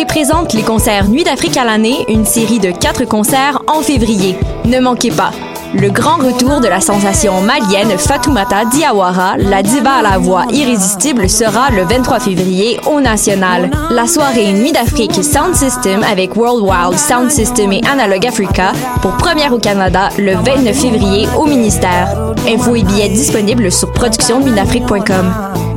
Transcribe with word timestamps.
Présente 0.00 0.52
les 0.52 0.62
concerts 0.62 1.08
Nuit 1.08 1.22
d'Afrique 1.22 1.56
à 1.56 1.64
l'année, 1.64 2.04
une 2.08 2.24
série 2.24 2.58
de 2.58 2.70
quatre 2.70 3.04
concerts 3.04 3.62
en 3.66 3.82
février. 3.82 4.36
Ne 4.64 4.80
manquez 4.80 5.10
pas. 5.10 5.30
Le 5.74 5.90
grand 5.90 6.16
retour 6.16 6.60
de 6.60 6.68
la 6.68 6.80
sensation 6.80 7.40
malienne 7.40 7.96
Fatoumata 7.98 8.64
Diawara, 8.66 9.36
la 9.38 9.62
diva 9.62 9.92
à 9.92 10.02
la 10.02 10.18
voix 10.18 10.44
irrésistible, 10.50 11.28
sera 11.28 11.70
le 11.70 11.84
23 11.84 12.20
février 12.20 12.80
au 12.90 13.00
National. 13.00 13.70
La 13.90 14.06
soirée 14.06 14.52
Nuit 14.52 14.72
d'Afrique 14.72 15.22
Sound 15.22 15.54
System 15.54 16.02
avec 16.02 16.36
World 16.36 16.62
Wild 16.62 16.98
Sound 16.98 17.30
System 17.30 17.72
et 17.72 17.80
Analog 17.90 18.26
Africa 18.26 18.72
pour 19.00 19.12
première 19.12 19.52
au 19.52 19.58
Canada 19.58 20.08
le 20.18 20.34
29 20.34 20.76
février 20.76 21.26
au 21.38 21.46
ministère. 21.46 22.34
Infos 22.48 22.74
et 22.76 22.82
billets 22.82 23.10
disponibles 23.10 23.70
sur 23.70 23.92
productionnuitdafrique.com. 23.92 25.71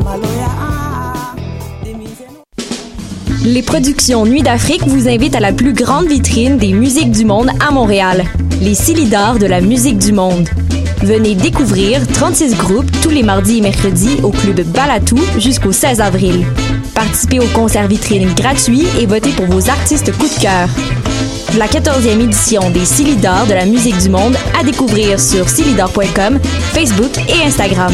Les 3.45 3.61
productions 3.61 4.25
Nuit 4.25 4.41
d'Afrique 4.41 4.87
vous 4.87 5.07
invitent 5.07 5.35
à 5.35 5.39
la 5.39 5.53
plus 5.53 5.73
grande 5.73 6.07
vitrine 6.07 6.57
des 6.57 6.73
musiques 6.73 7.11
du 7.11 7.25
monde 7.25 7.51
à 7.59 7.69
Montréal, 7.69 8.23
les 8.59 8.73
Silidars 8.73 9.37
de 9.37 9.45
la 9.45 9.61
musique 9.61 9.99
du 9.99 10.13
monde. 10.13 10.49
Venez 11.03 11.35
découvrir 11.35 12.07
36 12.07 12.55
groupes 12.55 12.89
tous 13.03 13.11
les 13.11 13.21
mardis 13.21 13.59
et 13.59 13.61
mercredis 13.61 14.17
au 14.23 14.31
club 14.31 14.61
Balatou 14.61 15.19
jusqu'au 15.37 15.71
16 15.71 16.01
avril. 16.01 16.43
Participez 16.95 17.39
au 17.39 17.45
concert 17.53 17.87
vitrine 17.87 18.33
gratuit 18.33 18.83
et 18.99 19.05
votez 19.05 19.29
pour 19.29 19.45
vos 19.45 19.69
artistes 19.69 20.11
coup 20.17 20.27
de 20.27 20.41
cœur. 20.41 20.67
La 21.59 21.67
14e 21.67 22.21
édition 22.21 22.71
des 22.71 22.85
Silidars 22.85 23.45
de 23.45 23.53
la 23.53 23.67
musique 23.67 23.99
du 23.99 24.09
monde 24.09 24.35
à 24.59 24.63
découvrir 24.63 25.19
sur 25.19 25.47
silidar.com, 25.49 26.39
Facebook 26.73 27.15
et 27.29 27.45
Instagram. 27.45 27.93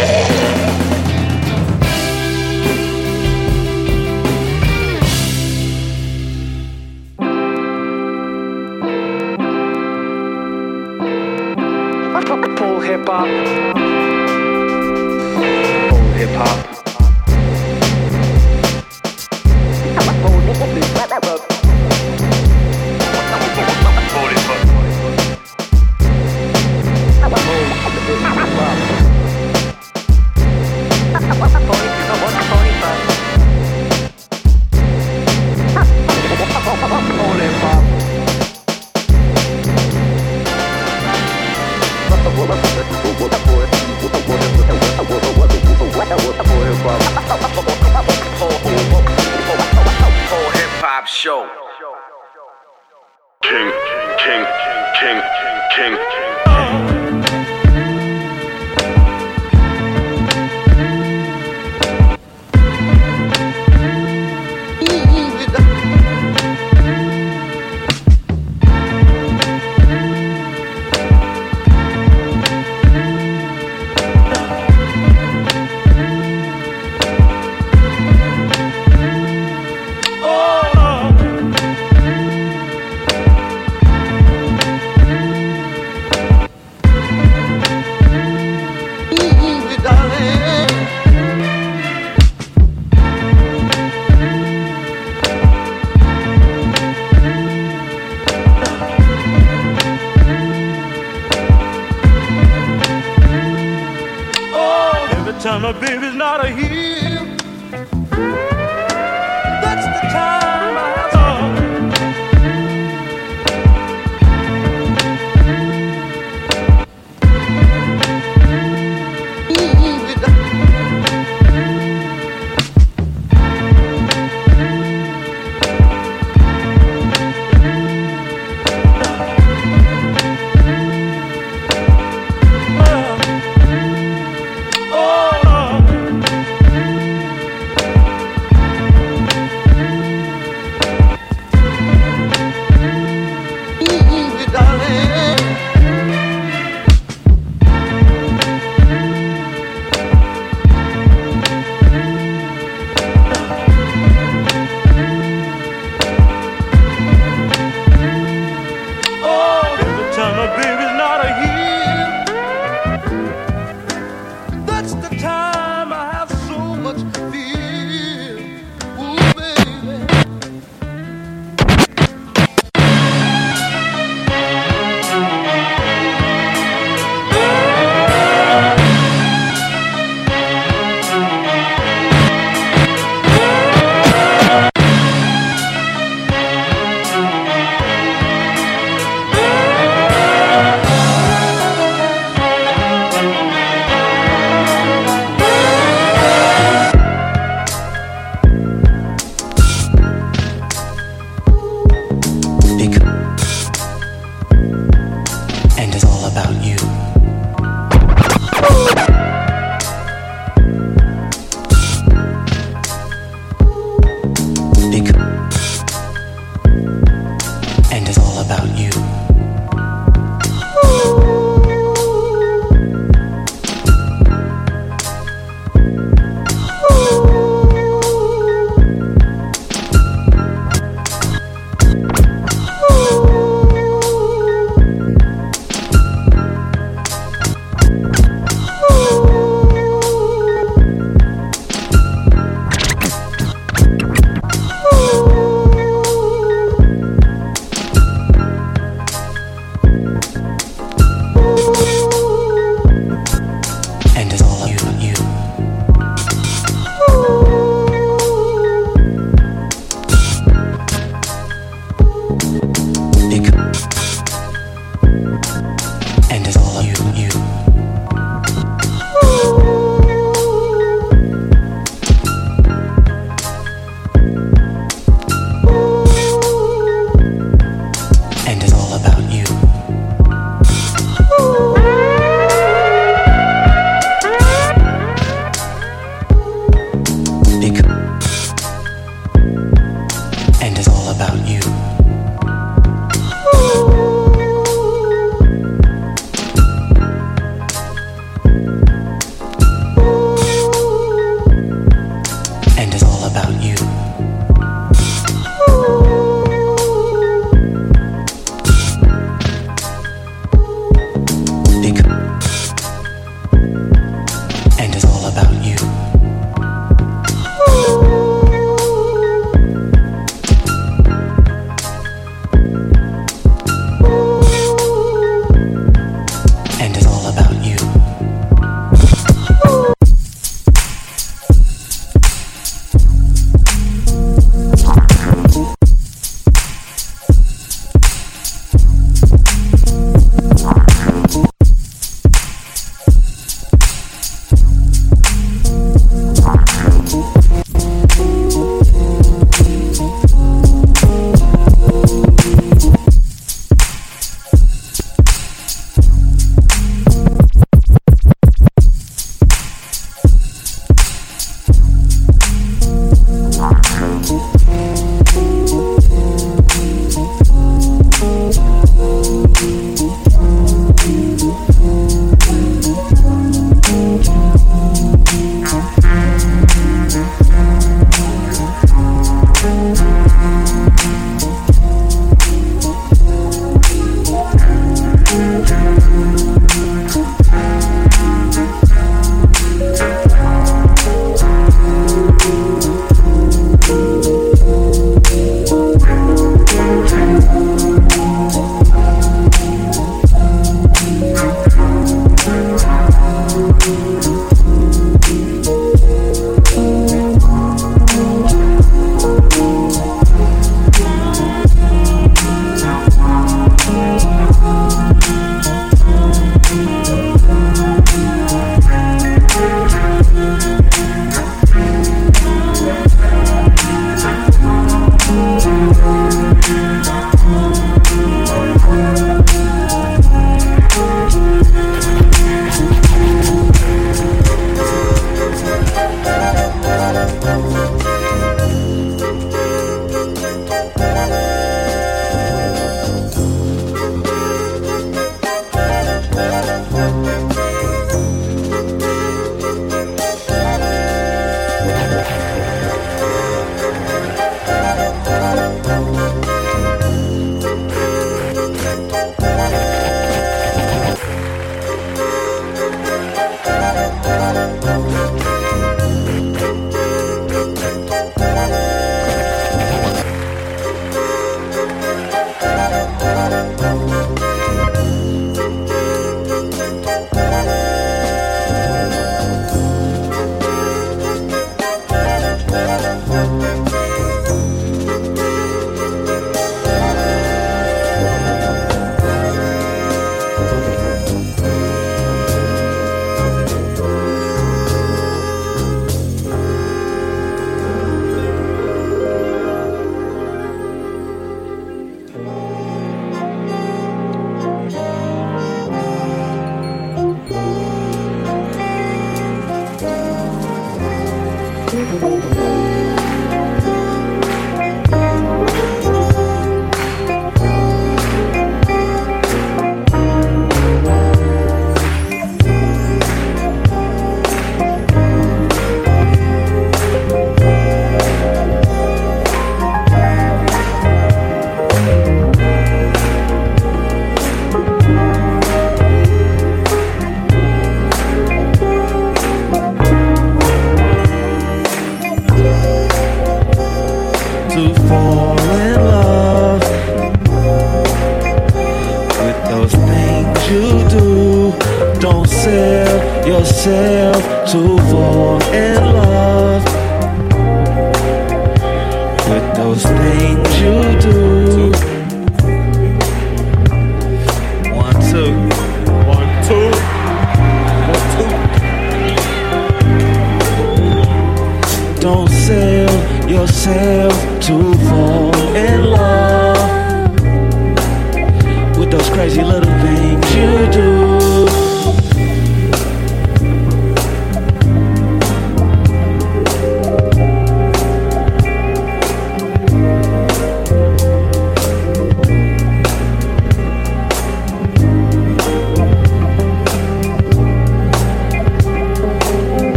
those 559.83 560.03
things 560.03 560.79
you 560.79 561.19
do. 561.21 561.60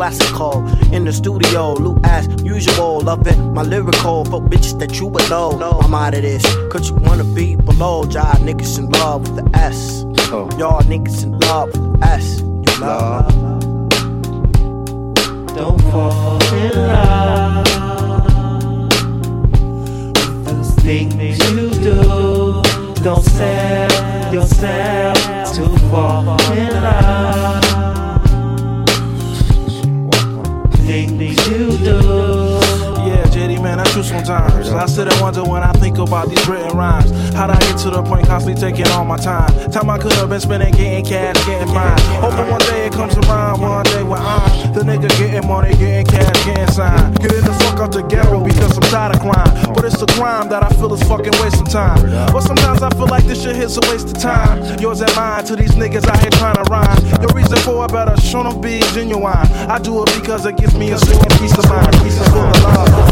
classical. 0.00 0.66
In 0.94 1.04
the 1.04 1.12
studio, 1.12 1.74
loop 1.74 2.00
as 2.04 2.26
usual, 2.42 3.02
loving 3.02 3.52
my 3.52 3.62
lyrical 3.62 4.24
for 4.24 4.40
bitches 4.40 4.78
that 4.78 4.98
you 4.98 5.06
would 5.06 5.28
know. 5.28 5.50
I'm 5.82 5.92
out 5.92 6.14
of 6.14 6.22
this, 6.22 6.42
cause 6.72 6.88
you 6.88 6.96
wanna 6.96 7.24
be 7.24 7.54
below. 7.54 8.04
Y'all 8.04 8.40
niggas 8.48 8.78
in 8.78 8.88
love 8.88 9.28
with 9.28 9.44
the 9.44 9.58
S. 9.58 10.06
Oh. 10.32 10.48
Y'all 10.58 10.80
niggas 10.84 11.22
in 11.22 11.38
love 11.40 11.68
with 11.72 12.00
the 12.00 12.06
S. 12.06 12.29
about 36.00 36.28
these 36.28 36.46
written 36.48 36.76
rhymes. 36.76 37.10
How'd 37.34 37.50
I 37.50 37.58
get 37.60 37.78
to 37.84 37.90
the 37.90 38.02
point 38.02 38.26
constantly 38.26 38.60
taking 38.60 38.86
all 38.92 39.04
my 39.04 39.16
time? 39.16 39.48
Time 39.70 39.88
I 39.90 39.98
could 39.98 40.12
have 40.14 40.28
been 40.28 40.40
spending 40.40 40.72
getting 40.72 41.04
cash, 41.04 41.36
getting 41.46 41.72
mine. 41.72 41.98
Hoping 42.20 42.50
one 42.50 42.60
day 42.60 42.86
it 42.86 42.92
comes 42.92 43.16
around, 43.18 43.60
one 43.60 43.84
day 43.84 44.02
when 44.02 44.20
I'm 44.20 44.72
the 44.72 44.80
nigga 44.80 45.08
getting 45.18 45.46
money, 45.48 45.70
getting 45.76 46.06
cash, 46.06 46.44
getting 46.44 46.66
signed. 46.68 47.18
Getting 47.20 47.44
the 47.44 47.52
fuck 47.60 47.80
out 47.80 47.92
the 47.92 48.02
ghetto 48.02 48.42
because 48.44 48.76
I'm 48.76 48.82
tired 48.90 49.16
of 49.16 49.20
crime. 49.20 49.74
But 49.74 49.84
it's 49.84 50.00
a 50.00 50.06
crime 50.06 50.48
that 50.48 50.62
I 50.62 50.68
feel 50.70 50.92
is 50.94 51.02
fucking 51.04 51.34
wasting 51.40 51.66
time. 51.66 52.00
But 52.32 52.40
sometimes 52.42 52.82
I 52.82 52.90
feel 52.90 53.08
like 53.08 53.24
this 53.24 53.42
shit 53.42 53.56
is 53.56 53.76
a 53.76 53.80
waste 53.90 54.08
of 54.08 54.18
time. 54.22 54.78
Yours 54.78 55.00
and 55.00 55.14
mine 55.16 55.44
to 55.44 55.56
these 55.56 55.72
niggas 55.72 56.06
out 56.06 56.20
here 56.20 56.30
trying 56.30 56.56
to 56.56 56.64
rhyme. 56.70 56.98
Your 57.20 57.30
reason 57.34 57.58
for 57.58 57.84
it 57.84 57.92
better, 57.92 58.16
show 58.20 58.42
them 58.42 58.60
be 58.60 58.80
genuine. 58.94 59.46
I 59.68 59.78
do 59.78 60.02
it 60.02 60.10
because 60.20 60.46
it 60.46 60.56
gives 60.56 60.74
me 60.76 60.92
a 60.92 60.98
certain 60.98 61.30
peace 61.38 61.56
of 61.58 61.68
mind. 61.68 61.92
Peace 62.02 62.20
of 62.20 62.32
love. 62.34 63.09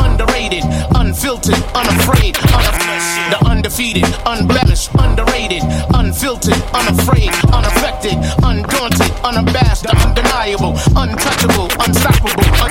Underrated, 0.00 0.64
unfiltered, 0.96 1.60
unafraid, 1.74 2.36
unaffected, 2.38 3.32
the 3.32 3.38
undefeated, 3.46 4.04
unblemished, 4.26 4.90
underrated, 4.98 5.62
unfiltered, 5.94 6.60
unafraid, 6.74 7.30
unaffected, 7.52 8.16
undaunted, 8.42 9.10
unabashed, 9.24 9.82
the 9.84 9.94
undeniable, 10.04 10.72
untouchable, 10.96 11.68
unstoppable, 11.84 12.44
un- 12.62 12.70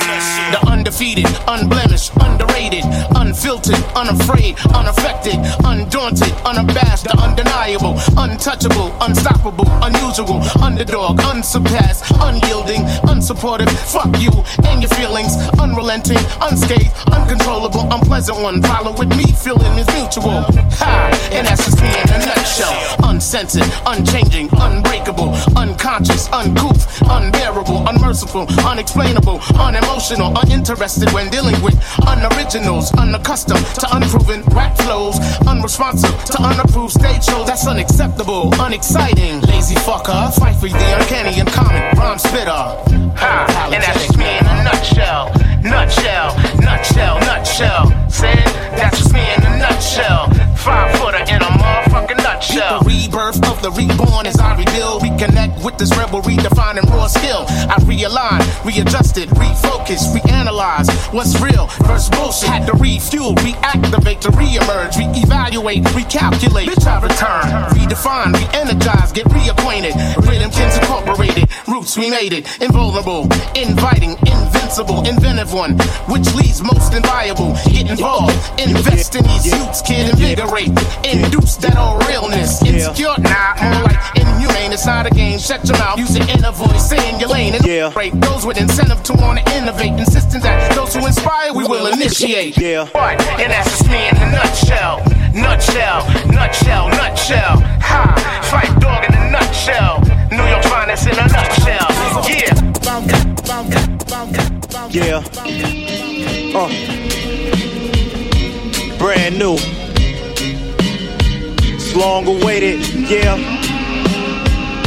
the 0.52 0.60
undefeated, 0.68 1.26
unblemished, 1.62 2.12
underrated, 2.20 2.84
unfiltered, 3.14 3.78
unafraid, 3.94 4.58
unaffected, 4.74 5.38
undaunted, 5.64 6.32
unabashed, 6.44 7.06
undeniable, 7.18 7.94
untouchable, 8.16 8.90
unstoppable, 9.00 9.66
unusual, 9.82 10.42
underdog, 10.60 11.20
unsurpassed, 11.20 12.04
unyielding, 12.20 12.82
unsupportive. 13.06 13.70
Fuck 13.92 14.10
you 14.20 14.32
and 14.66 14.82
your 14.82 14.90
feelings, 14.90 15.36
unrelenting, 15.60 16.18
unscathed, 16.42 16.92
uncontrollable, 17.12 17.86
unpleasant 17.92 18.38
one. 18.40 18.60
Follow 18.62 18.92
with 18.98 19.08
me, 19.10 19.24
feeling 19.32 19.78
is 19.78 19.86
mutual. 19.94 20.42
Ha! 20.82 21.30
And 21.32 21.46
that's 21.46 21.64
just 21.64 21.80
me 21.80 21.88
in 21.88 22.08
a 22.10 22.18
nutshell. 22.26 22.74
Uncensored, 23.04 23.70
unchanging, 23.86 24.48
unbreakable, 24.58 25.30
unconscious, 25.56 26.28
uncouth, 26.32 26.82
unbearable, 27.08 27.86
unmerciful, 27.88 28.46
unexplainable, 28.66 29.38
unemotional, 29.54 30.32
uninterested 30.42 31.12
when 31.12 31.30
dealing 31.30 31.51
with 31.62 31.74
unoriginals, 32.06 32.92
unaccustomed 32.98 33.64
to 33.80 33.86
unproven 33.96 34.42
rap 34.54 34.76
flows, 34.78 35.18
unresponsive 35.46 36.16
to 36.24 36.42
unapproved 36.42 36.92
stage 36.92 37.24
shows. 37.24 37.46
That's 37.46 37.66
unacceptable, 37.66 38.52
unexciting. 38.60 39.40
Lazy 39.42 39.74
fucker, 39.76 40.32
fight 40.38 40.56
for 40.56 40.68
the 40.68 40.98
uncanny 40.98 41.40
and 41.40 41.48
common 41.48 41.82
rhyme 41.98 42.18
spitter. 42.18 42.50
Ha! 42.50 43.70
And 43.72 43.82
that's 43.82 44.06
just 44.06 44.16
me 44.16 44.38
in 44.38 44.46
a 44.46 44.64
nutshell. 44.64 45.32
Nutshell, 45.62 46.36
nutshell, 46.60 47.20
nutshell. 47.20 48.10
Said 48.10 48.44
that's 48.76 48.98
just 48.98 49.12
me 49.12 49.20
in 49.20 49.42
a 49.44 49.58
nutshell. 49.58 50.28
Five 50.56 50.96
footer 50.98 51.18
in 51.18 51.42
a 51.42 51.50
motherfucking 51.58 51.81
nutshell. 52.42 52.82
The 52.82 52.88
rebirth 52.88 53.48
of 53.48 53.62
the 53.62 53.70
reborn 53.70 54.26
as 54.26 54.38
I 54.38 54.56
rebuild, 54.56 55.02
reconnect 55.02 55.64
with 55.64 55.78
this 55.78 55.90
rebel, 55.96 56.22
redefining 56.22 56.88
raw 56.90 57.06
skill. 57.06 57.44
I 57.48 57.76
realign, 57.86 58.42
readjusted, 58.64 59.28
refocus, 59.30 60.12
reanalyze 60.14 60.88
what's 61.12 61.40
real 61.40 61.66
versus 61.86 62.10
bullshit. 62.10 62.48
Had 62.48 62.66
to 62.66 62.74
refuel, 62.74 63.34
reactivate 63.36 64.20
to 64.20 64.28
reemerge, 64.30 64.92
reevaluate, 64.92 65.82
recalculate. 65.94 66.66
Bitch, 66.66 66.86
I 66.86 67.00
return, 67.00 67.46
redefine, 67.76 68.32
re-energize, 68.34 69.12
get 69.12 69.26
reacquainted. 69.26 69.92
Rhythmkins 70.22 70.78
incorporated, 70.78 71.48
roots 71.68 71.96
we 71.96 72.10
made 72.10 72.32
it, 72.32 72.46
invulnerable, 72.60 73.24
inviting, 73.54 74.16
invincible, 74.26 75.06
inventive 75.06 75.52
one, 75.52 75.78
which 76.08 76.26
leads 76.34 76.62
most 76.62 76.94
inviolable. 76.94 77.54
Get 77.70 77.90
involved, 77.90 78.34
invest 78.60 79.14
in 79.14 79.24
these 79.24 79.46
youths, 79.46 79.82
kid, 79.82 80.10
invigorate, 80.10 80.70
induce 81.04 81.56
that 81.56 81.76
old 81.76 82.02
realness. 82.32 82.62
Insecure, 82.62 83.14
nah, 83.18 83.54
more 83.62 83.84
like 83.84 84.16
inhumane. 84.16 84.72
It's 84.72 84.86
not 84.86 85.06
a 85.06 85.10
game. 85.10 85.38
Shut 85.38 85.64
your 85.66 85.78
mouth, 85.78 85.98
use 85.98 86.16
your 86.16 86.28
inner 86.28 86.52
voice, 86.52 86.86
stay 86.86 87.12
in 87.12 87.20
your 87.20 87.28
lane, 87.28 87.54
and 87.54 87.64
yeah. 87.64 87.90
those 88.14 88.46
with 88.46 88.60
incentive 88.60 89.02
to 89.04 89.12
want 89.14 89.38
to 89.38 89.56
innovate, 89.56 89.92
insisting 89.98 90.40
that 90.40 90.74
those 90.74 90.94
who 90.94 91.06
inspire 91.06 91.52
we 91.52 91.64
will 91.64 91.86
initiate. 91.92 92.56
Yeah, 92.58 92.86
what? 92.86 93.20
And 93.40 93.52
that's 93.52 93.70
just 93.70 93.90
me 93.90 94.08
in 94.08 94.16
a 94.16 94.30
nutshell, 94.32 95.02
nutshell, 95.34 96.06
nutshell, 96.30 96.88
nutshell. 96.90 97.60
Ha! 97.82 98.14
Fight 98.50 98.80
dog 98.80 99.04
in 99.04 99.14
a 99.14 99.30
nutshell. 99.30 100.00
New 100.30 100.46
York 100.48 100.64
finest 100.64 101.06
in 101.06 101.18
a 101.18 101.26
nutshell. 101.28 101.88
Yeah. 102.28 102.60
Yeah. 104.90 105.22
Uh. 106.54 106.68
Brand 108.98 109.38
new. 109.38 109.81
Long 111.94 112.26
awaited. 112.26 112.80
Yeah. 113.10 113.34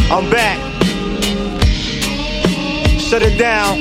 I'm 0.10 0.28
back. 0.32 0.58
Shut 3.00 3.22
it 3.22 3.38
down. 3.38 3.78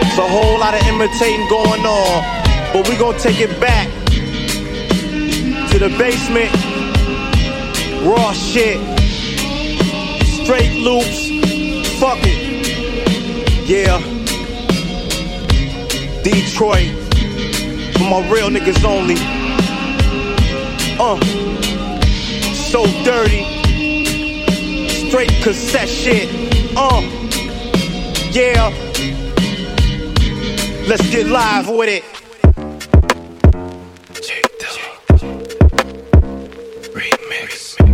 It's 0.00 0.18
a 0.18 0.26
whole 0.26 0.58
lot 0.58 0.72
of 0.74 0.80
imitating 0.88 1.46
going 1.48 1.84
on. 1.84 2.42
But 2.72 2.88
we 2.88 2.96
gonna 2.96 3.18
take 3.18 3.40
it 3.40 3.60
back 3.60 3.86
to 5.72 5.78
the 5.78 5.90
basement. 5.98 6.50
Raw 8.06 8.32
shit. 8.32 8.80
Straight 10.42 10.72
loops. 10.82 11.28
Fuck 12.00 12.18
it. 12.22 13.68
Yeah. 13.68 14.00
Detroit. 16.22 16.94
For 17.98 18.04
my 18.04 18.26
real 18.30 18.48
niggas 18.48 18.82
only. 18.84 19.35
Uh. 20.98 21.20
So 22.52 22.86
dirty. 23.04 23.44
Straight 25.08 25.30
cassette 25.42 25.88
shit. 25.88 26.28
Uh. 26.76 27.02
Yeah. 28.32 28.70
Let's 30.88 31.08
get 31.10 31.26
live 31.26 31.68
with 31.68 31.88
it. 31.88 32.04
Turn 37.76 37.85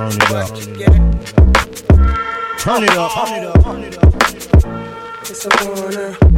Turn 0.00 0.12
it 0.12 0.22
up. 0.30 0.48
Turn 2.58 2.84
it 2.84 2.90
up. 2.96 3.12
Turn 3.62 3.82
it 3.82 4.02
up. 4.02 4.14
It's 5.28 5.44
a 5.44 5.50
wanna. 5.62 6.29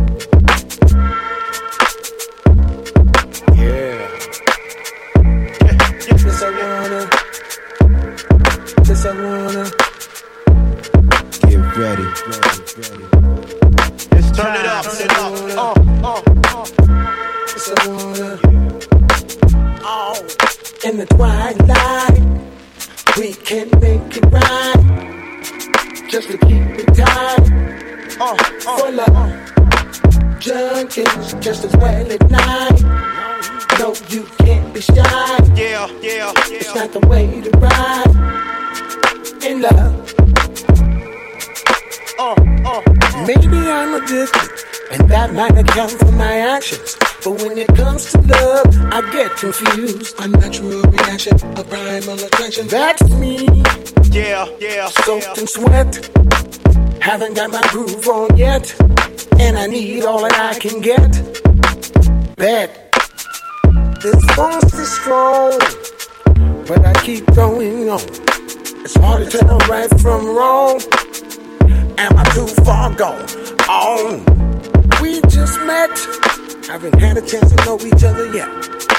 Junkies 30.42 31.40
just 31.40 31.64
as 31.64 31.74
well 31.76 32.10
at 32.10 32.30
night. 32.30 32.82
No, 33.78 33.94
you 34.08 34.24
can't 34.38 34.74
be 34.74 34.80
shy. 34.80 34.94
Yeah, 35.54 35.88
yeah, 36.00 36.32
It's 36.50 36.74
not 36.74 36.92
the 36.92 37.06
way 37.06 37.40
to 37.40 37.50
ride 37.58 38.10
in 39.44 39.62
love. 39.62 40.14
Oh, 42.18 42.34
uh. 42.66 42.82
Maybe 43.26 43.56
I'm 43.70 43.94
addicted, 43.94 44.50
and 44.90 45.08
that 45.08 45.32
might 45.32 45.56
account 45.56 45.92
for 45.92 46.10
my 46.12 46.38
actions. 46.56 46.96
But 47.22 47.40
when 47.42 47.56
it 47.56 47.68
comes 47.76 48.10
to 48.10 48.18
love, 48.22 48.66
I 48.92 49.00
get 49.12 49.36
confused. 49.36 50.18
A 50.20 50.26
natural 50.26 50.82
reaction, 50.82 51.36
a 51.56 51.62
primal 51.62 52.18
attraction. 52.18 52.66
That's 52.66 53.08
me. 53.10 53.46
Yeah, 54.10 54.48
yeah. 54.58 54.88
Soaked 54.88 55.38
in 55.38 55.46
sweat. 55.46 56.10
Haven't 57.00 57.34
got 57.34 57.50
my 57.50 57.62
groove 57.70 58.08
on 58.08 58.36
yet. 58.36 58.74
And 59.38 59.58
I 59.58 59.66
need 59.66 60.04
all 60.04 60.22
that 60.22 60.34
I 60.34 60.58
can 60.58 60.80
get. 60.80 61.10
Bet. 62.36 62.92
This 64.00 64.24
force 64.34 64.74
is 64.74 64.92
strong. 65.00 65.58
But 66.66 66.84
I 66.84 66.92
keep 67.04 67.26
going 67.34 67.88
on. 67.90 68.00
It's 68.84 68.96
hard 68.96 69.30
to 69.30 69.38
tell 69.38 69.58
right 69.68 69.90
from 70.00 70.26
wrong. 70.26 70.80
Am 71.98 72.16
I 72.16 72.24
too 72.34 72.46
far 72.64 72.94
gone? 72.94 73.26
On. 73.68 74.24
We 75.00 75.20
just 75.22 75.60
met. 75.60 75.90
Haven't 76.66 76.98
had 76.98 77.18
a 77.18 77.22
chance 77.22 77.52
to 77.52 77.64
know 77.64 77.78
each 77.80 78.04
other 78.04 78.32
yet. 78.32 78.48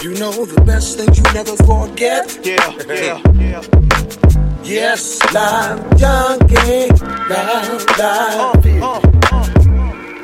You 0.03 0.13
know 0.15 0.45
the 0.45 0.61
best 0.65 0.97
things 0.97 1.17
you 1.17 1.23
never 1.33 1.55
forget. 1.63 2.37
Yeah, 2.43 2.75
yeah, 2.87 3.21
yeah. 3.39 3.83
Yes, 4.63 5.21
love 5.33 5.79
junkie, 5.97 6.87
love, 7.29 7.85
love, 7.97 9.62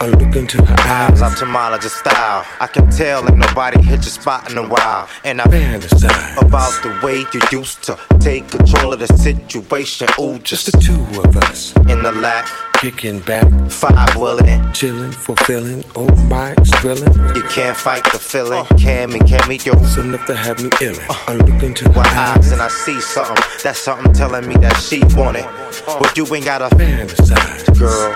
I 0.00 0.08
look 0.08 0.34
into 0.34 0.64
her 0.64 0.76
eyes. 0.80 1.22
I'm 1.22 1.30
ophthalmologist 1.30 1.90
style. 2.00 2.44
I 2.60 2.66
can 2.66 2.90
tell 2.90 3.24
ain't 3.28 3.38
nobody 3.38 3.80
hit 3.80 4.02
your 4.02 4.02
spot 4.02 4.50
in 4.50 4.58
a 4.58 4.66
while. 4.66 5.08
And 5.24 5.40
I 5.40 5.44
fantasize 5.44 6.36
about 6.44 6.82
the 6.82 6.98
way 7.06 7.18
you 7.32 7.40
used 7.56 7.84
to 7.84 7.96
take 8.18 8.48
control 8.48 8.92
of 8.92 8.98
the 8.98 9.06
situation. 9.06 10.08
Ooh, 10.18 10.38
Just 10.40 10.72
the 10.72 10.78
two 10.78 11.00
of 11.20 11.36
us, 11.36 11.72
in 11.88 12.02
the 12.02 12.10
lap, 12.10 12.48
kicking 12.80 13.20
back, 13.20 13.46
five 13.70 14.16
willing. 14.16 14.72
chilling, 14.72 15.12
fulfilling. 15.12 15.84
Oh 15.94 16.14
my, 16.26 16.52
it's 16.58 16.70
thrilling. 16.80 17.12
You 17.34 17.42
can't 17.44 17.76
fight 17.76 18.04
the 18.12 18.18
feeling. 18.18 18.64
Can 18.78 19.10
me, 19.12 19.18
can 19.20 19.46
me, 19.48 19.56
yo. 19.64 19.72
It's 19.74 19.96
enough 19.96 20.26
to 20.26 20.34
have 20.36 20.62
me 20.62 20.70
illin'. 20.70 20.98
Uh-huh. 21.08 21.32
I 21.32 21.36
look 21.36 21.62
into 21.62 21.88
With 21.88 21.98
eyes. 21.98 22.52
and 22.52 22.60
I 22.60 22.68
see 22.68 23.00
something. 23.00 23.36
That's 23.62 23.78
something 23.78 24.12
telling 24.12 24.46
me 24.48 24.54
that 24.56 24.76
she 24.76 25.00
want 25.16 25.36
it. 25.38 25.46
But 25.86 26.16
you 26.16 26.26
ain't 26.34 26.44
got 26.44 26.62
a 26.62 26.74
fantasize, 26.76 27.78
girl. 27.78 28.14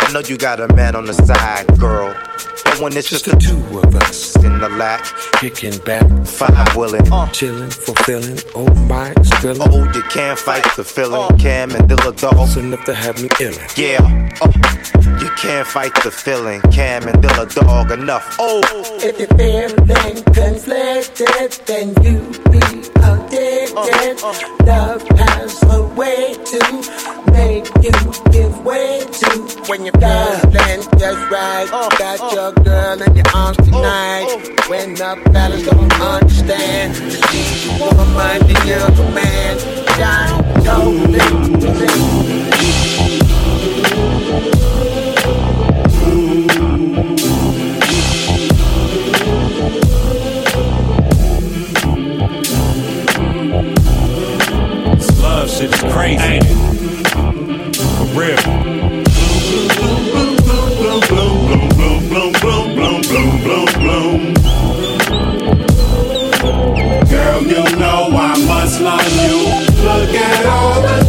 I 0.00 0.12
know 0.12 0.20
you 0.20 0.36
got 0.38 0.60
a 0.60 0.72
man 0.74 0.96
on 0.96 1.04
the 1.04 1.12
side, 1.12 1.66
girl. 1.78 2.14
But 2.64 2.80
when 2.80 2.96
it's 2.96 3.08
Just 3.10 3.24
just 3.26 3.38
the 3.38 3.46
two 3.46 3.78
of 3.78 3.94
us, 3.96 4.36
in 4.36 4.58
the 4.60 4.68
lap, 4.70 5.04
kicking 5.40 5.76
back, 5.84 6.06
five 6.26 6.74
willing. 6.76 7.10
Uh. 7.12 7.28
chilling, 7.30 7.70
fulfilling. 7.70 8.38
Oh 8.54 8.72
my, 8.88 9.12
it's 9.16 9.30
thrilling. 9.40 9.68
Oh, 9.70 9.84
you 9.92 10.02
can't 10.04 10.38
fight 10.38 10.64
the 10.76 10.84
feeling. 10.84 11.20
Uh. 11.32 11.36
Cam 11.36 11.70
and 11.74 11.88
Dilla 11.88 12.18
dog. 12.18 12.34
It's 12.38 12.56
enough 12.56 12.84
to 12.86 12.94
have 12.94 13.20
me 13.22 13.28
illin'. 13.40 13.76
Yeah, 13.76 13.97
uh, 13.98 14.52
you 15.20 15.30
can't 15.36 15.66
fight 15.66 15.94
the 16.02 16.10
feeling. 16.10 16.60
Cam 16.72 17.06
and 17.08 17.22
Dilla 17.22 17.52
dog 17.54 17.90
enough. 17.90 18.36
Oh, 18.38 18.60
If 19.02 19.18
you're 19.18 19.28
feeling 19.38 20.22
conflicted, 20.32 21.52
then 21.66 21.88
you 22.02 22.20
be 22.50 22.62
addicted. 23.02 24.22
Uh, 24.22 24.28
uh. 24.28 24.64
Love 24.64 25.02
has 25.18 25.62
a 25.64 25.82
way 25.94 26.34
to 26.34 26.60
make 27.32 27.66
you 27.82 27.92
give 28.30 28.64
way 28.64 29.00
to 29.20 29.28
when 29.68 29.84
you're 29.84 30.00
feeling 30.00 30.82
just 30.98 31.30
right. 31.30 31.68
Uh, 31.72 31.88
Got 31.98 32.32
your 32.32 32.52
girl 32.64 33.02
in 33.02 33.16
your 33.16 33.26
arms 33.34 33.58
oh, 33.60 33.64
tonight. 33.64 34.26
Oh. 34.28 34.70
When 34.70 34.94
the 34.94 35.30
fellas 35.32 35.64
don't 35.64 36.00
understand, 36.00 37.00
need 37.00 37.64
you 37.64 37.72
woman 37.80 38.14
minding 38.14 38.66
your 38.66 38.86
command. 38.92 39.60
Shine, 39.96 40.64
go, 40.64 40.96
This 41.06 41.28
love 41.28 42.48
shit 42.98 43.08
is 43.08 43.27
crazy, 43.27 43.27
ain't 43.27 43.27
it? 43.27 43.27
For 43.27 43.27
real. 43.27 43.27
Girl, 43.27 43.27
you 43.27 43.27
know 43.27 43.27
I 43.27 43.27
love 55.38 55.50
shit's 55.50 55.80
crazy? 55.92 56.40
For 57.94 58.06
real. 58.18 58.36
Girl, 67.08 67.42
you 67.42 67.76
know 67.78 68.08
I 68.12 68.34
must 68.46 68.80
love 68.80 69.12
you. 69.22 69.36
Look 69.84 70.14
at 70.14 70.46
all 70.46 70.82
the 70.82 71.07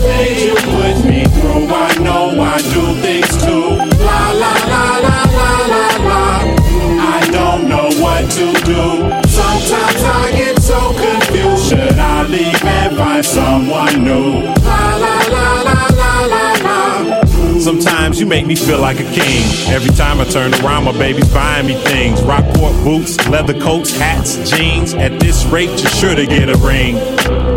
I 10.79 10.93
get 10.93 11.23
so 11.27 11.39
confused. 11.39 11.69
Should 11.69 11.99
I 11.99 12.23
leave 12.23 12.63
and 12.63 12.97
find 12.97 13.25
someone 13.25 14.03
new? 14.03 14.43
La 14.63 14.95
la 14.95 15.17
la 15.29 15.61
la 15.61 15.87
la 15.87 16.25
la 16.25 16.53
la. 16.63 17.59
Sometimes 17.59 18.19
you 18.19 18.25
make 18.25 18.47
me 18.47 18.55
feel 18.55 18.79
like 18.79 18.99
a 18.99 19.11
king. 19.11 19.43
Every 19.67 19.93
time 19.93 20.21
I 20.21 20.23
turn 20.23 20.53
around, 20.55 20.85
my 20.85 20.93
baby's 20.93 21.31
buying 21.33 21.67
me 21.67 21.75
things. 21.75 22.21
Rockport 22.23 22.73
boots, 22.83 23.17
leather 23.27 23.59
coats, 23.59 23.91
hats, 23.91 24.49
jeans. 24.49 24.93
At 24.93 25.19
this 25.19 25.45
rate, 25.45 25.69
you're 25.69 25.91
sure 25.91 26.15
to 26.15 26.25
get 26.25 26.49
a 26.49 26.57
ring. 26.57 26.95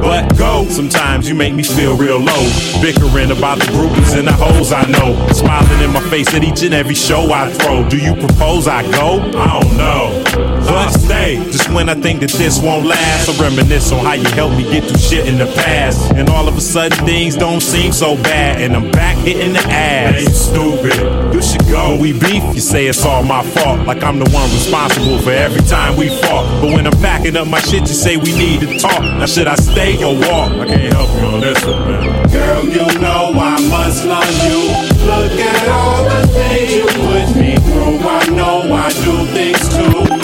But 0.03 0.37
go. 0.37 0.67
Sometimes 0.69 1.29
you 1.29 1.35
make 1.35 1.55
me 1.55 1.63
feel 1.63 1.97
real 1.97 2.19
low. 2.19 2.43
Bickering 2.83 3.31
about 3.31 3.59
the 3.61 3.67
groupies 3.67 4.19
and 4.19 4.27
the 4.27 4.33
hoes 4.33 4.73
I 4.73 4.85
know. 4.91 5.15
Smiling 5.29 5.81
in 5.81 5.93
my 5.93 6.03
face 6.11 6.35
at 6.35 6.43
each 6.43 6.63
and 6.63 6.75
every 6.75 6.97
show 6.97 7.33
I 7.33 7.51
throw. 7.53 7.89
Do 7.89 7.97
you 7.97 8.15
propose 8.15 8.67
I 8.67 8.83
go? 8.91 9.21
I 9.39 9.61
don't 9.61 9.77
know. 9.77 10.22
But 10.35 10.91
stay. 10.91 11.37
Just 11.51 11.71
when 11.71 11.89
I 11.89 11.95
think 11.95 12.21
that 12.21 12.31
this 12.31 12.61
won't 12.61 12.87
last, 12.87 13.29
I 13.29 13.43
reminisce 13.43 13.93
on 13.93 14.05
how 14.05 14.15
you 14.15 14.29
helped 14.31 14.57
me 14.57 14.65
get 14.65 14.85
through 14.85 14.99
shit 14.99 15.27
in 15.27 15.39
the 15.39 15.47
past. 15.47 16.13
And 16.15 16.29
all 16.31 16.49
of 16.49 16.57
a 16.57 16.61
sudden 16.61 17.05
things 17.05 17.37
don't 17.37 17.61
seem 17.61 17.93
so 17.93 18.17
bad. 18.17 18.61
And 18.61 18.75
I'm 18.75 18.91
back 18.91 19.17
hitting 19.19 19.53
the 19.53 19.61
ass. 19.61 20.23
You 20.23 20.29
stupid. 20.31 21.35
You 21.35 21.43
should 21.43 21.67
go. 21.69 21.91
When 21.91 22.01
we 22.01 22.13
beef, 22.13 22.43
you 22.55 22.61
say 22.61 22.87
it's 22.87 23.05
all 23.05 23.23
my 23.23 23.43
fault. 23.43 23.87
Like 23.87 24.03
I'm 24.03 24.19
the 24.19 24.31
one 24.31 24.51
responsible 24.51 25.19
for 25.19 25.31
every 25.31 25.63
time 25.63 25.97
we 25.97 26.09
fought. 26.09 26.63
But 26.63 26.73
when 26.73 26.87
I'm 26.87 27.01
backing 27.03 27.37
up 27.37 27.49
my 27.49 27.61
shit, 27.61 27.83
you 27.83 27.95
say 27.95 28.17
we 28.17 28.33
need 28.33 28.61
to 28.61 28.79
talk. 28.79 29.03
Now 29.03 29.27
should 29.27 29.49
I 29.49 29.57
stay 29.57 30.03
or 30.03 30.15
walk? 30.15 30.53
I 30.53 30.67
can't 30.67 30.93
help 30.93 31.11
you 31.21 31.27
on 31.29 31.41
this 31.41 31.65
one, 31.65 31.81
man. 31.89 32.31
Girl, 32.31 32.65
you 32.65 33.01
know 33.01 33.33
I 33.37 33.61
must 33.69 34.05
love 34.05 34.25
you. 34.49 34.93
Look 35.05 35.33
at 35.33 35.69
all 35.69 36.05
the 36.05 36.27
things 36.29 36.73
you 36.73 36.87
put 36.87 37.37
me 37.37 37.57
through. 37.57 38.09
I 38.09 38.27
know 38.31 38.73
I 38.73 38.89
do 39.05 39.27
things 39.33 39.69
too. 39.69 40.22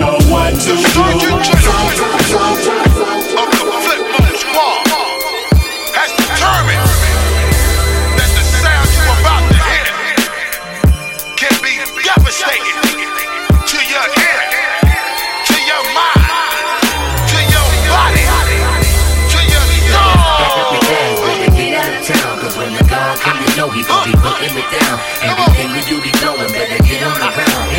Know 0.00 0.16
what 0.32 0.54
to 0.54 0.72
do. 0.72 0.80
Sometimes, 0.80 1.46
sometimes, 1.50 2.64
sometimes. 3.30 3.70
has 5.92 6.10
determined 6.16 6.88
that 8.16 8.30
the 8.32 8.44
sound 8.48 8.88
you 8.96 9.04
about 9.20 9.44
to 9.52 9.58
hear 9.60 9.92
can 11.36 11.54
be 11.60 11.76
devastating 12.00 12.80
to 13.68 13.78
your 13.92 14.06
ear, 14.08 14.40
to 15.44 15.56
your 15.68 15.84
mind, 15.92 16.24
to 17.28 17.38
your 17.44 17.68
body, 17.92 18.24
to 19.28 19.40
your 19.52 19.64
Cause 22.40 22.56
when 22.56 22.72
the 22.72 22.84
dog 22.88 23.18
come, 23.20 23.36
you 23.36 23.56
know 23.56 23.68
he 23.68 23.82
gon' 23.84 24.08
be 24.08 24.16
putting 24.16 24.56
it 24.56 24.68
down. 24.72 25.09
Everything 25.22 25.72
we 25.72 25.80
do 25.82 26.00
be 26.00 26.10
blowing, 26.20 26.48
better 26.48 26.82
get 26.82 27.02
on 27.02 27.12
the 27.20 27.28
ground. 27.34 27.69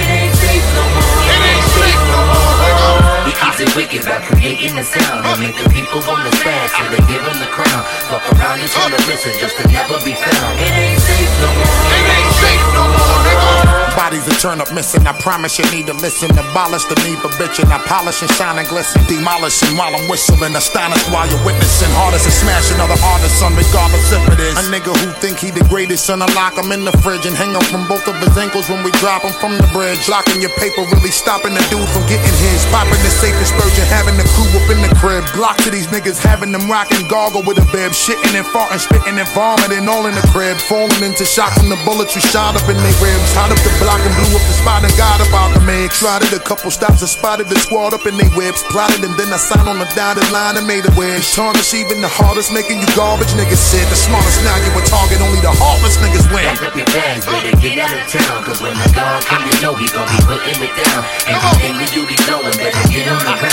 More. 3.61 3.71
He 3.71 3.71
it 3.71 3.75
wicked 3.75 4.05
by 4.05 4.19
creating 4.25 4.75
the 4.75 4.83
sound 4.83 5.25
and 5.25 5.39
making 5.39 5.69
people 5.71 6.01
wanna 6.07 6.29
spaz 6.31 6.69
till 6.73 6.89
they 6.89 7.01
give 7.07 7.21
him 7.21 7.39
the 7.39 7.47
crown. 7.47 7.83
Fuck 8.09 8.25
around 8.33 8.59
and 8.59 8.69
tell 8.69 8.89
to 8.89 8.97
listen 9.07 9.33
just 9.39 9.57
to 9.57 9.67
never 9.69 9.97
be 10.05 10.13
found. 10.13 10.59
It 10.59 10.73
ain't 10.73 11.01
safe 11.01 11.33
no 11.41 11.49
more. 11.53 11.77
It 11.93 12.05
ain't 12.09 12.33
safe 12.41 12.67
no 12.73 12.83
more. 12.87 13.81
Bodies 13.95 14.23
that 14.23 14.39
turn 14.39 14.63
up 14.63 14.71
missing. 14.71 15.03
I 15.03 15.11
promise 15.19 15.59
you 15.59 15.67
need 15.67 15.85
to 15.91 15.95
listen. 15.99 16.31
Abolish 16.31 16.87
the 16.87 16.95
need 17.03 17.19
for 17.19 17.27
bitching. 17.35 17.67
I 17.67 17.77
polish 17.83 18.23
and 18.23 18.31
shine 18.39 18.55
and 18.55 18.67
glisten. 18.67 19.03
Demolishing 19.03 19.75
while 19.75 19.91
I'm 19.91 20.07
whistling. 20.07 20.55
Astonished 20.55 21.11
while 21.11 21.27
you're 21.27 21.43
witnessing. 21.43 21.91
Hardest 21.99 22.23
to 22.23 22.31
smash 22.31 22.71
another 22.71 22.95
artist, 23.03 23.35
son, 23.43 23.51
regardless 23.51 24.07
if 24.15 24.23
it 24.31 24.39
is. 24.39 24.55
A 24.55 24.63
nigga 24.71 24.95
who 24.95 25.11
think 25.19 25.43
he 25.43 25.51
the 25.51 25.67
greatest, 25.67 26.07
son, 26.07 26.23
I 26.23 26.27
lock 26.31 26.55
him 26.55 26.71
in 26.71 26.87
the 26.87 26.95
fridge 27.03 27.27
and 27.27 27.35
hang 27.35 27.51
him 27.51 27.61
from 27.67 27.83
both 27.85 28.07
of 28.07 28.15
his 28.23 28.31
ankles 28.39 28.71
when 28.71 28.79
we 28.79 28.95
drop 29.03 29.27
him 29.27 29.35
from 29.43 29.59
the 29.59 29.67
bridge. 29.75 30.07
Locking 30.07 30.39
your 30.39 30.55
paper, 30.55 30.87
really 30.87 31.11
stopping 31.11 31.53
the 31.53 31.63
dude 31.67 31.83
from 31.91 32.07
getting 32.07 32.35
his. 32.39 32.63
Popping 32.71 33.01
the 33.03 33.11
safe 33.11 33.35
dispersion, 33.51 33.85
having 33.91 34.15
the 34.15 34.23
crew 34.31 34.47
up 34.55 34.67
in 34.71 34.79
the 34.79 34.91
crib. 34.95 35.23
Block 35.33 35.57
to 35.63 35.69
these 35.69 35.87
niggas, 35.87 36.19
having 36.19 36.51
them 36.51 36.69
rocking 36.69 37.07
goggle 37.07 37.43
with 37.43 37.59
a 37.59 37.67
bib. 37.71 37.91
Shitting 37.91 38.35
and 38.35 38.45
farting, 38.47 38.79
spitting 38.79 39.19
and 39.19 39.27
vomiting 39.35 39.87
all 39.87 40.07
in 40.07 40.15
the 40.15 40.25
crib. 40.31 40.57
Falling 40.57 41.03
into 41.03 41.25
shock 41.25 41.53
from 41.59 41.69
the 41.69 41.79
bullets 41.83 42.15
we 42.15 42.21
shot 42.21 42.55
up 42.55 42.67
in 42.69 42.77
their 42.77 42.97
ribs. 43.03 43.31
Hot 43.35 43.51
up 43.51 43.59
the 43.59 43.71
block 43.83 43.99
and 43.99 44.13
blew 44.15 44.31
up 44.35 44.43
the 44.47 44.55
spot 44.55 44.83
and 44.83 44.93
got 44.95 45.19
about 45.27 45.51
the. 45.55 45.61
Tried 46.01 46.23
it 46.23 46.33
a 46.33 46.39
couple 46.39 46.71
stops 46.71 47.01
and 47.01 47.09
spotted 47.09 47.47
the 47.47 47.57
squad 47.59 47.93
up 47.93 48.05
in 48.05 48.17
their 48.17 48.29
whips. 48.33 48.63
Plotted 48.73 49.03
and 49.05 49.13
then 49.17 49.29
I 49.33 49.37
signed 49.37 49.69
on 49.69 49.77
the 49.77 49.87
dotted 49.93 50.25
line 50.31 50.57
and 50.57 50.65
made 50.65 50.85
a 50.85 50.93
wish. 50.97 51.33
Tarnish 51.35 51.73
even 51.73 52.01
the 52.01 52.09
hardest, 52.09 52.53
making 52.53 52.81
you 52.81 52.89
garbage 52.95 53.33
niggas 53.37 53.61
sit. 53.61 53.85
The 53.89 53.97
smartest 53.97 54.41
now 54.41 54.57
you 54.61 54.71
a 54.73 54.81
target, 54.85 55.21
only 55.21 55.39
the 55.41 55.53
heartless 55.53 55.97
niggas 56.01 56.25
win. 56.33 56.45
Pack 56.57 56.73
up 56.73 56.75
your 56.77 56.89
bags, 56.89 57.25
better 57.25 57.55
get 57.61 57.77
out 57.81 57.93
of 57.93 58.05
town. 58.09 58.43
Cause 58.43 58.59
when 58.61 58.73
the 58.73 58.89
dog 58.93 59.21
come, 59.29 59.45
you 59.45 59.57
know 59.61 59.73
he 59.77 59.87
gon' 59.93 60.09
be 60.09 60.19
putting 60.25 60.59
it 60.61 60.73
down. 60.73 61.01
Everything 61.29 61.73
we 61.77 61.85
do 61.93 62.01
be 62.09 62.17
going, 62.25 62.55
better 62.57 62.85
get 62.89 63.05
on 63.09 63.21
the 63.21 63.35
I 63.43 63.47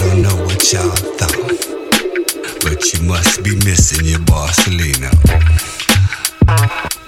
don't 0.00 0.22
know 0.22 0.36
what 0.46 0.72
y'all 0.72 0.96
thought, 1.18 1.36
but 2.62 2.80
you 2.94 3.02
must 3.06 3.44
be 3.44 3.54
missing 3.56 4.06
your 4.06 4.20
Barcelona. 4.20 5.10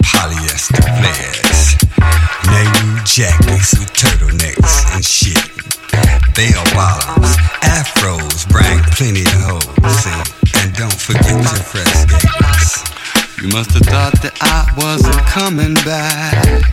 Polyester 0.05 0.83
flares, 0.99 1.75
jackets 3.03 3.79
with 3.79 3.91
turtlenecks 3.93 4.93
and 4.93 5.03
shit. 5.03 5.49
Bottoms, 6.75 7.35
afros, 7.63 8.45
plenty 8.95 9.23
of 9.23 9.41
hoes. 9.41 9.65
See? 10.03 10.21
And 10.61 10.71
don't 10.75 10.93
forget 10.93 11.31
your 11.31 11.63
fresh. 11.63 12.92
You 13.43 13.49
must 13.49 13.71
have 13.73 13.83
thought 13.83 14.21
that 14.21 14.37
I 14.39 14.71
wasn't 14.79 15.19
coming 15.27 15.73
back. 15.83 16.63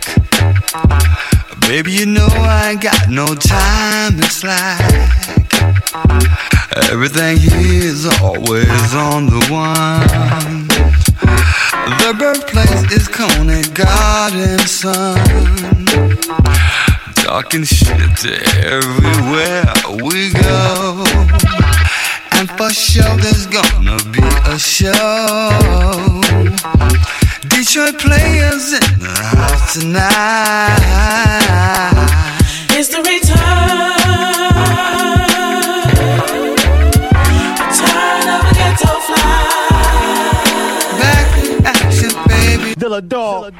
Baby, 1.62 1.90
you 1.90 2.06
know 2.06 2.28
I 2.30 2.70
ain't 2.70 2.80
got 2.80 3.08
no 3.08 3.34
time 3.34 4.14
to 4.14 4.22
slack. 4.30 4.78
Everything 6.92 7.38
here 7.38 7.82
is 7.82 8.06
always 8.22 8.94
on 8.94 9.26
the 9.26 9.42
one. 9.50 10.68
The 11.98 12.14
birthplace 12.16 12.92
is 12.92 13.08
Conant 13.08 13.74
Garden, 13.74 14.60
son. 14.60 15.18
Talking 17.16 17.64
shit 17.64 18.24
everywhere 18.62 19.74
we 20.04 20.30
go. 20.30 21.49
And 22.40 22.48
for 22.52 22.70
sure 22.70 23.16
there's 23.18 23.46
gonna 23.48 23.98
be 24.10 24.22
a 24.48 24.58
show. 24.58 24.90
Detroit 27.48 27.98
players 27.98 28.72
in 28.72 28.98
the 28.98 29.12
house 29.36 29.74
tonight. 29.74 30.80
It's 32.70 32.88
the 32.88 33.02
return. 33.02 33.36
Return 37.60 38.26
of 38.34 38.40
a 38.40 38.52
ghetto 38.54 38.92
fly. 39.04 39.44
Back 40.98 41.28
in 41.44 41.50
action, 41.66 42.12
baby. 42.26 42.74
Dilla 42.74 43.02
dog. 43.06 43.52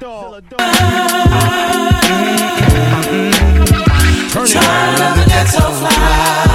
Return 4.34 5.00
of 5.02 5.18
a 5.18 5.24
ghetto 5.28 5.66
fly. 5.80 6.49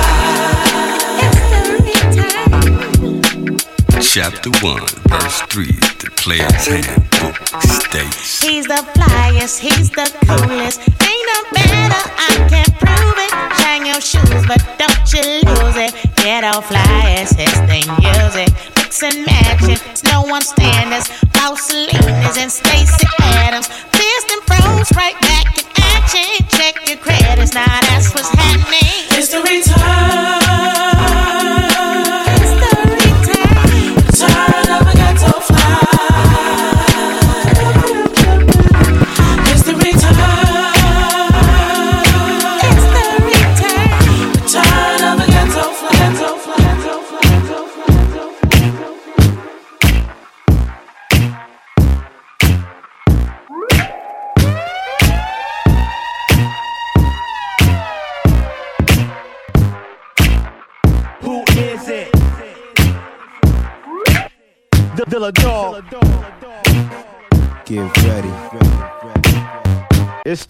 Chapter 4.16 4.50
1, 4.64 4.80
verse 5.12 5.42
3, 5.52 5.66
the 6.00 6.10
player's 6.16 6.66
handbook 6.72 7.36
states. 7.60 8.40
He's 8.40 8.64
the 8.64 8.80
flyest, 8.96 9.60
he's 9.60 9.90
the 9.90 10.08
coolest. 10.24 10.80
Ain't 10.80 11.28
no 11.28 11.40
better, 11.52 12.00
I 12.16 12.48
can 12.48 12.64
prove 12.80 13.20
it. 13.20 13.32
Shine 13.60 13.86
your 13.86 14.00
shoes, 14.00 14.48
but 14.48 14.64
don't 14.80 15.04
you 15.12 15.44
lose 15.44 15.76
it. 15.76 15.92
Get 16.24 16.46
off 16.46 16.70
flyest, 16.70 17.36
his 17.36 17.60
thing 17.68 17.84
music. 18.00 18.56
Mix 18.80 19.04
and 19.04 19.26
matching, 19.26 19.84
it's 19.92 20.06
no 20.06 20.24
one 20.24 20.44
standards. 20.44 21.12
Paul 21.34 21.58
Salinas 21.58 22.38
and 22.38 22.50
Stacy 22.50 23.08
Adams. 23.20 23.68
Fist 23.68 24.32
and 24.32 24.42
froze 24.48 24.96
right 24.96 25.20
back 25.28 25.60
in 25.60 25.85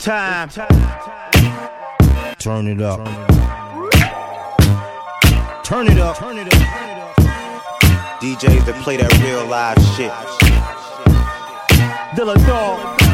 time. 0.05 0.49
Turn 2.37 2.67
it 2.67 2.79
up. 2.79 2.99
Turn 5.63 5.87
it 5.87 5.97
up. 5.97 6.17
Turn 6.17 6.37
it 6.37 6.53
up. 6.53 6.61
DJs 8.21 8.65
that 8.67 8.79
play 8.83 8.97
that 8.97 9.11
real 9.23 9.47
live 9.47 9.79
shit. 9.95 10.11
Dilla 12.15 12.35
dog. 12.45 13.04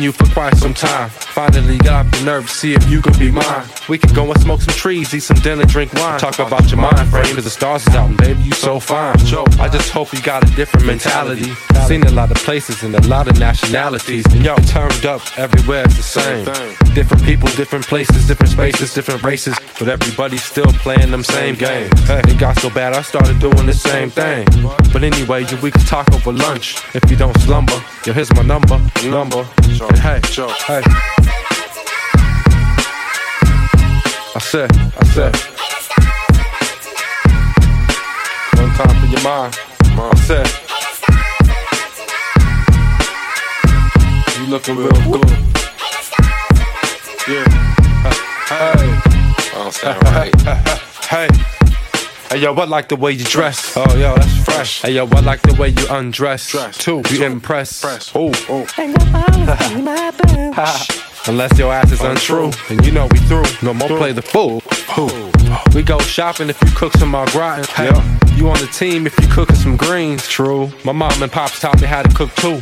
You 0.00 0.12
for 0.12 0.26
quite 0.26 0.56
some 0.56 0.72
time. 0.72 1.10
Got 2.02 2.10
the 2.10 2.24
nerve 2.24 2.48
to 2.48 2.52
see 2.52 2.74
if 2.74 2.90
you 2.90 3.00
could 3.00 3.16
be 3.16 3.30
mine. 3.30 3.68
We 3.88 3.96
could 3.96 4.12
go 4.12 4.28
and 4.28 4.40
smoke 4.40 4.60
some 4.60 4.74
trees, 4.74 5.14
eat 5.14 5.20
some 5.20 5.36
dinner, 5.36 5.64
drink 5.64 5.92
wine. 5.94 6.18
Talk 6.18 6.40
about 6.40 6.68
your 6.68 6.80
mind 6.80 7.08
frame, 7.10 7.32
cause 7.36 7.44
the 7.44 7.50
stars 7.50 7.86
is 7.86 7.94
out, 7.94 8.08
and 8.08 8.18
baby, 8.18 8.42
you 8.42 8.50
so 8.50 8.80
fine. 8.80 9.14
I 9.60 9.68
just 9.68 9.90
hope 9.90 10.12
you 10.12 10.20
got 10.20 10.42
a 10.42 10.52
different 10.56 10.84
mentality. 10.84 11.52
Seen 11.86 12.02
a 12.02 12.10
lot 12.10 12.32
of 12.32 12.38
places 12.38 12.82
and 12.82 12.92
a 12.96 13.06
lot 13.06 13.28
of 13.28 13.38
nationalities. 13.38 14.26
And 14.34 14.44
y'all 14.44 14.56
turned 14.56 15.06
up 15.06 15.22
everywhere, 15.38 15.84
it's 15.84 15.96
the 15.96 16.02
same. 16.02 16.44
Different 16.92 17.22
people, 17.22 17.48
different 17.50 17.86
places, 17.86 18.26
different 18.26 18.50
spaces, 18.50 18.92
different 18.94 19.22
races. 19.22 19.56
But 19.78 19.88
everybody's 19.88 20.42
still 20.42 20.72
playing 20.82 21.12
them 21.12 21.22
same 21.22 21.54
game. 21.54 21.88
It 22.08 22.36
got 22.36 22.58
so 22.58 22.68
bad, 22.68 22.94
I 22.94 23.02
started 23.02 23.38
doing 23.38 23.66
the 23.66 23.74
same 23.74 24.10
thing. 24.10 24.44
But 24.92 25.04
anyway, 25.04 25.44
we 25.62 25.70
can 25.70 25.82
talk 25.82 26.12
over 26.12 26.32
lunch 26.32 26.82
if 26.96 27.08
you 27.08 27.16
don't 27.16 27.38
slumber. 27.42 27.80
Yo, 28.04 28.12
here's 28.12 28.32
my 28.34 28.42
number, 28.42 28.80
number. 29.04 29.46
And 29.80 29.98
hey, 29.98 30.20
hey. 30.66 31.51
I 34.42 34.44
said, 34.44 34.70
I 34.74 35.04
said. 35.04 35.36
One 38.58 38.72
time 38.74 38.96
for 39.00 39.06
your 39.06 39.22
mind. 39.22 39.54
I 39.94 40.14
said. 40.26 40.48
You 44.40 44.46
looking 44.50 44.76
real 44.76 44.90
good. 44.90 45.30
Yeah. 47.28 47.46
Hey. 48.48 48.90
Hey. 50.10 50.30
Hey. 51.08 51.28
Hey 52.28 52.38
yo, 52.38 52.52
I 52.52 52.64
like 52.64 52.88
the 52.88 52.96
way 52.96 53.12
you 53.12 53.24
dress. 53.24 53.76
Oh 53.76 53.96
yo, 53.96 54.16
that's 54.16 54.44
fresh. 54.44 54.82
Hey 54.82 54.94
yo, 54.94 55.06
I 55.06 55.20
like 55.20 55.42
the 55.42 55.54
way 55.54 55.68
you 55.68 55.86
undress. 55.88 56.50
Dress. 56.50 56.78
Too. 56.78 57.00
You 57.10 57.24
impress. 57.24 58.12
Oh, 58.16 58.32
oh. 58.48 58.66
Unless 61.28 61.56
your 61.56 61.72
ass 61.72 61.92
is 61.92 62.00
untrue, 62.00 62.50
and 62.68 62.84
you 62.84 62.90
know 62.90 63.06
we 63.06 63.18
through. 63.20 63.44
No 63.62 63.72
more 63.72 63.86
play 63.86 64.10
the 64.12 64.22
fool. 64.22 64.60
Who? 64.96 65.08
We 65.72 65.82
go 65.84 65.98
shopping 66.00 66.48
if 66.48 66.60
you 66.60 66.68
cook 66.74 66.92
some 66.94 67.14
au 67.14 67.24
gratin. 67.26 67.64
Hey, 67.64 67.92
you 68.36 68.48
on 68.48 68.58
the 68.58 68.66
team 68.72 69.06
if 69.06 69.16
you 69.20 69.28
cooking 69.28 69.54
some 69.54 69.76
greens. 69.76 70.26
True. 70.26 70.72
My 70.84 70.90
mom 70.90 71.22
and 71.22 71.30
pops 71.30 71.60
taught 71.60 71.80
me 71.80 71.86
how 71.86 72.02
to 72.02 72.08
cook 72.12 72.34
too. 72.34 72.60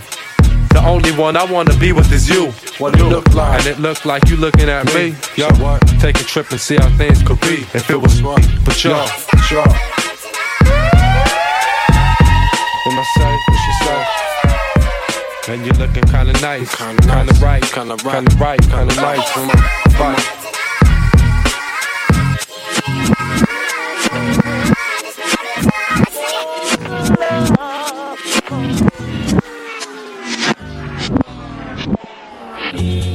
The 0.75 0.83
only 0.87 1.11
one 1.13 1.37
I 1.37 1.45
wanna 1.51 1.75
be 1.79 1.93
with 1.93 2.13
is 2.13 2.29
you. 2.29 2.53
What 2.79 2.99
you 2.99 3.05
look 3.05 3.33
like? 3.35 3.61
And 3.61 3.67
it 3.67 3.81
look 3.81 4.05
like 4.05 4.29
you 4.29 4.37
looking 4.37 4.69
at 4.69 4.85
me. 4.95 5.15
Yo, 5.37 5.49
take 5.99 6.21
a 6.21 6.25
trip 6.25 6.51
and 6.51 6.61
see 6.61 6.77
how 6.77 6.91
things 6.99 7.23
could 7.23 7.41
be 7.41 7.65
if 7.73 7.89
it 7.89 7.97
was 8.01 8.23
me. 8.23 8.37
But 8.65 8.85
yo, 8.85 9.07
sure. 9.49 9.65
What 12.83 12.95
I 12.95 13.05
say? 13.17 13.39
What 13.49 13.59
she 13.59 13.85
say? 13.85 14.20
And 15.51 15.67
you're 15.67 15.75
looking 15.75 16.05
kinda 16.05 16.33
nice, 16.41 16.73
kinda, 16.77 17.03
right, 17.09 17.27
kinda 17.27 17.35
right, 17.43 17.61
kinda 17.73 18.37
right, 18.37 18.61
kinda 18.61 18.95
nice. 18.95 19.37
Right. 19.99 20.41
Kisses 32.73 33.10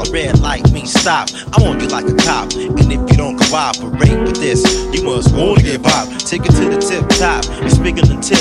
Over 0.00 0.12
red 0.12 0.40
light 0.40 0.70
means 0.72 0.92
stop. 0.92 1.28
I'm 1.52 1.62
on 1.64 1.80
you 1.80 1.88
like 1.88 2.06
a 2.06 2.16
cop. 2.16 2.52
And 2.54 2.92
if 2.92 3.00
you 3.10 3.16
don't 3.16 3.38
cooperate 3.38 4.18
with 4.22 4.36
this, 4.36 4.64
you 4.94 5.04
must 5.04 5.34
wanna 5.34 5.62
get 5.62 5.82
popped. 5.82 6.26
Take 6.26 6.46
it 6.46 6.52
to 6.52 6.70
the 6.70 6.78
tip 6.80 7.06
top. 7.20 7.44
And 7.60 7.70
speaking 7.70 8.08
the 8.08 8.16
tip, 8.16 8.40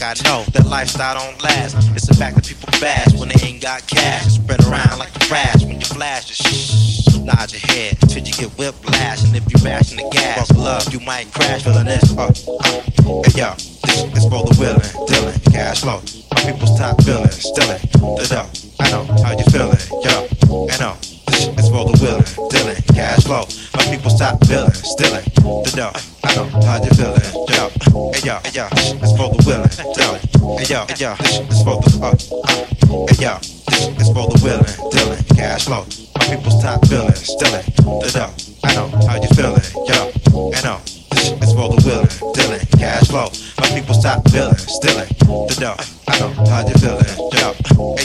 like 0.00 0.20
I 0.20 0.28
know, 0.28 0.44
that 0.52 0.66
lifestyle 0.66 1.14
don't 1.14 1.42
last. 1.42 1.76
It's 1.94 2.08
a 2.08 2.14
fact 2.14 2.45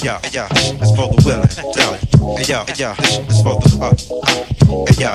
hey 0.01 0.07
yo, 0.07 0.17
hey 0.23 0.29
yo. 0.33 0.45
It's 0.81 0.95
for 0.95 1.07
the 1.09 1.21
willing, 1.25 1.47
dealing, 1.77 2.01
hey 2.37 2.45
yo, 2.49 2.65
hey 2.65 2.75
yo. 2.77 2.91
Is 3.29 3.41
for 3.41 3.55
the, 3.61 3.69
uh, 3.81 3.93
uh, 4.25 4.85
hey 4.89 4.97
yo. 4.97 5.13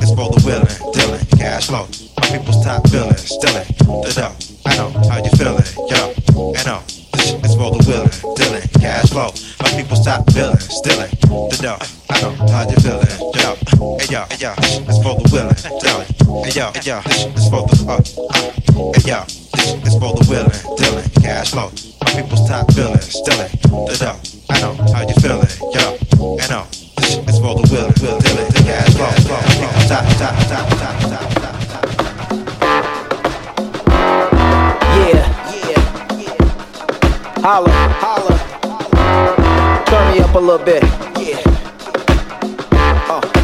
Is 0.00 0.12
for 0.16 0.28
the 0.32 0.40
willing, 0.44 0.92
dealing, 0.92 1.24
cash 1.36 1.66
flow. 1.66 1.86
My 2.20 2.28
people's 2.32 2.64
top 2.64 2.82
billing, 2.90 3.16
stealing, 3.16 3.68
the 3.76 4.12
dough. 4.16 4.34
I 4.64 4.76
know 4.76 4.88
how 5.08 5.18
you 5.20 5.30
feeling, 5.36 5.64
yo, 5.92 6.14
I 6.56 6.62
know. 6.64 6.80
This 7.14 7.52
is 7.52 7.56
for 7.56 7.70
the 7.70 7.84
willing, 7.84 8.12
dealing, 8.36 8.68
cash 8.80 9.10
flow. 9.10 9.30
My 9.60 9.70
people's 9.76 10.04
top 10.04 10.24
billing, 10.32 10.58
stealing, 10.58 11.10
the 11.20 11.58
dough. 11.60 11.80
I 12.08 12.20
know 12.22 12.32
how 12.48 12.64
you 12.68 12.76
feeling, 12.80 13.08
yo, 13.36 13.56
hey 14.00 14.08
yo, 14.08 14.24
hey 14.30 14.40
yo. 14.40 14.52
It's 14.88 15.00
for 15.04 15.14
the 15.20 15.26
willing, 15.32 15.58
dealing, 15.84 16.08
hey 16.48 16.54
yo, 16.56 16.72
hey 16.72 16.84
yo. 16.88 16.96
It's 17.36 17.48
for 17.52 17.62
the, 17.68 17.76
uh, 17.88 18.00
uh, 18.00 18.92
hey 18.96 19.04
yo. 19.04 19.20
It's 19.84 19.96
for 20.00 20.12
the 20.16 20.24
willing, 20.28 20.76
dealing, 20.80 21.08
cash 21.20 21.50
flow. 21.50 21.70
My 22.14 22.22
people's 22.22 22.48
top 22.48 22.66
billing, 22.76 23.00
stealing, 23.00 23.50
the 23.50 23.96
dough. 23.98 24.14
I 24.48 24.60
know 24.60 24.74
how 24.92 25.02
you 25.02 25.14
feeling, 25.14 25.50
yo, 25.74 25.98
I 26.38 26.46
know. 26.46 26.64
It's 26.70 27.38
for 27.40 27.56
the 27.56 27.66
willing, 27.72 27.92
willing, 28.00 28.22
dealing, 28.22 28.52
cash 28.62 28.94
flow. 28.94 29.10
My 29.34 29.42
people's 29.50 29.88
top, 29.88 30.06
top, 30.14 30.36
top, 30.46 30.68
top, 30.78 30.96
top, 31.10 31.26
top. 31.42 31.58
Yeah, 34.94 35.26
yeah. 35.66 35.82
Holla, 37.42 37.72
holla. 37.98 38.34
Turn 39.86 40.04
me 40.14 40.20
up 40.20 40.34
a 40.36 40.38
little 40.38 40.64
bit. 40.64 40.84
Yeah. 41.18 41.42
Uh. 43.10 43.43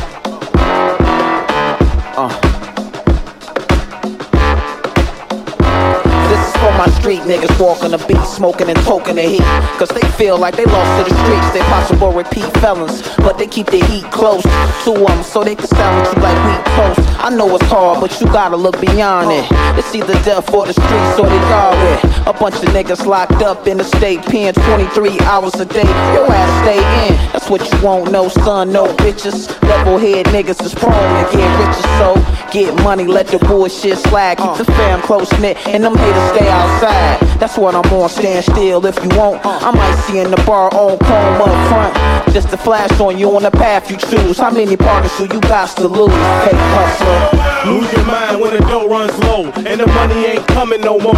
Niggas 7.31 7.55
walking 7.62 7.93
the 7.93 7.99
beat, 8.09 8.24
smoking 8.26 8.68
and 8.68 8.78
poking 8.81 9.14
the 9.14 9.22
heat. 9.22 9.47
Cause 9.78 9.89
they 9.91 10.07
feel 10.18 10.37
like 10.37 10.57
they 10.57 10.64
lost 10.64 10.91
to 10.99 11.14
the 11.14 11.16
streets. 11.22 11.51
They 11.55 11.61
possible 11.70 12.12
repeat 12.12 12.45
felons, 12.59 13.03
but 13.18 13.39
they 13.39 13.47
keep 13.47 13.68
the 13.68 13.83
heat 13.87 14.05
close 14.11 14.43
to 14.43 14.93
them 14.93 15.22
so 15.22 15.45
they 15.45 15.55
can 15.55 15.68
sound 15.68 16.07
you 16.07 16.22
like 16.22 16.37
wheat 16.47 16.64
toast. 16.74 17.11
I 17.20 17.31
know 17.31 17.55
it's 17.55 17.64
hard, 17.66 18.01
but 18.01 18.20
you 18.20 18.26
gotta 18.26 18.57
look 18.57 18.81
beyond 18.81 19.31
it. 19.31 19.47
It's 19.78 19.95
either 19.95 20.14
death 20.24 20.53
or 20.53 20.66
the 20.66 20.72
streets 20.72 21.18
or 21.20 21.28
they 21.28 21.39
guard 21.47 21.78
it. 21.95 22.26
A 22.26 22.33
bunch 22.33 22.57
of 22.57 22.74
niggas 22.74 23.07
locked 23.07 23.43
up 23.43 23.66
in 23.66 23.78
the 23.78 23.85
state 23.85 24.22
pen 24.22 24.53
23 24.55 25.20
hours 25.20 25.55
a 25.55 25.64
day. 25.64 25.87
Your 26.14 26.26
ass 26.26 26.51
stay 26.64 26.81
in. 27.07 27.14
That's 27.33 27.49
what 27.49 27.61
you 27.70 27.87
want, 27.87 28.11
no 28.11 28.28
son. 28.28 28.72
No 28.72 28.87
bitches. 28.97 29.49
Level 29.62 29.99
head 29.99 30.26
niggas 30.26 30.62
is 30.64 30.74
prone 30.74 30.93
to 30.93 31.37
get 31.37 31.51
richer, 31.61 31.89
so 31.99 32.51
get 32.51 32.74
money, 32.83 33.07
let 33.07 33.28
the 33.28 33.39
bullshit 33.39 33.99
slide. 33.99 34.39
Keep 34.39 34.57
the 34.57 34.64
fam 34.64 35.01
close 35.03 35.31
knit, 35.39 35.57
and 35.66 35.85
them 35.85 35.97
haters 35.97 36.37
stay 36.37 36.49
outside. 36.49 37.20
That's 37.39 37.57
what 37.57 37.75
I'm 37.75 37.91
on. 37.93 38.09
Stand 38.09 38.45
still 38.45 38.85
if 38.87 38.97
you 39.03 39.09
want. 39.16 39.41
I 39.45 39.71
might 39.71 39.97
see 40.07 40.18
in 40.18 40.31
the 40.31 40.43
bar 40.45 40.68
on 40.75 40.99
chrome 40.99 41.43
up 41.43 41.68
front. 41.68 42.35
Just 42.35 42.51
to 42.51 42.57
flash 42.57 42.93
on 43.01 43.18
you 43.18 43.35
on 43.35 43.43
the 43.43 43.51
path 43.51 43.91
you 43.91 43.97
choose. 43.97 44.39
How 44.39 44.51
many 44.51 44.77
partners 44.77 45.16
do 45.16 45.25
you 45.25 45.41
got 45.41 45.75
to 45.77 45.89
lose? 45.89 46.12
Hey, 46.12 46.57
hustler. 46.77 47.73
Lose 47.73 47.93
your 47.93 48.05
mind 48.05 48.41
when 48.41 48.53
the 48.53 48.61
dough 48.61 48.89
runs 48.89 49.18
low 49.21 49.51
and 49.51 49.81
the 49.81 49.87
money 49.87 50.25
ain't 50.27 50.47
coming 50.49 50.81
no 50.81 50.99
more. 50.99 51.14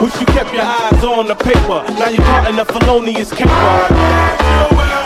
Wish 0.00 0.20
you 0.20 0.26
kept 0.26 0.52
your 0.52 0.62
eyes 0.62 1.04
on 1.04 1.26
the 1.26 1.34
paper. 1.34 1.82
Now 1.94 2.08
you're 2.08 2.22
caught 2.22 2.50
in 2.50 2.56
the 2.56 2.64
felonious 2.64 3.32
caper. 3.32 3.50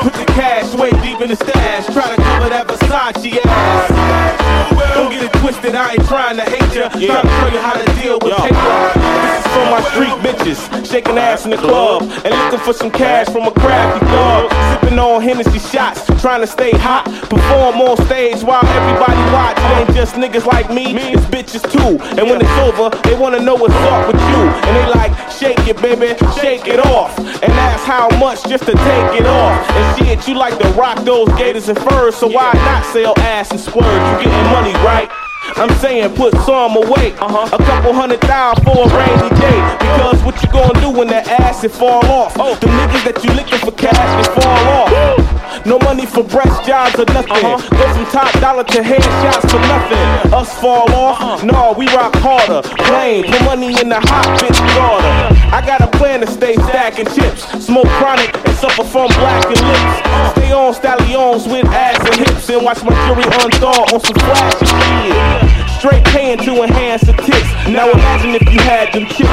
Put 0.03 0.15
the 0.15 0.25
cash 0.33 0.75
way 0.75 0.91
deep 1.03 1.21
in 1.21 1.29
the 1.29 1.37
stash. 1.37 1.87
Try 1.87 2.17
to 2.17 2.23
cover 2.23 2.49
that 2.49 2.67
Versace 2.67 3.39
ass. 3.45 4.50
Don't 4.95 5.11
get 5.11 5.25
it 5.25 5.33
twisted, 5.41 5.75
I 5.75 5.93
ain't 5.93 6.07
trying 6.07 6.37
to 6.37 6.45
hate 6.45 6.75
ya. 6.75 6.89
Trying 6.89 7.01
to 7.01 7.35
show 7.41 7.49
you 7.49 7.61
how 7.61 7.75
to 7.75 7.87
deal 8.01 8.19
with 8.21 8.35
paper. 8.37 9.01
This 9.23 9.47
is 9.47 9.53
for 9.53 9.65
my 9.71 9.81
street 9.93 10.17
bitches, 10.25 10.91
shaking 10.91 11.19
ass 11.19 11.45
in 11.45 11.51
the 11.51 11.57
club 11.57 12.03
and 12.03 12.35
looking 12.35 12.61
for 12.61 12.73
some 12.73 12.91
cash 12.91 13.29
from 13.29 13.47
a 13.47 13.53
crafty 13.53 14.05
dog. 14.07 14.51
Sipping 14.81 14.99
on 14.99 15.23
Hennessy 15.23 15.59
shots, 15.59 16.07
trying 16.21 16.41
to 16.41 16.47
stay 16.47 16.73
hot. 16.73 17.05
Perform 17.29 17.81
on 17.81 17.97
stage 18.07 18.43
while 18.43 18.65
everybody 18.65 19.21
watch. 19.33 19.57
It 19.59 19.89
ain't 19.89 19.95
just 19.95 20.15
niggas 20.15 20.47
like 20.47 20.71
me, 20.71 20.95
it's 21.13 21.25
bitches 21.27 21.65
too. 21.71 21.99
And 22.19 22.29
when 22.29 22.41
it's 22.41 22.59
over, 22.59 22.91
they 23.03 23.15
wanna 23.15 23.41
know 23.41 23.55
what's 23.55 23.75
up 23.75 24.07
with 24.07 24.21
you. 24.21 24.41
And 24.67 24.77
they 24.77 24.87
like, 24.91 25.13
shake 25.31 25.67
it, 25.67 25.81
baby, 25.81 26.15
shake 26.41 26.67
it 26.67 26.85
off. 26.87 27.17
And 27.19 27.53
ask 27.53 27.85
how 27.85 28.09
much 28.19 28.45
just 28.45 28.65
to 28.65 28.73
take 28.73 29.21
it 29.21 29.27
off. 29.27 29.71
And 29.71 29.99
shit, 29.99 30.29
you 30.29 30.35
like 30.35 30.59
to 30.59 30.69
rock 30.71 31.05
those 31.05 31.29
gators 31.39 31.69
and 31.69 31.79
furs, 31.79 32.15
so 32.15 32.27
why 32.29 32.53
not 32.55 32.85
sell 32.87 33.15
ass 33.19 33.51
and 33.51 33.61
splurge? 33.61 33.87
You 33.87 34.25
getting 34.25 34.50
money, 34.51 34.75
right? 34.85 35.09
I'm 35.57 35.71
saying 35.79 36.15
put 36.15 36.35
some 36.47 36.77
away. 36.77 37.13
Uh-huh. 37.19 37.57
A 37.57 37.59
couple 37.65 37.93
hundred 37.93 38.21
thousand 38.21 38.65
for 38.65 38.87
a 38.87 38.89
rainy 38.91 39.31
day. 39.41 39.59
Because 39.79 40.23
what 40.23 40.41
you 40.43 40.51
gonna 40.53 40.79
do 40.81 40.91
when 40.91 41.09
that 41.09 41.29
acid 41.29 41.73
fall 41.73 42.05
off? 42.07 42.37
Oh, 42.39 42.55
the 42.57 42.67
niggas 42.67 43.05
that 43.05 43.25
you 43.25 43.33
licking 43.35 43.59
for 43.59 43.73
cash 43.73 43.95
just 43.95 44.33
fall 44.41 44.69
off. 44.69 45.30
No 45.67 45.79
money 45.81 46.07
for 46.07 46.25
breast 46.25 46.65
jobs 46.67 46.99
or 46.99 47.05
nothing. 47.13 47.45
Uh-huh. 47.45 47.61
Go 47.77 47.95
from 47.95 48.07
top 48.11 48.33
dollar 48.41 48.65
to 48.65 48.81
headshots 48.81 49.51
for 49.51 49.61
nothing. 49.61 50.33
Us 50.33 50.59
fall 50.59 50.91
off? 50.93 51.21
Uh-huh. 51.21 51.47
No, 51.47 51.75
we 51.77 51.87
rock 51.89 52.15
harder. 52.17 52.63
Plain, 52.89 53.25
put 53.25 53.45
money 53.45 53.69
in 53.81 53.89
the 53.89 54.01
hot 54.01 54.27
bitch 54.41 54.59
order. 54.81 55.15
I 55.55 55.63
got 55.65 55.81
a 55.83 55.99
plan 55.99 56.21
to 56.21 56.27
stay 56.27 56.55
stacking 56.55 57.07
chips. 57.07 57.45
Smoke 57.65 57.89
chronic 58.01 58.35
and 58.35 58.57
suffer 58.57 58.85
from 58.85 59.09
blackened 59.09 59.61
lips. 59.61 60.33
Stay 60.33 60.53
on 60.53 60.75
stallions 60.75 61.47
with 61.47 61.67
ass 61.67 62.01
and 62.01 62.27
hips 62.27 62.49
and 62.51 62.65
watch 62.65 62.83
my 62.83 62.95
jury 63.07 63.25
unthaw 63.25 63.93
on 63.93 64.01
some 64.01 64.17
flashy 64.17 64.67
shit. 64.67 65.70
Straight 65.81 66.05
paying 66.13 66.37
to 66.37 66.63
enhance 66.63 67.01
the 67.01 67.15
tips. 67.15 67.49
Now 67.65 67.89
imagine 67.89 68.35
if 68.37 68.45
you 68.53 68.61
had 68.61 68.93
them 68.93 69.07
chips. 69.09 69.33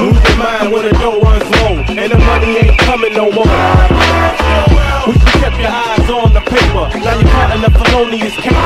Lose 0.00 0.16
your 0.24 0.38
mind 0.40 0.72
when 0.72 0.88
the 0.88 0.92
dough 0.96 1.20
runs 1.20 1.44
low 1.60 1.84
and 1.84 2.12
the 2.12 2.16
money 2.16 2.56
ain't 2.56 2.78
coming 2.78 3.12
no 3.12 3.30
more. 3.30 3.44
Wish 5.04 5.20
you 5.20 5.32
kept 5.36 5.60
your 5.60 5.68
eyes 5.68 6.08
on 6.08 6.32
the 6.32 6.40
paper. 6.40 6.88
Now 7.04 7.12
you're 7.12 7.28
cutting 7.28 7.60
the 7.60 7.70
felonious 7.76 8.36
caper. 8.36 8.56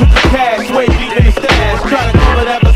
Put 0.00 0.08
the 0.16 0.28
cash 0.32 0.70
way 0.70 0.86
deep 0.86 1.12
in 1.12 1.24
the 1.26 1.32
stash. 1.32 1.82
Try 1.84 2.10
to 2.10 2.18
cover 2.18 2.44
that 2.46 2.69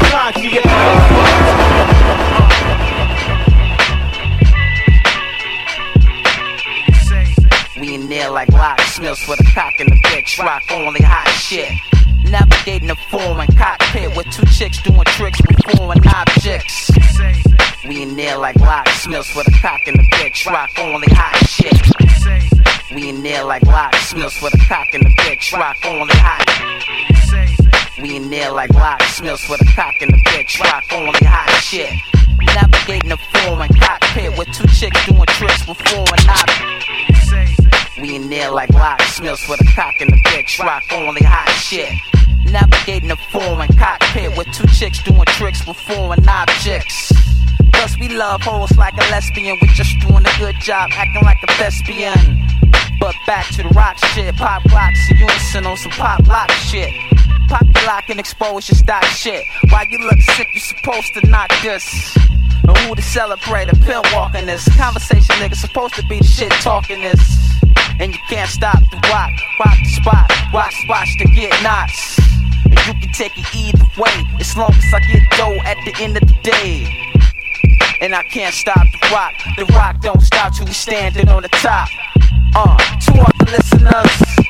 There 8.24 8.32
like 8.32 8.48
locksmiths 8.52 9.28
with 9.28 9.38
a 9.38 9.44
cock 9.52 9.78
in 9.80 9.86
the 9.86 9.96
bitch, 9.96 10.38
rock 10.38 10.62
only 10.70 11.02
hot 11.02 11.28
shit. 11.28 11.68
Navigating 12.24 12.88
the 12.88 12.96
foreign 13.10 13.46
cockpit 13.52 14.16
with 14.16 14.24
two 14.32 14.46
chicks 14.46 14.80
doing 14.82 15.04
tricks 15.04 15.38
with 15.46 15.76
foreign 15.76 16.00
objects. 16.08 16.90
We 17.86 18.00
in 18.00 18.16
there 18.16 18.38
like 18.38 18.56
locksmiths 18.56 19.36
with 19.36 19.46
a 19.46 19.50
cock 19.60 19.86
in 19.86 19.98
the 19.98 20.08
bitch, 20.16 20.46
rock 20.46 20.70
only 20.78 21.06
hot 21.10 21.36
shit. 21.46 21.76
We 22.94 23.10
in 23.10 23.22
there 23.22 23.44
like 23.44 23.62
locksmiths 23.64 24.40
with 24.40 24.54
a 24.54 24.64
cock 24.68 24.94
in 24.94 25.02
the 25.02 25.10
bitch, 25.20 25.52
rock 25.52 25.76
only 25.84 26.14
hot. 26.16 26.48
We 28.00 28.16
in 28.16 28.30
there 28.30 28.50
like 28.52 28.70
locksmiths 28.70 29.50
with 29.50 29.60
a 29.60 29.70
cock 29.76 30.00
in 30.00 30.08
the 30.08 30.16
bitch, 30.32 30.58
rock 30.60 30.84
only 30.94 31.20
hot 31.20 31.60
shit. 31.60 31.92
Navigating 32.40 33.10
the 33.10 33.18
foreign 33.34 33.68
cockpit 33.74 34.38
with 34.38 34.48
two 34.54 34.66
chicks 34.68 35.04
doing 35.04 35.26
tricks 35.26 35.68
with 35.68 35.76
foreign 35.76 36.26
objects. 36.26 36.93
In 38.14 38.30
there 38.30 38.52
like 38.52 38.70
locksmiths 38.70 39.48
with 39.48 39.60
a 39.60 39.64
cock 39.74 40.00
in 40.00 40.06
the 40.06 40.16
bitch, 40.30 40.60
rock 40.60 40.84
only 40.92 41.22
hot 41.24 41.50
shit. 41.58 41.90
Navigating 42.46 43.08
the 43.08 43.16
foreign 43.32 43.66
cockpit 43.74 44.38
with 44.38 44.46
two 44.54 44.68
chicks 44.68 45.02
doing 45.02 45.24
tricks 45.34 45.66
with 45.66 45.76
foreign 45.78 46.22
objects. 46.28 47.10
Plus 47.72 47.98
we 47.98 48.08
love 48.10 48.40
hoes 48.40 48.70
like 48.78 48.94
a 48.94 49.10
lesbian, 49.10 49.58
we 49.60 49.66
just 49.74 49.98
doing 50.06 50.24
a 50.24 50.38
good 50.38 50.54
job 50.60 50.90
acting 50.92 51.24
like 51.24 51.38
a 51.42 51.52
thespian. 51.54 52.14
But 53.00 53.16
back 53.26 53.48
to 53.56 53.64
the 53.64 53.70
rock 53.70 53.98
shit, 54.14 54.32
pop 54.36 54.64
rocks 54.66 55.10
in 55.10 55.16
unison 55.16 55.66
on 55.66 55.76
some 55.76 55.90
pop 55.90 56.24
lock 56.28 56.52
shit. 56.52 56.94
Pop 57.48 57.66
your 57.74 57.84
lock 57.84 58.08
and 58.10 58.20
expose 58.20 58.68
your 58.68 58.76
stock 58.76 59.02
shit. 59.06 59.42
Why 59.70 59.86
you 59.90 59.98
look 59.98 60.20
sick, 60.20 60.46
you 60.54 60.60
supposed 60.60 61.12
to 61.14 61.26
knock 61.26 61.50
this. 61.64 62.16
And 62.62 62.76
who 62.78 62.94
to 62.94 63.02
celebrate 63.02 63.72
a 63.72 63.76
pill 63.76 64.02
walking 64.12 64.46
this? 64.46 64.68
Conversation 64.76 65.34
nigga 65.34 65.56
supposed 65.56 65.94
to 65.96 66.06
be 66.06 66.18
the 66.18 66.24
shit 66.24 66.52
talking 66.62 67.00
this. 67.00 67.53
And 68.00 68.12
you 68.12 68.20
can't 68.28 68.50
stop 68.50 68.78
the 68.90 68.96
rock, 69.08 69.32
rock 69.58 69.78
the 69.82 69.90
spot, 69.90 70.30
rock 70.52 70.72
spots 70.72 71.16
to 71.18 71.24
get 71.34 71.52
knots. 71.62 72.18
And 72.64 72.78
you 72.86 72.94
can 72.94 73.12
take 73.12 73.32
it 73.36 73.46
either 73.54 73.84
way, 73.98 74.26
as 74.40 74.56
long 74.56 74.72
as 74.72 74.94
I 74.94 75.00
get 75.00 75.22
dough 75.36 75.58
at 75.64 75.76
the 75.84 75.94
end 76.02 76.16
of 76.16 76.26
the 76.26 76.36
day. 76.42 76.86
And 78.00 78.14
I 78.14 78.22
can't 78.24 78.54
stop 78.54 78.86
the 78.92 79.08
rock, 79.12 79.34
the 79.56 79.64
rock 79.74 80.00
don't 80.00 80.20
stop 80.20 80.54
till 80.54 80.66
we 80.66 80.72
standing 80.72 81.28
on 81.28 81.42
the 81.42 81.48
top. 81.48 81.88
Uh, 82.56 82.76
to 83.00 83.12
the 83.12 83.50
listeners. 83.50 84.43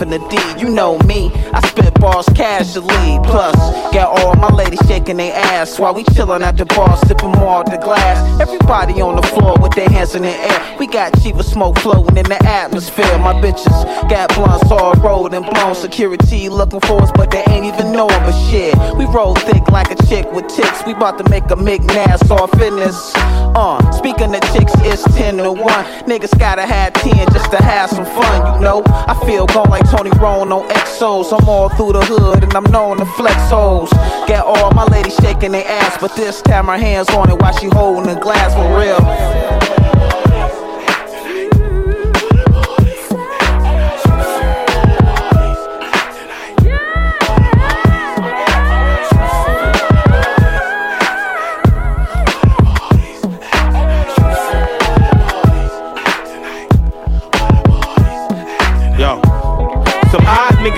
And 0.00 0.12
the 0.12 0.18
D? 0.30 0.38
You 0.60 0.70
know 0.70 0.98
me, 1.00 1.30
I 1.52 1.66
spit 1.68 1.87
bars 2.00 2.28
casually. 2.34 3.18
Plus, 3.24 3.56
got 3.92 4.18
all 4.18 4.34
my 4.34 4.48
ladies 4.54 4.80
shaking 4.86 5.16
their 5.16 5.34
ass 5.34 5.78
while 5.78 5.94
we 5.94 6.04
chillin' 6.04 6.42
at 6.42 6.56
the 6.56 6.66
bar, 6.66 6.96
sippin' 6.98 7.34
more 7.38 7.60
of 7.62 7.70
the 7.70 7.78
glass. 7.78 8.18
Everybody 8.40 9.00
on 9.00 9.16
the 9.16 9.22
floor 9.22 9.56
with 9.60 9.72
their 9.72 9.88
hands 9.88 10.14
in 10.14 10.22
the 10.22 10.28
air. 10.28 10.76
We 10.78 10.86
got 10.86 11.12
Chiva 11.14 11.42
smoke 11.42 11.78
floating 11.78 12.16
in 12.16 12.28
the 12.28 12.42
atmosphere. 12.44 13.18
My 13.18 13.32
bitches 13.32 13.76
got 14.10 14.34
blunts 14.34 14.70
all 14.70 14.92
rolled 14.94 15.32
and 15.32 15.44
blown. 15.44 15.74
Security 15.74 16.48
looking 16.48 16.80
for 16.80 17.02
us, 17.02 17.10
but 17.14 17.30
they 17.30 17.44
ain't 17.48 17.64
even 17.64 17.92
knowin' 17.92 18.20
but 18.20 18.38
shit. 18.50 18.74
We 18.96 19.06
roll 19.06 19.34
thick 19.34 19.66
like 19.68 19.90
a 19.90 20.06
chick 20.06 20.30
with 20.32 20.48
ticks. 20.48 20.82
We 20.86 20.94
bout 20.94 21.18
to 21.18 21.28
make 21.30 21.44
a 21.44 21.56
mick 21.56 21.78
McNass 21.78 22.30
off 22.30 22.50
fitness. 22.58 23.12
Uh, 23.14 23.78
speaking 23.92 24.34
of 24.34 24.40
chicks, 24.52 24.72
it's 24.78 25.04
10 25.16 25.38
to 25.38 25.52
1. 25.52 25.62
Niggas 26.06 26.36
gotta 26.38 26.62
have 26.62 26.92
10 26.94 27.32
just 27.32 27.50
to 27.50 27.62
have 27.62 27.90
some 27.90 28.04
fun, 28.04 28.54
you 28.56 28.60
know. 28.62 28.82
I 28.86 29.14
feel 29.26 29.46
gone 29.46 29.70
like 29.70 29.88
Tony 29.90 30.10
Roan 30.18 30.50
on 30.52 30.68
XOs. 30.68 31.32
I'm 31.38 31.48
all 31.48 31.68
through 31.68 31.87
the 31.92 32.04
hood 32.04 32.44
and 32.44 32.54
I'm 32.54 32.64
known 32.64 32.98
to 32.98 33.06
flex 33.06 33.36
hoes. 33.50 33.90
Get 34.26 34.42
all 34.44 34.70
my 34.72 34.84
ladies 34.84 35.16
shaking 35.16 35.52
their 35.52 35.66
ass, 35.66 35.98
but 36.00 36.14
this 36.16 36.42
time 36.42 36.66
her 36.66 36.78
hands 36.78 37.08
on 37.10 37.30
it 37.30 37.40
while 37.40 37.56
she 37.56 37.68
holding 37.68 38.14
the 38.14 38.20
glass 38.20 38.54
for 38.54 38.78
real. 38.78 39.67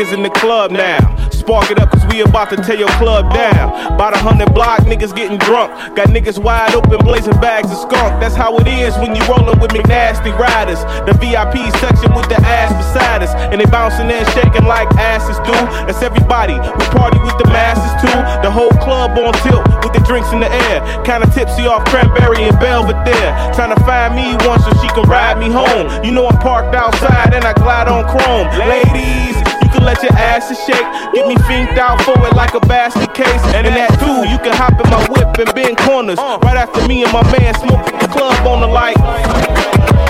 Niggas 0.01 0.13
in 0.15 0.23
the 0.23 0.31
club 0.31 0.71
now. 0.71 0.99
Spark 1.31 1.71
it 1.71 1.79
up 1.79 1.91
cause 1.91 2.05
we 2.13 2.21
about 2.21 2.49
to 2.51 2.57
tear 2.57 2.77
your 2.77 2.89
club 3.01 3.33
down. 3.35 3.93
About 3.93 4.15
a 4.15 4.19
hundred 4.19 4.55
block 4.55 4.81
niggas 4.81 5.15
getting 5.15 5.37
drunk. 5.39 5.73
Got 5.97 6.09
niggas 6.09 6.39
wide 6.39 6.75
open 6.75 7.05
blazing 7.05 7.39
bags 7.41 7.71
of 7.71 7.77
skunk. 7.79 8.21
That's 8.21 8.35
how 8.35 8.57
it 8.59 8.69
is 8.69 8.97
when 8.97 9.15
you 9.15 9.23
rollin' 9.25 9.59
with 9.61 9.73
McNasty 9.73 10.33
riders. 10.39 10.81
The 11.05 11.13
VIP 11.21 11.69
section 11.81 12.15
with 12.15 12.29
the 12.29 12.37
ass 12.41 12.73
beside 12.81 13.23
us. 13.23 13.33
And 13.53 13.61
they 13.61 13.67
bouncing 13.67 14.11
and 14.11 14.27
shaking 14.33 14.65
like 14.65 14.89
asses 14.97 15.37
do. 15.45 15.57
That's 15.85 16.03
everybody. 16.03 16.55
We 16.55 16.85
party 16.97 17.19
with 17.21 17.37
the 17.37 17.49
masses 17.49 17.93
too. 18.01 18.19
The 18.41 18.51
whole 18.51 18.73
club 18.81 19.19
on 19.19 19.35
tilt 19.45 19.69
with 19.85 19.93
the 19.93 20.01
drinks 20.07 20.33
in 20.33 20.41
the 20.41 20.51
air. 20.71 20.81
Kinda 21.05 21.29
tipsy 21.35 21.67
off 21.67 21.85
cranberry 21.87 22.45
and 22.49 22.57
Belvedere. 22.61 23.33
Trying 23.53 23.75
to 23.75 23.81
find 23.85 24.15
me 24.15 24.33
one 24.49 24.61
so 24.61 24.71
she 24.81 24.89
can 24.97 25.05
ride 25.11 25.37
me 25.37 25.51
home. 25.51 25.89
You 26.05 26.13
know 26.13 26.27
I'm 26.27 26.39
parked 26.39 26.75
outside 26.75 27.35
and 27.35 27.45
I 27.45 27.53
glide 27.53 27.89
on 27.89 28.09
chrome. 28.09 28.49
Ladies, 28.69 29.37
can 29.71 29.85
let 29.85 30.03
your 30.03 30.13
asses 30.13 30.59
shake. 30.67 30.87
Get 31.15 31.27
me 31.27 31.37
finked 31.47 31.79
out 31.79 32.01
for 32.03 32.15
it 32.27 32.35
like 32.35 32.55
a 32.55 32.61
basket 32.61 33.15
case. 33.15 33.43
And 33.55 33.67
in 33.67 33.75
that 33.75 33.95
too, 33.99 34.29
you 34.29 34.39
can 34.39 34.55
hop 34.55 34.75
in 34.79 34.89
my 34.91 35.03
whip 35.09 35.39
and 35.39 35.55
bend 35.55 35.79
corners. 35.79 36.19
Uh. 36.19 36.39
Right 36.43 36.57
after 36.57 36.87
me 36.87 37.05
and 37.05 37.13
my 37.13 37.23
man 37.33 37.55
smoke 37.55 37.87
the 37.87 38.09
club 38.09 38.47
on 38.47 38.61
the 38.61 38.69
light. 38.69 40.10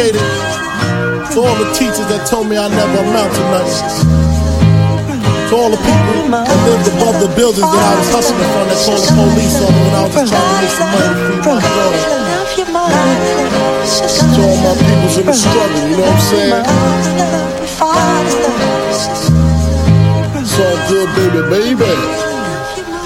Dedicated 0.00 0.24
to 1.32 1.38
all 1.44 1.56
the 1.60 1.68
teachers 1.76 2.08
that 2.08 2.24
told 2.26 2.48
me 2.48 2.56
I 2.56 2.68
never 2.68 3.04
amount 3.04 3.36
to 3.36 3.42
nothing. 3.52 3.84
To 5.50 5.56
all 5.56 5.68
the 5.68 5.76
people 5.76 6.30
that 6.32 6.48
lived 6.64 6.88
above 6.88 7.20
the 7.20 7.28
buildings 7.36 7.68
that 7.68 7.84
I 7.84 7.92
was 8.00 8.08
hustling 8.08 8.40
from 8.40 8.64
that 8.70 8.80
called 8.80 9.02
the 9.04 9.12
police 9.12 9.60
on 9.60 9.68
me 9.76 9.80
when 9.84 9.94
I 9.94 10.08
was 10.08 10.14
just 10.16 10.32
trying 10.32 10.48
to 10.48 10.56
make 10.56 10.72
some 10.72 10.88
money 10.88 11.12
feed 11.20 11.44
my 11.44 11.60
daughter. 11.60 12.16
To 14.00 14.40
all 14.40 14.56
my 14.64 14.72
peoples 14.78 15.16
in 15.20 15.26
the 15.26 15.34
struggle, 15.36 15.84
you 15.84 15.96
know 16.00 16.08
what 16.08 16.16
I'm 16.16 16.24
saying? 16.32 16.64
It's 20.40 20.56
all 20.56 20.78
good, 20.88 21.08
baby, 21.12 21.76
baby. 21.76 22.39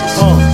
Uh. 0.00 0.47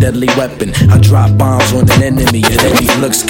Deadly 0.00 0.28
weapon. 0.36 0.72
I 0.90 0.98
drop 0.98 1.36
bombs 1.36 1.49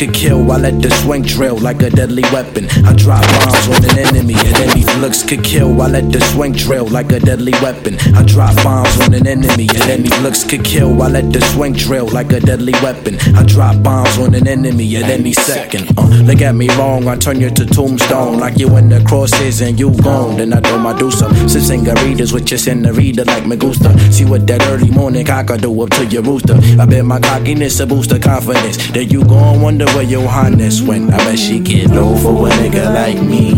could 0.00 0.14
kill, 0.14 0.50
I 0.50 0.56
let 0.56 0.80
the 0.80 0.88
swing 0.88 1.20
drill 1.20 1.58
like 1.58 1.82
a 1.82 1.90
deadly 1.90 2.22
weapon. 2.32 2.64
I 2.86 2.94
drop 2.94 3.20
bombs 3.20 3.68
on 3.68 3.84
an 3.84 3.98
enemy, 3.98 4.32
and 4.32 4.72
these 4.72 4.96
looks 4.96 5.22
could 5.22 5.44
kill, 5.44 5.82
I 5.82 5.88
let 5.88 6.10
the 6.10 6.20
swing 6.32 6.52
drill 6.52 6.86
like 6.86 7.12
a 7.12 7.20
deadly 7.20 7.52
weapon. 7.60 7.98
I 8.16 8.24
drop 8.24 8.56
bombs 8.64 8.98
on 8.98 9.12
an 9.12 9.26
enemy, 9.26 9.68
and 9.68 10.06
these 10.06 10.18
looks 10.22 10.42
could 10.42 10.64
kill, 10.64 11.02
I 11.02 11.08
let 11.08 11.30
the 11.34 11.42
swing 11.52 11.74
drill 11.74 12.08
like 12.08 12.32
a 12.32 12.40
deadly 12.40 12.72
weapon. 12.82 13.18
I 13.36 13.44
drop 13.44 13.82
bombs 13.82 14.16
on 14.16 14.34
an 14.34 14.48
enemy 14.48 14.96
at 14.96 15.10
any 15.10 15.34
second. 15.34 15.92
Uh, 15.98 16.08
look 16.24 16.40
at 16.40 16.54
me 16.54 16.70
wrong, 16.78 17.06
I 17.06 17.16
turn 17.16 17.38
you 17.38 17.50
to 17.50 17.66
tombstone 17.66 18.38
like 18.38 18.56
you 18.58 18.74
in 18.78 18.88
the 18.88 19.04
crosses 19.04 19.60
and 19.60 19.78
you 19.78 19.94
gone. 20.00 20.38
Then 20.38 20.54
I 20.54 20.60
do 20.60 20.78
my 20.78 20.98
do 20.98 21.10
some. 21.10 21.32
Singaritas 21.60 22.32
with 22.32 22.50
your 22.50 22.56
senorita 22.56 23.24
like 23.24 23.46
me 23.46 23.56
gusta. 23.56 23.96
See 24.10 24.24
what 24.24 24.46
that 24.46 24.62
early 24.68 24.90
morning 24.90 25.26
cock 25.26 25.50
I 25.50 25.58
do 25.58 25.82
up 25.82 25.90
to 25.90 26.06
your 26.06 26.22
rooster. 26.22 26.56
I 26.80 26.86
bet 26.86 27.04
my 27.04 27.20
cockiness 27.20 27.80
a 27.80 27.86
boost 27.86 28.12
of 28.12 28.22
confidence. 28.22 28.78
Then 28.92 29.10
you 29.10 29.24
gon' 29.24 29.60
wonder 29.60 29.89
where 29.94 30.28
highness 30.28 30.82
went. 30.82 31.12
I 31.12 31.16
bet 31.18 31.38
she 31.38 31.58
get 31.58 31.90
low 31.90 32.16
for 32.16 32.48
a 32.48 32.50
nigga 32.50 32.92
like 32.94 33.22
me. 33.22 33.54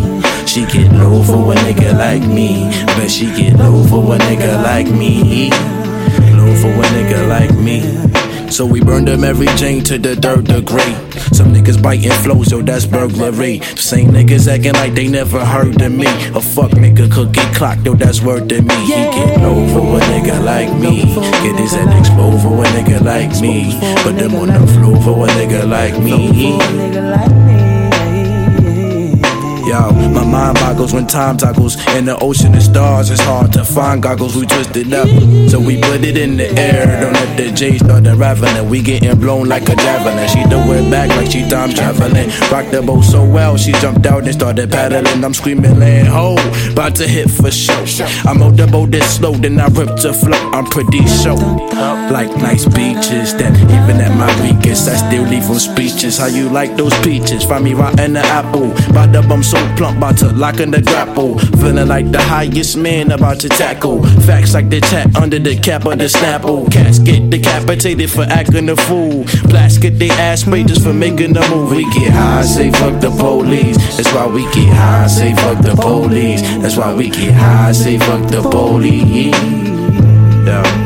She 0.46 0.64
get 0.66 0.92
low 0.92 1.22
for 1.22 1.52
a 1.52 1.56
nigga 1.56 1.96
like 1.96 2.22
me. 2.22 2.70
Bet 2.96 3.10
she 3.10 3.26
get 3.26 3.58
low 3.58 3.84
for 3.84 4.14
a 4.14 4.18
nigga 4.18 4.62
like 4.62 4.90
me. 4.90 5.50
Low 6.36 6.54
for 6.60 6.68
a 6.68 6.86
nigga 6.94 7.28
like 7.28 7.54
me. 7.54 8.11
So 8.52 8.66
we 8.66 8.82
burned 8.82 9.08
them 9.08 9.24
every 9.24 9.46
chain 9.56 9.82
to 9.84 9.96
the 9.96 10.14
third 10.14 10.44
degree. 10.44 10.92
Some 11.32 11.54
niggas 11.54 11.82
biting 11.82 12.12
flows, 12.22 12.52
yo, 12.52 12.60
that's 12.60 12.84
burglary. 12.84 13.60
Same 13.76 14.10
niggas 14.10 14.46
acting 14.46 14.74
like 14.74 14.92
they 14.94 15.08
never 15.08 15.42
heard 15.42 15.80
of 15.80 15.90
me. 15.90 16.04
A 16.36 16.40
fuck 16.40 16.72
nigga 16.72 17.10
could 17.10 17.32
get 17.32 17.54
clocked, 17.54 17.86
yo, 17.86 17.94
that's 17.94 18.20
word 18.20 18.50
to 18.50 18.60
me. 18.60 18.74
He 18.84 18.92
get 18.92 19.40
low 19.40 19.66
for 19.68 19.96
a 19.96 20.00
nigga 20.02 20.44
like 20.44 20.70
me. 20.78 21.02
Get 21.42 21.58
his 21.58 21.72
head 21.72 21.98
exposed 21.98 22.42
for 22.42 22.62
a 22.62 22.66
nigga 22.76 23.00
like 23.00 23.40
me. 23.40 23.72
Put 24.02 24.16
them 24.16 24.34
on 24.34 24.48
the 24.48 24.66
floor 24.74 25.00
for 25.00 25.24
a 25.26 25.30
nigga 25.30 25.66
like 25.66 25.98
me. 26.02 27.01
Mind 30.42 30.58
boggles 30.58 30.92
when 30.92 31.06
time 31.06 31.36
toggles. 31.36 31.74
In 31.96 32.04
the 32.04 32.16
ocean 32.18 32.54
of 32.54 32.62
stars, 32.62 33.10
it's 33.10 33.20
hard 33.20 33.52
to 33.52 33.64
find 33.64 34.02
goggles. 34.02 34.34
We 34.36 34.46
twisted 34.46 34.92
up, 34.92 35.08
so 35.50 35.60
we 35.60 35.80
put 35.80 36.02
it 36.04 36.16
in 36.16 36.36
the 36.36 36.48
air. 36.58 37.00
Don't 37.00 37.12
let 37.12 37.36
the 37.36 37.52
J 37.52 37.78
start 37.78 38.06
unraveling. 38.06 38.68
We 38.68 38.82
getting 38.82 39.18
blown 39.20 39.48
like 39.48 39.68
a 39.68 39.76
javelin. 39.76 40.28
She 40.28 40.42
threw 40.50 40.74
it 40.78 40.90
back 40.90 41.08
like 41.10 41.30
she 41.30 41.48
time 41.48 41.70
traveling. 41.70 42.28
Rocked 42.50 42.72
the 42.72 42.82
boat 42.82 43.02
so 43.02 43.24
well, 43.24 43.56
she 43.56 43.72
jumped 43.72 44.06
out 44.06 44.24
and 44.24 44.34
started 44.34 44.70
paddling. 44.70 45.24
I'm 45.24 45.34
screaming, 45.34 45.78
land 45.78 46.08
ho, 46.08 46.36
about 46.72 46.96
to 46.96 47.06
hit 47.06 47.30
for 47.30 47.50
show. 47.50 48.06
I'm 48.26 48.38
mowed 48.38 48.56
the 48.56 48.66
boat 48.66 48.90
this 48.90 49.16
slow, 49.16 49.32
then 49.32 49.60
I 49.60 49.68
ripped 49.68 50.04
a 50.04 50.12
float. 50.12 50.42
I'm 50.54 50.66
pretty 50.66 51.06
sure. 51.22 51.38
Up 51.88 52.10
like 52.10 52.30
nice 52.36 52.66
beaches 52.66 53.34
that 53.38 53.54
even 53.56 54.00
at 54.00 54.14
my 54.16 54.30
weakest, 54.42 54.88
I 54.88 54.96
still 54.96 55.24
leave 55.24 55.46
them 55.46 55.58
speeches. 55.58 56.18
How 56.18 56.26
you 56.26 56.48
like 56.48 56.76
those 56.76 56.96
peaches? 57.00 57.44
Find 57.44 57.64
me 57.64 57.74
rotting 57.74 58.14
the 58.14 58.24
apple. 58.40 58.68
By 58.92 59.06
the 59.06 59.22
bum 59.28 59.42
so 59.42 59.58
plump, 59.76 59.98
about 59.98 60.18
to 60.18 60.31
lock 60.36 60.56
the 60.56 60.82
grapple. 60.84 61.38
Feeling 61.60 61.88
like 61.88 62.10
the 62.10 62.20
highest 62.20 62.76
man 62.76 63.10
about 63.12 63.40
to 63.40 63.48
tackle. 63.48 64.02
Facts 64.26 64.54
like 64.54 64.70
the 64.70 64.80
tat 64.80 65.16
under 65.16 65.38
the 65.38 65.56
cap 65.56 65.84
of 65.86 65.98
the 65.98 66.06
snapple. 66.06 66.70
Cats 66.70 66.98
get 66.98 67.30
decapitated 67.30 68.10
for 68.10 68.22
acting 68.22 68.68
a 68.68 68.76
fool. 68.76 69.24
Blacks 69.48 69.78
get 69.78 69.98
their 69.98 70.12
ass 70.12 70.44
just 70.44 70.82
for 70.82 70.92
making 70.92 71.36
a 71.36 71.48
move. 71.50 71.70
We 71.70 71.84
get 71.92 72.12
high, 72.12 72.42
say 72.42 72.70
fuck 72.70 73.00
the 73.00 73.10
police. 73.10 73.76
That's 73.96 74.12
why 74.12 74.26
we 74.26 74.42
get 74.52 74.72
high, 74.74 75.06
say 75.06 75.34
fuck 75.34 75.62
the 75.62 75.74
police. 75.74 76.42
That's 76.60 76.76
why 76.76 76.94
we 76.94 77.10
get 77.10 77.34
high, 77.34 77.72
say 77.72 77.98
fuck 77.98 78.28
the 78.30 78.42
police. 78.42 79.34
Yeah. 80.46 80.81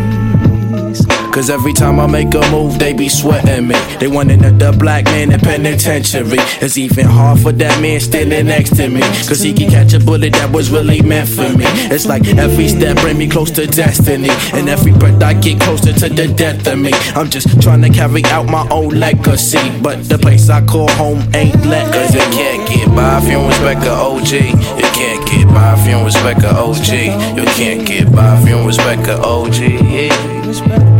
Cause 1.36 1.50
every 1.50 1.74
time 1.74 2.00
I 2.00 2.06
make 2.06 2.32
a 2.32 2.50
move, 2.50 2.78
they 2.78 2.94
be 2.94 3.10
sweating 3.10 3.68
me. 3.68 3.74
They 4.00 4.08
wanting 4.08 4.40
the, 4.40 4.52
the 4.52 4.72
black 4.72 5.04
man 5.04 5.30
in 5.30 5.38
penitentiary. 5.38 6.38
It's 6.64 6.78
even 6.78 7.04
hard 7.04 7.40
for 7.40 7.52
that 7.52 7.78
man 7.82 8.00
standing 8.00 8.46
next 8.46 8.74
to 8.76 8.88
me. 8.88 9.02
Cause 9.28 9.42
he 9.42 9.52
can 9.52 9.68
catch 9.68 9.92
a 9.92 10.00
bullet 10.00 10.32
that 10.32 10.50
was 10.50 10.70
really 10.70 11.02
meant 11.02 11.28
for 11.28 11.46
me. 11.52 11.66
It's 11.92 12.06
like 12.06 12.26
every 12.26 12.68
step 12.68 12.96
bring 13.02 13.18
me 13.18 13.28
close 13.28 13.50
to 13.50 13.66
destiny. 13.66 14.30
And 14.54 14.70
every 14.70 14.92
breath 14.92 15.22
I 15.22 15.34
get 15.34 15.60
closer 15.60 15.92
to 15.92 16.08
the 16.08 16.26
death 16.26 16.66
of 16.68 16.78
me. 16.78 16.92
I'm 17.14 17.28
just 17.28 17.60
trying 17.60 17.82
to 17.82 17.90
carry 17.90 18.24
out 18.32 18.46
my 18.46 18.66
own 18.70 18.98
legacy. 18.98 19.60
But 19.82 20.08
the 20.08 20.16
place 20.16 20.48
I 20.48 20.64
call 20.64 20.88
home 20.92 21.20
ain't 21.34 21.52
Cause 21.62 22.14
you 22.14 22.20
can't 22.32 22.66
get 22.66 22.88
by 22.96 23.18
if 23.18 23.24
you 23.24 23.32
don't 23.32 23.48
respect 23.48 23.84
a 23.84 23.92
OG. 23.92 24.32
You 24.32 24.88
can't 24.96 25.28
get 25.28 25.46
by 25.52 25.74
if 25.74 25.84
you 25.84 25.92
don't 25.92 26.06
respect 26.06 26.42
a 26.44 26.56
OG. 26.56 27.36
You 27.36 27.44
can't 27.44 27.86
get 27.86 28.10
by 28.10 28.40
if 28.40 28.48
you 28.48 28.54
don't 28.54 28.66
respect 28.66 29.06
a 29.08 29.20
OG. 29.20 30.95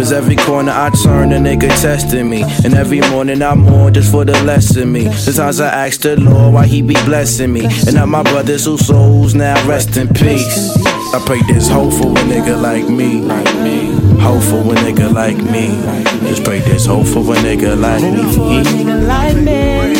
Cause 0.00 0.12
every 0.12 0.36
corner 0.36 0.72
I 0.72 0.88
turn, 1.04 1.30
a 1.32 1.36
nigga 1.36 1.68
testing 1.82 2.30
me. 2.30 2.42
And 2.64 2.72
every 2.72 3.00
morning 3.10 3.42
I'm 3.42 3.66
on 3.66 3.92
just 3.92 4.10
for 4.10 4.24
the 4.24 4.32
lesson 4.44 4.90
me. 4.90 5.12
Sometimes 5.12 5.60
I 5.60 5.86
ask 5.86 6.00
the 6.00 6.18
Lord 6.18 6.54
why 6.54 6.66
he 6.66 6.80
be 6.80 6.94
blessing 7.04 7.52
me. 7.52 7.66
And 7.66 7.96
now 7.96 8.06
my 8.06 8.22
brothers 8.22 8.64
whose 8.64 8.86
souls 8.86 9.34
now 9.34 9.62
rest 9.68 9.98
in 9.98 10.08
peace. 10.08 10.74
I 11.12 11.22
pray 11.26 11.42
this 11.42 11.68
hope 11.68 11.92
for 11.92 12.12
a 12.12 12.22
nigga 12.22 12.58
like 12.58 12.88
me. 12.88 13.20
Hope 14.22 14.42
for 14.42 14.72
a 14.72 14.76
nigga 14.76 15.12
like 15.12 15.36
me. 15.36 15.68
Just 16.30 16.44
pray 16.44 16.60
this 16.60 16.86
hope 16.86 17.06
for 17.06 17.20
a 17.20 17.36
nigga 17.36 17.78
like 17.78 18.00
me. 19.44 19.99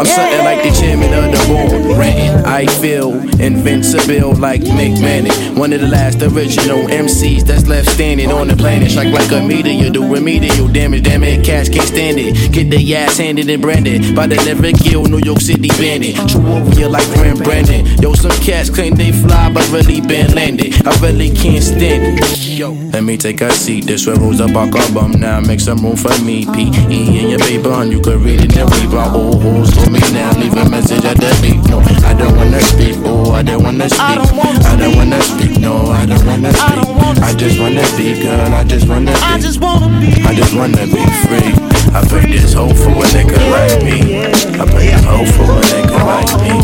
I'm 0.00 0.06
something 0.06 0.44
like 0.44 0.62
the 0.62 0.70
chairman 0.80 1.12
of 1.12 1.30
the 1.30 1.44
board. 1.46 2.46
I 2.46 2.64
feel 2.80 3.12
invincible 3.38 4.34
like 4.34 4.62
Mick 4.62 4.98
Manning. 4.98 5.58
One 5.58 5.74
of 5.74 5.82
the 5.82 5.88
last 5.88 6.22
original 6.22 6.88
MCs 6.88 7.42
that's 7.42 7.68
left 7.68 7.90
standing 7.90 8.32
on 8.32 8.48
the 8.48 8.56
planet. 8.56 8.92
Strike 8.92 9.12
like 9.12 9.30
a 9.30 9.46
meteor, 9.46 9.90
do 9.90 10.10
remedial 10.10 10.68
damage. 10.68 11.02
Damn 11.02 11.22
it, 11.24 11.44
cats 11.44 11.68
can't 11.68 11.86
stand 11.86 12.16
it. 12.18 12.50
Get 12.50 12.70
the 12.70 12.96
ass 12.96 13.18
handed 13.18 13.50
and 13.50 13.60
branded 13.60 14.16
by 14.16 14.26
the 14.26 14.36
never 14.36 14.72
kill 14.72 15.04
New 15.04 15.20
York 15.22 15.42
City 15.42 15.68
bandit. 15.68 16.16
True 16.30 16.40
warrior 16.40 16.88
like 16.88 17.06
Graham 17.12 17.36
Brandon. 17.36 17.84
Yo, 18.00 18.14
some 18.14 18.32
cats 18.40 18.70
claim 18.70 18.94
they 18.94 19.12
fly, 19.12 19.52
but 19.52 19.68
really 19.70 20.00
been 20.00 20.34
landed. 20.34 20.74
I 20.86 20.98
really 21.00 21.28
can't 21.28 21.62
stand 21.62 22.18
it. 22.18 22.38
Yo, 22.48 22.72
let 22.72 23.04
me 23.04 23.18
take 23.18 23.42
a 23.42 23.52
seat. 23.52 23.84
This 23.84 24.06
where 24.06 24.16
Rosa 24.16 24.48
Park 24.48 24.74
album 24.76 25.20
now. 25.20 25.40
Make 25.40 25.60
some 25.60 25.84
room 25.84 25.96
for 25.96 26.16
me. 26.24 26.46
P.E. 26.46 27.20
in 27.20 27.28
your 27.28 27.38
paper, 27.38 27.72
and 27.72 27.92
you 27.92 28.00
can 28.00 28.24
read 28.24 28.40
it 28.40 28.56
and 28.56 28.70
read 28.72 28.88
my 28.88 29.12
old 29.12 29.42
holes 29.42 29.89
for 29.90 30.06
me 30.06 30.12
now. 30.12 30.30
Leave 30.38 30.54
a 30.54 30.68
message 30.68 31.04
at 31.04 31.16
the 31.16 31.30
beat. 31.42 31.62
No, 31.68 31.80
I 31.80 32.14
don't 32.14 32.36
wanna 32.36 32.60
speak. 32.60 32.96
Oh, 33.04 33.32
I 33.32 33.42
don't 33.42 33.62
wanna 33.62 33.88
speak. 33.88 34.00
I 34.00 34.76
don't 34.76 34.96
wanna 34.96 35.20
speak. 35.22 35.58
No, 35.58 35.90
I 35.90 36.06
don't 36.06 36.24
wanna 36.26 36.52
speak. 36.52 37.22
I 37.22 37.34
just 37.34 37.58
wanna 37.58 37.82
be, 37.96 38.22
girl. 38.22 38.54
I 38.54 38.64
just 38.64 38.88
wanna 38.88 39.12
be. 39.12 39.20
I 39.20 39.38
just 39.38 39.60
wanna 39.60 40.00
be. 40.00 40.22
I 40.22 40.34
just 40.34 40.54
wanna 40.54 40.86
be 40.86 41.02
free. 41.26 41.52
I 41.92 42.06
pray 42.06 42.26
this 42.30 42.52
hope 42.52 42.76
for 42.76 42.90
a 42.90 43.06
nigga 43.14 43.38
like 43.50 43.82
me. 43.82 44.22
I 44.60 44.64
pray 44.66 44.86
this 44.90 45.04
hope 45.04 45.28
for 45.34 45.50
a 45.50 45.62
nigga 45.72 45.98
like 46.06 46.32
me. 46.42 46.54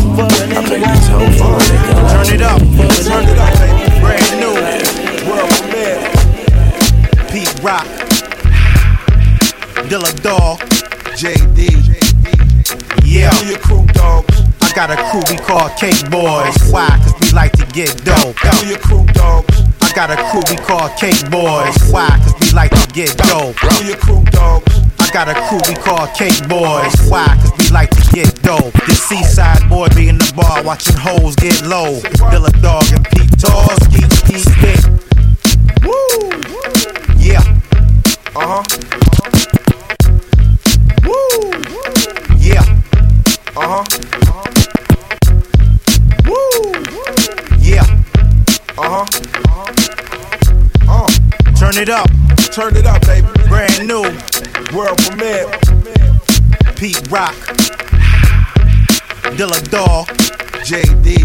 I 0.55 0.61
pray 0.63 0.79
this 0.79 1.07
hope 1.07 1.33
for 1.35 1.51
a 1.51 1.63
nigga 1.67 1.93
like 2.03 2.11
Turn 2.11 2.35
it 2.35 2.41
up, 2.41 2.59
turn 2.59 3.25
it 3.27 3.39
up, 3.39 3.53
baby. 3.59 3.99
Brand 3.99 4.31
new, 4.39 4.55
world 5.27 5.49
premiere. 5.59 5.99
Pete 7.31 7.53
Rock, 7.61 7.87
Dilla 9.89 10.11
Dog, 10.23 10.59
JD. 11.19 11.96
Yeah, 13.17 13.33
your 13.49 13.57
crew. 13.57 13.83
I 13.97 14.71
got 14.75 14.91
a 14.91 14.95
crew 15.09 15.23
we 15.31 15.37
call 15.41 15.69
Cake 15.69 16.07
Boys. 16.11 16.53
Why? 16.69 16.87
Cause 17.01 17.15
we 17.19 17.31
like 17.31 17.51
to 17.53 17.65
get 17.73 17.89
dope. 18.05 18.37
Who 18.37 18.67
your 18.69 18.77
crew? 18.77 19.07
I 19.81 19.91
got 19.95 20.11
a 20.11 20.17
crew 20.29 20.43
we 20.51 20.55
call 20.61 20.87
Cake 20.89 21.25
Boys. 21.31 21.73
Why? 21.89 22.09
Cause 22.21 22.35
we 22.39 22.51
like 22.51 22.69
to 22.69 22.87
get 22.93 23.17
dope. 23.17 23.57
Who 23.57 23.87
your 23.87 23.97
crew? 23.97 24.23
I 24.37 25.09
got 25.11 25.29
a 25.29 25.33
crew 25.49 25.57
we 25.67 25.73
call 25.81 26.05
Cake 26.13 26.47
Boys. 26.47 26.93
Why? 27.09 27.25
Cause 27.41 27.53
we 27.57 27.69
like 27.73 27.89
to 27.89 28.03
get 28.13 28.39
dope. 28.43 28.71
This 28.85 29.01
seaside 29.09 29.67
boy 29.67 29.87
be 29.95 30.09
in 30.09 30.19
the 30.19 30.31
bar 30.35 30.61
watching 30.63 30.97
hoes 30.97 31.35
get 31.37 31.65
low. 31.65 31.97
Dilla 32.29 32.53
Dog 32.61 32.85
and 32.93 33.03
Pete 33.09 33.33
Tall, 33.41 33.73
ski 33.81 34.05
ski 34.13 34.37
stick. 34.45 34.85
Woo! 35.81 36.29
Yeah. 37.17 37.41
Uh 38.35 38.61
huh. 38.61 38.63
Woo! 41.03 41.86
Uh 43.59 43.81
huh. 43.81 43.83
Woo! 46.27 46.73
Yeah. 47.59 47.81
Uh 48.77 49.03
huh. 49.03 49.05
Uh. 50.87 51.07
Turn 51.55 51.81
it 51.81 51.89
up. 51.89 52.07
Turn 52.51 52.75
it 52.75 52.85
up, 52.85 53.01
baby. 53.07 53.27
Brand 53.47 53.87
new. 53.87 54.03
World 54.77 54.99
premiere. 54.99 55.49
Pete 56.75 57.01
Rock. 57.09 57.33
Dilla 59.33 59.59
Dog. 59.71 60.05
JD. 60.61 61.17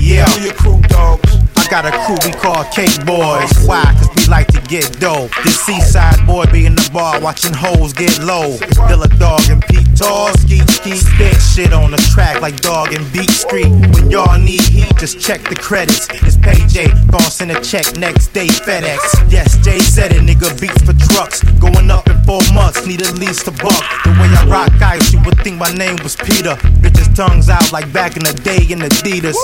Yeah. 0.00 0.24
Who 0.24 0.44
your 0.44 0.54
crew 0.54 0.80
dogs? 0.88 1.43
Got 1.70 1.86
a 1.86 1.90
crew 2.04 2.16
we 2.24 2.30
call 2.30 2.62
Cake 2.64 3.04
Boys. 3.04 3.66
Why? 3.66 3.82
Cause 3.98 4.08
we 4.14 4.26
like 4.26 4.46
to 4.48 4.60
get 4.60 5.00
dope. 5.00 5.30
This 5.42 5.60
seaside 5.62 6.24
boy 6.26 6.44
be 6.52 6.66
in 6.66 6.76
the 6.76 6.88
bar 6.92 7.20
watching 7.20 7.52
hoes 7.52 7.92
get 7.92 8.22
low. 8.22 8.56
Dilla 8.86 9.08
Dog 9.18 9.40
and 9.50 9.60
Pete 9.66 9.96
Tall, 9.96 10.30
spit 10.34 11.40
shit 11.40 11.72
on 11.72 11.90
the 11.90 11.96
track 12.12 12.40
like 12.40 12.60
Dog 12.60 12.92
and 12.92 13.02
Beat 13.12 13.30
Street. 13.30 13.70
When 13.94 14.10
y'all 14.10 14.38
need 14.38 14.60
heat, 14.60 14.92
just 14.98 15.18
check 15.18 15.42
the 15.48 15.56
credits. 15.56 16.06
It's 16.22 16.36
Payday, 16.36 16.92
gon' 17.10 17.22
send 17.22 17.50
a 17.50 17.60
check 17.60 17.96
next 17.96 18.28
day 18.28 18.46
FedEx. 18.46 19.30
Yes, 19.30 19.56
Jay 19.64 19.78
said 19.78 20.12
it, 20.12 20.22
nigga 20.22 20.52
beats 20.60 20.82
for 20.82 20.94
trucks. 21.12 21.42
Going 21.58 21.90
up 21.90 22.06
in 22.08 22.20
four 22.22 22.42
months, 22.52 22.86
need 22.86 23.02
at 23.02 23.18
least 23.18 23.48
a 23.48 23.52
buck. 23.52 23.84
The 24.04 24.10
way 24.20 24.30
I 24.30 24.46
rock 24.46 24.82
ice, 24.82 25.12
you 25.12 25.20
would 25.24 25.38
think 25.40 25.58
my 25.58 25.72
name 25.74 25.96
was 26.02 26.14
Peter. 26.16 26.54
Bitches 26.84 27.14
tongues 27.16 27.48
out 27.48 27.72
like 27.72 27.90
back 27.92 28.16
in 28.16 28.22
the 28.22 28.34
day 28.44 28.62
in 28.68 28.80
Adidas. 28.80 29.38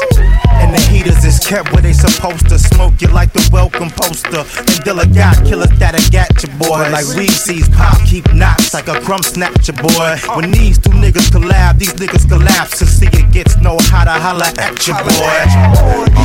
And 0.61 0.75
the 0.75 0.81
heaters 0.93 1.25
is 1.25 1.39
kept 1.39 1.73
where 1.73 1.83
they 1.83 1.93
supposed 1.93 2.10
to 2.19 2.59
smoke 2.59 3.01
you 3.01 3.09
like 3.09 3.33
the 3.33 3.49
welcome 3.53 3.89
poster. 3.91 4.43
And 4.43 4.79
Dilla 4.85 5.07
got 5.15 5.45
killers 5.47 5.71
that'll 5.79 6.03
got 6.11 6.31
your 6.43 6.53
boy. 6.59 6.91
Like 6.91 7.07
weed 7.17 7.31
seeds 7.31 7.69
pop, 7.69 7.97
keep 8.05 8.27
knots 8.35 8.75
like 8.75 8.89
a 8.89 9.01
crumb 9.01 9.23
snatcher 9.23 9.73
boy. 9.73 10.19
When 10.35 10.51
these 10.51 10.79
two 10.79 10.91
niggas 10.91 11.31
collab, 11.31 11.79
these 11.79 11.95
niggas 11.95 12.29
collapse 12.29 12.81
and 12.81 12.91
see 12.91 13.07
it 13.07 13.33
gets 13.33 13.57
no 13.59 13.77
hotter, 13.81 14.11
holla 14.11 14.51
at 14.59 14.87
your 14.87 14.97
boy. 14.97 15.39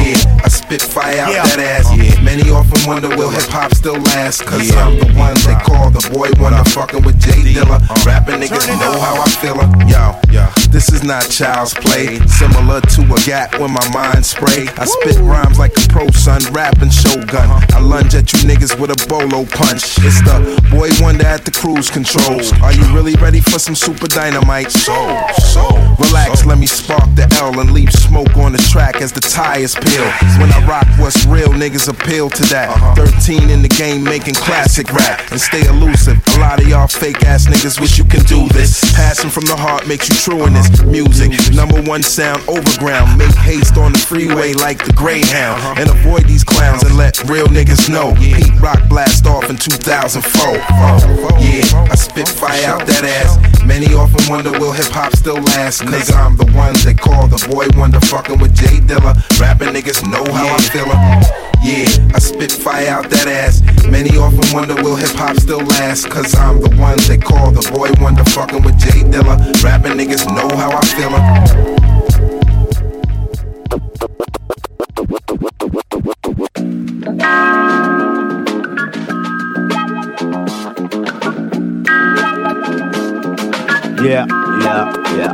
Yeah, 0.02 0.44
I 0.44 0.50
spit 0.50 0.82
fire 0.82 1.22
out 1.22 1.34
that 1.34 1.60
ass. 1.60 1.88
Yeah. 1.96 2.20
Many 2.22 2.50
often 2.50 2.82
wonder 2.88 3.10
will 3.10 3.30
hip 3.30 3.48
hop 3.50 3.74
still 3.74 4.00
last? 4.12 4.46
Cause 4.46 4.76
I'm 4.76 4.98
the 5.00 5.14
one 5.14 5.36
they 5.46 5.56
call 5.64 5.92
the 5.92 6.04
boy 6.12 6.30
wonder 6.42 6.64
fucking 6.70 7.04
with 7.04 7.20
J 7.20 7.32
Dilla. 7.54 7.78
Uh-huh. 7.78 8.04
Rapping 8.06 8.42
niggas 8.42 8.68
know 8.80 9.00
how 9.00 9.22
I 9.22 9.30
feel 9.40 9.56
it. 9.62 9.70
Yo, 9.88 10.18
yo, 10.34 10.46
this 10.76 10.92
is 10.92 11.04
not 11.04 11.24
child's 11.30 11.74
play. 11.74 12.20
Similar 12.28 12.82
to 12.82 13.02
a 13.08 13.20
gap 13.24 13.58
when 13.60 13.72
my 13.72 13.88
mind 13.94 14.26
spray. 14.26 14.68
I 14.76 14.84
spit 14.84 15.16
rhymes 15.24 15.58
like 15.58 15.72
a 15.72 15.88
pro 15.88 16.06
son, 16.12 16.42
rapping 16.52 16.90
shogun. 16.90 17.48
I 17.72 17.80
lunge 17.80 18.14
at 18.14 18.34
you 18.34 18.40
niggas 18.40 18.78
with 18.78 18.92
a 18.92 19.08
bolo 19.08 19.46
punch. 19.46 19.96
It's 20.04 20.20
the 20.28 20.44
boy 20.70 20.90
wonder 21.00 21.26
at 21.26 21.46
the 21.46 21.52
cruise 21.52 21.90
controls. 21.90 22.52
Are 22.60 22.74
you 22.74 22.84
really 22.94 23.16
ready 23.24 23.40
for 23.40 23.58
some 23.58 23.74
super 23.74 24.08
dynamite? 24.08 24.70
So, 24.70 24.92
so, 25.48 25.64
relax, 25.96 26.46
let 26.46 26.58
me 26.58 26.68
spark 26.68 27.08
the 27.16 27.32
L 27.40 27.58
and 27.62 27.72
leave 27.72 27.94
smoke 27.94 28.36
on 28.36 28.52
the 28.52 28.60
track 28.70 29.02
as 29.02 29.14
the 29.14 29.22
tires 29.22 29.76
peel. 29.76 30.04
When 30.44 30.52
I 30.52 30.60
rock 30.68 30.88
what's 31.00 31.26
real, 31.26 31.56
niggas 31.56 31.88
appeal 31.88 32.30
to 32.32 32.44
that. 32.52 32.68
13 32.98 33.50
in 33.50 33.62
the 33.62 33.70
game 33.70 34.04
making 34.04 34.36
classic 34.36 34.92
rap 34.92 35.32
and 35.32 35.40
stay 35.40 35.66
elusive. 35.68 36.20
A 36.36 36.40
lot 36.40 36.60
of 36.60 36.68
y'all 36.68 36.88
fake 36.88 37.24
ass 37.24 37.48
niggas 37.48 37.80
wish 37.80 37.98
you 37.98 38.04
can 38.04 38.24
do 38.26 38.50
this. 38.50 38.84
Passing 38.94 39.30
from 39.30 39.46
the 39.46 39.56
heart 39.56 39.88
makes 39.88 40.10
you 40.10 40.16
true 40.16 40.46
in 40.46 40.52
this 40.54 40.65
music. 40.86 41.32
Number 41.54 41.82
one 41.82 42.04
sound 42.04 42.42
overground. 42.48 43.18
Make 43.18 43.36
haste 43.36 43.78
on 43.78 43.94
the 43.94 44.00
freeway 44.00 44.54
like 44.54 44.84
the 44.84 44.94
Greyhound. 44.94 45.60
Uh-huh. 45.60 45.76
And 45.78 45.90
avoid 45.90 46.26
these 46.26 46.44
clowns 46.44 46.84
and 46.84 46.98
let 46.98 47.18
real 47.30 47.48
niggas 47.48 47.90
know. 47.90 48.14
Pete 48.16 48.54
Rock 48.62 48.82
blast 48.90 49.26
off 49.26 49.50
in 49.50 49.58
2004. 49.58 50.54
Yeah, 51.40 51.64
I 51.74 51.90
oh, 51.92 51.96
spit 51.96 52.28
fire 52.28 52.66
out 52.66 52.86
that 52.88 53.04
ass. 53.04 53.38
Many 53.66 53.94
often 53.94 54.22
wonder 54.30 54.52
will 54.60 54.72
hip 54.72 54.92
hop 54.92 55.16
still 55.16 55.42
last? 55.56 55.82
Nigga, 55.82 56.16
I'm 56.16 56.38
the 56.38 56.46
one 56.52 56.74
they 56.84 56.94
call 56.94 57.28
the 57.28 57.42
boy 57.50 57.68
wonder 57.78 58.00
fucking 58.00 58.40
with 58.40 58.56
J 58.56 58.80
Dilla. 58.82 59.16
Rapping 59.40 59.70
niggas 59.70 60.04
know 60.10 60.24
how 60.34 60.48
I'm 60.48 60.62
feeling. 60.70 61.55
Yeah, 61.66 61.90
I 62.14 62.20
spit 62.20 62.52
fire 62.52 62.90
out 62.90 63.10
that 63.10 63.28
ass. 63.28 63.64
Many 63.90 64.16
often 64.18 64.54
wonder 64.54 64.76
will 64.84 64.96
hip 64.96 65.10
hop 65.18 65.36
still 65.38 65.66
last? 65.66 66.08
Cause 66.08 66.36
I'm 66.36 66.62
the 66.62 66.70
one 66.76 67.00
they 67.08 67.18
call 67.18 67.50
the 67.50 67.68
boy 67.74 67.90
wonder 68.00 68.24
fucking 68.24 68.62
with 68.62 68.78
J 68.78 69.02
Dilla. 69.02 69.36
Rapping 69.64 69.94
niggas 69.94 70.28
know 70.28 70.48
how 70.56 70.70
I 70.70 70.86
feelin'. 70.86 71.26
Yeah, 84.06 84.28
yeah, 84.62 84.94
yeah. 85.18 85.34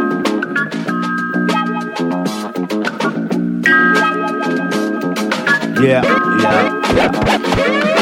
Yeah, 5.81 6.05
yeah, 6.05 6.69
yeah. 6.93 7.09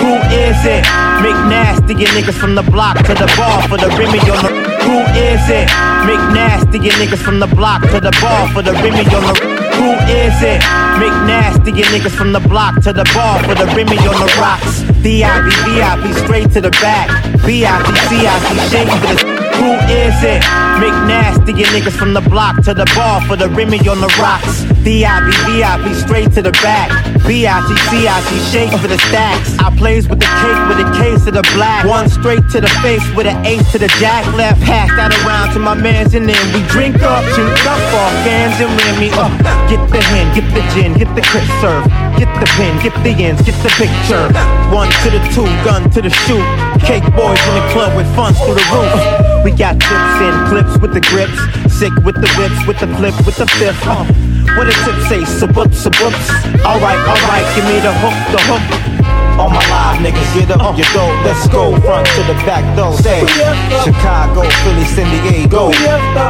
Who 0.04 0.12
is 0.36 0.60
it? 0.68 0.84
McNasty, 1.24 1.98
you 1.98 2.08
niggas 2.08 2.38
from 2.38 2.56
the 2.56 2.62
block 2.62 2.98
to 2.98 3.14
the 3.14 3.32
bar 3.38 3.66
for 3.70 3.78
the 3.78 3.88
Remy 3.96 4.20
on 4.20 4.44
the. 4.44 4.52
Who 4.84 5.00
is 5.16 5.48
it? 5.48 5.70
McNasty, 6.04 6.84
you 6.84 6.92
niggas 7.00 7.24
from 7.24 7.40
the 7.40 7.48
block 7.48 7.82
to 7.92 8.02
the 8.02 8.12
bar 8.20 8.50
for 8.50 8.62
the 8.62 8.74
Remy 8.74 9.08
on 9.16 9.24
the. 9.24 9.60
Who 9.80 9.92
is 10.12 10.42
it? 10.44 10.60
McNasty, 11.00 11.78
you 11.78 11.86
niggas 11.86 12.12
from 12.12 12.34
the 12.34 12.42
block 12.42 12.82
to 12.84 12.92
the 12.92 13.10
bar 13.14 13.42
for 13.44 13.56
the 13.56 13.66
Remy 13.68 13.98
on 14.00 14.20
the 14.20 14.36
rocks. 14.42 14.82
VIP, 15.00 15.48
VIP, 15.64 16.14
straight 16.26 16.52
to 16.52 16.60
the 16.60 16.72
back. 16.84 17.08
VIP, 17.48 17.88
VIP, 18.12 18.70
shake 18.70 18.90
for 18.90 19.16
the. 19.16 19.39
Who 19.60 19.76
is 19.92 20.16
it? 20.24 20.42
McNasty, 20.80 21.52
you 21.60 21.66
niggas 21.76 21.92
from 21.92 22.14
the 22.14 22.22
block 22.22 22.64
to 22.64 22.74
the 22.74 22.88
bar 22.96 23.20
for 23.28 23.36
the 23.36 23.50
Remy 23.50 23.80
on 23.92 24.00
the 24.00 24.08
rocks. 24.16 24.64
VIP, 24.88 25.36
VIP, 25.44 25.92
straight 26.00 26.32
to 26.40 26.42
the 26.42 26.56
back. 26.64 26.88
VIP, 27.28 27.68
VIP, 27.92 28.30
shake 28.56 28.72
for 28.80 28.88
the 28.88 28.98
stacks. 29.12 29.60
I 29.60 29.68
plays 29.76 30.08
with 30.08 30.20
the 30.24 30.32
cake 30.40 30.62
with 30.72 30.80
a 30.80 30.90
case 30.96 31.28
of 31.28 31.34
the 31.36 31.44
black. 31.52 31.84
One 31.84 32.08
straight 32.08 32.48
to 32.56 32.62
the 32.64 32.72
face 32.80 33.04
with 33.20 33.28
an 33.28 33.46
ace 33.46 33.70
to 33.74 33.78
the 33.78 33.92
jack. 34.00 34.24
Left, 34.40 34.62
pass 34.64 34.88
that 34.96 35.12
around 35.28 35.52
to 35.54 35.60
my 35.60 35.76
mans 35.76 36.16
and 36.16 36.24
then 36.24 36.40
we 36.56 36.64
drink 36.72 36.96
up, 37.04 37.20
drink 37.36 37.60
up 37.68 37.84
off 38.00 38.16
cans 38.24 38.56
and 38.64 38.72
Remy. 38.72 39.12
Uh, 39.12 39.28
get 39.68 39.84
the 39.92 40.00
hen, 40.00 40.32
get 40.32 40.48
the 40.56 40.64
gin, 40.72 40.96
get 40.96 41.12
the 41.20 41.22
crisp 41.28 41.52
serve. 41.60 41.84
Get 42.16 42.32
the 42.40 42.48
pin, 42.56 42.80
get 42.80 42.96
the 43.04 43.12
ends, 43.12 43.44
get 43.44 43.60
the 43.60 43.72
picture. 43.76 44.24
One 44.72 44.88
to 45.04 45.12
the 45.12 45.20
two, 45.36 45.48
gun 45.68 45.92
to 45.92 46.00
the 46.00 46.10
shoot. 46.24 46.48
Cake 46.88 47.04
boys 47.12 47.44
in 47.44 47.54
the 47.60 47.68
club 47.76 47.92
with 48.00 48.08
funds 48.16 48.40
through 48.40 48.56
the 48.56 48.68
roof. 48.72 49.29
We 49.44 49.52
got 49.52 49.80
tips 49.80 50.20
and 50.20 50.50
clips 50.50 50.78
with 50.80 50.94
the 50.94 51.02
grips. 51.02 51.40
Sick 51.74 51.94
with 52.04 52.16
the 52.16 52.28
whips, 52.38 52.68
with 52.68 52.80
the 52.80 52.88
flip, 52.98 53.16
with 53.26 53.38
the 53.38 53.48
fifth. 53.48 53.82
Uh, 53.88 54.04
what 54.58 54.68
a 54.68 54.72
tip 54.84 55.00
say? 55.08 55.22
Saboops, 55.24 55.88
saboops. 55.88 56.66
Alright, 56.66 57.00
alright, 57.08 57.56
give 57.56 57.66
me 57.66 57.80
the 57.80 57.94
hook, 57.94 58.18
the 58.36 58.42
hook. 58.44 59.09
All 59.40 59.50
my 59.50 59.64
live 59.72 60.04
niggas, 60.04 60.30
get 60.36 60.52
up 60.52 60.76
your 60.76 60.88
dough. 60.92 61.16
Let's 61.24 61.48
go 61.48 61.72
front 61.80 62.08
to 62.20 62.22
the 62.28 62.36
back 62.44 62.64
door. 62.76 62.96
Say 63.00 63.24
Chicago, 63.88 64.44
Philly, 64.64 64.86
San 64.86 65.08
Diego, 65.16 65.72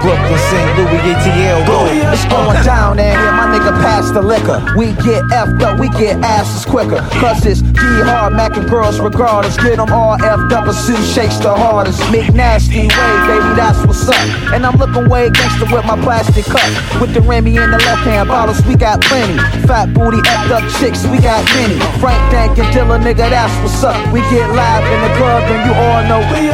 Brooklyn, 0.02 0.42
St. 0.54 0.70
Louis, 0.78 1.02
ATL. 1.10 1.66
Go. 1.66 1.90
It's 2.14 2.26
going 2.26 2.62
down 2.64 2.90
down 2.90 3.20
here, 3.22 3.32
my 3.34 3.48
nigga 3.52 3.72
pass 3.82 4.12
the 4.12 4.22
liquor. 4.22 4.64
We 4.78 4.94
get 5.04 5.24
effed 5.32 5.62
up, 5.62 5.80
we 5.80 5.90
get 5.90 6.18
asses 6.24 6.66
quicker. 6.66 7.02
Cause 7.20 7.46
it's 7.46 7.62
D 7.62 7.80
hard, 7.82 8.34
Mac 8.34 8.58
and 8.58 8.70
girls 8.70 9.00
regardless. 9.00 9.58
Get 9.58 9.78
them 9.78 9.92
all 9.92 10.18
effed 10.18 10.52
up, 10.52 10.68
a 10.68 10.74
suit 10.74 11.04
shakes 11.04 11.38
the 11.38 11.54
hardest. 11.54 12.00
Make 12.12 12.34
nasty 12.34 12.88
way, 12.88 13.14
baby, 13.28 13.52
that's 13.56 13.80
what's 13.86 14.08
up. 14.08 14.54
And 14.54 14.66
I'm 14.66 14.78
looking 14.78 15.10
way 15.10 15.30
gangster 15.30 15.66
with 15.74 15.86
my 15.86 16.00
plastic 16.02 16.46
cup. 16.46 17.02
With 17.02 17.14
the 17.14 17.22
Remy 17.22 17.56
in 17.58 17.72
the 17.72 17.78
left 17.78 18.04
hand 18.04 18.30
bottles, 18.30 18.64
we 18.66 18.76
got 18.76 19.02
plenty. 19.02 19.38
Fat 19.68 19.94
booty, 19.94 20.18
effed 20.18 20.52
up 20.52 20.64
chicks, 20.80 21.06
we 21.08 21.20
got 21.20 21.44
many. 21.56 21.78
Frank 22.00 22.20
Dank 22.32 22.58
and 22.58 22.68
Dilla, 22.74 22.99
nigga, 23.00 23.30
that's 23.30 23.54
what's 23.64 23.84
up. 23.84 23.98
We 24.14 24.20
get 24.32 24.50
live 24.54 24.84
in 24.84 25.00
the 25.02 25.18
club 25.18 25.44
and 25.44 25.62
you 25.66 25.74
all 25.74 26.02
know 26.08 26.20
we 26.32 26.50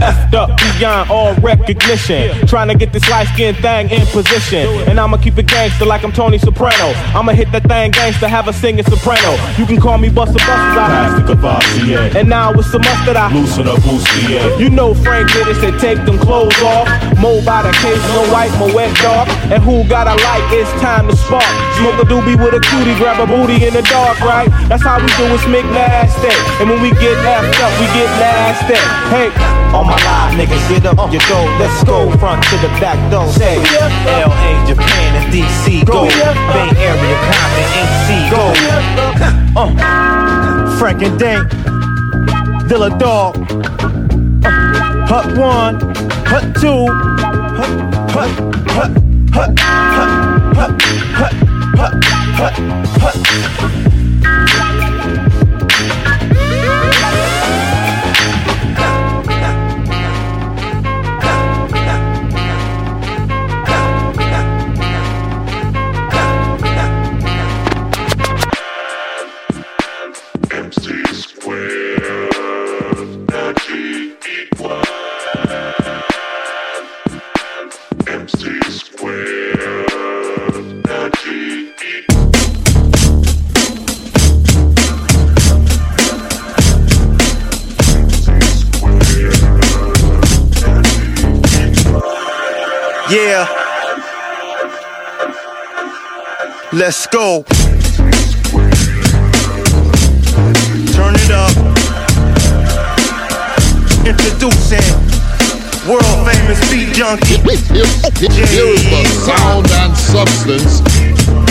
effed 0.00 0.34
up 0.34 0.50
beyond 0.78 1.10
all 1.10 1.34
recognition. 1.36 2.46
Trying 2.46 2.68
to 2.68 2.74
get 2.74 2.92
this 2.92 3.08
light 3.10 3.28
skin 3.28 3.54
thing 3.56 3.90
in 3.90 4.06
position. 4.06 4.66
And 4.88 4.98
I'ma 4.98 5.16
keep 5.18 5.38
it 5.38 5.46
gangster 5.46 5.84
like 5.86 6.04
I'm 6.04 6.12
Tony 6.12 6.38
Soprano. 6.38 6.92
I'ma 7.16 7.32
hit 7.32 7.50
that 7.52 7.64
thing 7.66 7.90
gangster, 7.90 8.28
have 8.28 8.48
a 8.48 8.52
singing 8.52 8.84
soprano. 8.84 9.36
You 9.58 9.66
can 9.66 9.80
call 9.80 9.98
me 9.98 10.08
Buster 10.08 10.38
Busters, 10.38 10.78
I 10.78 10.86
Pass 10.88 11.20
the 11.20 11.34
Courvoisier. 11.34 12.18
And 12.18 12.28
now 12.28 12.52
with 12.52 12.66
some 12.66 12.82
mustard, 12.82 13.16
I 13.16 13.32
Loosen 13.32 13.68
up 13.68 13.78
Bustier. 13.80 14.58
You 14.58 14.70
know 14.70 14.94
Frank 14.94 15.32
did 15.32 15.48
it, 15.48 15.56
said 15.56 15.78
take 15.80 16.04
them 16.06 16.18
clothes 16.18 16.56
off. 16.62 16.88
Mo 17.18 17.42
by 17.44 17.62
the 17.62 17.72
case, 17.82 18.02
no 18.14 18.22
white, 18.32 18.52
mo 18.58 18.72
wet 18.74 18.94
dog. 18.98 19.28
And 19.50 19.62
who 19.62 19.84
got 19.88 20.06
a 20.06 20.14
light, 20.22 20.46
it's 20.52 20.70
time 20.80 21.08
to 21.08 21.16
spark. 21.16 21.44
Smoke 21.78 21.98
a 22.02 22.06
doobie 22.06 22.38
with 22.38 22.54
a 22.54 22.60
cutie, 22.60 22.94
grab 22.96 23.20
a 23.20 23.26
booty 23.26 23.66
in 23.66 23.74
the 23.74 23.82
dark, 23.82 24.20
right? 24.20 24.48
That's 24.68 24.82
how 24.82 24.98
we 25.00 25.06
do 25.18 25.26
it, 25.34 25.40
Smick 25.40 25.66
nasty. 25.88 26.32
And 26.60 26.68
when 26.68 26.80
we 26.84 26.90
get 27.00 27.16
effed 27.24 27.56
up, 27.64 27.72
we 27.80 27.86
get 27.96 28.08
nasty. 28.20 28.76
Hey, 29.08 29.32
all 29.72 29.84
my 29.84 29.96
live 30.04 30.36
niggas, 30.36 30.64
get 30.68 30.84
up 30.84 31.00
your 31.10 31.24
dough. 31.24 31.48
Let's 31.56 31.82
go 31.84 32.12
front 32.18 32.44
to 32.52 32.56
the 32.60 32.68
back 32.78 32.98
door. 33.10 33.26
Say 33.32 33.56
LA, 34.04 34.52
Japan, 34.68 35.08
and 35.16 35.26
DC. 35.32 35.84
Go. 35.86 36.04
Bay 36.04 36.68
Area, 36.76 37.16
Compton, 37.26 37.68
NC. 37.82 38.08
Go. 38.30 38.44
Uh, 39.58 40.78
Frank 40.78 41.02
and 41.02 41.18
Dank. 41.18 41.48
Dilla 42.68 42.96
Dog. 42.96 43.36
Uh, 44.44 44.50
hut 45.08 45.36
one, 45.36 45.80
hut 46.24 46.54
two. 46.60 46.86
Hut, 47.58 47.72
hut, 48.12 48.30
hut, 48.70 48.92
hut, 49.34 49.58
hut, 49.58 50.10
hut, 50.54 50.82
hut, 51.76 52.04
hut, 52.36 52.54
hut, 53.00 53.16
hut. 53.58 53.87
Let's 96.78 97.06
go. 97.08 97.42
Turn 100.94 101.18
it 101.18 101.30
up. 101.34 101.50
Introducing 104.06 104.86
world 105.90 106.22
famous 106.30 106.62
beat 106.70 106.94
junkie. 106.94 107.42
Here 107.42 108.70
is 108.70 108.84
the 108.84 109.02
sound 109.26 109.66
and 109.72 109.96
substance 109.96 110.78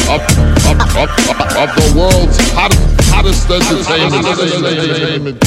of, 0.07 0.21
of, 0.63 0.79
of, 0.95 1.11
of, 1.57 1.75
the 1.75 1.91
world's 1.97 2.37
hot, 2.53 2.71
hottest 3.11 3.51
entertainment. 3.51 5.43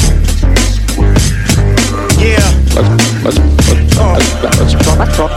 Let's, 2.71 2.87
let's, 3.25 3.39
let's, 3.39 3.39
let's, 3.67 4.75
talk, 4.79 5.11
talk, 5.19 5.33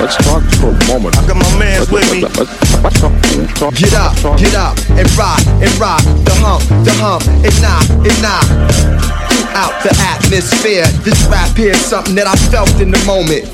let's, 0.00 0.16
talk 0.24 0.42
for 0.56 0.72
a 0.72 0.78
moment. 0.88 1.18
I 1.18 1.26
got 1.28 1.36
my 1.36 1.58
mans 1.58 1.90
with 1.90 2.08
me. 2.10 2.22
Talk, 2.22 2.92
talk, 2.96 3.74
Get 3.76 3.92
up, 3.92 4.16
get 4.40 4.54
up, 4.56 4.72
and 4.96 5.04
rock, 5.12 5.44
and 5.60 5.68
rock. 5.76 6.00
The 6.24 6.32
hump, 6.40 6.64
the 6.88 6.92
hump, 6.96 7.28
and 7.44 7.56
knock, 7.60 7.84
and 7.92 8.16
knock. 8.24 8.48
Throughout 9.28 9.76
the 9.84 9.92
atmosphere, 10.00 10.86
this 11.04 11.20
rap 11.28 11.54
here 11.56 11.72
is 11.72 11.84
something 11.84 12.14
that 12.14 12.26
I 12.26 12.36
felt 12.48 12.80
in 12.80 12.90
the 12.90 13.02
moment. 13.04 13.44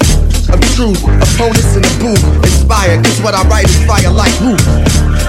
Of 0.55 0.61
truth, 0.78 1.03
opponents 1.03 1.74
in 1.74 1.82
the 1.82 1.95
booth, 1.99 2.22
inspired, 2.39 3.03
cause 3.05 3.20
what 3.20 3.35
I 3.35 3.43
write 3.49 3.66
is 3.66 3.82
fire 3.85 4.12
like 4.14 4.30
roof. 4.39 4.62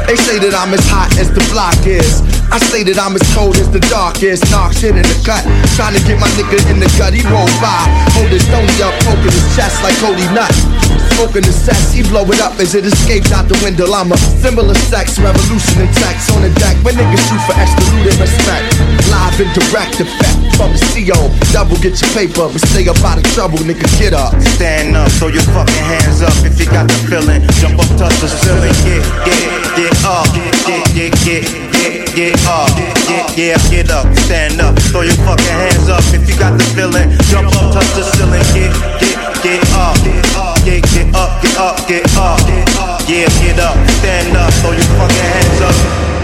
They 0.05 0.15
say 0.15 0.37
that 0.45 0.53
I'm 0.53 0.73
as 0.77 0.85
hot 0.85 1.09
as 1.17 1.33
the 1.33 1.41
block 1.49 1.87
is. 1.87 2.34
I 2.55 2.59
say 2.71 2.87
that 2.87 2.95
I'm 2.95 3.19
as 3.19 3.27
cold 3.35 3.59
as 3.59 3.67
the 3.67 3.83
dark 3.91 4.23
is. 4.23 4.39
Knock 4.47 4.71
shit 4.71 4.95
in 4.95 5.03
the 5.03 5.19
cut. 5.27 5.43
Trying 5.75 5.91
to 5.91 5.99
get 6.07 6.15
my 6.15 6.31
nigga 6.39 6.55
in 6.71 6.79
the 6.79 6.87
gut. 6.95 7.11
He 7.11 7.19
rolled 7.27 7.51
by. 7.59 7.83
Hold 8.15 8.31
his 8.31 8.47
stony 8.47 8.71
up, 8.79 8.95
poking 9.03 9.27
his 9.27 9.43
chest 9.59 9.83
like 9.83 9.91
Cody 9.99 10.23
Nut. 10.31 10.47
Smoking 11.19 11.43
the 11.43 11.51
sex, 11.51 11.91
he 11.91 11.99
blow 12.07 12.23
it 12.31 12.39
up 12.39 12.55
as 12.63 12.71
it 12.71 12.87
escapes 12.87 13.35
out 13.35 13.51
the 13.51 13.59
window. 13.59 13.91
I'm 13.91 14.07
a 14.07 14.19
symbol 14.39 14.71
of 14.71 14.79
sex, 14.87 15.19
revolution 15.19 15.83
and 15.83 15.91
tax 15.99 16.31
on 16.31 16.47
the 16.47 16.51
deck. 16.55 16.79
When 16.79 16.95
niggas 16.95 17.27
shoot 17.27 17.43
for 17.43 17.59
extra 17.59 17.83
loot 17.91 18.07
and 18.07 18.23
respect. 18.23 18.71
Live 19.11 19.35
and 19.35 19.51
direct 19.51 19.99
effect 19.99 20.39
from 20.55 20.71
the 20.71 20.79
CO. 20.95 21.27
Double 21.51 21.75
get 21.83 21.99
your 21.99 22.11
paper, 22.15 22.47
but 22.47 22.63
stay 22.71 22.87
up 22.87 23.03
out 23.03 23.19
of 23.19 23.27
trouble, 23.35 23.59
nigga. 23.67 23.83
Get 23.99 24.15
up. 24.15 24.31
Stand 24.55 24.95
up, 24.95 25.11
throw 25.19 25.27
your 25.27 25.43
fucking 25.51 25.85
hands 25.91 26.23
up 26.23 26.31
if 26.47 26.55
you 26.55 26.71
got 26.71 26.87
the 26.87 26.95
feeling. 27.11 27.43
Jump 27.59 27.83
up, 27.83 27.91
touch 27.99 28.15
the 28.23 28.31
ceiling. 28.31 28.71
Get, 28.87 29.03
get, 29.27 29.43
get 29.75 29.95
up. 30.07 30.31
Get, 30.31 30.87
get, 30.95 31.11
get, 31.27 31.74
get, 32.15 32.39
up. 32.47 32.71
Get, 33.07 33.37
yeah, 33.37 33.57
get 33.69 33.91
up. 33.91 34.07
Stand 34.15 34.61
up, 34.61 34.79
throw 34.89 35.01
your 35.01 35.15
fucking 35.27 35.45
hands 35.45 35.89
up 35.89 36.01
if 36.15 36.27
you 36.27 36.35
got 36.39 36.57
the 36.57 36.63
feeling. 36.71 37.11
Jump 37.27 37.51
up, 37.59 37.73
touch 37.73 37.91
the 37.93 38.03
ceiling. 38.15 38.41
Get, 38.55 38.71
get, 38.99 39.17
get 39.43 39.61
up. 39.75 39.99
Get, 40.63 40.81
get 40.95 41.13
up, 41.13 41.43
get 41.43 41.57
up, 41.59 41.77
get 41.87 42.07
up. 42.15 42.39
Yeah, 43.07 43.27
get 43.43 43.59
up. 43.59 43.75
Stand 43.99 44.35
up, 44.35 44.51
throw 44.63 44.71
your 44.71 44.87
fucking 44.95 45.27
hands 45.35 45.61
up. 45.61 46.14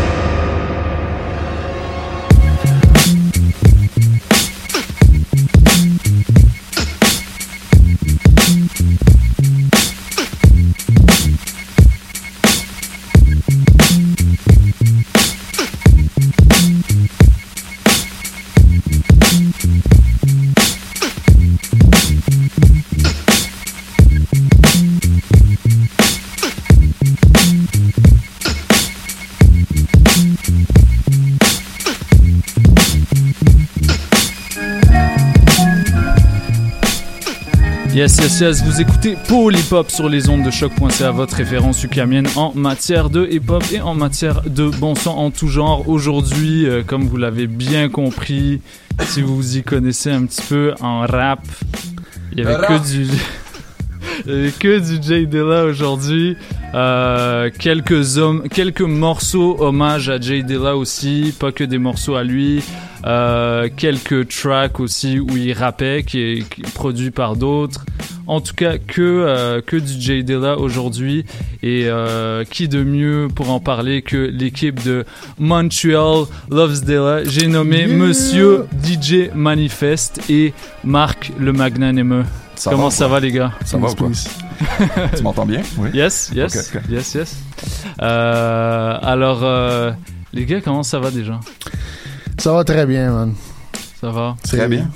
Yes, 37.93 38.19
yes, 38.19 38.39
yes, 38.39 38.63
vous 38.63 38.79
écoutez 38.79 39.17
Paul 39.27 39.53
Hip 39.53 39.73
Hop 39.73 39.91
sur 39.91 40.07
les 40.07 40.29
ondes 40.29 40.43
de 40.43 40.49
choc.ca, 40.49 41.11
votre 41.11 41.35
référence 41.35 41.83
ukamienne 41.83 42.27
en 42.37 42.53
matière 42.53 43.09
de 43.09 43.27
hip 43.29 43.49
hop 43.49 43.65
et 43.73 43.81
en 43.81 43.95
matière 43.95 44.43
de 44.43 44.69
bon 44.69 44.95
son 44.95 45.09
en 45.09 45.29
tout 45.29 45.49
genre. 45.49 45.89
Aujourd'hui, 45.89 46.65
euh, 46.65 46.83
comme 46.83 47.03
vous 47.03 47.17
l'avez 47.17 47.47
bien 47.47 47.89
compris, 47.89 48.61
si 49.01 49.21
vous 49.21 49.35
vous 49.35 49.57
y 49.57 49.63
connaissez 49.63 50.09
un 50.09 50.25
petit 50.25 50.41
peu 50.41 50.73
en 50.79 51.01
rap, 51.01 51.45
il 52.31 52.39
y 52.39 52.47
avait 52.47 52.65
que 52.65 52.89
du. 52.89 53.07
Il 54.25 54.31
y 54.31 54.35
avait 54.35 54.51
que 54.51 54.79
du 54.79 55.01
Jay 55.01 55.25
Dilla 55.25 55.65
aujourd'hui. 55.65 56.37
Euh, 56.73 57.49
quelques, 57.57 58.17
hommes, 58.17 58.43
quelques 58.49 58.81
morceaux 58.81 59.57
hommage 59.59 60.09
à 60.09 60.19
Jay 60.19 60.41
Dilla 60.41 60.77
aussi, 60.77 61.33
pas 61.37 61.51
que 61.51 61.63
des 61.63 61.77
morceaux 61.77 62.15
à 62.15 62.23
lui. 62.23 62.63
Euh, 63.05 63.67
quelques 63.75 64.27
tracks 64.29 64.79
aussi 64.79 65.19
où 65.19 65.35
il 65.35 65.53
rappait, 65.53 66.03
qui 66.05 66.19
est, 66.19 66.49
qui 66.49 66.61
est 66.61 66.73
produit 66.73 67.11
par 67.11 67.35
d'autres. 67.35 67.83
En 68.27 68.39
tout 68.39 68.53
cas, 68.53 68.77
que, 68.77 69.01
euh, 69.01 69.59
que 69.65 69.75
du 69.75 69.99
Jay 69.99 70.23
Dilla 70.23 70.57
aujourd'hui. 70.57 71.25
Et 71.63 71.83
euh, 71.87 72.43
qui 72.49 72.67
de 72.67 72.83
mieux 72.83 73.27
pour 73.35 73.51
en 73.51 73.59
parler 73.59 74.01
que 74.01 74.17
l'équipe 74.17 74.81
de 74.83 75.03
Montreal 75.39 76.25
Loves 76.49 76.85
Dilla? 76.85 77.23
J'ai 77.25 77.47
nommé 77.47 77.79
Yeah. 77.85 77.87
Monsieur 77.97 78.65
DJ 78.83 79.29
Manifest 79.35 80.21
et 80.29 80.53
Marc 80.83 81.31
le 81.39 81.51
Magnanimeux. 81.51 82.23
Ça 82.55 82.69
Comment 82.71 82.85
va 82.85 82.91
ça 82.91 83.05
quoi? 83.05 83.15
va 83.15 83.19
les 83.19 83.31
gars? 83.31 83.51
Ça 83.65 83.77
va 83.77 83.89
ou 83.89 83.95
quoi? 83.95 84.09
tu 85.15 85.23
m'entends 85.23 85.45
bien? 85.45 85.61
Oui. 85.77 85.89
Yes, 85.93 86.31
yes, 86.33 86.71
yes, 86.89 87.13
yes. 87.15 87.37
Euh, 88.01 88.97
alors, 89.01 89.39
euh, 89.43 89.91
les 90.33 90.45
gars, 90.45 90.61
comment 90.61 90.83
ça 90.83 90.99
va 90.99 91.11
déjà? 91.11 91.39
Ça 92.37 92.53
va 92.53 92.63
très 92.63 92.85
bien, 92.85 93.11
man. 93.11 93.33
Ça 93.99 94.09
va? 94.09 94.35
Très 94.43 94.67
bien. 94.67 94.89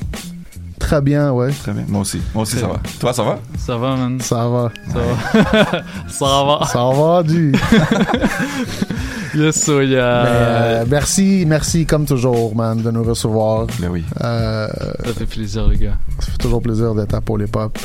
Très 0.79 1.01
bien, 1.01 1.31
ouais. 1.31 1.51
Très 1.51 1.73
bien. 1.73 1.85
Moi 1.87 2.01
aussi. 2.01 2.21
Moi 2.33 2.43
aussi, 2.43 2.57
ça 2.57 2.67
va. 2.67 2.79
Toi, 2.99 3.11
ça 3.13 3.23
va? 3.23 3.39
Ça 3.57 3.77
va, 3.77 3.95
man. 3.95 4.21
Ça 4.21 4.47
va. 4.47 4.71
Ça 4.93 4.99
va. 4.99 5.83
ça 6.07 6.43
va. 6.43 6.65
Ça 6.71 6.89
va, 6.91 7.23
du. 7.23 7.53
yes, 9.35 9.63
so. 9.63 9.79
Mais, 9.79 9.87
euh, 9.91 10.85
merci, 10.87 11.43
merci 11.47 11.85
comme 11.85 12.05
toujours, 12.05 12.55
man, 12.55 12.81
de 12.81 12.91
nous 12.91 13.03
recevoir. 13.03 13.65
Ben 13.79 13.89
oui. 13.89 14.03
Euh, 14.23 14.67
Ça 15.05 15.13
fait 15.13 15.25
plaisir, 15.25 15.67
les 15.67 15.77
gars. 15.77 15.97
ça 16.19 16.31
fait 16.31 16.37
toujours 16.37 16.61
plaisir 16.61 16.93
d'être 16.93 17.15
à 17.15 17.21
Pôle 17.21 17.43
Hip 17.43 17.55
Hop. 17.55 17.79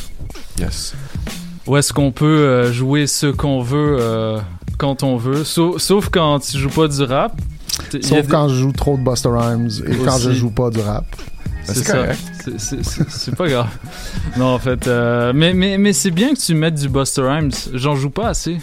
Yes. 0.59 0.93
Où 1.67 1.77
est-ce 1.77 1.93
qu'on 1.93 2.11
peut 2.11 2.25
euh, 2.25 2.71
jouer 2.71 3.07
ce 3.07 3.27
qu'on 3.27 3.61
veut 3.61 3.97
euh, 3.99 4.39
quand 4.77 5.03
on 5.03 5.15
veut 5.17 5.43
Sauf, 5.43 5.77
sauf 5.81 6.09
quand 6.09 6.39
tu 6.39 6.57
joues 6.57 6.69
pas 6.69 6.87
du 6.87 7.03
rap. 7.03 7.33
Sauf 8.01 8.21
des- 8.23 8.27
quand 8.27 8.49
je 8.49 8.55
joue 8.55 8.71
trop 8.71 8.97
de 8.97 9.03
Busta 9.03 9.29
Rhymes 9.29 9.69
et 9.87 9.95
quand 10.05 10.17
je 10.17 10.31
joue 10.31 10.49
pas 10.51 10.69
du 10.69 10.79
rap. 10.79 11.05
C'est 11.63 11.83
ça. 11.83 12.05
C'est- 12.57 13.35
pas 13.35 13.47
grave. 13.47 13.67
Non, 14.37 14.47
en 14.55 14.59
fait. 14.59 14.87
euh, 14.87 15.31
mais 15.35 15.53
mais, 15.53 15.77
mais 15.77 15.93
c'est 15.93 16.09
bien 16.11 16.33
que 16.33 16.39
tu 16.39 16.55
mettes 16.55 16.75
du 16.75 16.89
Buster 16.89 17.21
Rhymes. 17.21 17.51
J'en 17.73 17.95
joue 17.95 18.09
pas 18.09 18.29
assez. 18.29 18.57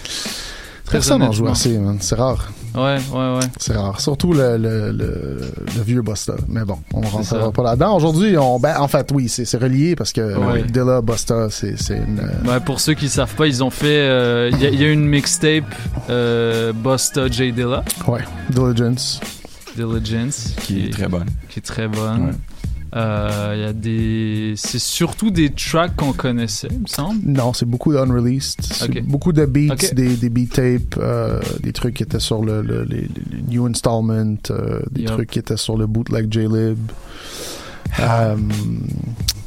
Personne 0.90 1.20
n'en 1.20 1.32
joue 1.32 1.44
assez, 1.52 1.78
man. 1.78 1.98
C'est 2.00 2.16
rare. 2.16 2.50
Ouais, 2.78 2.98
ouais, 3.12 3.34
ouais. 3.36 3.46
C'est 3.58 3.74
rare. 3.74 4.00
Surtout 4.00 4.32
le, 4.32 4.56
le, 4.56 4.92
le, 4.92 5.40
le 5.76 5.82
vieux 5.84 6.02
Busta. 6.02 6.34
Mais 6.48 6.64
bon, 6.64 6.78
on 6.94 7.00
ne 7.00 7.06
rentrera 7.06 7.50
pas 7.52 7.62
là-dedans. 7.62 7.96
Aujourd'hui, 7.96 8.36
on, 8.38 8.58
ben, 8.58 8.76
en 8.78 8.88
fait, 8.88 9.10
oui, 9.12 9.28
c'est 9.28 9.44
c'est 9.44 9.58
relié 9.58 9.96
parce 9.96 10.12
que 10.12 10.36
Ouais. 10.38 10.62
Dilla, 10.62 11.00
Busta, 11.02 11.48
c'est 11.50 11.78
c'est 11.80 11.96
une. 11.98 12.20
euh, 12.20 12.48
Ouais, 12.50 12.60
pour 12.60 12.80
ceux 12.80 12.94
qui 12.94 13.08
savent 13.08 13.34
pas, 13.34 13.46
ils 13.46 13.62
ont 13.64 13.70
fait. 13.70 13.86
euh, 14.08 14.50
Il 14.52 14.60
y, 14.62 14.66
a- 14.66 14.70
il 14.70 14.80
y 14.80 14.84
a 14.84 14.88
une 14.92 15.06
mixtape 15.06 15.64
euh, 16.10 16.72
Busta 16.72 17.28
J 17.28 17.52
Dilla. 17.52 17.82
Ouais, 18.06 18.20
Diligence. 18.50 19.20
Diligence. 19.76 20.54
Qui 20.62 20.86
est 20.86 20.90
très 20.92 21.08
bonne. 21.08 21.26
Qui 21.48 21.58
est 21.60 21.62
très 21.62 21.88
bonne. 21.88 22.26
Ouais. 22.26 22.32
Euh, 22.96 23.52
Il 23.56 23.60
y 23.60 23.64
a 23.64 23.72
des. 23.72 24.54
C'est 24.56 24.78
surtout 24.78 25.30
des 25.30 25.50
tracks 25.50 25.94
qu'on 25.96 26.12
connaissait, 26.12 26.68
il 26.70 26.80
me 26.80 26.86
semble. 26.86 27.20
Non, 27.24 27.52
c'est 27.52 27.66
beaucoup 27.66 27.92
d'unreleased. 27.92 28.56
Beaucoup 29.02 29.32
de 29.32 29.44
beats, 29.44 29.74
des, 29.94 30.16
des 30.16 30.28
beat 30.30 30.52
tapes, 30.52 30.96
euh, 30.98 31.40
des 31.60 31.72
trucs 31.72 31.94
qui 31.94 32.02
étaient 32.02 32.20
sur 32.20 32.42
le, 32.42 32.62
le- 32.62 32.84
les, 32.84 33.02
les 33.02 33.42
New 33.48 33.66
Installment, 33.66 34.36
euh, 34.50 34.80
des 34.90 35.02
trucs 35.04 35.30
qui 35.30 35.38
étaient 35.38 35.56
sur 35.58 35.76
le 35.76 35.86
bootleg 35.86 36.32
J-Lib. 36.32 36.78
Euh, 38.00 38.36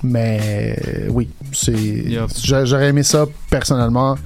mais 0.03 0.79
oui, 1.09 1.29
c'est. 1.51 2.05
j'a- 2.43 2.65
J'aurais 2.65 2.87
aimé 2.89 3.03
ça 3.03 3.25
personnellement 3.49 4.17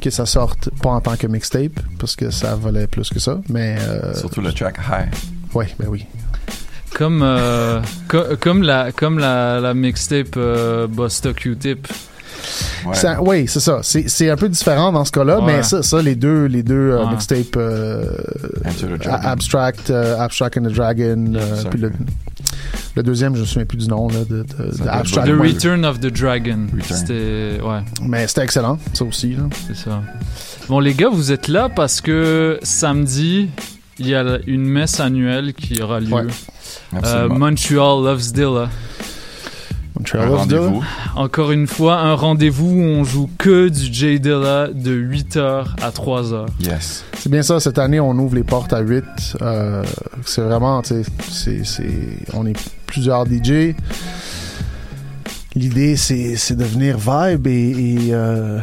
que 0.00 0.10
ça 0.10 0.24
sorte 0.26 0.70
pas 0.82 0.90
en 0.90 1.00
tant 1.00 1.16
que 1.16 1.26
mixtape 1.26 1.80
parce 1.98 2.14
que 2.14 2.30
ça 2.30 2.54
valait 2.54 2.86
plus 2.86 3.08
que 3.10 3.18
ça. 3.18 3.40
Mais 3.48 3.76
euh, 3.80 4.14
Surtout 4.14 4.40
le 4.40 4.52
track 4.52 4.78
High. 4.88 5.08
ouais, 5.54 5.68
ben 5.78 5.86
oui. 5.88 6.04
Comme, 6.94 7.20
euh, 7.22 7.80
co- 8.08 8.36
comme 8.40 8.62
la, 8.62 8.90
comme 8.92 9.18
la, 9.18 9.60
la 9.60 9.74
mixtape 9.74 10.36
euh, 10.36 10.86
Busta 10.86 11.32
Q-Tip. 11.34 11.86
Ça- 12.92 13.20
oui, 13.22 13.46
c'est 13.48 13.60
ça. 13.60 13.80
C'est 13.82 14.08
c'est 14.08 14.30
un 14.30 14.36
peu 14.36 14.48
différent 14.48 14.92
dans 14.92 15.04
ce 15.04 15.10
cas-là, 15.12 15.40
Ouais. 15.40 15.56
mais 15.56 15.62
ça, 15.62 15.82
ça, 15.82 16.00
les 16.00 16.14
deux, 16.14 16.44
les 16.44 16.62
deux 16.62 16.74
euh, 16.92 17.04
Ouais. 17.04 17.10
mixtapes 17.10 17.56
euh, 17.56 18.04
Abstract, 19.04 19.90
euh, 19.90 20.18
Abstract 20.18 20.58
and 20.58 20.62
the 20.62 20.72
Dragon, 20.72 21.32
puis 21.70 21.80
le, 21.80 21.92
le 22.94 23.02
deuxième, 23.02 23.34
je 23.34 23.40
me 23.40 23.46
souviens 23.46 23.64
plus 23.66 23.78
du 23.78 23.88
nom 23.88 24.08
là, 24.08 24.20
de, 24.28 24.42
de- 24.42 24.44
de 24.82 24.88
Abstract. 24.88 25.28
The 25.28 25.32
ouais. 25.32 25.48
Return 25.48 25.84
of 25.84 26.00
the 26.00 26.06
Dragon. 26.12 26.66
C'était. 26.88 27.58
Ouais. 27.62 27.80
Mais 28.02 28.26
c'était 28.28 28.42
excellent, 28.44 28.78
ça 28.92 29.04
aussi. 29.04 29.34
Là. 29.34 29.44
C'est 29.66 29.76
ça. 29.76 30.02
Bon, 30.68 30.78
les 30.80 30.94
gars, 30.94 31.08
vous 31.10 31.32
êtes 31.32 31.48
là 31.48 31.68
parce 31.68 32.00
que 32.00 32.58
samedi, 32.62 33.48
il 33.98 34.08
y 34.08 34.14
a 34.14 34.38
une 34.46 34.64
messe 34.64 35.00
annuelle 35.00 35.52
qui 35.54 35.82
aura 35.82 36.00
lieu. 36.00 36.28
Euh. 37.04 37.28
Montreal 37.28 38.02
Loves 38.04 38.32
Dilla. 38.32 38.68
Montreal 39.98 40.24
Un 40.24 40.30
Loves 40.30 40.46
Dilla. 40.48 40.60
rendez-vous. 40.60 40.84
Encore 41.16 41.52
une 41.52 41.66
fois, 41.66 41.98
un 41.98 42.14
rendez-vous 42.14 42.68
où 42.70 42.80
on 42.80 43.04
joue 43.04 43.28
que 43.38 43.68
du 43.68 43.92
J 43.92 44.20
Dilla 44.20 44.68
de 44.72 44.92
8h 44.94 45.66
à 45.82 45.90
3h. 45.90 46.46
Yes. 46.60 47.04
C'est 47.18 47.30
bien 47.30 47.42
ça, 47.42 47.58
cette 47.60 47.78
année, 47.78 47.98
on 48.00 48.12
ouvre 48.18 48.34
les 48.34 48.44
portes 48.44 48.72
à 48.72 48.80
8. 48.80 49.04
Euh, 49.42 49.82
c'est 50.24 50.42
vraiment, 50.42 50.82
tu 50.82 50.88
sais, 50.94 51.02
c'est- 51.30 51.64
c'est- 51.64 52.18
on 52.34 52.46
est 52.46 52.56
plusieurs 52.86 53.24
DJ. 53.26 53.74
L'idée, 55.54 55.96
c'est 55.96 56.54
de 56.54 56.64
venir 56.64 56.98
vibe 56.98 57.46
et, 57.46 57.70
et, 57.70 58.14
euh, 58.14 58.58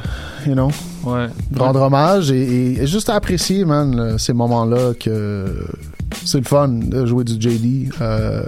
you 0.45 0.53
know, 0.53 0.69
Ouais. 1.03 1.25
rendre 1.57 1.81
hommage 1.81 2.29
et, 2.31 2.37
et- 2.41 2.83
et 2.83 2.87
juste 2.87 3.09
apprécier, 3.09 3.65
man, 3.65 3.99
euh, 3.99 4.17
ces 4.19 4.31
moments-là 4.33 4.93
que 4.99 5.65
c'est 6.25 6.37
le 6.39 6.43
fun 6.45 6.67
de 6.69 7.05
jouer 7.05 7.23
du 7.23 7.33
JD. 7.39 7.91
Euh, 8.01 8.43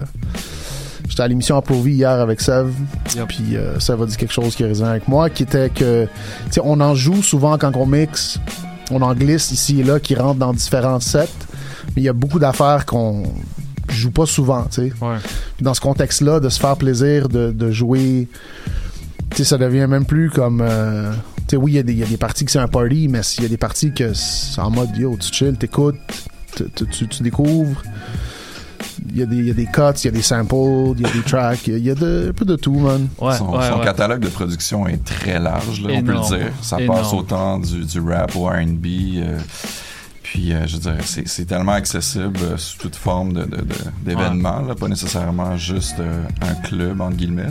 J'étais 1.07 1.21
à 1.23 1.27
l'émission 1.27 1.55
Approvie 1.55 1.93
hier 1.93 2.09
avec 2.09 2.41
Sev, 2.41 2.71
Yep. 3.15 3.27
puis 3.27 3.55
euh, 3.55 3.79
Sev 3.79 4.01
a 4.01 4.05
dit 4.07 4.17
quelque 4.17 4.33
chose 4.33 4.55
qui 4.55 4.63
résonne 4.63 4.87
avec 4.87 5.07
moi, 5.07 5.29
qui 5.29 5.43
était 5.43 5.69
que, 5.69 6.05
tu 6.05 6.09
sais, 6.51 6.61
on 6.63 6.79
en 6.81 6.95
joue 6.95 7.21
souvent 7.21 7.57
quand 7.59 7.75
on 7.75 7.85
mixe, 7.85 8.39
on 8.91 9.01
en 9.01 9.13
glisse 9.13 9.51
ici 9.51 9.81
et 9.81 9.83
là 9.83 9.99
qui 9.99 10.15
rentrent 10.15 10.39
dans 10.39 10.51
différents 10.51 10.99
sets, 10.99 11.29
mais 11.95 12.01
il 12.01 12.03
y 12.05 12.09
a 12.09 12.13
beaucoup 12.13 12.39
d'affaires 12.39 12.85
qu'on 12.87 13.23
joue 13.87 14.09
pas 14.11 14.25
souvent, 14.25 14.63
tu 14.63 14.89
sais. 14.89 14.93
Ouais. 14.99 15.17
Dans 15.61 15.75
ce 15.75 15.79
contexte-là, 15.81 16.39
de 16.39 16.49
se 16.49 16.59
faire 16.59 16.75
plaisir, 16.75 17.29
de, 17.29 17.51
de 17.51 17.71
jouer, 17.71 18.27
tu 19.29 19.37
sais, 19.37 19.43
ça 19.43 19.57
devient 19.59 19.85
même 19.87 20.05
plus 20.05 20.31
comme. 20.31 20.59
euh, 20.61 21.11
tu 21.47 21.51
sais, 21.51 21.55
oui, 21.57 21.73
il 21.73 21.75
y, 21.75 21.79
a 21.79 21.83
des- 21.83 21.93
il 21.93 21.99
y 21.99 22.03
a 22.03 22.07
des 22.07 22.17
parties 22.17 22.45
que 22.45 22.51
c'est 22.51 22.59
un 22.59 22.67
party, 22.67 23.07
mais 23.09 23.21
il 23.37 23.43
y 23.43 23.45
a 23.45 23.49
des 23.49 23.57
parties 23.57 23.93
que 23.93 24.11
c'est 24.15 24.59
en 24.59 24.71
mode 24.71 24.97
yo, 24.97 25.15
tu 25.19 25.31
chill, 25.31 25.55
t'écoutes, 25.55 25.95
tu, 26.55 26.63
tu- 26.75 26.85
tu- 26.87 27.07
tu 27.07 27.23
découvres. 27.23 27.81
Il 29.09 29.17
y, 29.17 29.23
a 29.23 29.25
des, 29.25 29.35
il 29.37 29.45
y 29.47 29.51
a 29.51 29.53
des 29.53 29.65
cuts, 29.65 29.81
il 30.03 30.05
y 30.05 30.07
a 30.07 30.11
des 30.11 30.21
samples, 30.21 30.95
il 30.97 31.01
y 31.01 31.05
a 31.05 31.11
des 31.11 31.21
tracks, 31.21 31.67
il 31.67 31.77
y 31.79 31.89
a- 31.89 31.95
de- 31.95 32.27
un 32.29 32.33
peu 32.33 32.43
de 32.45 32.55
tout, 32.55 32.73
man. 32.75 33.07
Ouais, 33.19 33.35
son 33.37 33.49
ouais, 33.55 33.69
son 33.69 33.79
ouais. 33.79 33.85
catalogue 33.85 34.19
de 34.21 34.27
production 34.29 34.87
est 34.87 35.03
très 35.03 35.39
large, 35.39 35.81
là, 35.81 35.89
on 35.93 36.03
peut 36.03 36.13
le 36.13 36.37
dire. 36.37 36.51
Ça 36.61 36.79
Énorme. 36.81 36.99
passe 37.01 37.13
autant 37.13 37.59
du, 37.59 37.83
du 37.85 37.99
rap 38.01 38.35
au 38.35 38.45
RB. 38.47 38.85
euh, 39.17 39.39
puis, 40.23 40.51
euh, 40.53 40.65
je 40.67 40.73
veux 40.77 40.79
dire, 40.81 40.97
c'est 41.05 41.27
c'est 41.27 41.45
tellement 41.45 41.73
accessible 41.73 42.39
euh, 42.43 42.57
sous 42.57 42.77
toute 42.77 42.95
forme 42.95 43.33
de- 43.33 43.43
de- 43.43 43.57
de- 43.57 43.75
d'événements, 44.03 44.61
là, 44.61 44.75
pas 44.75 44.87
nécessairement 44.87 45.55
juste 45.55 45.95
euh, 45.99 46.23
un 46.41 46.55
club, 46.67 46.99
entre 46.99 47.15
guillemets. 47.15 47.47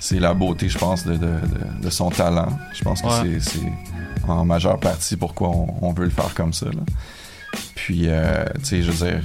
C'est 0.00 0.20
la 0.20 0.32
beauté, 0.32 0.68
je 0.68 0.78
pense, 0.78 1.04
de, 1.04 1.14
de- 1.14 1.18
de- 1.18 1.82
de 1.82 1.90
son 1.90 2.10
talent. 2.10 2.50
Je 2.72 2.84
pense 2.84 3.02
que 3.02 3.06
Ouais. 3.08 3.40
c'est- 3.40 3.50
c'est 3.58 4.28
en 4.30 4.44
majeure 4.44 4.78
partie 4.78 5.16
pourquoi 5.16 5.48
on, 5.48 5.74
on 5.82 5.92
veut 5.92 6.04
le 6.04 6.10
faire 6.10 6.32
comme 6.34 6.52
ça. 6.52 6.66
là. 6.66 6.72
Puis, 7.74 8.04
euh, 8.06 8.44
tu 8.60 8.64
sais, 8.64 8.82
je 8.82 8.90
veux 8.90 9.06
dire, 9.06 9.20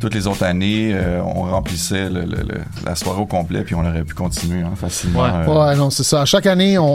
toutes 0.00 0.14
les 0.14 0.26
autres 0.26 0.42
années, 0.44 0.90
euh, 0.94 1.20
on 1.22 1.42
remplissait 1.44 2.08
le- 2.10 2.22
le- 2.22 2.42
le- 2.42 2.60
la 2.84 2.94
soirée 2.96 3.20
au 3.20 3.26
complet, 3.26 3.62
puis 3.62 3.74
on 3.74 3.80
aurait 3.86 4.02
pu 4.04 4.14
continuer 4.14 4.62
hein, 4.62 4.72
facilement. 4.76 5.22
Ouais. 5.22 5.28
euh, 5.32 5.68
Ouais, 5.70 5.76
non, 5.76 5.90
c'est 5.90 6.02
ça. 6.02 6.22
À 6.22 6.24
chaque 6.24 6.46
année, 6.46 6.76
on, 6.78 6.94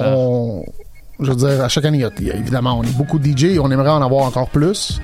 on- 0.59 0.65
je 1.19 1.31
veux 1.31 1.35
dire, 1.35 1.63
à 1.63 1.69
chaque 1.69 1.85
année, 1.85 1.99
il 2.19 2.25
y 2.25 2.31
a- 2.31 2.35
évidemment, 2.35 2.77
on 2.79 2.83
est 2.83 2.95
beaucoup 2.97 3.19
de 3.19 3.25
DJ, 3.25 3.57
on 3.59 3.71
aimerait 3.71 3.89
en 3.89 4.01
avoir 4.01 4.25
encore 4.25 4.49
plus. 4.49 4.99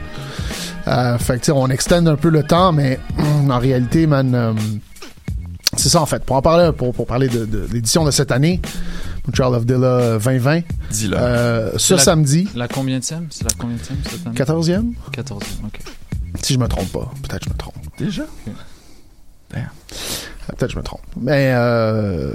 Euh, 0.87 1.17
fait 1.17 1.33
que, 1.35 1.39
tu 1.39 1.45
sais, 1.45 1.51
on 1.51 1.67
extend 1.67 2.05
un 2.05 2.15
peu 2.15 2.29
le 2.29 2.43
temps, 2.43 2.71
mais 2.71 2.99
en 3.49 3.57
réalité, 3.59 4.05
man, 4.07 4.35
euh, 4.35 4.53
c'est 5.77 5.89
ça 5.89 6.01
en 6.01 6.05
fait. 6.05 6.23
Pour 6.23 6.35
en 6.35 6.41
parler, 6.41 6.71
pour, 6.77 6.93
pour 6.93 7.07
parler 7.07 7.27
de, 7.27 7.45
de 7.45 7.67
l'édition 7.71 8.05
de 8.05 8.11
cette 8.11 8.31
année, 8.31 8.61
Montreal 9.27 9.53
of 9.55 9.65
Dilla 9.65 10.17
2020, 10.19 10.61
Dis-le. 10.91 11.17
euh, 11.17 11.71
ce 11.73 11.77
C'est 11.79 11.95
la- 11.95 12.01
samedi, 12.01 12.47
La 12.55 12.67
combien 12.67 12.99
C'est 13.01 13.15
la 13.15 13.49
combien 13.57 13.77
cette 13.77 14.25
année? 14.27 14.35
14e, 14.35 14.93
14e, 15.11 15.65
ok. 15.65 15.79
si 16.41 16.53
je 16.53 16.59
me 16.59 16.67
trompe 16.67 16.91
pas. 16.91 17.11
Peut-être 17.23 17.39
que 17.39 17.45
je 17.45 17.49
me 17.53 17.57
trompe. 17.57 17.75
Déjà? 17.97 18.23
Euh, 19.55 19.59
Peut-être 20.47 20.67
que 20.67 20.73
je 20.73 20.77
me 20.77 20.83
trompe. 20.83 21.01
Mais 21.19 21.51
euh, 21.55 22.31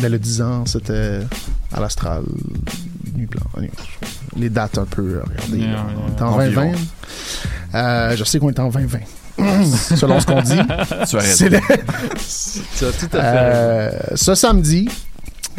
Mais 0.00 0.08
le 0.08 0.18
10 0.18 0.40
ans, 0.42 0.64
c'était 0.66 1.20
à 1.72 1.80
l'Astral, 1.80 2.22
Nuit 3.14 3.26
Blanche. 3.26 3.68
Les 4.36 4.48
dates 4.50 4.78
un 4.78 4.84
peu, 4.84 5.02
euh, 5.02 5.22
regardez. 5.26 5.58
Yeah, 5.58 5.66
là, 5.72 5.72
yeah. 5.72 5.84
on 6.06 6.16
est 6.16 6.22
en 6.22 6.26
Environ. 6.34 6.70
2020. 6.72 6.78
Euh, 7.74 8.16
je 8.16 8.24
sais 8.24 8.38
qu'on 8.38 8.50
est 8.50 8.58
en 8.60 8.68
2020. 8.70 8.98
Selon 9.96 10.18
ce 10.20 10.26
qu'on 10.26 10.40
dit. 10.42 10.58
Tu 11.08 11.16
as 11.16 11.20
raison. 11.20 11.46
Le- 11.46 11.60
Tu 12.78 12.84
as 12.84 12.92
tout 12.92 13.06
à 13.12 13.20
fait 13.20 13.20
Euh, 13.22 13.90
ce 14.14 14.34
samedi, 14.34 14.88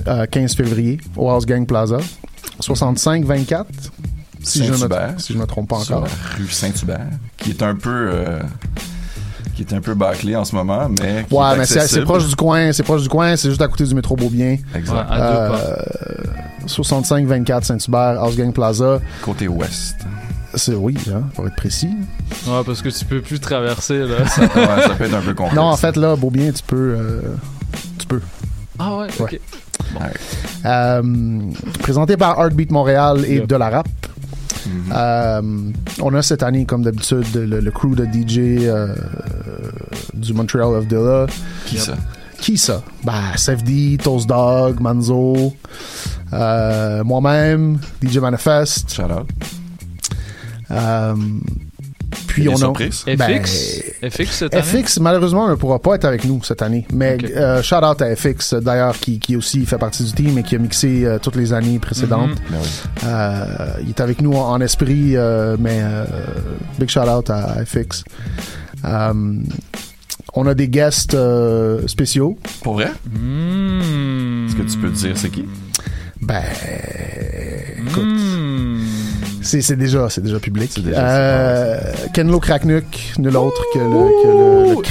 euh, 0.07 0.25
15 0.25 0.55
février, 0.55 0.99
au 1.15 1.29
House 1.29 1.45
Gang 1.45 1.65
Plaza, 1.65 1.97
65-24. 2.61 3.65
Si 4.43 4.59
je, 4.59 4.65
ne 4.65 4.71
me, 4.71 4.77
Saint-Hubert. 4.77 5.13
si 5.17 5.33
je 5.33 5.37
me 5.37 5.45
trompe 5.45 5.69
pas 5.69 5.79
Sur 5.79 5.97
encore. 5.97 6.07
la 6.07 6.37
rue 6.37 6.49
Saint-Hubert, 6.49 7.07
qui 7.37 7.49
est 7.49 7.63
un 7.63 7.75
peu. 7.75 8.09
euh, 8.13 8.39
qui 9.55 9.63
est 9.63 9.73
un 9.73 9.81
peu 9.81 9.95
bâclé 9.95 10.35
en 10.35 10.45
ce 10.45 10.55
moment, 10.55 10.87
mais. 10.89 11.25
Qui 11.27 11.33
Ouais, 11.33 11.53
est 11.53 11.57
mais 11.57 11.65
c'est 11.65 12.03
proche 12.03 12.27
du 12.27 12.35
coin, 12.35 12.71
c'est 12.71 12.83
proche 12.83 13.01
du 13.01 13.09
coin, 13.09 13.35
c'est 13.35 13.49
juste 13.49 13.61
à 13.61 13.67
côté 13.67 13.83
du 13.85 13.95
métro 13.95 14.15
Beaubien. 14.15 14.57
Exact. 14.75 14.93
Ouais, 14.93 14.99
à 15.09 15.17
deux 15.17 15.53
pas. 15.55 15.59
Euh, 15.59 16.23
65-24 16.67 17.63
Saint-Hubert, 17.63 18.21
House 18.21 18.35
Gang 18.37 18.53
Plaza. 18.53 18.99
Côté 19.23 19.47
ouest. 19.47 19.95
C'est 20.53 20.75
oui, 20.75 20.97
hein, 21.13 21.23
pour 21.35 21.45
être 21.47 21.55
précis. 21.55 21.89
Ouais, 22.47 22.61
parce 22.65 22.81
que 22.81 22.89
tu 22.89 23.03
peux 23.05 23.21
plus 23.21 23.39
traverser, 23.39 23.99
là. 23.99 24.15
Ouais, 24.21 24.27
ça 24.83 24.95
peut 24.97 25.03
être 25.05 25.13
un 25.13 25.21
peu 25.21 25.33
complexe. 25.35 25.55
Non, 25.55 25.63
en 25.63 25.77
fait, 25.77 25.95
là, 25.97 26.15
Beaubien, 26.15 26.51
tu 26.51 26.63
peux. 26.63 26.95
euh, 26.97 27.21
tu 27.99 28.07
peux. 28.07 28.21
Ah 28.79 28.95
ouais, 28.97 29.07
ok. 29.19 29.39
Euh, 30.65 31.01
présenté 31.79 32.17
par 32.17 32.39
Heartbeat 32.39 32.71
Montréal 32.71 33.23
et 33.25 33.35
Yep. 33.35 33.47
de 33.47 33.55
la 33.55 33.69
rap. 33.69 33.87
Euh, 34.93 35.41
on 36.01 36.13
a 36.13 36.21
cette 36.21 36.43
année, 36.43 36.65
comme 36.65 36.83
d'habitude, 36.83 37.25
le, 37.35 37.59
le 37.61 37.71
crew 37.71 37.95
de 37.95 38.03
DJ 38.05 38.39
euh, 38.67 38.93
du 40.13 40.33
Montreal 40.33 40.75
of 40.75 40.87
Dilla. 40.87 41.25
Qui 41.65 41.77
ça? 41.77 41.93
Qui 42.39 42.57
ça? 42.57 42.83
Bah, 43.03 43.13
SFD, 43.35 43.97
Toast 44.03 44.27
Dog, 44.27 44.79
Manzo, 44.81 45.53
euh, 46.33 47.03
moi-même, 47.03 47.79
DJ 48.03 48.17
Manifest. 48.17 48.93
Shout 48.93 49.03
out. 49.03 49.27
Puis 52.27 52.47
on 52.49 52.53
a 52.53 52.57
surprises? 52.57 53.03
Ben, 53.05 53.43
FX? 53.43 53.81
FX 54.09 54.31
cette 54.31 54.53
année? 54.53 54.63
FX, 54.83 54.99
malheureusement, 54.99 55.49
ne 55.49 55.55
pourra 55.55 55.79
pas 55.79 55.95
être 55.95 56.05
avec 56.05 56.23
nous 56.25 56.43
cette 56.43 56.61
année. 56.61 56.85
Mais 56.93 57.17
euh, 57.35 57.61
shout 57.63 57.75
out 57.83 58.01
à 58.01 58.15
FX, 58.15 58.53
d'ailleurs, 58.53 58.97
qui, 58.99 59.19
qui 59.19 59.35
aussi 59.35 59.65
fait 59.65 59.77
partie 59.77 60.03
du 60.03 60.11
team 60.13 60.37
et 60.37 60.43
qui 60.43 60.55
a 60.55 60.59
mixé 60.59 61.03
euh, 61.05 61.17
toutes 61.19 61.35
les 61.35 61.51
années 61.53 61.79
précédentes. 61.79 62.29
Mhm. 62.29 62.35
Ben. 62.51 63.07
Euh, 63.07 63.67
il 63.83 63.89
est 63.89 64.01
avec 64.01 64.21
nous 64.21 64.33
en, 64.33 64.51
en 64.51 64.61
esprit, 64.61 65.15
euh, 65.15 65.57
mais 65.59 65.79
euh, 65.81 66.05
big 66.79 66.89
shout 66.89 66.99
out 67.09 67.29
à, 67.29 67.65
FX. 67.65 68.03
On 70.33 70.45
a 70.45 70.53
des 70.53 70.67
guests 70.67 71.15
euh, 71.15 71.87
spéciaux. 71.87 72.37
Pour 72.61 72.73
vrai? 72.73 72.91
Hmm. 73.11 74.45
Est-ce 74.47 74.55
que 74.55 74.61
tu 74.71 74.77
peux 74.77 74.89
te 74.89 74.95
dire 74.97 75.17
c'est 75.17 75.29
qui? 75.29 75.45
Ben, 76.21 76.43
écoute, 77.87 78.03
Hmm. 78.03 78.76
C'est 79.47 79.61
c'est 79.61 79.75
déjà, 79.75 80.09
c'est 80.09 80.21
déjà 80.21 80.39
public. 80.39 80.69
C'est 80.73 80.83
déjà- 80.83 80.99
Euh, 81.01 81.79
Kenlo 82.13 82.39
Kraknuk, 82.39 82.85
nul 83.17 83.35
autre 83.37 83.63
que 83.73 83.79
le, 83.79 83.85
que 83.85 84.27
le. 84.27 84.81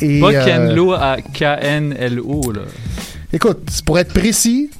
Et, 0.00 0.20
Pas 0.20 0.32
euh, 0.32 0.44
Kenlo 0.44 0.92
à 0.92 1.16
K-N-L-O, 1.34 2.52
là. 2.52 2.62
Écoute, 3.32 3.68
pour 3.84 3.98
être 3.98 4.12
précis, 4.14 4.70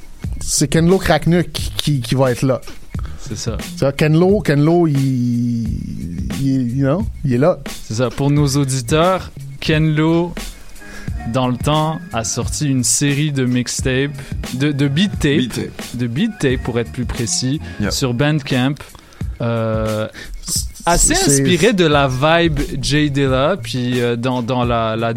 c'est 0.40 0.68
Kenlo 0.68 0.98
Kraknuk 0.98 1.51
qui, 1.76 2.01
qui 2.01 2.14
va 2.14 2.30
être 2.32 2.43
là. 2.43 2.60
C'est 3.20 3.36
ça. 3.36 3.59
Vois, 3.78 3.93
Kenlo, 3.93 4.40
Kenlo, 4.40 4.86
il, 4.86 4.97
il, 6.40 6.78
you 6.78 6.86
know, 6.86 7.05
il 7.24 7.35
est 7.35 7.39
là. 7.39 7.59
C'est 7.86 7.94
ça. 7.94 8.09
Pour 8.09 8.30
nos 8.30 8.47
auditeurs, 8.56 9.30
Kenlo, 9.60 10.32
dans 11.33 11.49
le 11.49 11.57
temps, 11.57 12.01
a 12.13 12.25
sorti 12.25 12.69
une 12.69 12.85
série 12.85 13.33
de 13.33 13.45
mixtapes, 13.45 14.11
de, 14.55 14.73
de 14.73 14.89
beat 14.89 15.13
tape, 15.19 15.37
Beat 15.39 15.55
tape. 15.55 15.97
de 15.97 16.07
beat 16.07 16.31
tape 16.41 16.63
pour 16.63 16.79
être 16.79 16.91
plus 16.93 17.05
précis, 17.05 17.61
Yep. 17.81 17.93
sur 17.93 18.15
Bandcamp. 18.15 18.75
Euh, 19.41 20.09
assez 20.87 21.13
inspiré 21.15 21.73
de 21.73 21.85
la 21.87 22.09
vibe 22.09 22.59
Jay 22.81 23.11
Dilla, 23.11 23.57
puis 23.63 24.01
euh, 24.01 24.17
dans, 24.17 24.43
dans 24.43 24.65
la, 24.65 24.97
la- 24.97 25.13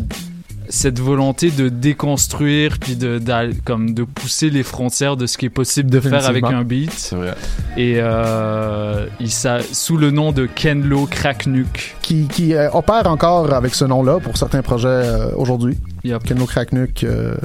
cette 0.72 0.99
volonté 0.99 1.52
de 1.52 1.69
déconstruire, 1.69 2.80
puis 2.80 2.95
de, 2.95 3.22
comme 3.65 3.93
de 3.93 4.03
pousser 4.03 4.49
les 4.49 4.64
frontières 4.64 5.18
de 5.18 5.27
ce 5.27 5.38
qui 5.38 5.45
est 5.45 5.49
possible 5.49 5.89
de 5.89 5.99
faire 5.99 6.26
avec 6.26 6.43
un 6.45 6.64
beat. 6.64 7.14
Vrai. 7.14 7.35
Et 7.77 7.95
euh, 7.98 9.06
il 9.19 9.31
sous 9.31 9.98
le 9.98 10.11
nom 10.11 10.31
de 10.31 10.45
Kenlo 10.45 11.06
Kraknuk. 11.06 11.95
Qui, 12.02 12.27
qui 12.27 12.53
euh, 12.53 12.69
opère 12.72 13.07
encore 13.07 13.53
avec 13.53 13.76
ce 13.76 13.85
nom-là 13.85 14.19
pour 14.19 14.38
certains 14.38 14.61
projets 14.61 14.88
euh, 14.88 15.31
aujourd'hui. 15.35 15.77
Yep. 16.03 16.23
Kenlo 16.23 16.45
Kraknuk 16.45 17.03
euh, 17.03 17.35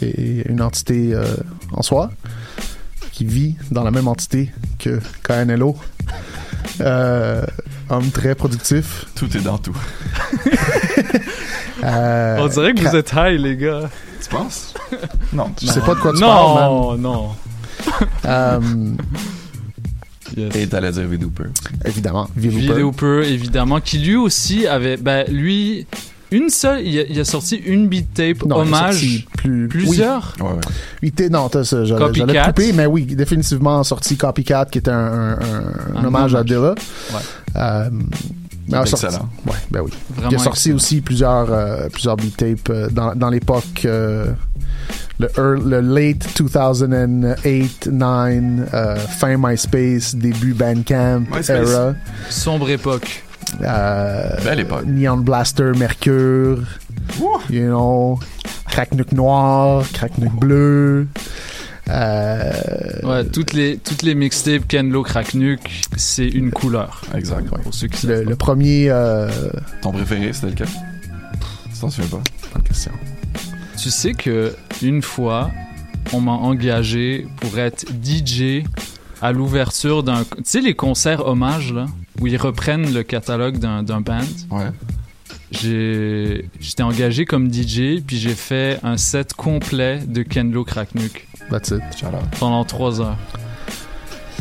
est 0.00 0.48
une 0.48 0.62
entité 0.62 1.12
euh, 1.12 1.24
en 1.72 1.82
soi 1.82 2.10
qui 3.12 3.24
vit 3.24 3.56
dans 3.70 3.82
la 3.82 3.90
même 3.90 4.08
entité 4.08 4.50
que 4.78 5.00
KNLO. 5.22 5.76
Euh, 6.80 7.44
homme 7.88 8.10
très 8.10 8.34
productif. 8.34 9.06
Tout 9.14 9.34
est 9.36 9.40
dans 9.40 9.58
tout. 9.58 9.76
Euh, 11.84 12.38
On 12.40 12.46
dirait 12.48 12.72
que 12.74 12.80
vous 12.80 12.96
êtes 12.96 13.12
high, 13.16 13.38
les 13.40 13.56
gars. 13.56 13.88
Tu 14.22 14.28
penses? 14.28 14.74
Non. 15.32 15.50
Je 15.60 15.66
sais 15.66 15.80
pas 15.80 15.94
de 15.94 16.00
quoi 16.00 16.12
tu 16.12 16.20
parles, 16.20 16.60
Non, 16.60 16.96
non. 16.98 17.28
Euh, 18.24 18.60
Et 20.54 20.66
t'allais 20.66 20.90
dire 20.92 21.06
Vidooper. 21.06 21.44
évidemment. 21.84 22.28
Vidooper, 22.36 23.22
évidemment, 23.32 23.80
qui 23.80 23.98
lui 23.98 24.16
aussi 24.16 24.66
avait. 24.66 24.96
Ben, 24.96 25.24
lui. 25.28 25.86
Une 26.32 26.48
seule. 26.50 26.84
Il 26.84 26.98
a, 26.98 27.02
il 27.04 27.20
a 27.20 27.24
sorti 27.24 27.54
une 27.54 27.86
beat 27.88 28.12
tape 28.12 28.42
Non, 28.44 28.56
il 28.56 28.58
a 28.58 28.62
hommage. 28.62 28.94
sorti 28.94 29.26
plus, 29.38 29.68
Plusieurs? 29.68 30.34
Ouais, 30.40 30.46
ouais. 30.46 30.60
Il 31.02 31.08
était, 31.10 31.28
non, 31.28 31.48
j'allais 31.52 32.42
couper, 32.44 32.72
mais 32.72 32.86
oui, 32.86 33.04
définitivement 33.04 33.84
sorti 33.84 34.16
Copycat, 34.16 34.64
qui 34.64 34.78
était 34.78 34.90
un, 34.90 34.94
un- 34.96 35.32
un- 35.34 35.94
un 35.94 36.00
Un 36.00 36.04
hommage 36.04 36.34
à. 36.34 36.42
Dilla. 36.42 36.72
Ouais. 36.72 37.20
Euh, 37.54 37.90
mais 38.68 38.78
C'est 38.78 38.82
a 38.82 38.86
sorti- 38.86 39.06
excellent. 39.06 39.28
Ouais, 39.46 39.52
ben 39.70 39.80
oui. 39.82 39.90
Vraiment 40.10 40.30
il 40.30 40.34
a 40.34 40.38
sorti 40.38 40.58
excellent. 40.60 40.76
aussi 40.76 41.00
plusieurs, 41.00 41.52
euh, 41.52 41.88
plusieurs 41.90 42.16
beat 42.16 42.36
tapes 42.36 42.68
euh, 42.70 42.88
dans, 42.90 43.14
dans 43.14 43.28
l'époque, 43.30 43.82
euh, 43.84 44.26
le, 45.18 45.28
le 45.56 45.80
late 45.80 46.26
2008, 46.38 47.88
9, 47.92 48.68
euh, 48.74 48.96
fin 48.96 49.36
MySpace, 49.38 50.14
début 50.14 50.52
Bandcamp, 50.54 51.20
MySpace. 51.30 51.50
era. 51.50 51.94
Sombre 52.28 52.70
époque. 52.70 53.22
Euh, 53.62 54.28
Belle 54.44 54.60
époque. 54.60 54.84
Neon 54.86 55.18
Blaster 55.18 55.72
Mercure, 55.76 56.58
you 57.48 57.66
know, 57.66 58.18
Cracknuck 58.68 59.12
noir, 59.12 59.84
Cracknuck 59.92 60.32
bleu. 60.34 61.06
Euh, 61.88 62.52
Ouais, 63.04 63.24
toutes 63.24 63.52
les, 63.52 63.78
toutes 63.78 64.02
les 64.02 64.14
mixtapes 64.14 64.66
Kenlo 64.66 65.02
Kraknuk, 65.02 65.60
c'est 65.96 66.26
une 66.26 66.50
couleur. 66.50 67.02
Exact. 67.14 67.46
Pour 67.62 67.72
ceux 67.72 67.86
qui 67.88 68.06
le, 68.06 68.16
savent. 68.16 68.28
le 68.28 68.36
premier. 68.36 68.86
Euh, 68.90 69.30
Ton 69.82 69.92
préféré, 69.92 70.32
c'était 70.32 70.48
lequel? 70.48 70.68
T'en 71.80 71.90
souviens 71.90 72.10
pas? 72.10 72.22
bonne 72.54 72.62
question. 72.64 72.92
Tu 73.80 73.90
sais 73.90 74.14
que 74.14 74.54
une 74.82 75.02
fois, 75.02 75.50
on 76.12 76.20
m'a 76.20 76.32
engagé 76.32 77.26
pour 77.40 77.58
être 77.58 77.84
DJ 78.02 78.64
à 79.22 79.30
l'ouverture 79.32 80.02
d'un. 80.02 80.24
Tu 80.24 80.42
sais, 80.44 80.60
les 80.60 80.74
concerts 80.74 81.26
hommages, 81.26 81.72
là, 81.72 81.86
où 82.20 82.26
ils 82.26 82.36
reprennent 82.38 82.92
le 82.92 83.02
catalogue 83.02 83.58
d'un 83.58 83.82
d'un 83.82 84.00
band. 84.00 84.20
Ouais. 84.50 84.70
J'ai- 85.52 86.48
J'étais 86.58 86.82
engagé 86.82 87.24
comme 87.24 87.52
DJ, 87.52 88.00
puis 88.04 88.16
j'ai 88.18 88.34
fait 88.34 88.80
un 88.82 88.96
set 88.96 89.34
complet 89.34 90.00
de 90.06 90.22
Kenlo 90.22 90.64
Kraknuk 90.64 91.28
That's 91.50 91.70
it. 91.70 91.80
Shout 91.98 92.06
out. 92.08 92.24
pendant 92.40 92.64
trois 92.64 93.00
heures. 93.00 93.16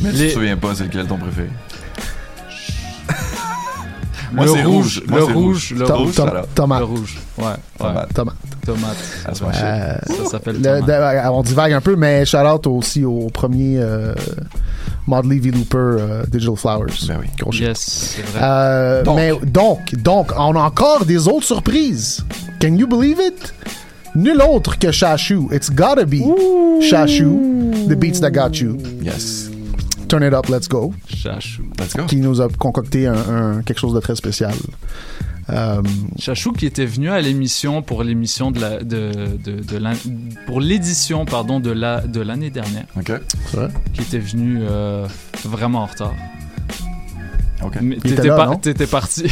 Mais 0.02 0.11
tu 0.11 0.18
Les- 0.18 0.27
te 0.30 0.34
souviens 0.34 0.57
pas, 0.57 0.76
c'est 0.76 0.84
lequel 0.86 1.07
ton 1.07 1.18
préféré? 1.18 1.49
Le 4.32 4.36
Moi, 4.38 4.48
c'est 4.48 4.64
rouge, 4.64 4.76
rouge. 4.99 5.03
Moi, 5.07 5.19
le 5.19 5.26
rouge, 5.26 5.73
le 5.77 5.86
rouge. 5.86 6.15
Tomate. 6.56 6.80
Le 6.80 6.86
rouge, 6.86 7.18
ouais. 7.38 7.45
ouais. 7.45 7.53
Tomate. 7.77 8.14
Tomate. 8.14 8.36
Tomate. 8.65 8.98
That's 9.23 9.41
my 9.41 9.53
shit. 9.53 9.64
Euh, 9.64 9.95
Ça 10.23 10.30
s'appelle 10.32 10.56
le- 10.57 10.61
tomate. 10.82 10.86
de- 10.86 11.30
on 11.30 11.41
divague 11.44 11.73
un 11.73 11.82
peu, 11.82 11.95
mais 11.95 12.26
shout 12.26 12.38
out 12.40 12.68
aussi 12.68 13.06
au 13.06 13.27
premier 13.27 13.77
euh, 13.80 14.14
Modley 15.07 15.40
V 15.40 15.52
Looper 15.52 15.77
euh, 15.77 16.23
Digital 16.27 16.56
Flowers. 16.57 17.06
Ben 17.07 17.18
oui. 17.22 17.27
Gros. 17.40 17.53
Yes, 17.53 17.77
c'est 18.15 18.23
vrai. 18.26 18.40
Euh, 18.44 19.03
Donc. 19.03 19.15
Mais 19.15 19.32
donc, 19.45 19.95
donc, 19.95 20.32
on 20.38 20.56
a 20.56 20.60
encore 20.64 21.06
des 21.06 21.27
autres 21.27 21.45
surprises. 21.45 22.26
Can 22.60 22.76
you 22.76 22.88
believe 22.88 23.19
it? 23.26 23.53
Nul 24.15 24.41
autre 24.41 24.77
que 24.79 24.91
Shashu. 24.91 25.49
It's 25.51 25.69
gotta 25.69 26.05
be 26.05 26.21
Shashu, 26.81 27.87
the 27.87 27.95
beats 27.95 28.19
that 28.21 28.31
got 28.31 28.59
you. 28.59 28.77
Yes. 29.01 29.49
Turn 30.07 30.23
it 30.23 30.33
up, 30.33 30.47
let's 30.49 30.67
go. 30.67 30.93
Chachou. 31.07 31.63
Let's 31.79 31.95
go. 31.95 32.05
Qui 32.05 32.17
nous 32.17 32.39
a 32.39 32.47
concocté 32.49 33.07
un, 33.07 33.15
un- 33.15 33.61
quelque 33.63 33.79
chose 33.79 33.93
de 33.93 33.99
très 33.99 34.15
spécial. 34.15 34.53
Euh, 35.49 35.81
Chachou 36.17 36.53
qui 36.53 36.65
était 36.65 36.85
venu 36.85 37.09
à 37.09 37.21
l'émission 37.21 37.81
pour 37.83 38.03
l'émission 38.03 38.49
de 38.51 38.59
la 38.59 38.79
de, 38.83 39.11
de, 39.43 39.61
de 39.61 39.77
l'an- 39.77 39.93
pour 40.47 40.59
l'édition 40.59 41.25
pardon 41.25 41.59
de 41.59 41.69
la 41.71 42.01
de 42.01 42.19
l'année 42.21 42.49
dernière 42.49 42.85
OK. 42.97 43.11
c'est 43.51 43.57
vrai? 43.57 43.67
qui 43.93 44.01
était 44.01 44.17
venu 44.17 44.59
euh, 44.61 45.05
vraiment 45.43 45.81
en 45.83 45.85
retard. 45.85 46.13
OK. 47.67 47.77
Mais 47.81 47.97
t'étais 47.97 48.27
là, 48.27 48.35
parti 48.89 49.25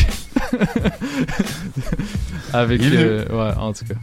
avec 2.53 2.81
euh, 2.83 3.25
ouais 3.29 3.53
en 3.57 3.73
tout 3.73 3.85
cas. 3.85 3.95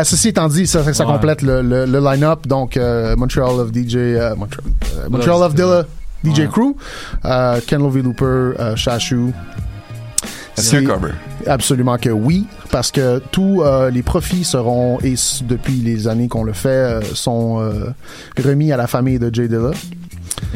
Euh, 0.00 0.04
ceci 0.04 0.28
étant 0.28 0.48
dit, 0.48 0.66
ça, 0.66 0.82
ça 0.92 1.06
Ouais. 1.06 1.12
complète 1.12 1.42
le, 1.42 1.62
le, 1.62 1.86
le 1.86 2.00
line-up. 2.00 2.46
Donc, 2.46 2.76
euh, 2.76 3.14
Montreal 3.16 3.60
of 3.60 3.72
DJ, 3.72 3.96
euh, 3.96 4.34
Montreal, 4.34 4.64
euh, 4.96 5.08
Montreal 5.08 5.42
of 5.42 5.54
Dilla, 5.54 5.84
DJ 6.24 6.40
Ouais. 6.40 6.48
Crew, 6.48 6.74
euh, 7.24 7.60
Ken 7.66 7.80
Lovey 7.80 8.02
Looper, 8.02 8.24
euh, 8.24 8.76
Shashu. 8.76 9.32
Cover? 10.84 11.12
Absolument 11.46 11.98
que 11.98 12.10
oui, 12.10 12.44
parce 12.72 12.90
que 12.90 13.22
tous 13.30 13.62
euh, 13.62 13.90
les 13.90 14.02
profits 14.02 14.42
seront, 14.42 14.98
et 15.04 15.14
depuis 15.44 15.74
les 15.74 16.08
années 16.08 16.26
qu'on 16.26 16.42
le 16.42 16.52
fait, 16.52 16.68
euh, 16.68 17.00
sont 17.14 17.60
euh, 17.60 17.90
remis 18.44 18.72
à 18.72 18.76
la 18.76 18.88
famille 18.88 19.20
de 19.20 19.32
Jay 19.32 19.46
Dilla. 19.46 19.70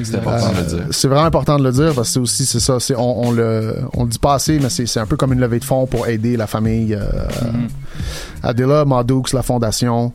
C'est 0.03 0.17
important 0.17 0.51
de 0.53 0.57
le 0.57 0.63
dire. 0.67 0.85
C'est 0.91 1.09
vraiment 1.09 1.25
important 1.27 1.59
de 1.59 1.65
le 1.65 1.73
dire 1.73 1.95
parce 1.95 2.09
que 2.09 2.13
c'est 2.15 2.21
aussi, 2.21 2.47
c'est 2.47 2.61
ça, 2.61 2.79
c'est, 2.81 2.95
on, 2.97 3.27
on 3.29 3.31
le, 3.33 3.77
on 3.95 4.05
le 4.05 4.09
dit 4.11 4.19
pas 4.19 4.35
assez, 4.35 4.59
mais 4.59 4.69
c'est, 4.71 4.87
c'est 4.87 5.01
un 5.01 5.07
peu 5.07 5.17
comme 5.17 5.33
une 5.33 5.41
levée 5.41 5.59
de 5.59 5.65
fonds 5.65 5.87
pour 5.87 6.07
aider 6.09 6.37
la 6.37 6.47
famille 6.47 6.95
euh, 6.95 7.03
Adela, 8.43 8.85
Maddoux, 8.85 9.25
la 9.33 9.43
fondation. 9.43 10.13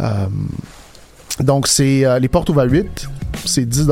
Euh, 0.00 0.26
donc, 1.40 1.68
c'est 1.68 2.04
euh, 2.04 2.18
les 2.18 2.28
portes 2.28 2.48
ouvrent 2.48 2.60
à 2.62 2.64
8. 2.64 3.08
C'est 3.44 3.64
10 3.64 3.86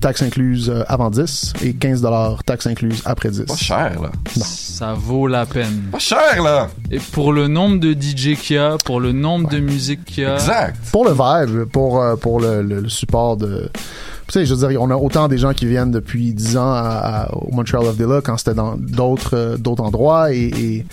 taxes 0.00 0.22
incluses 0.22 0.70
euh, 0.70 0.84
avant 0.88 1.10
10 1.10 1.52
et 1.62 1.74
15 1.74 2.06
taxes 2.46 2.66
incluses 2.66 3.02
après 3.04 3.30
10. 3.30 3.42
Pas 3.42 3.56
cher, 3.56 4.00
là. 4.00 4.10
Ça 4.36 4.94
vaut 4.94 5.26
la 5.26 5.44
peine. 5.44 5.88
Pas 5.92 5.98
cher, 5.98 6.42
là! 6.42 6.68
Et 6.90 6.98
pour 6.98 7.32
le 7.32 7.48
nombre 7.48 7.80
de 7.80 7.92
DJ 7.92 8.36
qu'il 8.40 8.56
y 8.56 8.58
a, 8.58 8.76
pour 8.84 9.00
le 9.00 9.12
nombre 9.12 9.48
de 9.50 9.58
musique 9.58 10.04
qu'il 10.04 10.22
y 10.22 10.26
a. 10.26 10.38
Pour 10.92 11.04
le 11.04 11.10
vibe, 11.12 11.64
pour, 11.64 12.00
euh, 12.00 12.16
pour 12.16 12.40
le, 12.40 12.62
le- 12.62 12.80
le 12.80 12.88
support 12.88 13.36
de. 13.36 13.70
Tu 14.28 14.34
sais, 14.34 14.46
je 14.46 14.54
veux 14.54 14.68
dire, 14.68 14.80
on 14.82 14.90
a 14.90 14.96
autant 14.96 15.26
des 15.26 15.38
gens 15.38 15.52
qui 15.54 15.64
viennent 15.66 15.90
depuis 15.90 16.32
10 16.34 16.56
ans 16.58 16.70
à- 16.72 17.24
à- 17.26 17.34
au 17.34 17.50
Montreal 17.50 17.84
of 17.86 17.96
Dilla 17.96 18.20
quand 18.22 18.36
c'était 18.36 18.54
dans 18.54 18.76
d'autres 18.76 19.34
euh, 19.36 19.56
d'autres 19.56 19.82
endroits 19.82 20.32
et, 20.34 20.48
et 20.56 20.86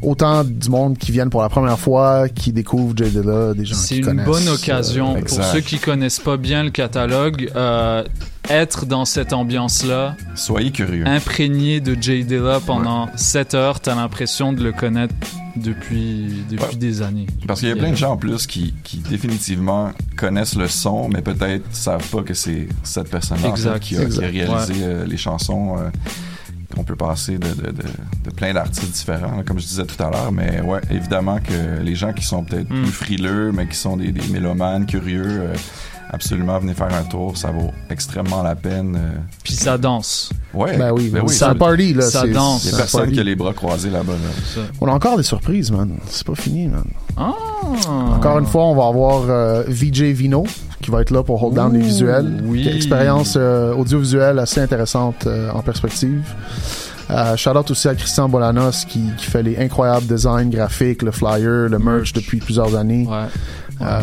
autant 0.00 0.42
du 0.42 0.68
monde 0.70 0.96
qui 0.98 1.12
viennent 1.12 1.30
pour 1.30 1.42
la 1.42 1.48
première 1.50 1.78
fois, 1.78 2.28
qui 2.28 2.50
découvrent 2.52 2.94
Jay 2.96 3.10
Dilla, 3.10 3.52
des 3.54 3.64
gens 3.66 3.76
C'est 3.76 3.94
qui 3.96 4.00
une 4.00 4.06
connaissent. 4.06 4.26
bonne 4.26 4.48
occasion 4.48 5.16
euh, 5.16 5.20
pour 5.20 5.44
ceux 5.44 5.60
qui 5.60 5.78
connaissent 5.78 6.18
pas 6.18 6.36
bien 6.38 6.64
le 6.64 6.70
catalogue, 6.70 7.50
euh, 7.54 8.02
être 8.48 8.86
dans 8.86 9.04
cette 9.04 9.32
ambiance-là. 9.32 10.16
Soyez 10.34 10.70
curieux. 10.72 11.06
Imprégné 11.06 11.80
de 11.80 11.96
Jay 12.00 12.24
Dilla 12.24 12.60
pendant 12.64 13.08
7 13.16 13.54
heures, 13.54 13.80
t'as 13.80 13.94
l'impression 13.94 14.52
de 14.52 14.62
le 14.62 14.72
connaître 14.72 15.14
depuis, 15.56 16.44
depuis 16.50 16.76
des 16.76 17.02
années. 17.02 17.26
Parce 17.46 17.60
qu'il 17.60 17.68
y 17.68 17.72
a 17.72 17.76
plein 17.76 17.90
de 17.90 17.96
gens 17.96 18.12
en 18.12 18.16
plus 18.16 18.46
qui, 18.46 18.74
qui 18.82 18.98
définitivement 18.98 19.92
connaissent 20.16 20.56
le 20.56 20.68
son, 20.68 21.08
mais 21.08 21.22
peut-être 21.22 21.64
savent 21.74 22.06
pas 22.08 22.22
que 22.22 22.34
c'est 22.34 22.68
cette 22.82 23.10
personne-là 23.10 23.48
en 23.48 23.56
fait, 23.56 23.62
Exact. 23.62 23.80
qui, 23.80 23.94
a, 23.96 23.98
qui 23.98 24.02
a 24.02 24.06
Exact. 24.06 24.30
réalisé 24.30 24.72
Ouais. 24.74 24.80
euh, 24.82 25.06
les 25.06 25.16
chansons. 25.16 25.76
euh, 25.78 25.88
qu'on 26.74 26.84
peut 26.84 26.96
passer 26.96 27.36
de, 27.36 27.48
de, 27.48 27.70
de, 27.70 27.82
de 28.24 28.30
plein 28.34 28.54
d'artistes 28.54 28.90
différents, 28.92 29.36
là, 29.36 29.42
comme 29.46 29.58
je 29.58 29.66
disais 29.66 29.84
tout 29.84 30.02
à 30.02 30.08
l'heure. 30.10 30.32
Mais 30.32 30.62
ouais, 30.62 30.80
évidemment 30.90 31.38
que 31.38 31.82
les 31.82 31.94
gens 31.94 32.14
qui 32.14 32.24
sont 32.24 32.44
peut-être 32.44 32.70
Mm. 32.70 32.82
plus 32.84 32.92
frileux, 32.92 33.52
mais 33.52 33.66
qui 33.66 33.76
sont 33.76 33.98
des, 33.98 34.10
des 34.10 34.26
mélomanes 34.28 34.86
curieux, 34.86 35.22
euh, 35.26 35.54
absolument 36.12 36.58
venez 36.58 36.74
faire 36.74 36.92
un 36.94 37.02
tour. 37.04 37.36
Ça 37.36 37.50
vaut 37.50 37.70
extrêmement 37.90 38.42
la 38.42 38.54
peine. 38.54 38.96
euh. 38.96 39.18
Puis 39.42 39.54
ça 39.54 39.78
danse. 39.78 40.30
Ouais. 40.54 40.76
Ben 40.76 40.92
oui, 40.92 41.08
ben 41.08 41.22
oui, 41.26 41.32
c'est 41.34 41.44
un 41.44 41.54
party, 41.54 41.94
là. 41.94 42.02
Ça 42.02 42.26
danse. 42.26 42.64
Il 42.64 42.70
y 42.72 42.74
a 42.74 42.76
personne 42.76 43.10
qui 43.10 43.18
a 43.20 43.22
les 43.24 43.34
bras 43.36 43.52
croisés 43.54 43.90
là-bas. 43.90 44.12
là. 44.12 44.62
On 44.80 44.86
a 44.88 44.92
encore 44.92 45.16
des 45.16 45.22
surprises, 45.22 45.70
man. 45.70 45.96
C'est 46.08 46.26
pas 46.26 46.34
fini, 46.34 46.68
man. 46.68 46.84
Ah. 47.16 47.32
Encore 48.14 48.38
une 48.38 48.46
fois, 48.46 48.64
on 48.66 48.74
va 48.76 48.86
avoir 48.88 49.24
euh, 49.28 49.62
VJ 49.68 50.02
Vino 50.12 50.44
qui 50.82 50.90
va 50.90 51.00
être 51.00 51.10
là 51.10 51.22
pour 51.22 51.42
hold 51.42 51.54
down 51.54 51.72
les 51.72 51.80
visuels. 51.80 52.42
oui. 52.44 52.66
Expérience 52.68 53.34
euh, 53.36 53.72
audiovisuelle 53.74 54.38
assez 54.40 54.60
intéressante 54.60 55.26
euh, 55.26 55.50
en 55.52 55.60
perspective. 55.62 56.22
Euh, 57.10 57.36
shout 57.36 57.50
out 57.50 57.70
aussi 57.70 57.88
à 57.88 57.94
Christian 57.94 58.28
Bolanos 58.28 58.84
qui, 58.86 59.00
qui 59.18 59.26
fait 59.26 59.42
les 59.42 59.58
incroyables 59.58 60.06
designs 60.06 60.48
graphiques, 60.48 61.02
le 61.02 61.10
flyer, 61.10 61.68
le 61.68 61.78
merch 61.78 62.12
depuis 62.12 62.38
plusieurs 62.38 62.74
années. 62.74 63.06
Euh, 63.80 64.00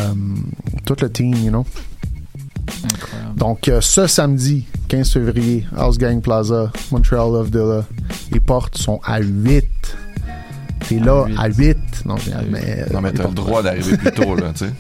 tout 0.86 0.96
le 1.02 1.12
team, 1.12 1.34
you 1.44 1.50
know. 1.50 1.66
Donc, 3.36 3.68
euh, 3.68 3.82
ce 3.82 4.08
samedi, 4.08 4.66
15 4.88 5.12
février, 5.12 5.66
House 5.76 5.98
Gang 5.98 6.22
Plaza, 6.22 6.72
Montreal 6.92 7.36
of 7.36 7.52
Dilla, 7.52 7.86
les 8.32 8.40
portes 8.40 8.78
sont 8.78 9.00
à 9.04 9.20
8. 9.20 9.66
T'es 10.88 11.00
là 11.00 11.26
à 11.38 11.48
8. 11.48 11.78
Non, 12.06 12.16
mais, 12.50 12.86
Non, 12.92 13.02
mais 13.02 13.12
les 13.12 13.18
t'as 13.18 13.28
le 13.28 13.34
droit 13.34 13.62
d'arriver 13.62 13.98
plus 13.98 14.12
tôt, 14.12 14.36
là, 14.36 14.52
tu 14.54 14.66
sais. 14.66 14.72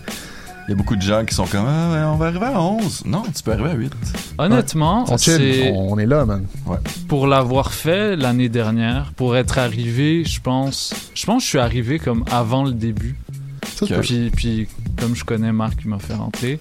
Il 0.67 0.73
y 0.73 0.75
a 0.75 0.77
beaucoup 0.77 0.95
de 0.95 1.01
gens 1.01 1.25
qui 1.25 1.33
sont 1.33 1.47
comme, 1.47 1.65
ah, 1.67 2.11
on 2.13 2.17
va 2.17 2.27
arriver 2.27 2.45
à 2.45 2.61
11. 2.61 3.03
Non, 3.05 3.23
tu 3.35 3.41
peux 3.41 3.53
arriver 3.53 3.71
à 3.71 3.73
8. 3.73 3.91
Honnêtement, 4.37 5.03
On 5.07 5.17
chill, 5.17 5.33
c'est 5.33 5.71
on 5.75 5.97
est 5.97 6.05
là, 6.05 6.25
man. 6.25 6.45
Ouais. 6.67 6.77
pour 7.07 7.25
l'avoir 7.25 7.73
fait 7.73 8.15
l'année 8.15 8.49
dernière, 8.49 9.11
pour 9.15 9.35
être 9.35 9.57
arrivé, 9.57 10.23
je 10.25 10.39
pense, 10.39 10.93
je 11.15 11.25
pense 11.25 11.37
que 11.37 11.43
je 11.45 11.49
suis 11.49 11.57
arrivé 11.57 11.97
comme 11.97 12.23
avant 12.29 12.63
le 12.63 12.73
début. 12.73 13.15
Ça, 13.75 13.87
puis, 13.99 14.29
puis 14.29 14.67
comme 14.99 15.15
je 15.15 15.23
connais 15.23 15.51
Marc 15.51 15.77
qui 15.81 15.87
m'a 15.87 15.97
fait 15.97 16.13
rentrer, 16.13 16.59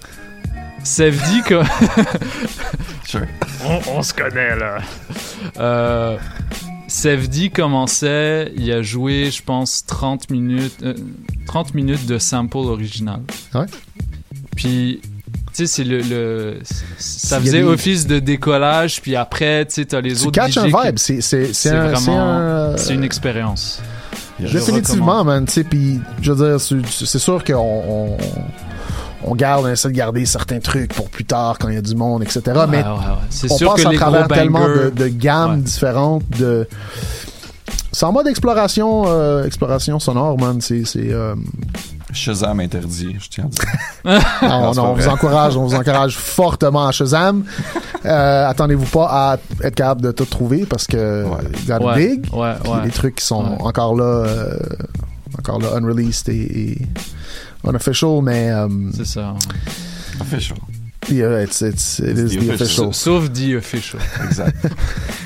Que 1.47 3.17
on, 3.65 3.79
on 3.97 4.01
se 4.03 4.13
connaît 4.13 4.55
là. 4.55 4.77
Euh, 5.59 6.17
Sevdi 6.87 7.49
commençait, 7.49 8.51
il 8.55 8.71
a 8.71 8.81
joué, 8.81 9.29
je 9.31 9.41
pense, 9.43 9.85
30 9.85 10.29
minutes, 10.31 10.77
euh, 10.83 10.93
30 11.47 11.73
minutes 11.75 12.05
de 12.05 12.17
sample 12.17 12.57
original. 12.57 13.21
Ouais. 13.53 13.65
Puis, 14.55 15.01
tu 15.03 15.09
sais, 15.53 15.67
c'est 15.67 15.83
le, 15.83 16.01
le- 16.01 16.59
ça 16.97 17.39
faisait 17.39 17.59
des- 17.59 17.63
office 17.63 18.07
de 18.07 18.19
décollage, 18.19 19.01
puis 19.01 19.15
après, 19.15 19.65
tu 19.65 19.75
sais, 19.75 19.85
t'as 19.85 20.01
les 20.01 20.15
Tu 20.15 20.23
autres 20.27 20.31
catches 20.39 20.53
DJ 20.53 20.57
un 20.57 20.63
qui- 20.81 20.87
vibe, 20.87 20.97
c'est- 20.97 21.21
c'est- 21.21 21.49
un- 21.49 21.53
c'est 21.53 21.69
vraiment, 21.75 22.21
un- 22.21 22.77
c'est 22.77 22.93
une 22.93 23.03
expérience. 23.03 23.81
Je 24.41 24.57
Définitivement, 24.57 25.23
man. 25.25 25.45
Tu 25.45 25.51
sais, 25.51 25.63
puis 25.65 25.99
je 26.21 26.31
veux 26.31 26.49
dire, 26.49 26.61
c'est- 26.61 27.05
c'est 27.05 27.19
sûr 27.19 27.43
qu'on 27.43 28.17
on, 29.23 29.35
garde, 29.35 29.65
on 29.65 29.69
essaie 29.69 29.89
de 29.89 29.93
garder 29.93 30.25
certains 30.25 30.59
trucs 30.59 30.93
pour 30.93 31.09
plus 31.09 31.25
tard 31.25 31.57
quand 31.59 31.67
il 31.69 31.75
y 31.75 31.77
a 31.77 31.81
du 31.81 31.95
monde, 31.95 32.23
etc. 32.23 32.41
Ouais, 32.47 32.53
mais 32.69 32.77
ouais, 32.83 32.89
ouais. 32.89 32.95
C'est 33.29 33.51
on 33.51 33.57
sûr 33.57 33.73
passe 33.73 33.83
que 33.83 33.87
à 33.87 33.91
les 33.91 33.97
travers 33.97 34.27
gros 34.27 34.35
tellement 34.35 34.67
de, 34.67 34.73
bangers- 34.89 34.91
de 34.95 35.07
gammes 35.07 35.51
Ouais. 35.55 35.57
différentes 35.61 36.23
de. 36.37 36.67
C'est 37.91 38.05
en 38.05 38.11
mode 38.11 38.27
exploration, 38.27 39.03
euh, 39.07 39.43
exploration 39.45 39.99
sonore, 39.99 40.37
man. 40.39 40.61
C'est, 40.61 40.85
c'est, 40.85 41.11
euh, 41.11 41.35
Shazam 42.13 42.59
interdit, 42.59 43.15
je 43.19 43.29
tiens 43.29 43.45
à 43.45 43.47
dire. 43.47 44.21
non, 44.43 44.73
non, 44.73 44.83
on 44.91 44.93
vous 44.93 45.07
encourage, 45.07 45.57
on 45.57 45.63
vous 45.65 45.75
encourage 45.75 46.15
fortement 46.17 46.87
à 46.87 46.91
Shazam. 46.91 47.43
Euh, 48.05 48.47
attendez-vous 48.47 48.85
pas 48.85 49.07
à 49.33 49.37
être 49.63 49.75
capable 49.75 50.01
de 50.01 50.11
tout 50.11 50.25
trouver 50.25 50.65
parce 50.65 50.87
que 50.87 51.23
Ouais, 51.25 51.39
big. 51.95 52.33
ouais, 52.33 52.53
Puis 52.63 52.71
ouais. 52.71 52.85
les 52.85 52.91
trucs 52.91 53.15
qui 53.15 53.25
sont 53.25 53.43
Ouais. 53.43 53.57
encore 53.61 53.95
là, 53.95 54.03
euh, 54.05 54.57
encore 55.37 55.59
là, 55.59 55.69
unreleased 55.75 56.29
et, 56.29 56.71
et 56.71 56.77
unofficial, 57.67 58.21
mais. 58.21 58.49
euh, 58.51 58.67
C'est 58.95 59.05
ça. 59.05 59.33
Official. 60.21 60.57
Yeah, 61.09 61.43
it's, 61.43 61.61
it's, 61.61 61.99
it 61.99 62.17
is 62.17 62.35
the 62.35 62.39
the 62.39 62.49
official. 62.51 62.87
official. 62.89 62.93
Sauf 62.93 63.31
the 63.33 63.55
official. 63.57 63.99
Exact. 64.25 64.67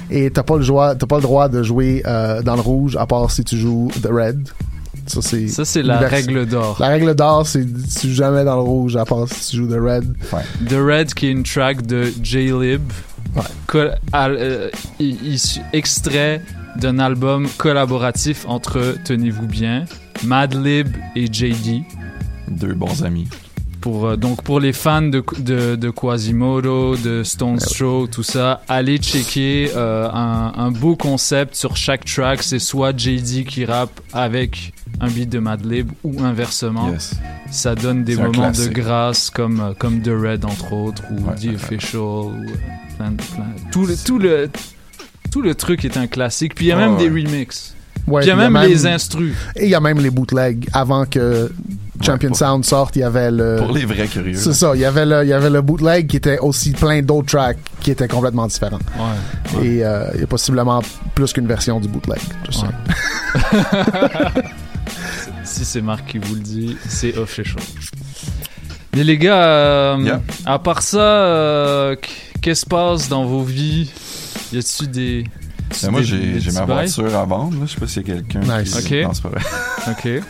Et 0.09 0.29
t'as 0.31 0.43
pas 0.43 0.57
le 0.57 0.65
droit, 0.65 0.95
t'as 0.95 1.07
pas 1.07 1.17
le 1.17 1.21
droit 1.23 1.49
de 1.49 1.61
jouer 1.63 2.03
euh, 2.05 2.41
dans 2.41 2.55
le 2.55 2.61
rouge 2.61 2.95
à 2.95 3.05
part 3.05 3.29
si 3.31 3.43
tu 3.43 3.57
joues 3.57 3.89
The 4.01 4.07
Red. 4.09 4.49
Ça 5.07 5.21
c'est. 5.21 5.47
Ça, 5.49 5.65
c'est 5.65 5.81
la 5.83 5.97
règle 5.99 6.45
d'or. 6.45 6.77
La 6.79 6.87
règle 6.87 7.13
d'or, 7.15 7.45
c'est 7.45 7.65
tu 7.65 8.07
joues 8.09 8.13
jamais 8.15 8.45
dans 8.45 8.55
le 8.55 8.61
rouge 8.61 8.95
à 8.95 9.03
part 9.03 9.27
si 9.27 9.49
tu 9.51 9.57
joues 9.57 9.67
The 9.67 9.79
Red. 9.81 10.15
The 10.69 10.73
Red, 10.75 11.13
qui 11.13 11.27
est 11.27 11.31
une 11.31 11.43
track 11.43 11.85
de 11.85 12.05
J-Lib, 12.21 12.81
col- 13.67 13.95
al- 14.13 14.37
euh, 14.39 14.69
extrait 15.73 16.41
d'un 16.79 16.99
album 16.99 17.47
collaboratif 17.57 18.45
entre, 18.47 18.95
tenez-vous 19.03 19.47
bien, 19.47 19.85
Madlib 20.23 20.87
et 21.15 21.25
JD. 21.25 21.83
Deux 22.59 22.73
bons 22.73 23.03
amis. 23.03 23.27
Pour, 23.81 24.05
euh, 24.07 24.15
donc 24.15 24.43
pour 24.43 24.61
les 24.61 24.71
fans 24.71 25.01
de, 25.01 25.21
de, 25.39 25.75
de 25.75 25.89
Quasimodo, 25.89 26.95
de 26.95 27.21
Stone 27.23 27.57
Throw, 27.57 28.07
tout 28.07 28.23
ça, 28.23 28.61
allez 28.69 28.97
checker 28.97 29.71
euh, 29.75 30.09
un, 30.13 30.53
un 30.55 30.71
beau 30.71 30.95
concept 30.95 31.55
sur 31.55 31.75
chaque 31.75 32.05
track. 32.05 32.43
C'est 32.43 32.59
soit 32.59 32.97
JD 32.97 33.45
qui 33.45 33.65
rappe 33.65 33.99
avec 34.13 34.71
un 35.01 35.09
beat 35.09 35.29
de 35.29 35.39
Madlib 35.39 35.91
ou 36.05 36.21
inversement. 36.23 36.91
Yes. 36.91 37.15
Ça 37.51 37.75
donne 37.75 38.05
des 38.05 38.15
moments 38.15 38.51
de 38.51 38.67
grâce 38.69 39.29
comme, 39.29 39.59
euh, 39.59 39.73
comme 39.77 40.01
The 40.01 40.11
Red 40.13 40.45
entre 40.45 40.71
autres 40.71 41.03
ou 41.11 41.19
The 41.33 41.55
Official 41.55 41.99
ou 42.01 42.31
euh, 42.31 42.55
plein 42.97 43.11
de- 43.11 43.17
plein- 43.17 43.69
tout, 43.71 43.85
le, 43.85 43.95
tout, 43.97 44.17
le, 44.19 44.49
tout 45.29 45.41
le 45.41 45.55
truc 45.55 45.83
est 45.83 45.97
un 45.97 46.07
classique. 46.07 46.55
Puis 46.55 46.67
il 46.67 46.69
y 46.69 46.71
a 46.71 46.77
Ouais, 46.77 46.83
même 46.87 46.95
ouais. 46.95 47.09
des 47.09 47.09
remixes. 47.09 47.75
Ouais, 48.07 48.21
Puis 48.21 48.27
il 48.27 48.29
y 48.29 48.31
a 48.31 48.35
puis 48.45 48.53
même 48.53 48.69
les 48.69 48.85
instrus. 48.87 49.33
Et 49.57 49.65
il 49.65 49.69
y 49.69 49.75
a 49.75 49.79
même 49.81 49.99
les 49.99 50.09
bootlegs. 50.09 50.69
Avant 50.71 51.05
que 51.05 51.51
Champion 52.05 52.29
pour- 52.29 52.37
Sound 52.37 52.65
sorte, 52.65 52.95
il 52.95 52.99
y 52.99 53.03
avait 53.03 53.31
le. 53.31 53.55
Pour 53.57 53.71
les 53.71 53.85
vrais 53.85 54.07
curieux. 54.07 54.35
C'est 54.35 54.53
ça. 54.53 54.71
Il 54.75 54.81
y 54.81 54.85
avait 54.85 55.05
le, 55.05 55.23
il 55.23 55.29
y 55.29 55.33
avait 55.33 55.49
le 55.49 55.61
bootleg 55.61 56.07
qui 56.07 56.17
était 56.17 56.39
aussi 56.39 56.71
plein 56.71 57.01
d'autres 57.01 57.27
tracks 57.27 57.57
qui 57.81 57.91
étaient 57.91 58.07
complètement 58.07 58.47
différents. 58.47 58.79
Ouais. 58.97 59.65
Et 59.65 59.83
euh, 59.85 60.05
il 60.15 60.21
y 60.21 60.23
a 60.23 60.27
possiblement 60.27 60.81
plus 61.15 61.33
qu'une 61.33 61.47
version 61.47 61.79
du 61.79 61.87
bootleg. 61.87 62.19
Just 62.45 62.59
saying. 62.61 62.73
si 65.43 65.65
c'est 65.65 65.81
Marc 65.81 66.05
qui 66.07 66.17
vous 66.17 66.35
le 66.35 66.41
dit, 66.41 66.77
c'est 66.87 67.17
official. 67.17 67.61
Mais 68.95 69.03
les 69.03 69.17
gars, 69.17 69.43
euh, 69.43 69.97
Yeah. 70.03 70.21
à 70.45 70.59
part 70.59 70.81
ça, 70.83 70.99
euh, 70.99 71.95
qu'est-ce 72.41 72.41
qui 72.41 72.55
se 72.61 72.65
passe 72.65 73.09
dans 73.09 73.25
vos 73.25 73.41
vies? 73.43 73.91
Y 74.51 74.57
a-tu 74.59 74.87
des. 74.87 75.23
Ben, 75.81 75.89
moi, 75.89 76.01
j'ai 76.03 76.39
ma 76.53 76.65
voiture 76.65 77.15
à 77.17 77.25
vendre. 77.25 77.59
là. 77.59 77.65
Je 77.65 77.73
sais 77.73 77.79
pas 77.79 77.87
s'il 77.87 78.07
y 78.07 78.11
a 78.11 78.15
quelqu'un 78.15 78.41
Nice. 78.41 78.75
qui... 78.81 78.99
Ok. 78.99 79.03
Non, 79.07 79.13
c'est 79.13 79.23
pas 79.23 79.29
vrai. 79.29 79.41
Ok. 79.89 80.21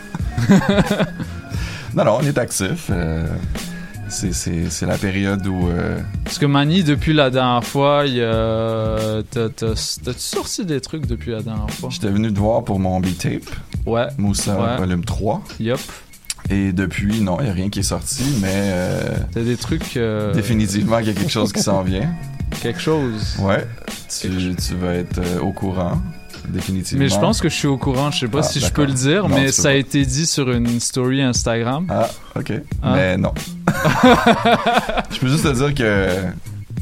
non, 1.94 2.04
non, 2.04 2.18
on 2.20 2.26
est 2.26 2.38
actif. 2.38 2.88
euh, 2.90 3.26
c'est- 4.08 4.86
la 4.86 4.98
période 4.98 5.46
où. 5.46 5.68
euh, 5.68 5.98
Parce 6.24 6.38
que 6.38 6.46
Mani, 6.46 6.84
depuis 6.84 7.12
la 7.14 7.30
dernière 7.30 7.64
fois, 7.64 8.04
il 8.06 8.20
t'as- 9.30 9.48
T'as-tu 9.50 10.18
sorti 10.20 10.64
des 10.64 10.80
trucs 10.80 11.06
depuis 11.06 11.32
la 11.32 11.42
dernière 11.42 11.70
fois? 11.70 11.88
J'étais 11.90 12.08
venu 12.10 12.32
te 12.32 12.38
voir 12.38 12.62
pour 12.64 12.78
mon 12.78 13.00
B-Tape. 13.00 13.42
Ouais. 13.86 14.06
Moussa, 14.18 14.60
Ouais. 14.60 14.76
volume 14.76 15.04
3. 15.04 15.42
Yup. 15.60 15.78
Et 16.50 16.72
depuis, 16.72 17.20
non, 17.22 17.38
il 17.40 17.44
n'y 17.44 17.50
a 17.50 17.54
rien 17.54 17.70
qui 17.70 17.80
est 17.80 17.82
sorti, 17.84 18.24
mais. 18.42 18.50
euh, 18.52 19.00
T'as 19.32 19.40
des 19.40 19.56
trucs... 19.56 19.96
euh, 19.96 20.32
Définitivement 20.34 20.98
qu'il 20.98 21.06
y 21.08 21.10
a 21.10 21.14
quelque 21.14 21.30
chose 21.32 21.52
qui 21.52 21.62
s'en 21.62 21.82
vient. 21.82 22.12
Quelque 22.62 22.80
chose. 22.80 23.36
Ouais. 23.40 23.66
Tu, 24.20 24.28
tu 24.54 24.74
vas 24.76 24.94
être 24.94 25.18
euh, 25.18 25.40
au 25.40 25.52
courant. 25.52 26.00
Définitivement. 26.48 27.02
Mais 27.04 27.08
je 27.08 27.18
pense 27.18 27.40
que 27.40 27.48
je 27.48 27.54
suis 27.54 27.66
au 27.66 27.78
courant, 27.78 28.10
je 28.10 28.20
sais 28.20 28.28
pas 28.28 28.40
Ah, 28.40 28.42
si 28.42 28.60
je 28.60 28.70
peux 28.70 28.84
le 28.84 28.92
dire, 28.92 29.28
Non, 29.28 29.36
mais 29.36 29.50
ça 29.52 29.68
a 29.70 29.72
été 29.74 30.04
dit 30.04 30.26
sur 30.26 30.50
une 30.50 30.78
story 30.80 31.22
Instagram. 31.22 31.86
Ah, 31.90 32.08
ok. 32.36 32.52
Hein? 32.82 32.92
Mais 32.94 33.16
non. 33.16 33.32
je 35.10 35.18
peux 35.20 35.28
juste 35.28 35.44
te 35.44 35.52
dire 35.54 35.74
que, 35.74 36.08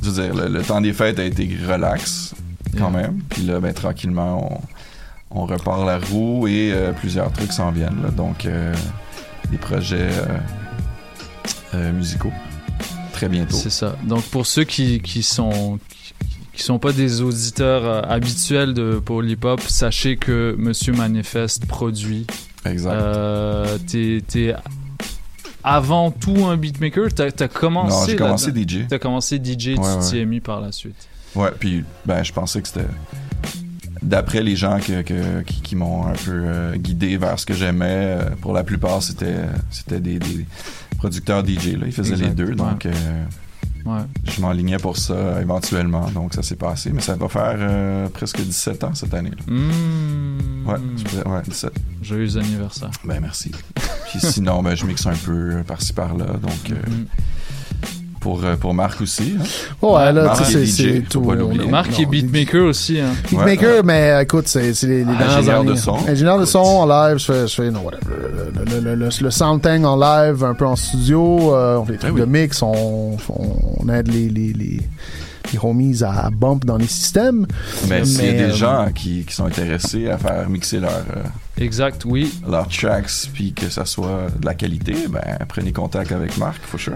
je 0.02 0.10
veux 0.10 0.22
dire, 0.22 0.34
le, 0.34 0.48
le 0.48 0.62
temps 0.62 0.80
des 0.80 0.92
fêtes 0.92 1.18
a 1.18 1.24
été 1.24 1.48
relax, 1.68 2.34
quand 2.78 2.90
même. 2.90 3.20
Puis 3.30 3.42
là, 3.42 3.60
ben, 3.60 3.72
tranquillement, 3.72 4.60
on, 5.30 5.42
on 5.42 5.46
repart 5.46 5.86
la 5.86 5.98
roue 5.98 6.46
et 6.48 6.72
euh, 6.72 6.92
plusieurs 6.92 7.30
trucs 7.32 7.52
s'en 7.52 7.70
viennent. 7.70 8.02
là. 8.02 8.10
Donc, 8.10 8.46
euh, 8.46 8.74
des 9.50 9.58
projets 9.58 10.08
euh, 10.10 10.38
euh, 11.74 11.92
musicaux. 11.92 12.32
Très 13.12 13.28
bientôt. 13.28 13.56
C'est 13.56 13.70
ça. 13.70 13.96
Donc 14.04 14.22
pour 14.24 14.46
ceux 14.46 14.64
qui, 14.64 15.00
qui 15.00 15.22
sont 15.22 15.78
qui, 15.88 16.14
qui 16.62 16.66
sont 16.66 16.78
pas 16.78 16.92
des 16.92 17.22
auditeurs 17.22 17.84
euh, 17.84 18.02
habituels 18.08 18.72
de 18.72 19.02
Hop, 19.42 19.60
sachez 19.62 20.16
que 20.16 20.54
Monsieur 20.56 20.92
Manifeste 20.92 21.66
produit. 21.66 22.24
Exact. 22.64 22.92
Euh, 22.92 23.78
t'es, 23.90 24.22
t'es 24.24 24.54
avant 25.64 26.12
tout 26.12 26.46
un 26.46 26.56
beatmaker. 26.56 27.12
T'as, 27.12 27.32
t'as 27.32 27.48
commencé. 27.48 27.96
Non, 27.96 28.06
j'ai 28.06 28.16
commencé. 28.16 28.52
DJ. 28.52 28.86
T'as 28.88 29.00
commencé 29.00 29.40
DJ. 29.42 29.70
Ouais, 29.70 29.74
tu 29.74 29.80
ouais. 29.80 29.98
t'y 30.08 30.18
es 30.18 30.24
mis 30.24 30.38
par 30.38 30.60
la 30.60 30.70
suite. 30.70 31.08
Ouais, 31.34 31.50
puis 31.58 31.82
ben, 32.06 32.22
je 32.22 32.32
pensais 32.32 32.62
que 32.62 32.68
c'était. 32.68 32.86
D'après 34.00 34.40
les 34.40 34.54
gens 34.54 34.78
que, 34.78 35.02
que- 35.02 35.42
qui, 35.42 35.62
qui 35.62 35.74
m'ont 35.76 36.06
un 36.06 36.12
peu 36.12 36.30
euh, 36.30 36.76
guidé 36.76 37.16
vers 37.16 37.40
ce 37.40 37.46
que 37.46 37.54
j'aimais, 37.54 38.18
euh, 38.20 38.30
pour 38.40 38.52
la 38.52 38.62
plupart, 38.62 39.02
c'était 39.02 39.34
c'était 39.70 40.00
des, 40.00 40.20
des 40.20 40.46
producteurs 40.98 41.44
DJ. 41.44 41.72
Là. 41.72 41.86
Ils 41.86 41.92
faisaient 41.92 42.14
les 42.14 42.28
deux, 42.28 42.54
donc 42.54 42.86
euh, 42.86 42.92
Ouais. 43.84 44.00
je 44.24 44.40
m'enlignais 44.40 44.76
pour 44.78 44.96
ça 44.96 45.40
éventuellement. 45.40 46.08
Donc 46.10 46.34
ça 46.34 46.42
s'est 46.42 46.56
passé, 46.56 46.90
mais 46.92 47.00
ça 47.00 47.16
va 47.16 47.28
faire 47.28 47.56
euh, 47.58 48.08
presque 48.08 48.40
17 48.40 48.84
ans 48.84 48.94
cette 48.94 49.12
année. 49.14 49.30
là. 49.30 49.52
Mmh. 49.52 50.68
Ouais, 50.68 50.76
je 50.96 51.28
ouais, 51.28 51.42
17. 51.46 51.72
Joyeux 52.02 52.36
anniversaire. 52.36 52.90
Ben 53.04 53.18
merci. 53.20 53.50
Puis 54.10 54.20
sinon, 54.20 54.62
ben, 54.62 54.74
je 54.76 54.86
mixe 54.86 55.06
un 55.06 55.14
peu 55.14 55.32
euh, 55.56 55.62
par-ci 55.64 55.92
par-là. 55.92 56.26
Donc 56.26 56.70
euh, 56.70 56.74
Mhm. 56.88 57.06
Pour, 58.22 58.44
euh, 58.44 58.56
pour 58.56 58.72
Marc 58.72 59.00
aussi. 59.00 59.34
hein. 59.38 59.44
Ouais, 59.86 60.12
là, 60.12 60.34
tu 60.38 60.44
sais, 60.44 60.62
est 60.62 60.66
c'est 60.66 61.00
tout. 61.08 61.20
l'oublier. 61.30 61.66
Marc 61.66 61.98
est 62.00 62.06
beatmaker 62.06 62.64
aussi. 62.66 63.00
Hein. 63.00 63.10
Beatmaker, 63.28 63.84
mais 63.84 64.22
écoute, 64.22 64.46
c'est 64.48 64.72
les, 64.84 65.04
les 65.04 65.12
Ingénieur 65.12 65.64
de 65.64 65.74
son. 65.74 65.96
Ingénieur 66.08 66.38
de 66.38 66.44
son 66.44 66.58
en 66.60 66.86
live, 66.86 67.18
je 67.18 67.24
fais, 67.24 67.46
je 67.48 67.54
fais 67.54 67.70
no, 67.70 67.80
whatever, 67.80 68.14
le, 68.54 68.64
le, 68.64 68.80
le, 68.80 68.94
le, 68.94 69.08
le 69.20 69.30
sound 69.30 69.60
thing 69.60 69.84
en 69.84 69.96
live, 69.96 70.42
un 70.44 70.54
peu 70.54 70.66
en 70.66 70.76
studio, 70.76 71.54
euh, 71.54 71.78
on 71.78 71.84
fait 71.84 71.92
des 71.92 71.98
trucs 71.98 72.16
de 72.16 72.24
mix, 72.24 72.62
on, 72.62 73.16
on, 73.28 73.88
aide 73.88 74.08
les, 74.08 74.28
les, 74.28 74.52
les, 74.52 74.80
homies 75.62 76.02
à 76.02 76.30
bump 76.30 76.64
dans 76.64 76.78
les 76.78 76.86
systèmes. 76.86 77.46
Mais 77.88 78.04
s'il 78.04 78.24
y 78.24 78.28
a 78.28 78.32
des 78.32 78.42
euh, 78.44 78.54
gens 78.54 78.86
qui, 78.94 79.24
qui 79.26 79.34
sont 79.34 79.44
intéressés 79.44 80.08
à 80.08 80.16
faire 80.16 80.48
mixer 80.48 80.80
leur, 80.80 80.90
euh, 80.90 81.22
Exact, 81.58 82.04
oui. 82.06 82.32
leurs 82.48 82.68
tracks 82.68 83.28
puis 83.34 83.52
que 83.52 83.68
ça 83.68 83.84
soit 83.84 84.28
de 84.40 84.46
la 84.46 84.54
qualité, 84.54 84.94
ben 85.10 85.20
prenez 85.48 85.72
contact 85.72 86.10
avec 86.12 86.38
Marc, 86.38 86.62
for 86.64 86.80
sure. 86.80 86.94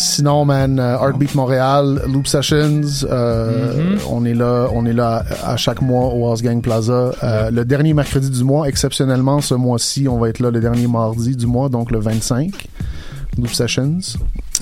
Sinon, 0.00 0.44
man, 0.44 0.78
euh, 0.78 0.96
Heartbeat 0.96 1.34
Montréal, 1.34 2.02
Loop 2.06 2.28
Sessions, 2.28 2.82
euh, 3.10 3.94
Mhm. 3.94 3.98
on 4.08 4.24
est 4.24 4.34
là, 4.34 4.68
on 4.72 4.86
est 4.86 4.92
là 4.92 5.24
à 5.44 5.56
chaque 5.56 5.82
mois 5.82 6.14
au 6.14 6.28
House 6.28 6.40
Gang 6.40 6.60
Plaza. 6.62 7.10
Euh, 7.24 7.50
Le 7.50 7.64
dernier 7.64 7.94
mercredi 7.94 8.30
du 8.30 8.44
mois, 8.44 8.68
exceptionnellement, 8.68 9.40
ce 9.40 9.54
mois-ci, 9.54 10.06
on 10.06 10.16
va 10.18 10.28
être 10.28 10.38
là 10.38 10.50
le 10.52 10.60
dernier 10.60 10.86
mardi 10.86 11.34
du 11.34 11.46
mois, 11.46 11.68
donc 11.68 11.90
le 11.90 11.98
25. 11.98 12.68
Loop 13.38 13.52
Sessions. 13.52 13.98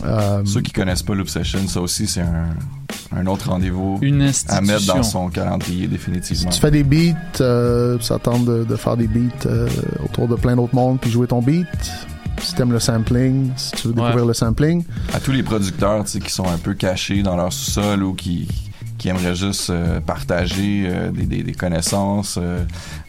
Euh, 0.07 0.41
Ceux 0.47 0.61
qui 0.63 0.73
connaissent 0.73 1.03
pas 1.03 1.15
Loop 1.15 1.29
Session, 1.29 1.61
ça 1.69 1.81
aussi 1.83 2.07
c'est 2.07 2.21
un, 2.23 2.49
un 3.15 3.27
autre 3.27 3.51
rendez-vous 3.51 3.99
Une 4.03 4.31
à 4.49 4.61
mettre 4.63 4.87
dans 4.87 5.03
son 5.03 5.29
calendrier 5.29 5.87
définitivement. 5.87 6.51
tu 6.51 6.61
fais 6.61 6.71
des 6.71 6.83
beats, 6.83 7.15
euh, 7.43 7.99
ça 8.01 8.19
tente 8.19 8.45
de, 8.47 8.65
de 8.65 8.77
faire 8.77 8.97
des 8.97 9.07
beats 9.07 9.47
euh, 9.47 9.69
autour 10.05 10.29
de 10.29 10.35
plein 10.35 10.57
d'autres 10.57 10.75
mondes, 10.75 10.99
puis 11.01 11.11
jouer 11.11 11.27
ton 11.27 11.41
beat. 11.43 11.67
Si 12.41 12.55
t'aimes 12.55 12.73
le 12.73 12.81
sampling, 12.81 13.51
si 13.57 13.73
tu 13.73 13.89
veux 13.89 13.95
découvrir 13.95 14.27
le 14.27 14.35
sampling. 14.35 14.85
à 15.13 15.21
tous 15.21 15.33
les 15.33 15.43
producteurs 15.43 16.05
qui 16.05 16.31
sont 16.31 16.47
un 16.47 16.59
peu 16.59 16.75
cachés 16.75 17.23
dans 17.23 17.37
leur 17.37 17.53
sous-sol 17.53 18.03
ou 18.03 18.15
qui, 18.15 18.47
qui 19.07 19.11
aimeraient 19.11 19.37
juste 19.37 19.71
euh, 19.71 20.01
partager 20.01 20.83
euh, 20.89 21.13
des, 21.13 21.27
des- 21.27 21.45
des 21.45 21.53
connaissances, 21.53 22.41
euh, 22.43 22.65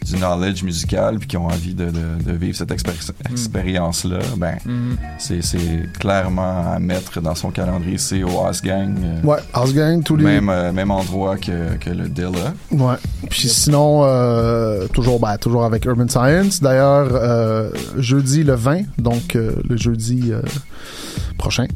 du 0.06 0.14
knowledge 0.14 0.62
musical, 0.62 1.18
puis 1.18 1.26
qui 1.26 1.36
ont 1.36 1.46
envie 1.48 1.74
de, 1.74 1.86
de- 1.86 2.22
de 2.24 2.32
vivre 2.36 2.56
cette 2.56 2.70
expéri- 2.70 3.10
expérience-là, 3.28 4.20
ben, 4.36 4.58
Mhm. 4.64 4.96
c'est, 5.18 5.42
c'est 5.42 5.92
clairement 5.98 6.72
à 6.74 6.78
mettre 6.78 7.20
dans 7.20 7.34
son 7.34 7.50
calendrier. 7.50 7.98
C'est 7.98 8.22
au 8.22 8.38
House 8.44 8.62
Gang. 8.62 8.94
euh, 9.02 9.26
Ouais, 9.26 9.38
House 9.52 9.74
Gang, 9.74 10.00
tous 10.04 10.14
les... 10.14 10.22
Même, 10.24 10.48
euh, 10.50 10.70
même 10.72 10.92
endroit 10.92 11.36
que, 11.36 11.74
que 11.80 11.90
le 11.90 12.08
Dilla. 12.08 12.54
Ouais. 12.70 12.94
Puis 13.28 13.48
sinon, 13.48 14.02
euh, 14.04 14.86
toujours, 14.88 15.18
ben, 15.18 15.36
toujours 15.36 15.64
avec 15.64 15.84
Urban 15.84 16.06
Science. 16.06 16.60
D'ailleurs, 16.62 17.08
euh, 17.12 17.70
jeudi 17.96 18.44
le 18.44 18.54
20, 18.54 18.82
donc 18.98 19.34
euh, 19.34 19.56
le 19.68 19.76
jeudi 19.76 20.30
prochain, 21.38 21.66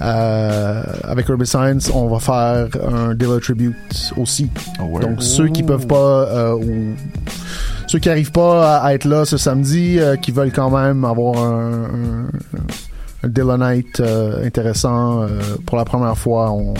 euh, 0.00 0.82
avec 1.04 1.28
Urban 1.28 1.44
Science, 1.44 1.90
on 1.92 2.08
va 2.08 2.18
faire 2.20 2.68
un 2.90 3.14
Dilla 3.14 3.38
Tribute 3.40 4.12
aussi. 4.16 4.48
Donc 4.78 5.22
ceux 5.22 5.48
qui 5.48 5.62
peuvent 5.62 5.86
pas 5.86 5.96
euh, 5.96 6.54
ou 6.54 6.94
ceux 7.86 7.98
qui 7.98 8.08
arrivent 8.08 8.32
pas 8.32 8.78
à 8.78 8.94
être 8.94 9.04
là 9.04 9.24
ce 9.26 9.36
samedi, 9.36 9.98
euh, 9.98 10.16
qui 10.16 10.30
veulent 10.30 10.52
quand 10.52 10.70
même 10.70 11.04
avoir 11.04 11.36
un, 11.36 11.84
un, 11.84 13.24
un 13.24 13.28
Dilla 13.28 13.58
Night 13.58 14.00
intéressant 14.42 15.26
pour 15.66 15.76
la 15.76 15.84
première 15.84 16.16
fois, 16.16 16.52
on 16.52 16.72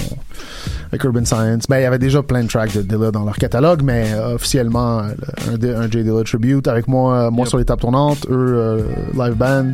avec 0.92 1.04
Urban 1.04 1.24
Science. 1.24 1.64
Ben, 1.68 1.78
il 1.78 1.82
y 1.82 1.86
avait 1.86 2.00
déjà 2.00 2.22
plein 2.22 2.42
de 2.42 2.48
tracks 2.48 2.74
de 2.74 2.82
Dilla 2.82 3.10
dans 3.12 3.24
leur 3.24 3.36
catalogue, 3.36 3.82
mais 3.82 4.12
officiellement, 4.14 5.00
un, 5.00 5.12
un 5.52 5.90
J 5.90 6.02
Dilla 6.02 6.24
Tribute 6.24 6.66
avec 6.66 6.88
moi, 6.88 7.30
moi 7.30 7.46
sur 7.46 7.58
les 7.58 7.64
tables 7.64 7.82
tournantes, 7.82 8.26
eux, 8.30 8.86
live 9.14 9.34
band. 9.34 9.72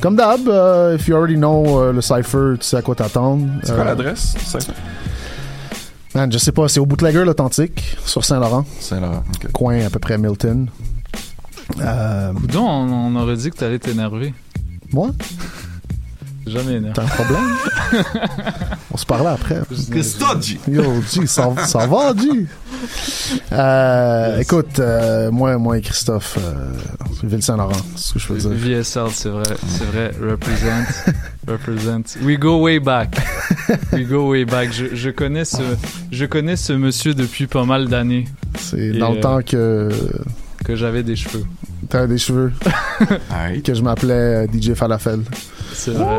Comme 0.00 0.16
d'hab, 0.16 0.48
euh, 0.48 0.94
if 0.96 1.06
you 1.08 1.14
already 1.16 1.36
know 1.36 1.78
euh, 1.80 1.92
le 1.92 2.00
cypher, 2.00 2.54
tu 2.58 2.66
sais 2.66 2.76
à 2.78 2.82
quoi 2.82 2.94
t'attendre. 2.94 3.46
C'est 3.62 3.72
quoi 3.74 3.82
Euh, 3.82 3.84
l'adresse? 3.84 4.34
Man, 6.14 6.32
je 6.32 6.38
sais 6.38 6.52
pas, 6.52 6.68
c'est 6.68 6.80
au 6.80 6.86
Bootlegger 6.86 7.24
l'Authentique, 7.24 7.96
sur 8.04 8.24
Saint-Laurent. 8.24 8.64
Saint-Laurent. 8.80 9.22
Coin 9.52 9.84
à 9.84 9.90
peu 9.90 9.98
près 9.98 10.16
Milton. 10.18 10.68
Euh, 11.80 12.32
Coudon, 12.32 12.66
on, 12.66 13.14
on 13.14 13.16
aurait 13.16 13.36
dit 13.36 13.50
que 13.50 13.56
t'allais 13.56 13.78
t'énerver. 13.78 14.34
moi? 14.92 15.10
Jamais 16.46 16.74
énervé. 16.74 16.92
T'as 16.94 17.02
un 17.02 17.06
problème? 17.06 17.56
On 18.92 18.96
se 18.96 19.06
parlait 19.06 19.28
après. 19.28 19.60
Qu'est-ce 19.92 20.16
que 20.16 20.24
t'as 20.24 20.34
dit? 20.34 20.58
Yo, 20.68 20.82
G, 21.02 21.26
ça, 21.26 21.52
ça 21.66 21.86
va, 21.86 22.12
G? 22.16 22.46
Euh, 23.52 24.38
Écoute, 24.38 24.78
euh, 24.78 25.30
moi, 25.30 25.56
moi 25.58 25.78
et 25.78 25.80
Christophe, 25.82 26.38
euh, 26.40 26.72
Ville-Saint-Laurent, 27.22 27.72
c'est 27.96 28.08
ce 28.08 28.12
que 28.14 28.18
je 28.18 28.32
veux 28.32 28.38
dire. 28.56 28.78
VSL, 28.80 29.08
c'est 29.12 29.28
vrai, 29.28 29.42
c'est 29.68 29.84
vrai. 29.84 30.10
Represent, 30.20 30.86
represent. 31.46 32.16
We 32.22 32.38
go 32.38 32.60
way 32.62 32.80
back. 32.80 33.16
We 33.92 34.06
go 34.06 34.30
way 34.30 34.44
back. 34.44 34.72
Je, 34.72 34.94
je 34.94 35.10
connais 35.10 35.44
ce, 35.44 35.62
je 36.10 36.24
connais 36.24 36.56
ce 36.56 36.72
monsieur 36.72 37.14
depuis 37.14 37.46
pas 37.46 37.64
mal 37.64 37.88
d'années. 37.88 38.26
C'est 38.58 38.78
Et, 38.78 38.98
dans 38.98 39.10
le 39.12 39.18
euh, 39.18 39.20
temps 39.20 39.40
que 39.42 39.90
que 40.64 40.76
j'avais 40.76 41.02
des 41.02 41.16
cheveux. 41.16 41.44
t'avais 41.88 42.08
des 42.08 42.18
cheveux. 42.18 42.52
que 43.64 43.74
je 43.74 43.82
m'appelais 43.82 44.44
euh, 44.44 44.46
DJ 44.52 44.74
Falafel. 44.74 45.20
C'est 45.72 45.92
vrai. 45.92 46.18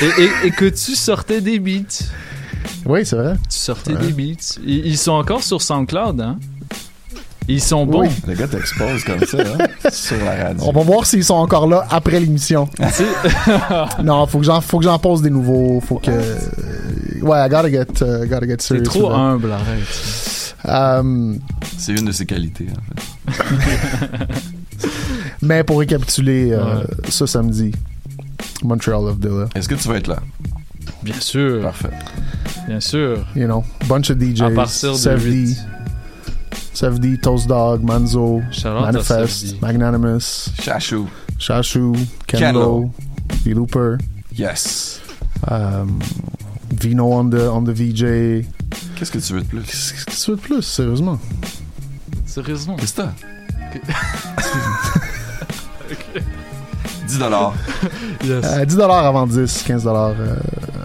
Et, 0.00 0.22
et- 0.22 0.46
et 0.46 0.50
que 0.50 0.64
tu 0.66 0.94
sortais 0.94 1.40
des 1.40 1.58
beats. 1.58 2.04
Oui, 2.84 3.04
c'est 3.04 3.16
vrai. 3.16 3.34
Tu 3.50 3.56
sortais 3.58 3.94
Ouais. 3.94 4.06
des 4.06 4.12
beats. 4.12 4.58
Ils, 4.64 4.86
ils 4.86 4.98
sont 4.98 5.12
encore 5.12 5.42
sur 5.42 5.60
SoundCloud, 5.62 6.20
hein? 6.20 6.38
Ils 7.48 7.62
sont 7.62 7.86
bons. 7.86 8.00
Oui. 8.02 8.08
Le 8.26 8.34
gars 8.34 8.48
t'expose 8.48 9.04
comme 9.04 9.24
ça, 9.24 9.38
hein, 9.38 9.88
sur 9.92 10.16
la 10.24 10.46
radio. 10.48 10.64
On 10.66 10.72
va 10.72 10.82
voir 10.82 11.06
s'ils 11.06 11.22
sont 11.24 11.34
encore 11.34 11.68
là 11.68 11.86
après 11.90 12.18
l'émission. 12.18 12.68
non, 14.02 14.26
faut 14.26 14.38
que 14.40 14.44
j'en 14.44 14.60
faut 14.60 14.78
que 14.78 14.84
j'en 14.84 14.98
pose 14.98 15.22
des 15.22 15.30
nouveaux, 15.30 15.80
faut 15.80 15.98
que 15.98 16.10
Ouais, 17.22 17.46
I 17.46 17.48
gotta 17.48 17.70
get 17.70 17.86
uh, 18.02 18.26
gotta 18.26 18.46
get 18.46 18.56
C'est 18.58 18.68
serious. 18.78 18.82
trop 18.84 19.00
with 19.02 19.10
that. 19.10 19.16
humble, 19.16 19.52
arrête. 19.52 20.54
Euh, 20.68 21.34
C'est 21.78 21.92
une 21.92 22.06
de 22.06 22.12
ses 22.12 22.26
qualités, 22.26 22.66
en 23.28 23.32
fait. 23.32 24.26
mais 25.42 25.62
pour 25.64 25.78
récapituler 25.78 26.50
euh, 26.52 26.78
Ouais. 26.80 26.84
ce 27.08 27.26
samedi, 27.26 27.72
Montreal 28.62 29.04
of 29.06 29.18
Dilla. 29.18 29.48
Est-ce 29.54 29.68
que 29.68 29.74
tu 29.74 29.88
vas 29.88 29.96
être 29.96 30.08
là? 30.08 30.18
Bien 31.02 31.20
sûr. 31.20 31.62
Parfait. 31.62 31.90
Bien 32.68 32.80
sûr. 32.80 33.24
You 33.34 33.46
know, 33.46 33.64
bunch 33.88 34.10
of 34.10 34.18
DJs. 34.18 34.42
À 34.42 34.50
partir 34.50 34.92
de 34.92 34.96
Sef 34.96 35.22
D, 35.22 35.30
8. 35.30 35.58
Sef 36.72 37.00
D, 37.00 37.18
Toast 37.18 37.46
Dog, 37.46 37.82
Manzo, 37.82 38.42
Shout 38.50 38.80
Manifest. 38.80 39.60
Magnanimous. 39.62 40.50
Shashu, 40.58 41.94
Ken 42.26 42.40
Ken 42.40 42.54
Lo, 42.54 42.60
Lo. 42.60 42.90
V 43.44 43.54
Looper. 43.54 43.98
Yes. 44.32 45.00
Um, 45.48 46.00
Vino 46.72 47.06
on 47.12 47.30
the, 47.30 47.48
on 47.50 47.64
the 47.64 47.72
VJ. 47.72 48.46
Qu'est-ce 48.96 49.12
que 49.12 49.18
tu 49.18 49.32
veux 49.34 49.42
de 49.42 49.46
plus? 49.46 49.62
Qu'est-ce 49.62 50.04
que 50.04 50.10
tu 50.10 50.30
veux 50.30 50.36
de 50.36 50.42
plus, 50.42 50.62
sérieusement? 50.62 51.18
Sérieusement? 52.26 52.76
Qu'est-ce 52.76 52.94
que 52.94 53.02
t'as? 53.02 53.12
10 57.16 57.18
dollars. 57.18 57.54
Yes. 58.24 58.44
Euh, 58.44 58.64
10 58.64 58.80
avant 58.80 59.26
10, 59.26 59.62
15 59.66 59.86
euh, 59.86 60.36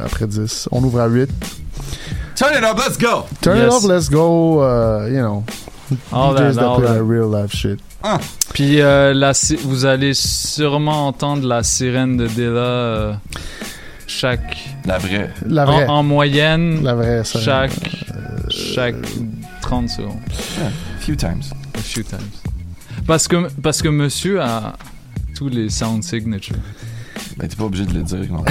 après 0.05 0.27
10. 0.27 0.67
On 0.71 0.83
ouvre 0.83 0.99
à 1.01 1.07
8. 1.07 1.29
Turn 2.35 2.53
it 2.57 2.63
up, 2.63 2.77
let's 2.77 2.97
go! 2.97 3.25
Turn 3.41 3.57
Yes. 3.57 3.67
it 3.67 3.83
up, 3.85 3.89
let's 3.89 4.09
go. 4.09 4.61
uh, 4.61 5.07
you 5.07 5.19
know, 5.21 5.43
All 6.11 6.33
DJs 6.33 6.37
that, 6.37 6.53
that 6.55 6.63
all 6.65 6.77
play 6.77 6.87
that. 6.87 6.93
that 6.95 7.03
real 7.03 7.27
life 7.29 7.53
shit. 7.53 7.79
Puis 8.53 8.81
euh, 8.81 9.13
la 9.13 9.31
vous 9.63 9.85
allez 9.85 10.13
sûrement 10.15 11.07
entendre 11.07 11.47
la 11.47 11.61
sirène 11.63 12.17
de 12.17 12.27
Della 12.27 12.59
euh, 12.59 13.13
chaque. 14.07 14.57
La 14.85 14.97
vraie. 14.97 15.29
La 15.45 15.65
vraie. 15.65 15.85
En, 15.87 15.97
en 15.97 16.03
moyenne. 16.03 16.83
La 16.83 16.95
vraie, 16.95 17.23
ça. 17.23 17.39
Chaque. 17.39 17.71
chaque 18.49 18.95
30 19.61 19.89
secondes. 19.89 20.19
Yeah, 20.57 20.69
few 20.99 21.15
times. 21.15 21.51
A 21.75 21.79
few 21.79 22.03
times. 22.03 22.41
Parce 23.05 23.27
que, 23.27 23.47
parce 23.61 23.81
que 23.81 23.89
monsieur 23.89 24.41
a 24.41 24.73
tous 25.41 25.49
les 25.49 25.69
sound 25.71 26.03
signatures. 26.03 26.55
Ben, 27.35 27.47
t'es 27.47 27.55
pas 27.55 27.63
obligé 27.63 27.83
de 27.85 27.93
le 27.95 28.03
dire, 28.03 28.31
non. 28.31 28.45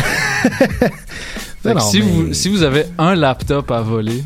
Non, 1.73 1.79
si, 1.79 2.01
mais- 2.01 2.05
vous, 2.07 2.35
si 2.35 2.49
vous 2.49 2.65
avez 2.65 2.87
un 2.99 3.15
laptop 3.15 3.71
à 3.71 3.81
voler. 3.81 4.25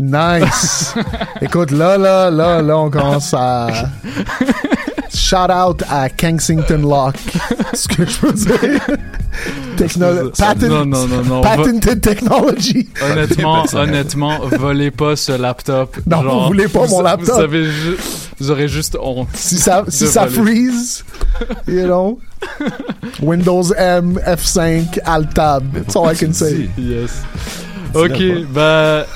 Nice. 0.00 0.94
Écoute, 1.42 1.72
là, 1.72 1.98
là, 1.98 2.30
là, 2.30 2.62
là, 2.62 2.78
on 2.78 2.88
commence 2.88 3.34
à. 3.34 3.66
Shout 5.14 5.50
out 5.50 5.82
à 5.88 6.08
Kensington 6.08 6.78
Lock. 6.82 7.14
Ce 7.74 7.86
que 7.88 8.04
je 8.04 8.18
peux 8.18 8.32
dire. 8.32 8.80
Techno- 9.76 10.30
patent- 10.36 10.62
non, 10.68 10.84
non, 10.86 11.06
non. 11.24 11.40
Patented 11.40 12.00
technology. 12.00 12.88
Honnêtement, 13.02 13.64
honnêtement, 13.74 14.38
volez 14.58 14.90
pas 14.90 15.16
ce 15.16 15.32
laptop. 15.32 15.96
Non, 16.06 16.22
vous 16.22 16.46
voulez 16.48 16.68
pas 16.68 16.86
mon 16.86 17.00
laptop. 17.02 17.34
Vous, 17.36 17.40
avez 17.42 17.64
ju- 17.64 17.96
vous 18.38 18.50
aurez 18.50 18.68
juste 18.68 18.96
honte. 19.00 19.28
Si 19.34 19.58
ça, 19.58 19.84
si 19.88 20.06
ça 20.06 20.26
freeze, 20.28 21.04
you 21.68 21.84
know, 21.84 22.18
Windows 23.22 23.72
M, 23.76 24.18
F5, 24.26 25.00
Alt 25.04 25.34
Tab. 25.34 25.64
That's 25.74 25.96
all 25.96 26.12
I 26.12 26.16
can 26.16 26.32
say. 26.32 26.68
Yes. 26.78 27.22
Ok, 27.94 28.20
bah. 28.52 29.06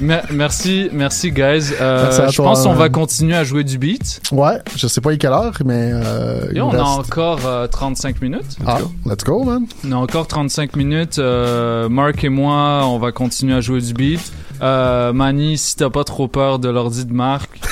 Mer- 0.00 0.24
merci, 0.32 0.88
merci, 0.92 1.30
guys. 1.32 1.72
Euh, 1.80 2.02
Merci 2.04 2.20
à 2.20 2.26
je 2.28 2.36
toi, 2.36 2.44
pense 2.46 2.62
qu'on 2.64 2.74
va 2.74 2.88
continuer 2.88 3.34
à 3.34 3.44
jouer 3.44 3.64
du 3.64 3.78
beat. 3.78 4.20
Ouais, 4.32 4.58
je 4.76 4.86
sais 4.86 5.00
pas 5.00 5.12
il 5.12 5.18
quelle 5.18 5.32
heure, 5.32 5.52
mais. 5.64 5.90
Euh, 5.92 6.48
Et 6.54 6.60
on 6.60 6.70
a 6.72 6.82
encore 6.82 7.40
euh, 7.46 7.66
35 7.66 8.20
minutes. 8.22 8.56
Ah, 8.66 8.78
let's 9.04 9.24
go, 9.24 9.44
man. 9.44 9.66
On 9.86 9.92
a 9.92 9.96
encore 9.96 10.26
35 10.26 10.76
minutes. 10.76 11.18
Euh, 11.18 11.88
Mark 11.88 12.22
et 12.24 12.28
moi, 12.28 12.82
on 12.86 12.98
va 12.98 13.12
continuer 13.12 13.54
à 13.54 13.60
jouer 13.60 13.80
du 13.80 13.94
beat. 13.94 14.32
Euh, 14.62 15.12
Manny, 15.12 15.58
si 15.58 15.76
t'as 15.76 15.90
pas 15.90 16.04
trop 16.04 16.28
peur 16.28 16.58
de 16.58 16.68
l'ordi 16.68 17.04
de 17.04 17.12
Marc. 17.12 17.48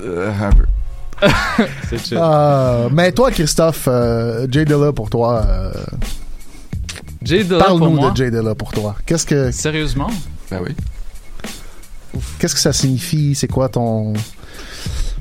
Euh, 0.00 0.30
un 0.30 0.50
peu. 0.52 1.26
C'est 1.90 1.98
chill. 1.98 2.18
Euh, 2.20 2.88
mais 2.92 3.10
toi, 3.10 3.32
Christophe, 3.32 3.88
euh, 3.88 4.46
Jay 4.48 4.64
Dilla 4.64 4.92
pour 4.92 5.10
toi. 5.10 5.42
euh, 5.44 5.72
Jay 7.22 7.42
Dilla 7.42 7.58
pour 7.64 7.78
Parle-nous 7.80 8.10
de 8.10 8.16
Jay 8.16 8.30
Dilla 8.30 8.54
pour 8.54 8.70
toi. 8.70 8.94
Qu'est-ce 9.06 9.26
que. 9.26 9.50
Sérieusement? 9.50 10.10
Ben 10.50 10.60
oui. 10.64 10.74
Qu'est-ce 12.38 12.54
que 12.54 12.60
ça 12.60 12.72
signifie? 12.72 13.34
C'est 13.34 13.48
quoi 13.48 13.68
ton. 13.68 14.12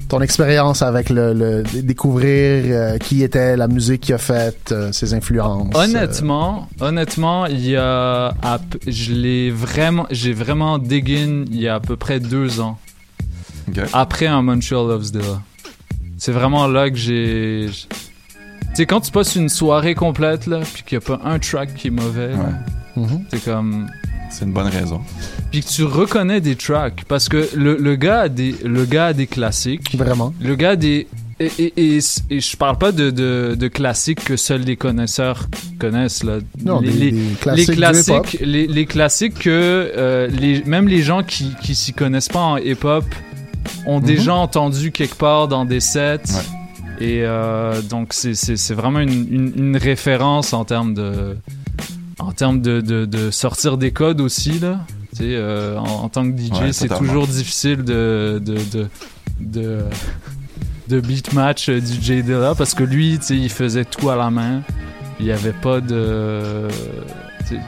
Ton 0.09 0.21
expérience 0.21 0.83
avec 0.83 1.09
le, 1.09 1.33
le- 1.33 1.63
découvrir 1.81 2.63
euh, 2.67 2.97
qui 2.97 3.23
était 3.23 3.57
la 3.57 3.67
musique 3.67 3.99
qu'il 4.03 4.15
a 4.15 4.17
faite, 4.17 4.71
euh, 4.71 4.93
ses 4.93 5.13
influences. 5.13 5.75
euh, 5.75 5.79
Honnêtement, 5.83 6.69
honnêtement, 6.79 7.45
il 7.45 7.67
y 7.67 7.75
a, 7.75 8.27
à 8.41 8.59
je 8.87 9.11
l'ai 9.11 9.51
vraiment, 9.51 10.05
j'ai 10.09 10.31
vraiment 10.31 10.77
dig 10.77 11.11
in 11.11 11.43
il 11.51 11.59
y 11.59 11.67
a 11.67 11.75
à 11.75 11.79
peu 11.81 11.97
près 11.97 12.21
deux 12.21 12.61
ans. 12.61 12.77
Après 13.91 14.27
un 14.27 14.41
Montreal 14.41 14.87
Loves 14.87 15.11
Dilla. 15.11 15.41
C'est 16.17 16.31
vraiment 16.31 16.67
là 16.67 16.89
que 16.89 16.95
j'ai. 16.95 17.67
sais, 18.75 18.85
quand 18.85 19.01
tu 19.01 19.11
passes 19.11 19.35
une 19.35 19.49
soirée 19.49 19.93
complète, 19.93 20.47
là, 20.47 20.61
puis 20.73 20.83
qu'il 20.83 20.97
n'y 20.99 21.03
a 21.03 21.17
pas 21.17 21.19
un 21.25 21.37
track 21.37 21.73
qui 21.75 21.87
est 21.87 21.91
mauvais, 21.91 22.31
Mhm. 22.95 23.25
c'est 23.29 23.43
comme. 23.43 23.87
C'est 24.29 24.45
une 24.45 24.51
bonne 24.51 24.67
raison. 24.67 25.01
Puis 25.51 25.61
que 25.61 25.67
tu 25.69 25.83
reconnais 25.83 26.41
des 26.41 26.55
tracks. 26.55 27.03
Parce 27.07 27.29
que 27.29 27.47
le, 27.55 27.77
le, 27.77 27.95
gars, 27.95 28.21
a 28.21 28.29
des, 28.29 28.55
le 28.63 28.85
gars 28.85 29.07
a 29.07 29.13
des 29.13 29.27
classiques. 29.27 29.95
Vraiment. 29.97 30.33
Le 30.41 30.55
gars 30.55 30.71
a 30.71 30.75
des. 30.75 31.07
Et, 31.39 31.51
et, 31.59 31.73
et, 31.97 31.99
et 32.31 32.39
je 32.39 32.57
parle 32.57 32.77
pas 32.79 32.91
de, 32.91 33.11
de, 33.11 33.55
de 33.57 33.67
classiques 33.67 34.23
que 34.23 34.35
seuls 34.35 34.61
les 34.61 34.75
connaisseurs 34.75 35.47
connaissent. 35.79 36.23
Là. 36.23 36.39
Non, 36.65 36.79
les, 36.81 36.91
des- 36.91 36.97
les- 36.97 37.11
des 37.11 37.17
les 37.21 37.35
classiques 37.35 37.69
du 37.69 37.75
classiques, 37.75 38.37
les, 38.41 38.67
les 38.67 38.85
classiques 38.87 39.39
que 39.39 39.49
euh, 39.95 40.27
les, 40.27 40.63
même 40.63 40.87
les 40.87 41.03
gens 41.03 41.21
qui, 41.23 41.51
qui 41.61 41.75
s'y 41.75 41.93
connaissent 41.93 42.27
pas 42.29 42.39
en 42.41 42.57
hip-hop 42.57 43.05
ont 43.85 43.99
Mhm. 43.99 44.05
déjà 44.05 44.33
entendu 44.33 44.91
quelque 44.91 45.15
part 45.15 45.47
dans 45.47 45.63
des 45.65 45.79
sets. 45.79 46.21
Et 46.99 47.21
euh, 47.23 47.81
donc, 47.83 48.13
c'est- 48.13 48.33
c'est 48.33 48.57
c'est 48.57 48.73
vraiment 48.73 48.99
une, 48.99 49.27
une, 49.31 49.53
une 49.55 49.77
référence 49.77 50.53
en 50.53 50.65
termes 50.65 50.95
de, 50.95 51.37
en 52.19 52.31
termes 52.31 52.61
de, 52.61 52.81
de, 52.81 53.05
de 53.05 53.31
sortir 53.31 53.77
des 53.77 53.91
codes 53.91 54.21
aussi. 54.21 54.59
Là. 54.59 54.79
Tu 55.11 55.17
sais, 55.17 55.35
euh, 55.35 55.77
en, 55.79 55.83
en 56.05 56.09
tant 56.09 56.29
que 56.29 56.37
DJ, 56.37 56.51
Ouais, 56.51 56.73
c'est 56.73 56.87
toujours 56.89 57.27
difficile 57.27 57.83
de, 57.83 58.41
de, 58.43 58.57
de, 58.71 58.87
de, 59.39 59.79
de 60.87 60.99
beat 60.99 61.33
match 61.33 61.69
euh, 61.69 61.79
du 61.79 61.93
J 62.01 62.23
Dilla 62.23 62.53
parce 62.55 62.73
que 62.73 62.83
lui, 62.83 63.17
tu 63.19 63.25
sais, 63.25 63.37
il 63.37 63.49
faisait 63.49 63.85
tout 63.85 64.09
à 64.09 64.15
la 64.15 64.29
main. 64.29 64.61
Il 65.19 65.25
n'y 65.25 65.31
avait 65.31 65.53
pas 65.53 65.79
de. 65.81 66.67
tu 67.47 67.55
sais, 67.55 67.61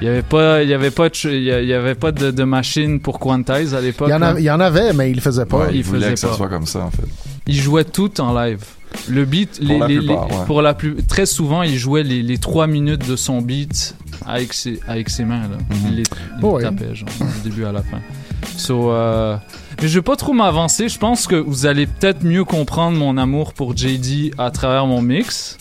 Il 0.00 0.02
n'y 0.04 0.08
avait 0.08 0.22
pas, 0.22 0.62
il 0.62 0.68
y 0.68 0.74
avait 0.74 0.90
pas, 0.90 1.08
de, 1.08 1.14
il 1.30 1.42
y 1.66 1.72
avait 1.72 1.94
pas 1.94 2.10
de, 2.12 2.30
de 2.30 2.44
machine 2.44 3.00
pour 3.00 3.18
quantize 3.20 3.74
à 3.74 3.80
l'époque. 3.80 4.08
Il 4.08 4.12
y, 4.12 4.14
en 4.14 4.18
là. 4.18 4.30
a- 4.30 4.38
il 4.40 4.44
y 4.44 4.50
en 4.50 4.60
avait, 4.60 4.92
mais 4.92 5.10
il 5.10 5.14
le 5.16 5.20
faisait 5.20 5.46
pas. 5.46 5.58
Ouais, 5.58 5.66
il, 5.70 5.76
il 5.78 5.82
voulait 5.84 6.00
faisait 6.00 6.14
que 6.14 6.18
ça 6.20 6.32
soit 6.32 6.48
comme 6.48 6.66
ça, 6.66 6.80
en 6.80 6.90
fait. 6.90 7.06
Il 7.46 7.54
jouait 7.54 7.84
tout 7.84 8.20
en 8.20 8.34
live. 8.34 8.62
Le 9.08 9.24
beat, 9.24 9.58
Pour 9.58 9.66
les, 9.68 9.78
la 9.78 9.86
les- 9.88 9.98
plupart, 9.98 10.28
les- 10.28 10.34
ouais. 10.36 10.44
pour 10.46 10.62
la 10.62 10.74
plus, 10.74 10.96
très 11.06 11.26
souvent, 11.26 11.62
il 11.62 11.76
jouait 11.78 12.02
les, 12.02 12.22
les 12.22 12.38
trois 12.38 12.66
minutes 12.66 13.08
de 13.08 13.16
son 13.16 13.40
beat 13.40 13.94
avec 14.26 14.52
ses, 14.52 14.80
avec 14.86 15.08
ses 15.08 15.24
mains. 15.24 15.48
Là. 15.48 15.56
Il 15.90 16.02
Oh, 16.42 16.58
les 16.58 16.64
ouais. 16.66 16.70
tapait, 16.70 16.94
genre, 16.94 17.08
du 17.42 17.48
début 17.50 17.64
à 17.64 17.72
la 17.72 17.82
fin. 17.82 18.00
So, 18.56 18.90
euh, 18.92 19.36
mais 19.80 19.88
je 19.88 19.98
vais 19.98 20.02
pas 20.02 20.16
trop 20.16 20.32
m'avancer. 20.32 20.88
Je 20.88 20.98
pense 20.98 21.26
que 21.26 21.36
vous 21.36 21.66
allez 21.66 21.86
peut-être 21.86 22.22
mieux 22.24 22.44
comprendre 22.44 22.96
mon 22.98 23.16
amour 23.16 23.52
pour 23.54 23.76
JD 23.76 24.32
à 24.38 24.50
travers 24.50 24.86
mon 24.86 25.00
mix. 25.00 25.56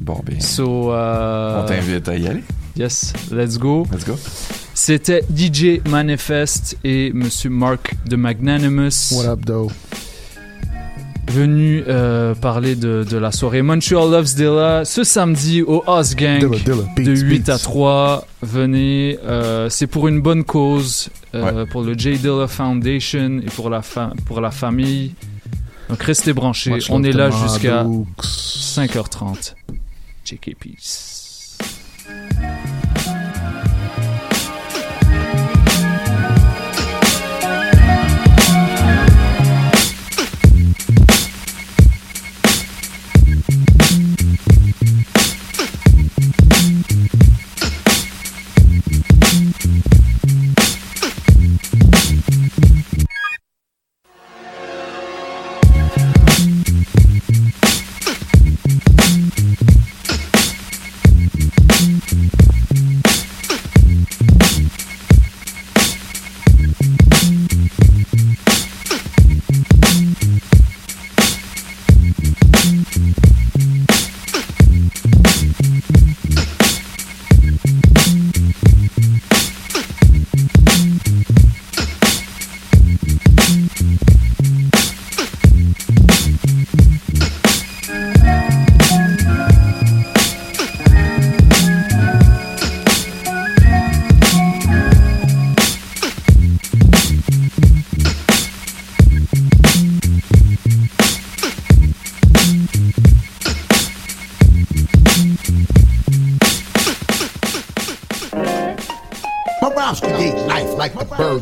Bon, 0.00 0.20
bien. 0.24 0.40
So, 0.40 0.92
euh, 0.92 1.62
On 1.62 1.66
t'invite 1.66 2.08
à 2.08 2.16
y 2.16 2.26
aller. 2.28 2.42
Yes, 2.76 3.12
let's 3.32 3.58
go. 3.58 3.86
Let's 3.92 4.04
go. 4.04 4.14
C'était 4.74 5.24
DJ 5.34 5.80
Manifest 5.88 6.76
et 6.84 7.10
Monsieur 7.14 7.48
Mark 7.50 7.94
de 8.06 8.16
Magnanimous. 8.16 9.12
What 9.12 9.26
up, 9.26 9.40
though? 9.46 9.70
Venu 11.28 11.82
euh, 11.88 12.34
parler 12.34 12.76
de, 12.76 13.04
de 13.08 13.16
la 13.18 13.32
soirée 13.32 13.60
Montreal 13.60 14.10
Loves 14.10 14.34
Dilla 14.36 14.84
ce 14.84 15.02
samedi 15.04 15.60
au 15.62 15.82
Oz 15.86 16.14
Gang 16.14 16.38
Dilla, 16.38 16.56
Dilla, 16.64 16.88
beats, 16.96 17.02
de 17.02 17.12
8 17.16 17.38
beats. 17.46 17.52
à 17.54 17.58
3. 17.58 18.26
Venez, 18.42 19.18
euh, 19.24 19.68
c'est 19.68 19.86
pour 19.88 20.06
une 20.08 20.20
bonne 20.20 20.44
cause, 20.44 21.08
euh, 21.34 21.66
pour 21.66 21.82
le 21.82 21.94
J 21.98 22.16
Dilla 22.18 22.46
Foundation 22.46 23.40
et 23.44 23.50
pour 23.50 23.70
la, 23.70 23.82
fa- 23.82 24.12
pour 24.24 24.40
la 24.40 24.50
famille. 24.52 25.14
Donc 25.88 26.02
restez 26.02 26.32
branchés, 26.32 26.70
Much 26.70 26.90
on 26.90 27.02
est 27.02 27.12
là 27.12 27.30
jusqu'à 27.30 27.84
Dukes. 27.84 28.06
5h30. 28.22 29.54
JK 30.24 30.56
Peace. 30.58 31.15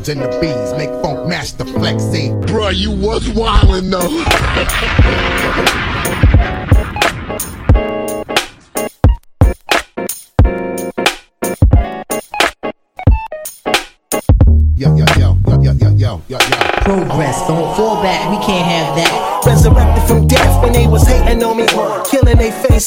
in 0.09 0.19
the 0.19 0.27
beat. 0.39 0.54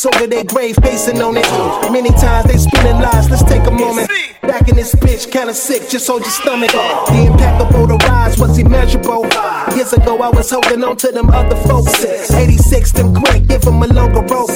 Over 0.06 0.26
their 0.26 0.44
grave, 0.44 0.76
facing 0.82 1.20
on 1.22 1.36
it. 1.36 1.46
Many 1.92 2.10
times 2.10 2.46
they 2.46 2.58
spinning 2.58 3.00
lies, 3.00 3.30
let's 3.30 3.42
take 3.44 3.66
a 3.66 3.70
moment. 3.70 4.10
Back 4.42 4.68
in 4.68 4.76
this 4.76 4.94
bitch, 4.94 5.30
kinda 5.30 5.54
sick, 5.54 5.88
just 5.88 6.06
hold 6.06 6.22
your 6.22 6.30
stomach. 6.30 6.70
The 6.70 7.26
impact 7.26 7.62
of 7.62 7.88
the 7.88 7.96
rise 8.08 8.38
was 8.38 8.58
immeasurable. 8.58 9.26
Years 9.74 9.92
ago, 9.92 10.20
I 10.22 10.28
was 10.30 10.50
holding 10.50 10.82
on 10.84 10.96
to 10.98 11.12
them 11.12 11.30
other 11.30 11.56
folks. 11.68 12.04
86, 12.32 12.92
them 12.92 13.14
quick, 13.14 13.46
give 13.46 13.62
them 13.62 13.82
a 13.82 13.86
longer 13.86 14.22
rope. 14.22 14.50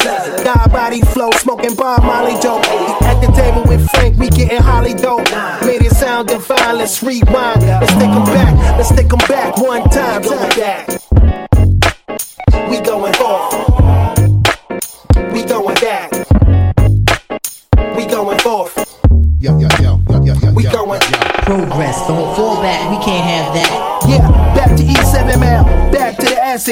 God 0.45 0.73
body 0.73 1.01
flow, 1.01 1.31
smoking 1.33 1.75
Bob 1.75 2.03
Molly 2.05 2.39
dope. 2.41 2.65
At 3.03 3.21
the 3.21 3.33
table 3.33 3.65
with 3.67 3.89
Frank, 3.91 4.19
we 4.19 4.29
getting 4.29 4.61
Holly 4.61 4.95
dope. 4.95 5.31
Made 5.65 5.83
it 5.83 5.93
sound 5.93 6.29
divine, 6.29 6.79
let's 6.79 7.03
rewind. 7.03 7.63
Let's 7.63 7.93
take 7.93 8.13
them 8.13 8.25
back, 8.25 8.79
let's 8.79 8.91
take 8.95 9.09
them 9.09 9.19
back 9.29 9.57
one 9.59 9.89
time. 9.91 10.23
Going 10.23 10.49
back. 10.51 10.89
We 12.71 12.81
going 12.81 13.02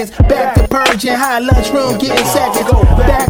Back 0.09 0.55
to 0.55 0.67
purging, 0.67 1.13
high 1.13 1.41
lunchroom, 1.41 1.99
getting 1.99 2.25
seconds. 2.25 2.71
Back 2.97 3.30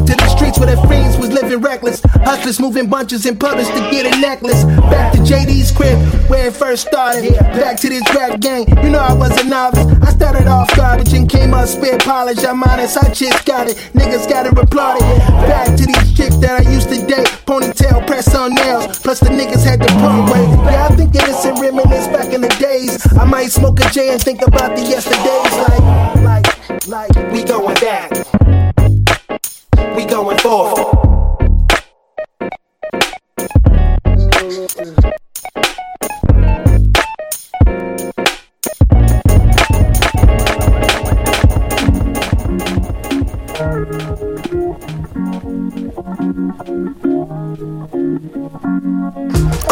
where 0.60 0.76
the 0.76 0.80
fiends 0.86 1.16
was 1.16 1.32
living 1.32 1.60
reckless. 1.60 2.02
Hustlers 2.22 2.60
moving 2.60 2.88
bunches 2.88 3.24
in 3.24 3.36
public 3.38 3.66
to 3.66 3.80
get 3.90 4.04
a 4.06 4.20
necklace. 4.20 4.64
Back 4.92 5.12
to 5.14 5.18
JD's 5.18 5.72
crib, 5.72 5.98
where 6.28 6.48
it 6.48 6.54
first 6.54 6.86
started. 6.86 7.32
Back 7.56 7.78
to 7.80 7.88
this 7.88 8.02
rap 8.14 8.38
gang, 8.40 8.68
you 8.84 8.90
know 8.90 8.98
I 8.98 9.14
was 9.14 9.32
a 9.40 9.44
novice. 9.48 9.86
I 10.02 10.12
started 10.12 10.46
off 10.46 10.68
garbage 10.76 11.12
and 11.14 11.28
came 11.28 11.54
up 11.54 11.66
spit 11.66 12.04
polish. 12.04 12.44
I'm 12.44 12.62
honest, 12.62 12.98
I 12.98 13.12
just 13.12 13.46
got 13.46 13.68
it. 13.68 13.76
Niggas 13.94 14.28
got 14.28 14.46
it 14.46 14.56
applauded. 14.56 15.00
Back 15.48 15.68
to 15.78 15.86
these 15.86 16.12
chicks 16.14 16.36
that 16.36 16.66
I 16.66 16.70
used 16.70 16.90
to 16.90 17.06
date. 17.06 17.26
Ponytail, 17.46 18.06
press 18.06 18.34
on 18.34 18.54
nails. 18.54 18.98
Plus 18.98 19.20
the 19.20 19.30
niggas 19.30 19.64
had 19.64 19.80
the 19.80 19.86
prom 19.98 20.28
way. 20.30 20.44
Yeah, 20.70 20.88
I 20.90 20.94
think 20.94 21.14
of 21.14 21.24
this 21.24 21.44
and 21.46 21.58
reminisce 21.58 22.06
back 22.08 22.32
in 22.34 22.42
the 22.42 22.54
days. 22.60 23.00
I 23.18 23.24
might 23.24 23.50
smoke 23.50 23.80
a 23.80 23.88
J 23.90 24.10
and 24.12 24.20
think 24.22 24.42
about 24.42 24.76
the 24.76 24.82
yesterdays. 24.82 25.52
Like, 26.20 26.86
like, 26.86 27.14
like, 27.14 27.32
we 27.32 27.44
going 27.44 27.74
back. 27.76 28.29
We 29.96 30.04
going 30.06 30.38
forth. 30.38 31.00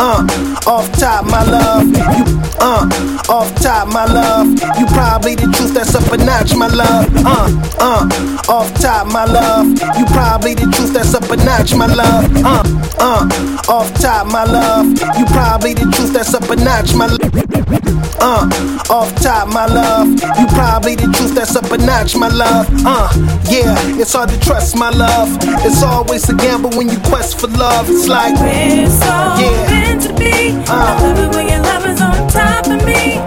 Uh, 0.00 0.24
off 0.68 0.92
top, 0.92 1.26
my 1.26 1.42
love. 1.42 1.84
You, 1.88 2.24
uh, 2.60 2.86
off 3.28 3.52
top, 3.56 3.88
my 3.88 4.04
love. 4.04 4.46
You 4.78 4.86
probably 4.94 5.34
the 5.34 5.50
truth 5.56 5.74
that's 5.74 5.92
up 5.92 6.12
a 6.12 6.16
notch, 6.16 6.54
my 6.54 6.68
love. 6.68 7.10
Uh, 7.16 7.50
uh, 7.80 8.52
off 8.52 8.72
top, 8.80 9.08
my 9.08 9.24
love. 9.24 9.66
You 9.98 10.06
probably 10.06 10.54
the 10.54 10.70
truth 10.70 10.92
that's 10.92 11.14
up 11.14 11.28
a 11.28 11.36
notch, 11.38 11.74
my 11.74 11.86
love. 11.86 12.30
Uh, 12.36 12.62
uh, 13.00 13.72
off 13.72 13.92
top, 14.00 14.28
my 14.28 14.44
love. 14.44 14.86
You 15.18 15.26
probably 15.26 15.74
the 15.74 15.90
truth 15.90 16.12
that's 16.12 16.32
up 16.32 16.48
a 16.48 16.54
notch, 16.54 16.94
my 16.94 17.06
love. 17.06 17.87
Uh, 18.20 18.48
off 18.90 19.14
top, 19.22 19.48
my 19.48 19.66
love. 19.66 20.08
You 20.08 20.46
probably 20.48 20.94
the 20.96 21.10
truth 21.16 21.34
that's 21.34 21.54
up 21.56 21.70
a 21.70 21.78
notch, 21.78 22.16
my 22.16 22.28
love. 22.28 22.66
Uh, 22.84 23.08
yeah, 23.50 23.74
it's 24.00 24.12
hard 24.12 24.30
to 24.30 24.40
trust, 24.40 24.76
my 24.76 24.90
love. 24.90 25.28
It's 25.64 25.82
always 25.82 26.28
a 26.28 26.34
gamble 26.34 26.70
when 26.70 26.88
you 26.88 26.98
quest 27.00 27.38
for 27.40 27.46
love. 27.48 27.88
It's 27.88 28.08
like, 28.08 28.34
We're 28.40 28.88
so 28.90 29.06
yeah. 29.06 29.70
meant 29.70 30.02
to 30.02 30.14
be. 30.14 30.50
I 30.68 31.00
love 31.00 31.18
it 31.18 31.36
when 31.36 31.48
your 31.48 31.60
love 31.62 31.86
is 31.86 32.00
on 32.00 32.28
top 32.28 32.66
of 32.66 32.84
me. 32.84 33.18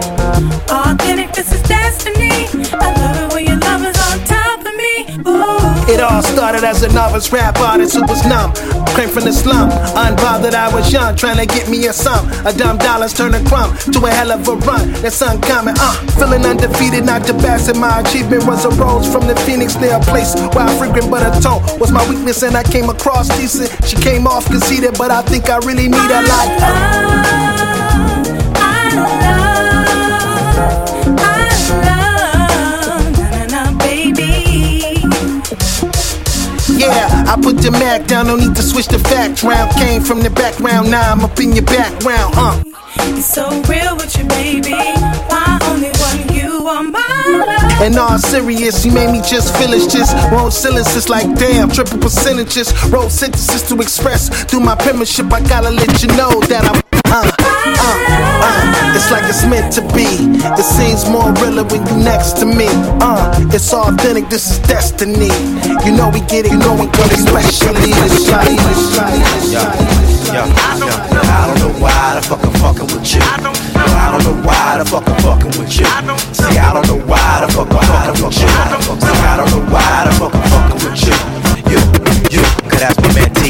Authentic, 0.69 1.31
this 1.33 1.51
is 1.53 1.60
all 6.01 6.21
started 6.21 6.63
as 6.63 6.83
a 6.83 6.91
novice 6.93 7.31
rap 7.31 7.57
artist 7.59 7.95
who 7.95 8.01
was 8.03 8.25
numb. 8.25 8.53
Came 8.95 9.09
from 9.09 9.23
the 9.23 9.31
slum, 9.31 9.69
unbothered 9.95 10.53
I 10.53 10.73
was 10.73 10.91
young, 10.91 11.15
trying 11.15 11.37
to 11.37 11.45
get 11.45 11.69
me 11.69 11.87
a 11.87 11.93
sum. 11.93 12.27
A 12.45 12.51
dumb 12.53 12.77
dollars 12.77 13.13
turn 13.13 13.33
a 13.33 13.43
crumb 13.45 13.77
to 13.93 13.99
a 14.05 14.09
hell 14.09 14.31
of 14.31 14.47
a 14.47 14.55
run. 14.67 14.91
That's 15.01 15.21
uncommon, 15.21 15.75
uh. 15.79 15.93
Feeling 16.19 16.45
undefeated, 16.45 17.05
not 17.05 17.23
the 17.23 17.33
best, 17.33 17.69
and 17.69 17.79
my 17.79 18.01
achievement 18.01 18.45
was 18.45 18.65
a 18.65 18.69
rose 18.71 19.11
from 19.11 19.27
the 19.27 19.35
phoenix 19.47 19.75
near 19.77 19.95
a 19.95 20.01
place 20.01 20.35
where 20.35 20.65
I 20.65 20.77
frequent, 20.77 21.09
but 21.09 21.23
a 21.23 21.39
tone 21.41 21.61
was 21.79 21.91
my 21.91 22.07
weakness, 22.09 22.43
and 22.43 22.55
I 22.57 22.63
came 22.63 22.89
across 22.89 23.29
decent. 23.37 23.69
She 23.87 23.95
came 23.95 24.27
off 24.27 24.45
conceited, 24.45 24.97
but 24.97 25.11
I 25.11 25.21
think 25.21 25.49
I 25.49 25.57
really 25.57 25.87
need 25.87 26.11
her 26.11 26.23
like. 26.27 27.40
Yeah, 36.81 37.25
I 37.27 37.39
put 37.39 37.57
the 37.57 37.69
Mac 37.69 38.07
down, 38.07 38.25
no 38.25 38.35
need 38.35 38.55
to 38.55 38.63
switch 38.63 38.87
the 38.87 38.97
facts 38.97 39.43
round. 39.43 39.69
Came 39.73 40.01
from 40.01 40.21
the 40.21 40.31
background, 40.31 40.89
now 40.89 41.11
I'm 41.11 41.21
up 41.21 41.39
in 41.39 41.53
your 41.53 41.63
background, 41.63 42.33
huh? 42.33 42.63
It's 43.13 43.27
so 43.27 43.45
real 43.69 43.95
with 43.95 44.17
you, 44.17 44.25
baby. 44.25 44.71
My 44.71 45.59
only 45.69 45.93
one, 46.01 46.33
you 46.33 46.65
are 46.67 46.81
my 46.81 47.45
love. 47.45 47.81
And 47.85 47.99
all 47.99 48.17
serious, 48.17 48.83
you 48.83 48.91
made 48.91 49.11
me 49.11 49.21
just 49.21 49.55
feel 49.57 49.73
it's 49.73 49.85
just 49.93 50.15
wrote 50.31 50.53
sentences 50.53 51.07
like 51.07 51.29
damn, 51.37 51.69
triple 51.69 51.99
percentages, 51.99 52.73
wrote 52.89 53.11
sentences 53.11 53.61
to 53.69 53.75
express 53.75 54.29
through 54.45 54.61
my 54.61 54.75
penmanship. 54.75 55.31
I 55.31 55.41
gotta 55.41 55.69
let 55.69 56.01
you 56.01 56.07
know 56.17 56.41
that 56.49 56.65
I'm 56.65 56.90
uh, 57.11 57.27
uh, 57.27 58.47
uh. 58.47 58.95
It's 58.95 59.11
like 59.11 59.23
it's 59.27 59.45
meant 59.45 59.71
to 59.75 59.81
be. 59.95 60.07
It 60.59 60.63
seems 60.65 61.09
more 61.09 61.31
realer 61.39 61.63
when 61.63 61.85
you 61.87 61.97
next 62.03 62.37
to 62.39 62.45
me. 62.45 62.67
Uh, 62.99 63.31
it's 63.51 63.73
authentic, 63.73 64.29
this 64.29 64.51
is 64.51 64.59
destiny. 64.67 65.31
You 65.85 65.95
know 65.95 66.09
we 66.11 66.19
get 66.27 66.45
it, 66.45 66.51
you 66.51 66.59
know 66.59 66.75
we 66.75 66.87
get 66.91 67.11
it, 67.11 67.19
especially 67.19 67.91
this 67.91 68.27
shot, 68.27 68.45
this 68.45 68.95
shot, 68.95 69.11
this 69.11 69.51
shot. 69.51 69.75
Yo, 70.31 70.43
yo, 70.43 70.91
I 71.23 71.47
don't 71.47 71.59
know 71.59 71.73
why 71.79 72.15
the 72.15 72.21
fuck 72.21 72.43
I'm 72.43 72.53
fucking 72.59 72.87
with 72.95 73.15
you. 73.15 73.19
Yo, 73.19 73.83
I 73.83 74.11
don't 74.11 74.23
know 74.23 74.47
why 74.47 74.77
the 74.77 74.85
fuck 74.85 75.07
I'm 75.07 75.19
fucking 75.23 75.59
with 75.59 75.71
you. 75.75 75.85
See, 76.31 76.57
I 76.57 76.73
don't 76.73 76.87
know 76.87 76.99
why 77.07 77.43
the 77.43 77.51
fuck 77.51 77.71
I'm 77.71 77.83
fucking 77.83 78.23
with 78.23 78.39
you. 78.39 78.47
See, 78.47 79.23
I 79.27 79.35
don't 79.39 79.51
know 79.51 79.63
why 79.71 80.07
the 80.07 80.11
fuck 80.19 80.35
I'm 80.35 80.43
fucking 80.51 80.79
with 80.83 80.99
you. 81.07 81.15
You, 81.71 81.79
you, 82.31 82.43
could 82.69 82.81
ask 82.81 82.99
my 83.01 83.13
man 83.15 83.33
T. 83.35 83.41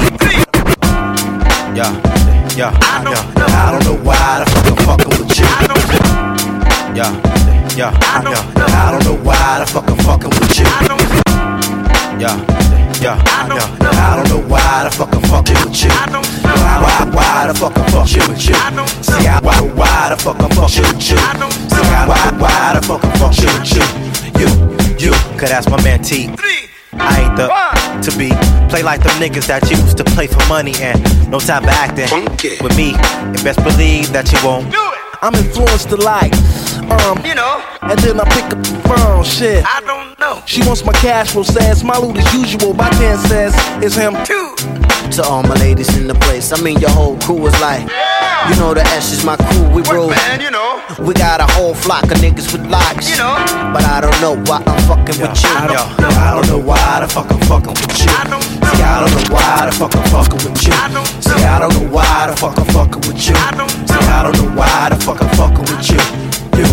Yo, 2.52 2.68
yo, 2.68 3.11
yo, 3.11 3.15
I 3.48 3.72
don't 3.72 3.86
know 3.86 3.95
why 4.03 4.44
the 4.44 4.52
fuck 4.52 4.68
I'm 4.68 4.76
fucking 4.84 5.10
with 5.15 5.40
you. 5.40 5.45
Yo, 6.91 7.07
yo, 7.80 7.88
yo, 7.88 7.88
I 7.88 8.91
don't 8.91 9.03
know 9.06 9.15
why 9.23 9.60
the 9.60 9.65
fuck 9.72 9.90
I'm 9.90 9.95
fucking 10.03 10.30
with 10.30 10.60
you. 10.60 10.65
Yo, 12.19 12.28
yo, 12.99 13.07
yo, 13.07 13.15
I 13.15 14.15
don't 14.18 14.28
know 14.28 14.44
why 14.49 14.84
the 14.84 14.91
fuck 14.91 15.15
I'm 15.15 15.22
fucking 15.22 15.56
with 15.64 15.82
you. 15.82 15.90
Why, 16.44 17.07
why, 17.14 17.48
the 17.48 17.53
fuck 17.53 17.78
I'm 17.78 17.88
fucking 17.90 18.28
with 18.28 18.45
you? 18.45 18.53
See, 19.02 19.28
I, 19.28 19.40
why, 19.41 19.61
why 19.61 20.10
the 20.10 20.18
fuck 20.18 20.41
I'm 20.41 20.49
fucking 20.52 20.84
with 20.84 21.10
you? 21.10 21.15
See, 21.15 21.15
I, 21.15 22.06
why, 22.06 22.32
why 22.38 22.73
the 22.76 22.86
fuck 22.86 23.03
I'm 23.06 23.11
fucking 23.15 23.48
with 23.48 23.76
you? 23.80 23.86
You, 24.36 25.11
you, 25.11 25.40
could 25.40 25.52
ask 25.52 25.69
my 25.69 25.82
man 25.84 26.03
T. 26.03 26.28
I 26.94 27.22
ain't 27.22 27.38
the 27.38 27.81
to 28.02 28.11
be 28.18 28.30
play 28.69 28.84
like 28.84 29.02
them 29.03 29.15
niggas 29.22 29.48
that 29.48 29.69
used 29.69 29.98
to 29.98 30.03
play 30.03 30.28
for 30.28 30.41
money 30.48 30.73
and 30.82 31.02
no 31.30 31.40
time 31.40 31.64
for 31.64 31.69
acting 31.69 32.10
with 32.64 32.76
me. 32.76 32.94
And 32.95 33.44
best 33.44 33.64
believe 33.64 34.11
that 34.14 34.32
you 34.32 34.40
won't. 34.44 34.72
Do 34.72 34.78
it. 34.78 34.99
I'm 35.23 35.36
influenced 35.36 35.90
to 35.90 35.98
like, 35.98 36.34
um, 36.90 37.23
you 37.23 37.36
know, 37.36 37.64
and 37.84 37.99
then 37.99 38.19
I 38.19 38.26
pick 38.26 38.45
up 38.45 38.64
the 38.64 38.82
phone, 38.90 39.23
shit. 39.23 39.64
I 39.64 39.80
don't 39.82 40.18
know. 40.19 40.41
She 40.48 40.65
wants 40.65 40.84
my 40.84 40.94
cash 40.94 41.32
flow, 41.32 41.44
says 41.44 41.84
my 41.84 41.98
loot 41.98 42.18
as 42.18 42.34
usual. 42.34 42.73
My 42.73 42.90
10 42.90 43.18
says 43.30 43.53
it's 43.84 43.95
him 43.95 44.14
too. 44.26 44.56
To 45.18 45.23
all 45.23 45.44
my 45.44 45.56
ladies 45.56 45.95
in 45.95 46.07
the 46.07 46.15
place, 46.15 46.52
I 46.52 46.61
mean 46.61 46.80
your 46.80 46.90
whole 46.90 47.19
crew 47.19 47.45
is 47.45 47.60
like. 47.61 47.88
You 48.49 48.56
know 48.57 48.73
the 48.73 48.82
S 48.98 49.11
is 49.11 49.23
my 49.23 49.38
crew, 49.38 49.69
we 49.69 49.84
roll. 49.84 50.10
Man, 50.10 50.41
you 50.41 50.49
know. 50.49 50.81
We 50.99 51.13
got 51.13 51.39
a 51.39 51.47
whole 51.53 51.73
flock 51.73 52.03
of 52.05 52.18
niggas 52.18 52.51
with 52.51 52.65
locks. 52.69 53.09
You 53.09 53.18
know. 53.18 53.35
But 53.73 53.85
I 53.85 54.01
don't 54.01 54.19
know 54.19 54.35
why 54.49 54.61
I'm 54.65 54.81
fucking 54.88 55.22
with 55.22 55.43
you. 55.43 55.49
I 55.49 55.68
don't, 55.68 56.03
I 56.18 56.31
don't 56.35 56.47
know 56.47 56.59
why 56.59 56.99
the 56.99 57.07
fuck 57.07 57.31
I'm 57.31 57.39
fucking 57.47 57.73
with 57.80 57.95
you. 57.95 57.95
See, 57.95 58.09
I 58.09 58.99
don't 58.99 59.11
know 59.15 59.35
why 59.35 59.65
the 59.65 59.72
fuck 59.72 59.95
I'm 59.95 60.03
fucking 60.11 60.41
with 60.43 60.63
you. 60.65 60.73
See, 61.22 61.43
I 61.45 61.59
don't 61.59 61.73
know 61.73 61.88
why 61.95 62.27
the 62.27 62.35
fuck 62.35 62.57
I'm 62.57 62.65
fucking 62.65 63.01
with 63.07 63.18
you. 63.18 63.35
See, 63.35 64.05
I 64.11 64.23
don't 64.23 64.35
know 64.38 64.51
why 64.55 64.89
the 64.89 64.97
fuck 64.99 65.22
I'm 65.22 65.30
fucking 65.35 65.65
with 65.72 65.89
you. 65.89 66.01
You, 66.59 66.68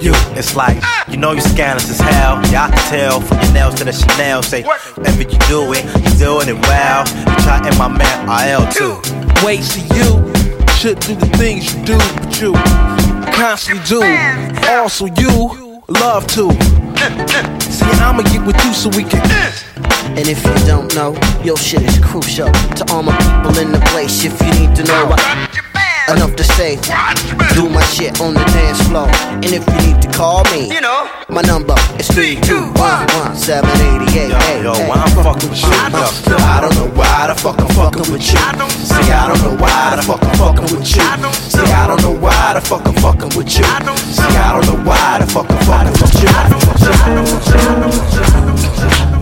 you. 0.00 0.14
It's 0.38 0.54
like, 0.54 0.78
you 1.08 1.16
know 1.16 1.32
you 1.32 1.40
scandalous 1.40 1.90
as 1.90 2.00
hell. 2.00 2.36
Y'all 2.52 2.70
can 2.70 2.84
tell 2.88 3.20
from 3.20 3.40
your 3.40 3.52
nails 3.52 3.74
to 3.76 3.84
the 3.84 3.92
Chanel. 3.92 4.42
Say, 4.42 4.62
whenever 4.94 5.22
you 5.22 5.38
do 5.48 5.72
it, 5.72 5.84
you 6.04 6.10
doing 6.18 6.48
it 6.48 6.60
well. 6.68 7.06
You 7.08 7.36
try 7.42 7.58
in 7.66 7.76
my 7.76 7.88
man 7.88 8.28
RL 8.28 8.70
too. 8.70 9.00
Wait, 9.44 9.62
see 9.62 9.82
you 9.98 10.32
should 10.76 11.00
do 11.00 11.14
the 11.14 11.26
things 11.38 11.74
you 11.74 11.84
do, 11.84 11.96
but 11.96 12.40
you 12.40 12.52
constantly 13.48 13.84
do. 13.84 14.00
Also, 14.70 15.04
you 15.04 15.82
love 15.88 16.26
to. 16.28 16.50
See, 17.60 17.84
I'ma 18.00 18.22
get 18.22 18.46
with 18.46 18.56
you 18.64 18.72
so 18.72 18.88
we 18.96 19.04
can. 19.04 19.20
And 20.16 20.26
if 20.26 20.42
you 20.42 20.54
don't 20.66 20.94
know, 20.94 21.12
your 21.44 21.58
shit 21.58 21.82
is 21.82 21.98
crucial 21.98 22.50
to 22.78 22.84
all 22.90 23.02
my 23.02 23.16
people 23.18 23.58
in 23.58 23.70
the 23.70 23.80
place. 23.90 24.24
If 24.24 24.40
you 24.40 24.50
need 24.58 24.74
to 24.76 24.84
know, 24.84 25.14
I, 25.18 25.73
enough 26.08 26.36
to 26.36 26.44
say, 26.44 26.76
do 27.54 27.68
my 27.68 27.82
shit 27.84 28.20
on 28.20 28.34
the 28.34 28.44
dance 28.52 28.80
floor. 28.88 29.08
And 29.40 29.46
if 29.46 29.66
you 29.66 29.76
need 29.86 30.02
to 30.02 30.08
call 30.12 30.44
me, 30.52 30.68
you 30.68 30.80
know, 30.80 31.08
my 31.28 31.42
number 31.42 31.74
is 31.98 32.08
three 32.08 32.36
two 32.40 32.66
one 32.76 33.06
one 33.16 33.34
seven 33.36 33.70
eighty 33.88 34.18
eight. 34.18 34.30
Yo, 34.30 34.38
yo, 34.62 34.72
why 34.88 34.96
I'm 35.00 35.10
fucking 35.24 35.50
with 35.50 35.62
you? 35.62 35.68
Yo, 35.68 35.74
I 36.40 36.60
don't 36.60 36.74
know 36.76 36.88
why 36.98 37.26
the 37.28 37.34
fuck 37.34 37.58
I'm 37.58 37.68
fucking 37.74 38.12
with 38.12 38.22
you. 38.22 38.38
See, 38.84 39.10
I 39.10 39.26
don't 39.28 39.42
know 39.42 39.56
why 39.56 39.96
the 39.96 40.02
fuck 40.02 40.22
I'm 40.22 40.34
fucking 40.36 40.64
with 40.76 40.84
you. 40.84 41.02
See, 41.48 41.60
I 41.60 41.86
don't 41.86 42.02
know 42.02 42.12
why 42.12 42.52
the 42.54 42.60
fuck 42.60 42.86
I'm 42.86 42.94
fucking 42.94 43.30
with 43.36 43.56
you. 43.56 43.64
See, 43.64 43.64
I 43.64 43.66
don't 44.52 44.66
know 44.66 44.76
why 44.84 45.18
the 45.20 45.26
fuck 45.26 45.50
I'm 45.50 45.64
fucking 45.64 45.94
Everybody 47.04 49.13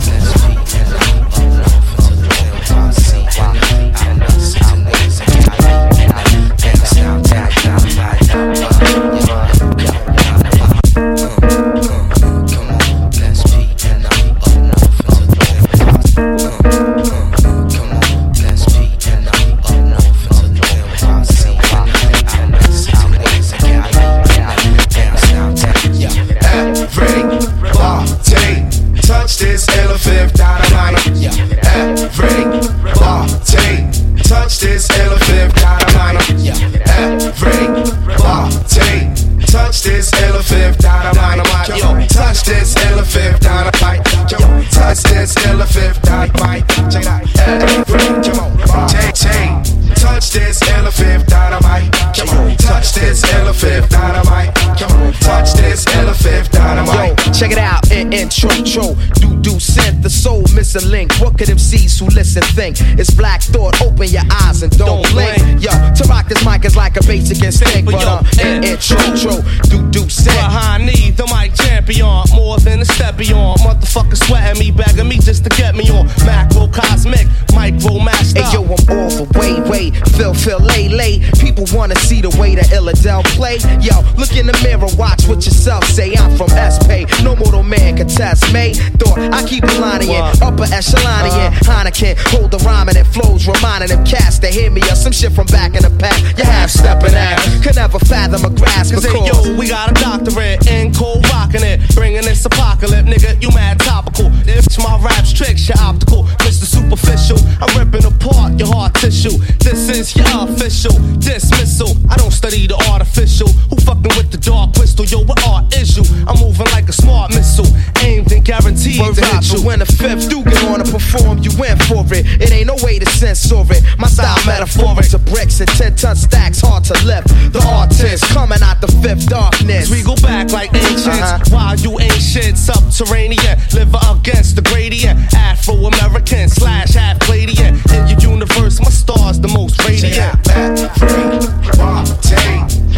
tro, 58.65 58.95
do 59.21 59.41
do 59.41 59.61
sent 59.61 60.03
the 60.03 60.11
soul 60.11 60.43
missing 60.55 60.91
link. 60.91 61.13
What 61.21 61.39
could 61.39 61.49
MCs 61.49 62.01
who 62.01 62.07
listen 62.07 62.43
think? 62.43 62.77
It's 62.99 63.11
black 63.11 63.43
thought, 63.43 63.81
open 63.83 64.09
your 64.09 64.23
eyes 64.43 64.63
and 64.63 64.77
don't 64.77 65.09
blink. 65.13 65.39
Yo, 65.63 65.71
to 65.71 66.05
rock 66.09 66.29
this 66.29 66.45
mic 66.45 66.65
is 66.65 66.77
like 66.77 66.97
a 66.97 67.03
basic 67.03 67.43
instinct, 67.43 67.87
but 67.87 68.03
uh, 68.05 68.23
in 68.41 68.65
intro, 68.65 68.97
tro, 69.17 69.41
do 69.69 69.79
do 69.91 70.09
sent. 70.09 70.37
Behind 70.37 70.87
me, 70.87 71.11
the 71.11 71.27
mic 71.27 71.55
champion, 71.55 72.25
more 72.35 72.59
than 72.83 72.91
a 72.91 72.95
step 72.95 73.17
beyond. 73.17 73.61
Motherfucker 73.61 74.17
sweating 74.17 74.59
me, 74.59 74.71
begging 74.71 75.09
me 75.09 75.17
just 75.19 75.45
to 75.45 75.51
get 75.51 75.75
me 75.75 75.89
on. 75.91 76.07
Macro 76.27 76.67
cosmic, 76.69 77.27
micro 77.55 77.99
master. 77.99 78.43
Hey 78.43 78.53
yo, 78.53 78.63
I'm 78.63 78.99
all 78.99 79.11
for 79.11 79.27
way, 79.39 79.61
way, 79.69 79.91
feel, 80.17 80.35
feel, 80.35 80.59
lay, 80.59 80.89
lay. 80.89 81.21
People 81.41 81.65
wanna 81.73 81.97
see 81.97 82.21
the 82.21 82.31
way 82.39 82.55
that 82.55 82.67
Illadel 82.67 83.25
play. 83.37 83.59
Yo, 83.81 83.95
look 84.17 84.35
in 84.37 84.47
the 84.47 84.59
mirror, 84.63 84.89
watch 84.97 85.27
what 85.29 85.45
yourself 85.45 85.85
say. 85.85 86.15
I'm 86.15 86.37
from 86.37 86.51
SP, 86.51 87.07
no 87.23 87.37
mortal 87.37 87.63
man 87.63 87.97
can 87.97 88.09
test 88.09 88.53
me. 88.53 88.75
Thought 88.99 89.19
I 89.19 89.47
keep 89.47 89.65
a 89.65 89.75
line 89.79 90.03
in, 90.03 90.23
upper 90.43 90.67
echelon 90.73 91.27
in. 91.27 91.33
Uh-huh. 91.33 91.85
Heineken, 91.85 92.19
hold 92.31 92.51
the 92.51 92.59
rhyme 92.59 92.89
and 92.89 92.97
it 92.97 93.07
flows, 93.07 93.47
reminding 93.47 93.89
them 93.89 94.05
cats 94.05 94.39
to 94.41 94.49
hear 94.49 94.71
me 94.71 94.83
or 94.91 94.97
some 94.97 95.13
shit 95.13 95.33
from 95.33 95.47
back 95.47 95.75
in 95.75 95.83
the 95.83 95.95
past. 95.99 96.39
You 96.39 96.45
half 96.45 96.71
stepping 96.71 97.15
out, 97.15 97.39
could 97.63 97.77
never 97.77 97.99
fathom 97.99 98.45
a 98.45 98.51
grasp 98.51 98.95
Cause 98.95 99.05
hey, 99.05 99.25
yo, 99.27 99.57
we 99.57 99.69
got 99.69 99.91
a 99.91 99.95
doctorate 99.95 100.67
in 100.67 100.93
cold 100.93 101.29
rocking 101.29 101.63
it. 101.63 101.81
Bringing 101.95 102.23
this 102.23 102.45
nigga, 102.89 103.41
you 103.41 103.51
mad 103.51 103.79
topical. 104.13 104.33
If 104.49 104.79
my 104.79 104.99
rap's 105.03 105.33
tricks, 105.33 105.69
you're 105.69 105.79
optical. 105.81 106.25
Mr. 106.45 106.65
Superficial, 106.65 107.39
I'm 107.61 107.71
ripping 107.79 108.05
apart 108.05 108.59
your 108.59 108.69
heart 108.69 108.95
tissue. 108.95 109.39
This 109.59 109.89
is 109.89 110.17
your 110.17 110.27
official 110.49 110.93
dismissal. 111.19 111.97
I 112.11 112.17
don't 112.17 112.31
study 112.31 112.67
the 112.67 112.77
artificial. 112.91 113.49
Who 113.71 113.77
fucking 113.77 114.13
with 114.17 114.31
the 114.31 114.39
dark 114.39 114.75
crystal? 114.75 115.05
Yo, 115.05 115.25
what 115.25 115.43
art 115.47 115.75
is 115.75 115.97
you? 115.97 116.05
I'm 116.27 116.39
moving 116.41 116.67
like 116.73 116.89
a 116.89 116.93
smart 116.93 117.31
missile. 117.35 117.67
Aimed 118.03 118.33
and 118.33 118.45
guaranteed 118.45 119.01
Word 119.01 119.15
to 119.17 119.25
hit 119.25 119.53
you. 119.53 119.63
when 119.63 119.79
the 119.81 119.87
fifth 119.87 120.29
do 120.29 120.43
get 120.45 120.63
on 120.65 120.85
to 120.85 120.91
perform, 120.91 121.39
you 121.39 121.51
went 121.59 121.83
for 121.85 122.05
it. 122.13 122.27
It 122.41 122.53
ain't 122.53 122.67
no 122.67 122.77
way 122.83 122.99
to 122.99 123.07
censor 123.07 123.65
it. 123.71 123.83
My 123.99 124.09
style 124.09 124.39
metaphoric 124.47 125.09
to 125.11 125.19
bricks 125.19 125.61
and 125.61 125.69
10 125.69 125.97
ton 125.97 126.17
stacks, 126.17 126.61
hard 126.61 126.85
to 126.85 126.95
lift. 127.05 127.29
The 127.53 127.63
artist 127.69 128.25
coming 128.33 128.63
out 128.63 128.81
the 128.81 128.91
fifth 129.03 129.29
darkness. 129.29 129.91
We 129.91 130.03
go 130.03 130.17
back 130.17 130.51
like 130.51 130.75
ancients. 130.75 131.09
Uh-huh. 131.09 131.39
While 131.51 131.77
you 131.77 131.99
ancient, 132.01 132.59
subterranean, 132.59 133.59
live 133.75 133.95
against 134.11 134.57
the 134.57 134.63
gradient. 134.63 135.19
Afro 135.35 135.75
American 135.75 136.49
slash 136.49 136.95
half 136.95 137.19
Palladian. 137.21 137.81
In 137.95 138.09
your 138.09 138.21
universe, 138.33 138.81
my 138.81 138.91
star's 138.91 139.41
the 139.41 139.49
most 139.49 139.83
radiant. 139.87 140.43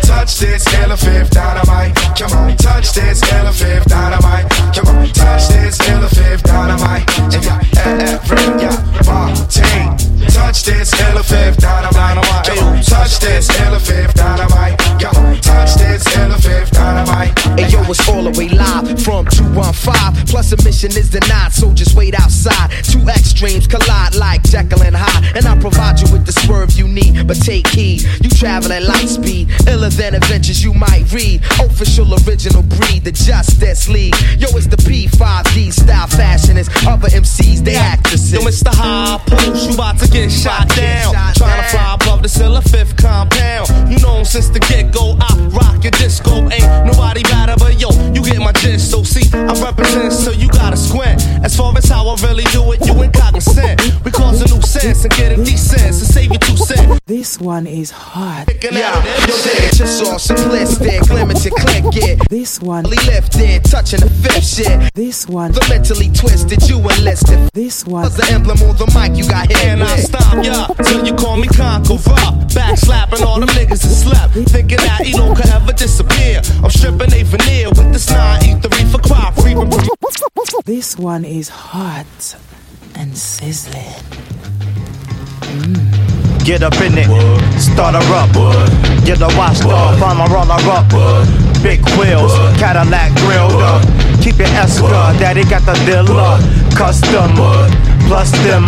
Touch 0.03 0.39
this 0.39 0.67
elephant 0.75 1.31
dynamite. 1.31 1.95
Come 2.17 2.33
on, 2.33 2.57
touch 2.57 2.93
this 2.93 3.23
elephant 3.33 3.85
dynamite. 3.87 4.51
Come 4.75 4.97
on, 4.97 5.07
touch 5.09 5.49
this 5.49 5.81
elephant 5.89 6.43
dynamite. 6.43 7.14
Is 20.85 21.09
denied, 21.09 21.51
so 21.51 21.73
just 21.73 21.97
wait 21.97 22.15
outside. 22.15 22.71
Two 22.85 23.01
extremes 23.09 23.67
collide 23.67 24.15
like 24.15 24.43
Jekyll 24.43 24.83
and 24.83 24.95
Hyde. 24.95 25.35
And 25.35 25.47
I 25.47 25.59
provide 25.59 25.99
you 25.99 26.13
with 26.13 26.27
the 26.27 26.33
swerve 26.33 26.73
you 26.73 26.87
need, 26.87 27.27
but 27.27 27.41
take 27.41 27.67
heed. 27.69 28.03
You 28.21 28.29
travel 28.29 28.71
at 28.71 28.83
light 28.83 29.09
speed, 29.09 29.49
iller 29.67 29.89
than 29.89 30.15
adventures 30.15 30.63
you 30.63 30.75
might 30.75 31.11
read. 31.11 31.43
Official 31.59 32.13
original 32.29 32.63
breed, 32.63 33.03
the 33.03 33.13
Justice 33.13 33.89
League. 33.89 34.15
Yo, 34.39 34.49
it's 34.53 34.67
the 34.67 34.77
P5D 34.77 35.73
style 35.73 36.07
fashionists. 36.07 36.87
Other 36.87 37.09
MCs, 37.09 37.65
they 37.65 37.77
actresses. 37.77 38.33
Yo, 38.33 38.41
Mr. 38.41 38.69
High 38.75 39.19
Post, 39.27 39.67
you 39.67 39.75
about 39.75 39.99
to 40.01 40.09
get 40.09 40.31
shot 40.31 40.69
down. 40.77 41.15
Trying 41.35 41.63
to 41.63 41.69
fly 41.71 41.95
above 41.95 42.23
the 42.23 42.29
Silla 42.29 42.61
fifth 42.61 42.97
compound. 42.97 43.69
You 43.91 43.99
know 44.01 44.23
since 44.23 44.49
the 44.49 44.61
get 44.61 44.93
go, 44.93 45.04
cause 54.85 55.05
a 55.05 55.05
new 55.05 55.05
sense 55.05 55.05
and 55.05 55.13
getting 55.15 55.45
decent. 55.45 55.95
So 55.95 56.05
save 56.05 56.33
you 56.33 56.39
two 56.39 56.57
cents. 56.57 57.01
This 57.07 57.41
one 57.41 57.67
is 57.67 57.91
hot. 57.91 58.47
Yeah, 58.63 58.71
yo, 58.73 59.27
this 59.27 59.79
just 59.79 60.05
all 60.05 60.19
simplistic, 60.19 61.09
limited 61.09 61.53
click 61.53 61.97
it. 61.97 62.29
This 62.29 62.61
one 62.61 62.85
lifted, 62.85 63.65
touching 63.65 64.01
the 64.01 64.11
fifth 64.11 64.45
shit. 64.45 64.93
This 64.95 65.27
one 65.29 65.53
the 65.53 65.65
mentally 65.69 66.11
twisted, 66.11 66.69
you 66.69 66.79
enlisted. 66.79 67.51
This 67.53 67.85
one 67.87 68.05
was 68.05 68.17
the 68.17 68.27
emblem 68.33 68.59
on 68.63 68.77
the 68.77 68.87
mic 68.95 69.17
you 69.17 69.29
got 69.29 69.49
hit 69.49 69.65
And 69.65 69.83
I 69.83 69.97
stop 69.97 70.45
ya 70.45 70.67
till 70.85 71.07
you 71.07 71.15
call 71.15 71.37
me 71.37 71.49
conqueror. 71.49 72.01
Back 72.55 72.79
slapping 72.79 73.23
all 73.23 73.41
them 73.41 73.49
niggas 73.51 73.83
that 73.83 73.95
slept. 73.95 74.35
Thinking 74.35 74.79
that 74.79 75.01
Elo 75.07 75.35
could 75.35 75.47
ever 75.47 75.73
disappear. 75.73 76.41
I'm 76.63 76.71
stripping 76.71 77.13
a 77.13 77.23
veneer 77.23 77.69
with 77.71 77.93
this 77.93 78.11
9 78.11 78.61
for 78.61 78.99
crop. 78.99 79.35
Free 79.35 79.55
This 80.65 80.99
one 80.99 81.25
is 81.25 81.49
hot 81.49 82.37
and 82.97 83.17
sizzling. 83.17 84.44
Get 86.45 86.63
up 86.63 86.77
in 86.85 86.93
it, 86.99 87.09
start 87.59 87.95
her 87.95 88.15
up. 88.15 88.29
Get 89.07 89.21
a 89.21 89.29
washed 89.37 89.65
off, 89.65 89.97
I'm 90.03 90.21
a 90.21 90.29
roller 90.29 90.61
up. 90.69 90.93
Big 91.63 91.81
wheels, 91.97 92.37
Cadillac 92.61 93.17
grilled 93.25 93.63
up. 93.63 93.83
Keep 94.21 94.41
it 94.41 94.53
extra, 94.53 95.17
daddy 95.17 95.45
got 95.45 95.65
the 95.65 95.73
dealer. 95.89 96.37
Custom, 96.77 97.33
plus 98.07 98.31
them. 98.45 98.67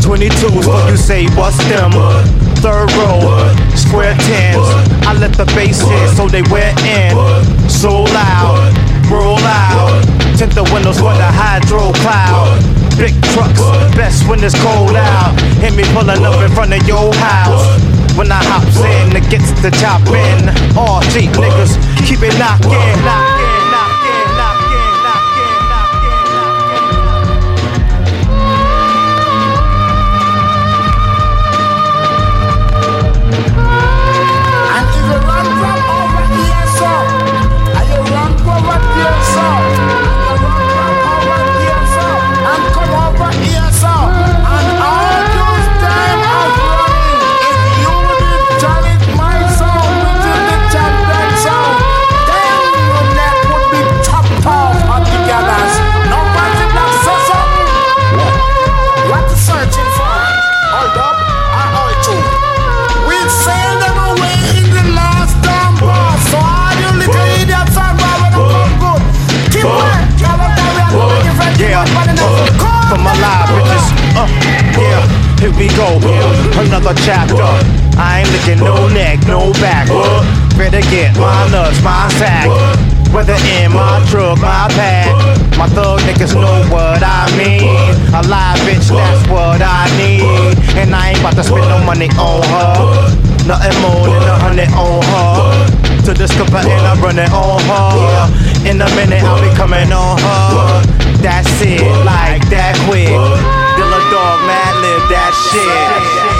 22s, 0.00 0.66
what 0.66 0.90
you 0.90 0.96
say, 0.96 1.26
what's 1.36 1.58
them? 1.68 1.92
Third 2.64 2.88
row, 2.96 3.52
square 3.76 4.14
tens. 4.16 4.64
I 5.04 5.12
let 5.12 5.36
the 5.36 5.44
bass 5.52 5.82
hit 5.82 6.16
so 6.16 6.28
they 6.28 6.42
wear 6.48 6.72
in. 6.88 7.12
So 7.68 8.04
loud, 8.04 8.72
roll 9.12 9.38
out. 9.44 10.00
Tint 10.38 10.54
the 10.54 10.64
windows 10.72 10.98
for 10.98 11.12
the 11.12 11.28
hydro 11.28 11.92
cloud. 12.00 12.71
Big 12.98 13.14
trucks, 13.32 13.60
best 13.96 14.28
when 14.28 14.42
it's 14.44 14.54
cold 14.62 14.94
out. 14.94 15.40
Hit 15.60 15.74
me 15.74 15.84
pulling 15.92 16.24
up 16.24 16.40
in 16.42 16.50
front 16.52 16.72
of 16.72 16.86
your 16.86 17.12
house. 17.14 17.80
When 18.16 18.30
I 18.30 18.42
hops 18.44 18.78
in, 18.78 19.16
it 19.16 19.28
gets 19.30 19.50
the 19.62 19.70
chop 19.70 20.06
in. 20.08 20.48
All 20.76 21.00
cheap 21.12 21.30
niggas, 21.32 21.76
keep 22.06 22.22
it 22.22 22.38
knocking, 22.38 23.04
knocking. 23.04 23.51
For 73.02 73.10
my 73.10 73.14
live 73.18 73.48
bitches. 73.50 73.86
Uh, 74.14 74.28
yeah, 74.78 75.02
here 75.40 75.54
we 75.58 75.66
go. 75.74 75.98
Another 76.60 76.94
chapter. 77.02 77.42
I 77.98 78.22
ain't 78.22 78.30
licking 78.30 78.64
no 78.64 78.88
neck, 78.88 79.26
no 79.26 79.52
back. 79.58 79.88
Better 80.56 80.80
get 80.90 81.16
my 81.18 81.48
nuts, 81.50 81.82
my 81.82 82.08
sack. 82.18 82.48
Whether 83.12 83.36
in 83.60 83.72
my 83.72 84.00
truck, 84.08 84.38
my 84.38 84.68
pack. 84.72 85.12
My 85.58 85.68
thug 85.68 86.00
niggas 86.00 86.34
know 86.34 86.64
what 86.72 87.02
I 87.02 87.28
mean. 87.36 87.68
A 88.14 88.22
live 88.24 88.58
bitch, 88.64 88.88
that's 88.88 89.28
what 89.28 89.60
I 89.60 89.84
need. 89.98 90.56
And 90.78 90.94
I 90.94 91.10
ain't 91.10 91.20
about 91.20 91.34
to 91.36 91.44
spend 91.44 91.68
no 91.68 91.78
money 91.84 92.08
on 92.16 92.42
her. 92.54 93.22
Nothing 93.46 93.76
more 93.82 94.06
than 94.06 94.22
a 94.22 94.36
hundred 94.38 94.70
on 94.72 95.02
her. 95.12 95.82
To 96.06 96.14
discover 96.14 96.56
and 96.56 96.86
I 96.86 96.98
run 97.00 97.18
it 97.18 97.30
on 97.30 97.60
her. 97.62 98.51
In 98.64 98.80
a 98.80 98.88
minute, 98.94 99.22
I'll 99.24 99.42
be 99.42 99.54
coming 99.56 99.92
on 99.92 100.18
her. 100.18 100.82
That's 101.18 101.50
it, 101.62 101.82
like 102.06 102.46
that 102.50 102.78
quick. 102.86 103.08
Dilla 103.08 104.00
dog, 104.10 104.38
Madlib, 104.46 105.08
that 105.10 105.34
shit. 105.50 106.32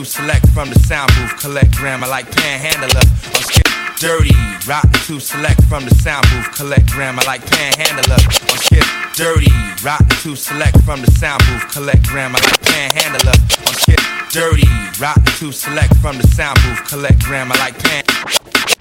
To 0.00 0.06
select 0.06 0.48
from 0.50 0.70
the 0.70 0.78
sound 0.78 1.10
booth, 1.14 1.38
collect 1.40 1.76
grammar 1.76 2.06
like 2.06 2.24
panhandler. 2.32 3.04
I'm 3.36 3.42
skip 3.42 3.66
dirty, 3.98 4.34
rock 4.66 4.90
to 5.04 5.20
select 5.20 5.62
from 5.64 5.84
the 5.84 5.94
sound 5.96 6.24
booth, 6.30 6.50
collect 6.56 6.90
grammar 6.90 7.22
like 7.26 7.44
panhandler. 7.44 8.16
I'm 8.16 8.56
skip 8.64 8.84
dirty, 9.14 9.52
rock 9.84 10.06
to 10.22 10.34
select 10.36 10.80
from 10.84 11.02
the 11.02 11.10
sound 11.10 11.42
booth, 11.44 11.70
collect 11.72 12.02
grammar 12.08 12.38
like 12.38 12.62
panhandler. 12.62 13.36
I'm 13.66 13.74
skip 13.74 14.00
dirty, 14.30 14.68
rock 14.98 15.22
to 15.38 15.52
select 15.52 15.94
from 15.96 16.16
the 16.16 16.26
sound 16.28 16.58
booth, 16.62 16.82
collect 16.88 17.22
grammar 17.22 17.56
like 17.56 17.76
pan. 17.82 18.79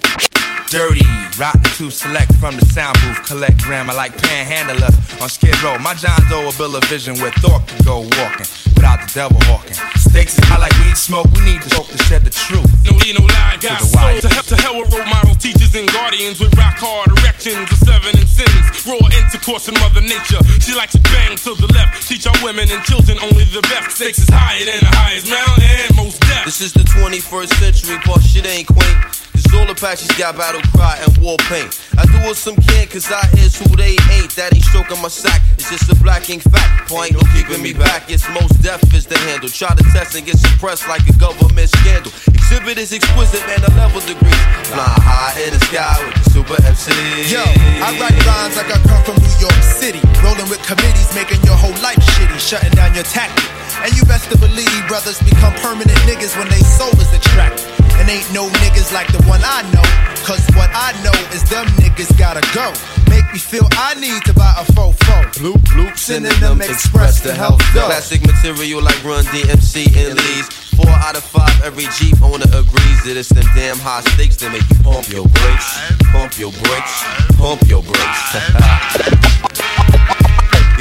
Dirty, 0.69 1.01
rock 1.41 1.57
to 1.81 1.89
select 1.89 2.29
from 2.37 2.53
the 2.53 2.61
sound 2.69 2.93
booth, 3.01 3.25
collect 3.25 3.57
grammar 3.65 3.97
like 3.97 4.13
panhandler 4.21 4.93
on 5.17 5.25
Skid 5.25 5.57
Row. 5.65 5.81
My 5.81 5.97
John 5.97 6.21
Doe 6.29 6.45
a 6.45 6.53
bill 6.61 6.77
of 6.77 6.85
vision 6.85 7.17
where 7.17 7.33
thought 7.41 7.65
can 7.65 7.81
go 7.81 8.05
walking 8.21 8.45
without 8.77 9.01
the 9.01 9.09
devil 9.09 9.41
hawking. 9.49 9.73
Stakes 9.97 10.37
is 10.37 10.45
high 10.45 10.61
like 10.61 10.69
weed 10.85 10.93
smoke, 10.93 11.25
we 11.33 11.41
need 11.41 11.65
to 11.65 11.73
smoke 11.73 11.89
to 11.89 11.97
shed 12.05 12.21
the 12.21 12.29
truth. 12.29 12.69
No 12.85 12.93
need 13.01 13.17
no 13.17 13.25
lie, 13.25 13.57
got 13.57 13.81
the 13.81 13.89
wire. 13.97 14.21
to 14.21 14.29
hell, 14.29 14.45
to 14.45 14.57
hell 14.61 14.77
with 14.77 14.93
role 14.93 15.09
models, 15.09 15.41
teachers, 15.41 15.73
and 15.73 15.89
guardians 15.89 16.37
with 16.37 16.53
rock 16.53 16.77
hard 16.77 17.17
erections 17.17 17.65
of 17.65 17.79
seven 17.81 18.13
and 18.13 18.29
sins. 18.29 18.61
Raw 18.85 19.01
intercourse 19.09 19.65
with 19.65 19.81
Mother 19.81 20.05
Nature. 20.05 20.37
She 20.61 20.77
likes 20.77 20.93
to 20.93 21.01
bang 21.09 21.33
to 21.33 21.57
the 21.57 21.65
left. 21.73 22.05
Teach 22.05 22.29
our 22.29 22.37
women 22.45 22.69
and 22.69 22.85
children 22.85 23.17
only 23.25 23.49
the 23.49 23.65
best. 23.73 23.97
Stakes 23.97 24.21
is 24.21 24.29
higher 24.29 24.61
than 24.69 24.85
the 24.85 24.93
highest 24.93 25.33
mountain 25.33 25.65
and 25.65 25.97
most 25.97 26.21
death. 26.29 26.45
This 26.45 26.61
is 26.61 26.77
the 26.77 26.85
21st 26.93 27.57
century, 27.57 27.97
but 28.05 28.21
shit 28.21 28.45
ain't 28.45 28.69
quaint. 28.69 29.28
All 29.55 29.69
Apaches 29.69 30.09
got 30.17 30.35
battle 30.35 30.61
cry 30.73 30.97
and 30.97 31.13
war 31.21 31.37
paint. 31.45 31.77
I 31.93 32.05
do 32.09 32.17
what 32.25 32.37
some 32.37 32.57
can, 32.57 32.87
cause 32.87 33.05
I 33.11 33.21
is 33.37 33.53
who 33.53 33.69
they 33.77 33.93
ain't. 34.17 34.33
That 34.33 34.49
ain't 34.49 34.65
stroking 34.65 34.97
my 34.97 35.13
sack, 35.13 35.45
it's 35.53 35.69
just 35.69 35.85
a 35.93 35.97
black 36.01 36.25
ink 36.29 36.41
fact. 36.49 36.89
Point 36.89 37.13
no 37.13 37.21
keeping 37.37 37.61
me 37.61 37.77
back, 37.77 38.09
it's 38.09 38.25
most 38.33 38.57
deaf 38.65 38.81
is 38.97 39.05
the 39.05 39.17
handle. 39.29 39.47
Try 39.47 39.69
to 39.77 39.85
test 39.93 40.17
and 40.17 40.25
get 40.25 40.41
suppressed 40.41 40.89
like 40.89 41.05
a 41.05 41.13
government 41.21 41.69
scandal. 41.69 42.09
Exhibit 42.33 42.81
is 42.81 42.89
exquisite, 42.97 43.45
man, 43.45 43.61
a 43.61 43.71
level 43.77 44.01
degree. 44.01 44.41
Fly 44.73 44.89
high 45.05 45.37
in 45.45 45.53
the 45.53 45.61
sky 45.69 46.01
with 46.01 46.17
the 46.17 46.25
super 46.33 46.57
MC. 46.65 46.89
Yo, 47.29 47.45
I 47.85 47.93
write 48.01 48.17
rhymes 48.25 48.57
like 48.57 48.73
I 48.73 48.81
come 48.89 49.05
from 49.05 49.21
New 49.21 49.35
York 49.37 49.61
City. 49.61 50.01
Rolling 50.25 50.49
with 50.49 50.65
committees, 50.65 51.13
making 51.13 51.45
your 51.45 51.53
whole 51.53 51.77
life 51.85 52.01
shitty, 52.17 52.41
shutting 52.41 52.73
down 52.73 52.97
your 52.97 53.05
tactic. 53.05 53.45
And 53.85 53.93
you 53.93 54.01
best 54.09 54.33
to 54.33 54.37
believe 54.41 54.73
brothers 54.89 55.21
become 55.21 55.53
permanent 55.61 55.99
niggas 56.09 56.33
when 56.41 56.49
they 56.49 56.65
soul 56.65 56.89
is 56.97 57.13
attracted. 57.13 57.68
And 58.09 58.17
ain't 58.17 58.33
no 58.33 58.49
niggas 58.65 58.91
like 58.91 59.05
the 59.13 59.21
one 59.29 59.41
I 59.43 59.61
know. 59.69 59.85
Cause 60.25 60.41
what 60.57 60.69
I 60.73 60.97
know 61.05 61.13
is 61.29 61.45
them 61.45 61.67
niggas 61.77 62.17
gotta 62.17 62.41
go. 62.57 62.73
Make 63.05 63.31
me 63.31 63.37
feel 63.37 63.67
I 63.77 63.93
need 64.01 64.25
to 64.25 64.33
buy 64.33 64.49
a 64.57 64.65
fofo. 64.73 65.29
Bloop, 65.37 65.61
bloop, 65.69 65.93
them 66.39 66.61
express 66.61 67.21
the 67.21 67.35
health 67.35 67.61
though. 67.71 67.85
Classic 67.85 68.19
material 68.25 68.81
like 68.81 68.97
Run 69.03 69.25
DMC 69.25 69.93
and 69.93 70.17
Lee's. 70.17 70.49
Four 70.73 70.89
out 70.89 71.17
of 71.17 71.23
five, 71.23 71.53
every 71.61 71.85
Jeep 72.01 72.19
owner 72.23 72.49
agrees 72.49 73.03
that 73.05 73.13
it's 73.13 73.29
them 73.29 73.45
damn 73.53 73.77
high 73.77 74.01
stakes 74.17 74.37
that 74.37 74.49
make 74.49 74.65
you 74.73 74.81
pump 74.81 75.05
your 75.09 75.29
brakes, 75.29 75.69
pump 76.09 76.33
your 76.41 76.49
brakes, 76.65 77.05
pump 77.37 77.61
your 77.69 77.83
brakes. 77.85 78.21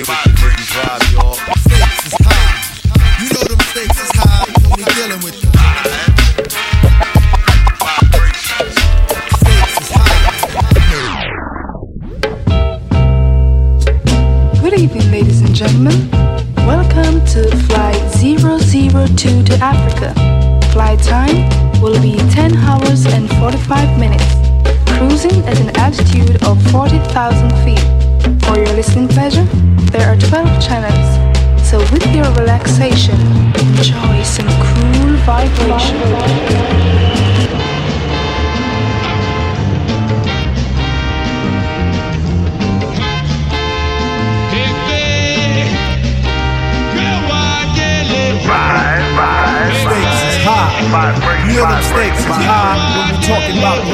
Give 0.00 0.08
it 0.08 0.16
the 0.24 0.32
Dizzy 0.32 0.64
vibe, 0.80 1.12
y'all. 1.12 1.36
Stakes 1.60 2.08
is 2.08 2.16
high. 2.24 2.56
You 3.20 3.28
know 3.36 3.44
them 3.52 3.60
stakes 3.68 4.00
is 4.00 4.12
high 4.16 4.48
when 4.64 4.80
we 4.80 4.84
dealing 4.96 5.20
with 5.20 5.27
ladies 15.18 15.40
and 15.40 15.52
gentlemen. 15.52 16.08
Welcome 16.58 17.24
to 17.34 17.50
Flight 17.66 18.00
002 18.12 19.42
to 19.42 19.54
Africa. 19.60 20.14
Flight 20.70 21.00
time 21.02 21.48
will 21.82 22.00
be 22.00 22.18
10 22.30 22.56
hours 22.58 23.04
and 23.06 23.28
45 23.40 23.98
minutes, 23.98 24.24
cruising 24.86 25.44
at 25.44 25.58
an 25.58 25.76
altitude 25.76 26.40
of 26.44 26.62
40,000 26.70 27.50
feet. 27.64 27.82
For 28.44 28.58
your 28.58 28.72
listening 28.76 29.08
pleasure, 29.08 29.42
there 29.90 30.06
are 30.08 30.16
12 30.16 30.62
channels, 30.62 31.68
So 31.68 31.78
with 31.90 32.06
your 32.14 32.30
relaxation, 32.34 33.18
enjoy 33.58 34.22
some 34.22 34.46
cool 34.46 35.16
vibration. 35.26 36.77
Is 50.88 50.94
high. 50.94 51.48
You 51.48 51.54
know 51.54 51.68
them 51.68 51.82
stakes 51.82 52.20
is 52.20 52.26
high 52.26 52.78
when 52.96 53.12
we 53.12 53.26
talking 53.26 53.58
about 53.58 53.84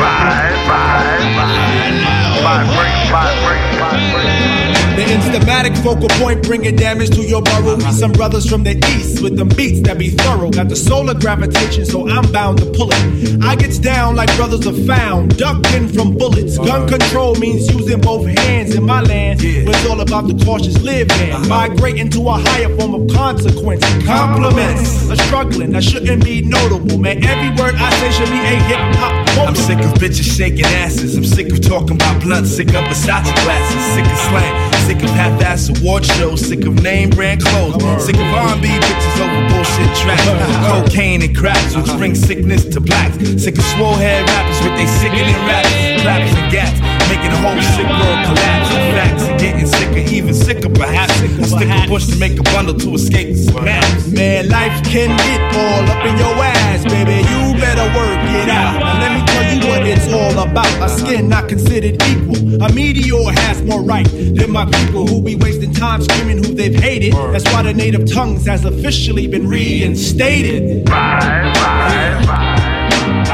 The 4.95 5.03
instamatic 5.03 5.77
focal 5.83 6.09
point 6.21 6.45
bringing 6.45 6.77
damage 6.77 7.11
to 7.17 7.23
your 7.23 7.43
burrow. 7.43 7.77
Be 7.77 7.91
some 7.91 8.13
brothers 8.13 8.49
from 8.49 8.63
the 8.63 8.77
east 8.95 9.23
with 9.23 9.37
them 9.37 9.49
beats 9.49 9.81
that 9.89 9.99
be 9.99 10.11
thorough. 10.11 10.51
Got 10.51 10.69
the 10.69 10.77
solar 10.77 11.15
gravitation, 11.15 11.85
so 11.85 12.09
I'm 12.09 12.31
bound 12.31 12.59
to 12.59 12.67
pull 12.67 12.91
it. 12.93 13.43
I 13.43 13.57
gets 13.57 13.79
down 13.79 14.15
like 14.15 14.35
brothers 14.37 14.67
are 14.67 14.87
found, 14.87 15.37
ducking 15.37 15.89
from 15.89 16.17
bullets. 16.17 16.59
Gun 16.59 16.89
control 16.89 17.35
means 17.37 17.69
using 17.75 18.01
both 18.01 18.27
hands 18.39 18.75
in 18.75 18.85
my 18.85 19.01
land. 19.01 19.41
It's 19.43 19.87
all 19.87 20.01
about 20.01 20.29
the 20.29 20.45
cautious 20.45 20.81
living, 20.81 21.33
uh-huh. 21.33 21.49
migrating 21.49 22.09
to 22.11 22.29
a 22.29 22.33
higher 22.33 22.75
form 22.79 22.95
of 22.95 23.11
consequence. 23.11 23.83
Compliments 24.05 25.11
are 25.11 25.17
struggling, 25.17 25.73
that 25.73 25.83
shouldn't 25.83 26.25
be 26.25 26.43
notable. 26.43 26.99
Man, 26.99 27.25
every 27.25 27.51
word 27.61 27.75
I 27.77 27.91
say 27.99 28.11
should 28.13 28.31
be 28.31 28.39
a 28.39 28.57
hip 28.69 28.79
hop 28.99 29.25
I'm 29.41 29.57
sick 29.57 29.79
of 29.79 29.93
bitches 29.95 30.37
shaking 30.37 30.65
asses. 30.65 31.17
I'm 31.17 31.25
sick 31.25 31.51
of 31.53 31.61
talking 31.61 31.97
about 31.97 32.23
blunt. 32.23 32.47
Sick 32.47 32.69
of 32.69 32.85
Versace 32.85 33.35
glasses. 33.45 33.85
Sick 33.95 34.07
of 34.07 34.19
slang. 34.19 34.74
Sick 34.87 35.03
of 35.03 35.11
half-ass 35.11 35.71
award 35.71 36.05
shows. 36.05 36.47
Sick 36.47 36.67
of 36.67 36.83
name 36.83 37.11
brand 37.11 37.43
clothes. 37.43 38.05
Sick 38.05 38.17
of 38.17 38.23
R&B 38.23 38.69
bitches 38.69 39.21
over 39.21 39.49
bullshit 39.49 39.97
tracks. 39.97 40.25
Cocaine 40.69 41.23
and 41.23 41.35
cracks, 41.37 41.75
which 41.75 41.87
bring 41.97 42.15
sickness 42.15 42.65
to 42.67 42.81
blacks. 42.81 43.17
Sick 43.43 43.57
of 43.57 43.65
swole 43.65 43.95
head 43.95 44.29
rappers 44.29 44.61
with 44.63 44.77
they 44.77 44.87
sickening 44.87 45.35
raps, 45.47 45.94
claps 46.05 46.37
and 46.37 46.53
gats, 46.53 46.81
making 47.09 47.31
the 47.33 47.41
whole 47.41 47.57
sick 47.73 47.89
world 47.89 48.21
collapse. 48.29 48.69
In 48.77 48.93
fact, 48.93 49.21
and 49.25 49.41
getting 49.41 49.67
sicker, 49.67 50.05
even 50.13 50.35
sicker 50.35 50.69
perhaps. 50.69 51.13
I 51.23 51.47
stick 51.49 51.69
a 51.69 51.89
push 51.89 52.07
to 52.09 52.17
make 52.17 52.39
a 52.39 52.43
bundle 52.53 52.75
to 52.75 52.95
escape 52.95 53.29
the 53.29 53.37
snaps. 53.37 54.09
Man, 54.13 54.49
life 54.51 54.77
can 54.85 55.17
get 55.17 55.41
all 55.57 55.83
up 55.89 56.05
in 56.05 56.15
your 56.19 56.35
ass, 56.45 56.85
baby. 56.85 57.25
You 57.33 57.57
better 57.59 57.87
work 57.97 58.21
it 58.37 58.49
out. 58.51 58.79
Now 58.81 59.01
let 59.01 59.13
me 59.17 59.23
tell 59.33 59.47
you 59.53 59.61
what 59.71 59.87
it's 59.87 60.07
all 60.13 60.37
about. 60.47 60.69
A 60.85 60.89
skin 60.91 61.29
not 61.31 61.49
considered 61.49 62.03
equal. 62.03 62.63
A 62.63 62.69
meteor 62.73 63.33
has 63.41 63.63
more 63.63 63.83
right 63.83 64.07
than 64.07 64.51
my 64.51 64.67
people 64.67 65.07
who 65.07 65.23
be 65.23 65.37
wasting 65.37 65.73
time 65.73 66.03
screaming 66.03 66.45
who 66.45 66.53
they've 66.53 66.75
hated. 66.75 67.15
That's 67.15 67.51
why 67.53 67.63
the 67.63 67.73
native 67.73 68.13
tongues 68.13 68.45
has 68.47 68.67
officially 68.67 69.27
been 69.27 69.49
reinstated. 69.49 70.87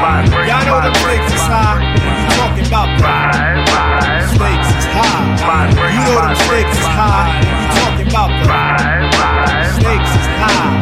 Y'all 0.01 0.65
know 0.65 0.81
the 0.81 0.93
stakes 0.95 1.33
is 1.33 1.41
high. 1.41 2.40
You 2.71 2.77
about 2.77 3.03
that. 3.03 4.31
Stakes 4.31 4.71
is 4.71 4.85
high. 4.95 5.67
You 5.91 5.99
know 6.07 6.23
the 6.23 6.35
stakes 6.39 6.71
is 6.71 6.87
high. 6.87 7.27
You 7.43 7.67
talking 7.75 8.07
about 8.07 8.31
that. 8.47 9.75
Stakes 9.75 10.11
is 10.15 10.27
high. 10.39 10.79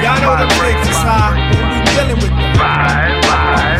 Y'all 0.00 0.16
know 0.24 0.32
the 0.40 0.48
stakes 0.56 0.88
is 0.88 0.96
high. 0.96 1.36
When 1.52 1.68
we 1.68 1.84
dealing 1.92 2.16
with 2.24 2.32
them. 2.32 2.56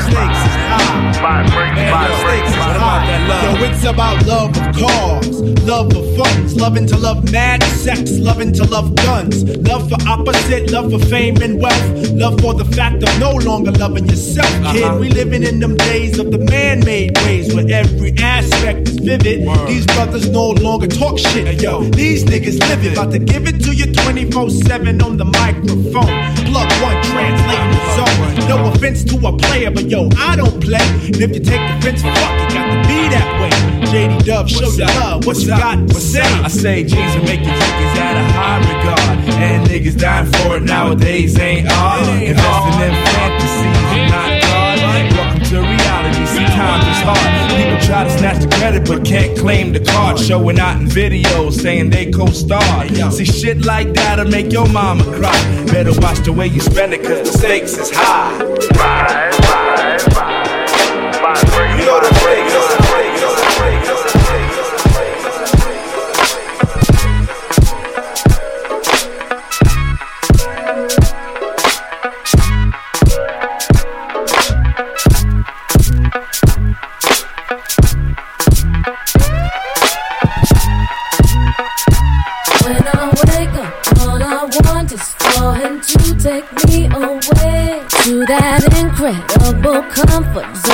Stakes 0.04 0.40
is 0.44 0.56
high. 0.68 1.65
Man, 1.77 2.09
your 2.09 2.19
stakes 2.19 2.48
is 2.48 2.55
high. 2.57 3.05
Yo, 3.27 3.65
it's 3.65 3.85
about 3.85 4.27
love 4.27 4.57
of 4.57 4.77
cars, 4.77 5.40
love 5.62 5.94
of 5.94 6.16
funds, 6.16 6.57
loving 6.57 6.86
to 6.86 6.97
love 6.97 7.31
mad 7.31 7.62
sex, 7.62 8.19
loving 8.19 8.53
to 8.53 8.65
love 8.65 8.94
guns, 8.97 9.44
love 9.69 9.89
for 9.89 9.98
opposite, 10.09 10.70
love 10.70 10.90
for 10.90 10.98
fame 10.98 11.36
and 11.43 11.61
wealth, 11.61 12.11
love 12.12 12.40
for 12.40 12.55
the 12.55 12.65
fact 12.65 13.03
of 13.03 13.20
no 13.20 13.32
longer 13.32 13.73
loving 13.73 14.07
yourself, 14.09 14.51
kid. 14.73 14.98
We 15.01 15.11
living 15.11 15.43
in 15.43 15.61
them 15.61 15.77
days 15.77 16.19
of 16.19 16.31
the 16.31 16.39
man-made 16.39 17.19
ways 17.19 17.55
where 17.55 17.66
every 17.70 18.15
aspect 18.19 18.89
is 18.89 18.97
vivid. 18.97 19.47
These 19.66 19.86
brothers 19.86 20.28
no 20.31 20.51
longer 20.51 20.86
talk 20.86 21.19
shit, 21.19 21.61
yo. 21.61 21.82
These 21.82 22.24
niggas 22.24 22.59
live 22.69 22.85
it, 22.85 22.93
about 22.93 23.12
to 23.12 23.19
give 23.19 23.47
it 23.47 23.61
to 23.65 23.74
you 23.74 23.86
24/7 23.86 25.03
on 25.03 25.16
the 25.16 25.24
microphone. 25.24 26.12
Plug 26.47 26.73
one, 26.81 27.03
translating 27.03 27.70
the 27.70 27.81
zone. 27.97 28.48
No 28.48 28.73
offense 28.73 29.05
to 29.05 29.16
a 29.27 29.36
player, 29.36 29.70
but 29.70 29.90
yo, 29.90 30.09
I 30.16 30.36
don't 30.36 30.61
play. 30.61 30.86
And 31.07 31.20
if 31.20 31.35
you 31.35 31.40
take 31.40 31.65
offense, 31.70 32.02
fuck, 32.02 32.14
it 32.14 32.55
got 32.55 32.66
to 32.70 32.88
be 32.88 33.09
that 33.10 33.28
way. 33.40 33.51
JD 33.86 34.24
Dub, 34.24 34.48
show 34.48 34.70
your 34.72 34.86
love. 34.86 35.26
What 35.26 35.38
you 35.38 35.48
got 35.48 35.88
to 35.88 35.94
say? 35.94 36.20
I 36.20 36.48
say 36.48 36.84
G's 36.84 36.94
are 36.94 37.22
making 37.22 37.44
chickens 37.47 37.98
out 37.98 38.16
of 38.16 38.26
high 38.34 38.59
regard. 38.59 39.18
And 39.36 39.66
niggas 39.68 39.98
dying 39.98 40.26
for 40.32 40.56
it 40.56 40.62
nowadays 40.62 41.38
ain't 41.38 41.68
odd. 41.70 42.22
Investing 42.22 42.80
in 42.82 42.94
fantasies 43.06 43.78
and 43.94 44.10
not 44.10 44.43
God. 44.43 44.78
Welcome 45.16 45.44
to 45.44 45.60
reality. 45.60 46.26
See, 46.26 46.44
times 46.44 46.84
is 46.84 47.02
hard. 47.05 47.47
People 47.56 47.78
try 47.86 48.05
to 48.05 48.10
snatch 48.18 48.43
the 48.43 48.48
credit 48.56 48.86
but 48.86 49.05
can't 49.05 49.38
claim 49.38 49.72
the 49.72 49.80
card. 49.80 50.18
Showing 50.18 50.59
out 50.59 50.80
in 50.80 50.86
videos 50.88 51.52
saying 51.52 51.90
they 51.90 52.10
co-starred. 52.10 52.97
See, 53.12 53.24
shit 53.24 53.64
like 53.64 53.93
that'll 53.94 54.26
make 54.28 54.52
your 54.52 54.68
mama 54.68 55.05
cry. 55.05 55.64
Better 55.66 55.93
watch 56.01 56.18
the 56.20 56.32
way 56.32 56.48
you 56.48 56.60
spend 56.60 56.93
it 56.93 57.02
cause 57.02 57.30
the 57.30 57.38
stakes 57.38 57.76
is 57.78 57.90
high. 57.93 58.38
You 58.40 58.48
know 60.12 60.44
the 60.44 60.55
When 82.62 82.82
I 82.82 83.12
wake 83.28 83.54
up, 83.54 84.00
all 84.00 84.20
I 84.20 84.48
want 84.64 84.90
is 84.92 85.00
for 85.14 85.54
him 85.54 85.80
to 85.80 85.98
take 86.18 86.50
me 86.66 86.86
away 86.86 87.82
to 88.02 88.26
that 88.26 88.62
incredible 88.76 89.82
comfort 89.84 90.56
zone 90.56 90.65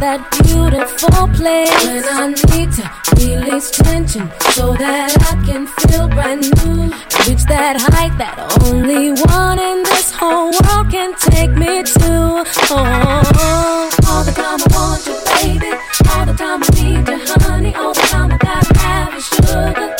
that 0.00 0.20
beautiful 0.44 1.26
place. 1.34 1.74
When 1.84 2.04
I 2.06 2.28
need 2.54 2.70
to 2.78 2.84
release 3.16 3.70
tension 3.70 4.30
so 4.54 4.74
that 4.74 5.10
I 5.30 5.34
can 5.44 5.66
feel 5.66 6.08
brand 6.08 6.46
new, 6.62 6.92
reach 7.26 7.44
that 7.46 7.76
height 7.80 8.16
that 8.18 8.38
only 8.62 9.10
one 9.10 9.58
in 9.58 9.82
this 9.82 10.12
whole 10.12 10.52
world 10.54 10.90
can 10.90 11.14
take 11.18 11.50
me 11.50 11.82
to. 11.82 12.44
Oh, 12.70 13.90
all 14.08 14.24
the 14.24 14.32
time 14.32 14.60
I 14.62 14.68
want 14.70 15.06
you, 15.06 15.16
baby. 15.42 15.72
All 16.14 16.26
the 16.26 16.34
time 16.34 16.62
I 16.62 16.68
need 16.78 17.08
you, 17.08 17.18
honey. 17.42 17.74
All 17.74 17.94
the 17.94 18.00
time 18.02 18.32
I 18.32 18.38
gotta 18.38 18.78
have 18.78 19.14
you, 19.14 19.20
sugar. 19.20 19.94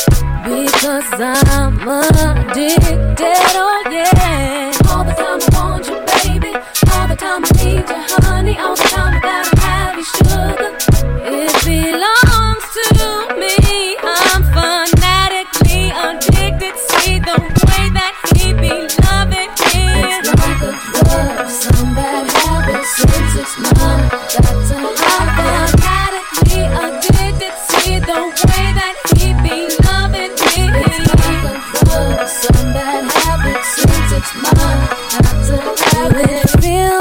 Because 0.47 1.11
I'm 1.19 1.75
addicted, 1.87 3.19
oh 3.19 3.83
yeah. 3.91 4.71
All 4.89 5.03
the 5.03 5.13
time 5.13 5.39
I 5.41 5.59
want 5.59 5.87
you, 5.87 5.97
baby. 6.23 6.55
All 6.93 7.07
the 7.07 7.15
time 7.15 7.43
I 7.43 7.51
need 7.63 7.87
you, 7.89 8.01
honey. 8.23 8.57
All 8.57 8.75
the 8.75 8.83
time 8.83 9.18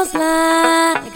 feels 0.09 0.15
like 0.15 1.13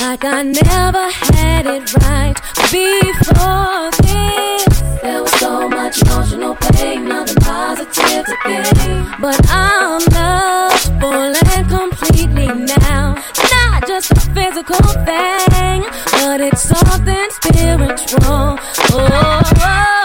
like 0.00 0.24
I 0.24 0.42
never 0.42 1.10
had 1.10 1.66
it 1.66 1.94
right 2.02 2.34
before 2.70 3.90
this. 4.02 4.80
There 5.02 5.22
was 5.22 5.32
so 5.32 5.68
much 5.68 6.02
emotional 6.02 6.54
pain, 6.54 7.08
nothing 7.08 7.36
positive 7.36 8.26
to 8.26 8.36
gain. 8.44 9.06
But 9.20 9.40
I'm 9.48 10.00
loved 10.12 10.84
full 11.00 11.34
and 11.54 11.68
completely 11.68 12.46
now. 12.46 13.14
Not 13.50 13.86
just 13.86 14.10
a 14.12 14.20
physical 14.34 14.84
thing, 15.04 15.84
but 16.12 16.40
it's 16.40 16.62
something 16.62 17.28
spiritual. 17.30 18.20
Oh, 18.20 18.58
oh, 18.92 19.42
oh, 19.56 19.95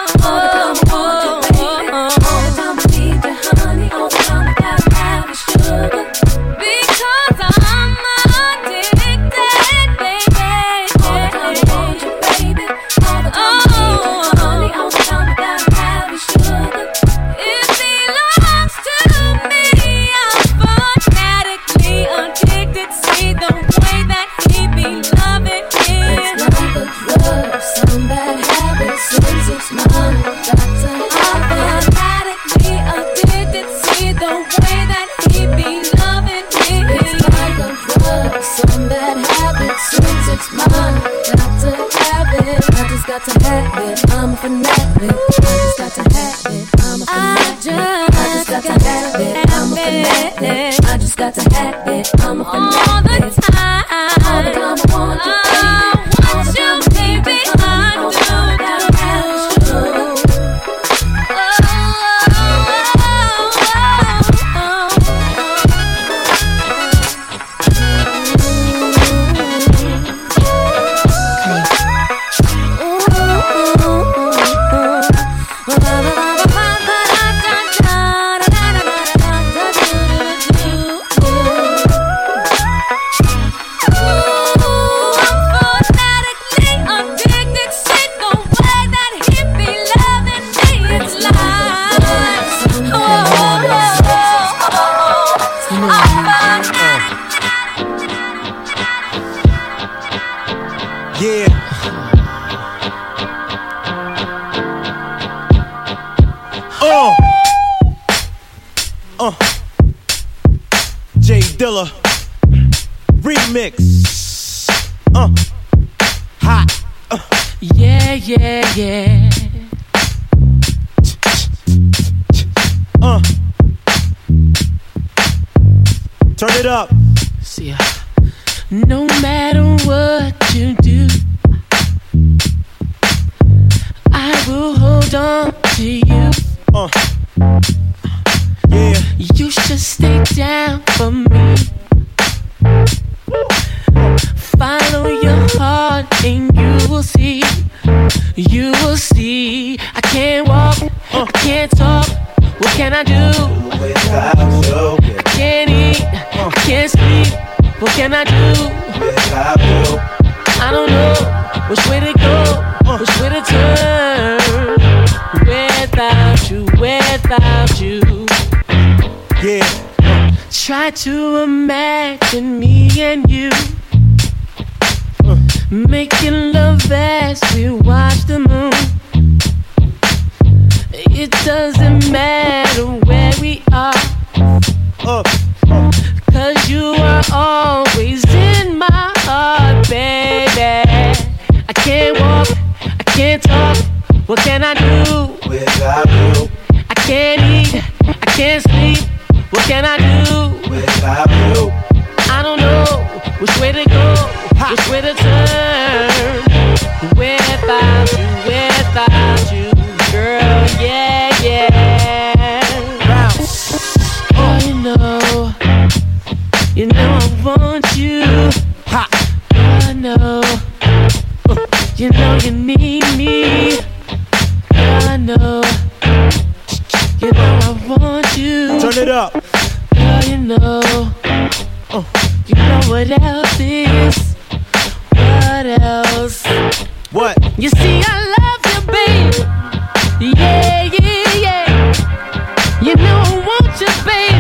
I 243.84 244.06
want 244.06 244.31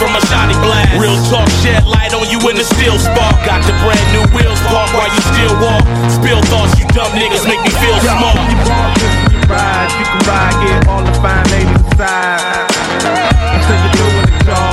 from 0.00 0.16
a 0.16 0.22
shotty 0.32 0.56
blast. 0.64 0.96
Real 0.96 1.20
talk, 1.28 1.44
shed 1.60 1.84
light 1.84 2.16
on 2.16 2.24
you 2.32 2.40
in 2.48 2.56
the 2.56 2.64
steel 2.64 2.96
spark. 2.96 3.36
Got 3.44 3.60
the 3.68 3.76
brand 3.84 4.00
new 4.16 4.24
wheels 4.32 4.56
park 4.72 4.88
while 4.96 5.12
you 5.12 5.20
still 5.28 5.52
walk. 5.60 5.84
Spill 6.08 6.40
thoughts, 6.48 6.72
you 6.80 6.88
dumb 6.96 7.12
niggas 7.12 7.44
make 7.44 7.60
me 7.60 7.68
feel 7.68 8.00
small. 8.00 8.32
You 8.48 8.56
walk 8.64 8.96
this 8.96 9.12
when 9.20 9.36
you 9.36 9.42
ride, 9.44 9.92
you 10.00 10.04
can 10.08 10.20
ride, 10.24 10.56
get 10.64 10.88
all 10.88 11.04
the 11.04 11.12
fine 11.20 11.44
ladies 11.52 11.76
inside. 11.84 12.64
So 13.68 13.72
you 13.76 13.90
doing 13.92 14.24
it, 14.24 14.48
y'all. 14.48 14.72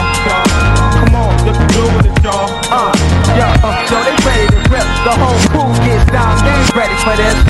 Come 0.95 1.12
on, 1.20 1.36
you 1.44 1.52
can 1.52 1.68
doing 1.76 2.08
it, 2.08 2.16
y'all. 2.24 2.48
Uh, 2.72 2.95
yo, 3.36 3.48
uh, 3.68 3.84
yo, 3.91 3.98
they 4.08 4.16
ready 4.24 4.48
to 4.48 4.60
rip. 4.72 4.88
The 5.04 5.12
whole 5.12 5.40
crew 5.52 5.68
gets 5.84 6.08
down, 6.08 6.40
they 6.40 6.56
ready 6.72 6.95
for 7.04 7.16
this. 7.20 7.47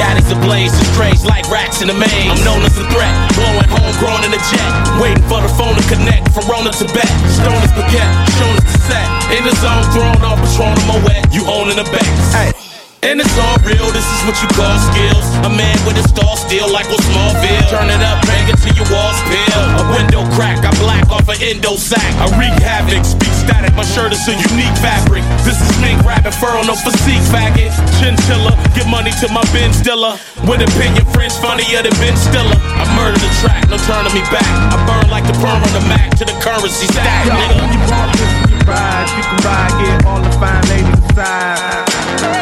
Gaddies 0.00 0.32
ablaze, 0.32 0.72
the 0.72 0.84
strange 0.96 1.20
like 1.28 1.44
rats 1.52 1.82
in 1.82 1.88
the 1.88 1.94
maze. 1.94 2.32
I'm 2.32 2.40
known 2.40 2.64
as 2.64 2.72
a 2.80 2.84
threat, 2.88 3.12
blowing 3.36 3.68
homegrown 3.68 4.24
in 4.24 4.32
a 4.32 4.40
jet. 4.48 4.72
Waiting 4.96 5.24
for 5.28 5.44
the 5.44 5.52
phone 5.60 5.76
to 5.76 5.84
connect 5.92 6.32
from 6.32 6.48
Rona 6.48 6.72
to 6.72 6.86
Bet. 6.96 7.12
Stone 7.28 7.60
is 7.60 7.72
baguette, 7.76 8.14
shown 8.40 8.54
the 8.56 8.64
set. 8.88 9.06
In 9.36 9.44
the 9.44 9.54
zone, 9.60 9.84
thrown 9.92 10.24
off, 10.24 10.40
Patron 10.40 10.72
on 10.72 10.86
my 10.88 10.98
wet. 11.04 11.28
You 11.34 11.44
owning 11.44 11.76
the 11.76 11.84
banks. 11.92 12.32
Hey. 12.32 12.59
And 13.10 13.18
it's 13.18 13.34
all 13.42 13.58
real, 13.66 13.90
this 13.90 14.06
is 14.06 14.20
what 14.22 14.38
you 14.38 14.46
call 14.54 14.70
skills. 14.94 15.26
A 15.42 15.50
man 15.50 15.74
with 15.82 15.98
a 15.98 16.06
stall 16.06 16.38
steel 16.38 16.70
like 16.70 16.86
a 16.94 16.98
Smallville. 17.10 17.66
Turn 17.66 17.90
it 17.90 17.98
up, 18.06 18.22
bang 18.22 18.46
it 18.46 18.54
till 18.62 18.70
your 18.78 18.86
walls 18.86 19.18
peel. 19.26 19.62
A 19.82 19.84
window 19.90 20.22
crack, 20.38 20.62
I 20.62 20.70
black 20.78 21.10
off 21.10 21.26
an 21.26 21.42
endo 21.42 21.74
sack. 21.74 22.06
I 22.22 22.30
wreak 22.38 22.54
havoc, 22.62 23.02
speak 23.02 23.34
static, 23.34 23.74
my 23.74 23.82
shirt 23.82 24.14
is 24.14 24.22
a 24.30 24.38
unique 24.54 24.70
fabric. 24.78 25.26
This 25.42 25.58
is 25.58 25.74
mink 25.82 25.98
rapping 26.06 26.30
fur 26.38 26.54
on 26.54 26.70
no 26.70 26.78
physique 26.78 27.18
faggot. 27.34 27.74
Chinchilla, 27.98 28.54
give 28.78 28.86
money 28.86 29.10
to 29.18 29.26
my 29.34 29.42
Ben 29.50 29.74
Stiller. 29.74 30.14
With 30.46 30.62
opinion, 30.62 31.02
friends 31.10 31.34
funnier 31.34 31.82
than 31.82 31.90
Ben 31.98 32.14
Stiller. 32.14 32.62
I 32.62 32.86
murder 32.94 33.18
the 33.18 33.30
track, 33.42 33.66
no 33.66 33.74
turning 33.90 34.14
me 34.14 34.22
back. 34.30 34.46
I 34.70 34.78
burn 34.86 35.10
like 35.10 35.26
the 35.26 35.34
perm 35.42 35.58
on 35.58 35.72
the 35.74 35.82
Mac 35.90 36.14
to 36.22 36.24
the 36.30 36.36
currency 36.38 36.86
stack, 36.86 37.26
Yo, 37.26 37.34
nigga. 37.34 37.74
you 37.74 37.80
walk 37.90 38.14
you 38.22 38.54
ride, 38.70 39.10
you 39.18 39.22
can 39.26 39.38
ride, 39.42 39.74
get 39.82 39.98
all 40.06 40.22
the 40.22 40.30
fine 40.38 40.62
ladies 40.70 40.94
inside. 41.10 42.39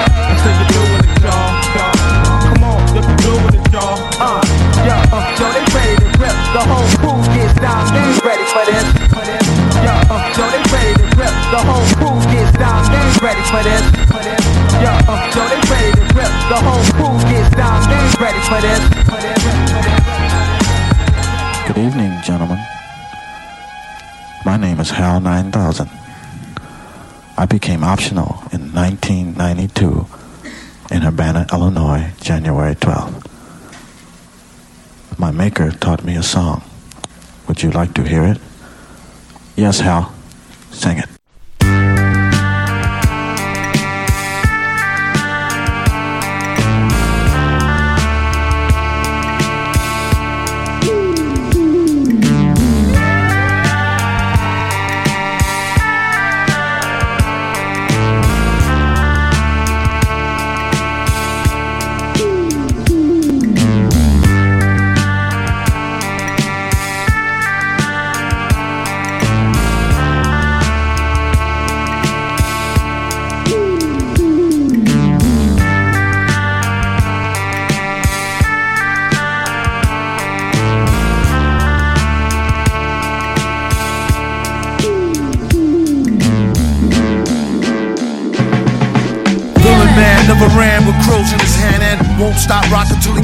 Yo, 5.38 5.46
they 5.54 5.64
ready 5.74 5.96
to 6.02 6.08
rip. 6.18 6.34
The 6.54 6.62
whole 6.66 6.88
crew 6.98 7.18
gets 7.34 7.54
down, 7.60 7.82
they 7.94 8.02
ready 8.26 8.46
for 8.50 8.64
this. 8.66 8.86
Yo, 9.86 9.94
uh, 10.10 10.18
yo, 10.34 10.44
they 10.50 10.62
ready 10.74 10.94
to 10.98 11.06
rip. 11.14 11.34
The 11.54 11.60
whole 11.62 11.86
crew 11.94 12.18
gets 12.32 12.52
down, 12.58 12.80
they 12.90 13.02
ready 13.22 13.44
for 13.46 13.62
this. 13.62 13.84
Yo, 14.82 14.90
uh, 15.06 15.16
yo, 15.34 15.42
they 15.48 15.60
ready 15.70 15.90
to 15.94 16.04
rip. 16.18 16.32
The 16.50 16.58
whole 16.66 16.84
crew 16.94 17.14
gets 17.30 17.50
down, 17.54 17.78
they 17.86 18.02
ready 18.18 18.42
for 18.50 18.60
this. 18.60 18.82
Good 21.66 21.78
evening, 21.78 22.12
gentlemen. 22.22 22.58
My 24.44 24.56
name 24.56 24.80
is 24.80 24.90
Hal 24.90 25.20
9000. 25.20 25.88
I 27.36 27.46
became 27.46 27.84
optional 27.84 28.42
in 28.52 28.72
1992 28.74 30.06
in 30.90 31.04
Urbana, 31.04 31.46
Illinois, 31.52 32.10
January 32.20 32.74
12th. 32.74 33.27
My 35.18 35.32
maker 35.32 35.72
taught 35.72 36.04
me 36.04 36.14
a 36.14 36.22
song. 36.22 36.62
Would 37.48 37.62
you 37.62 37.70
like 37.72 37.92
to 37.94 38.04
hear 38.04 38.22
it? 38.24 38.38
Yes, 39.56 39.80
Hal. 39.80 40.14
Sing 40.70 40.98
it. 40.98 41.17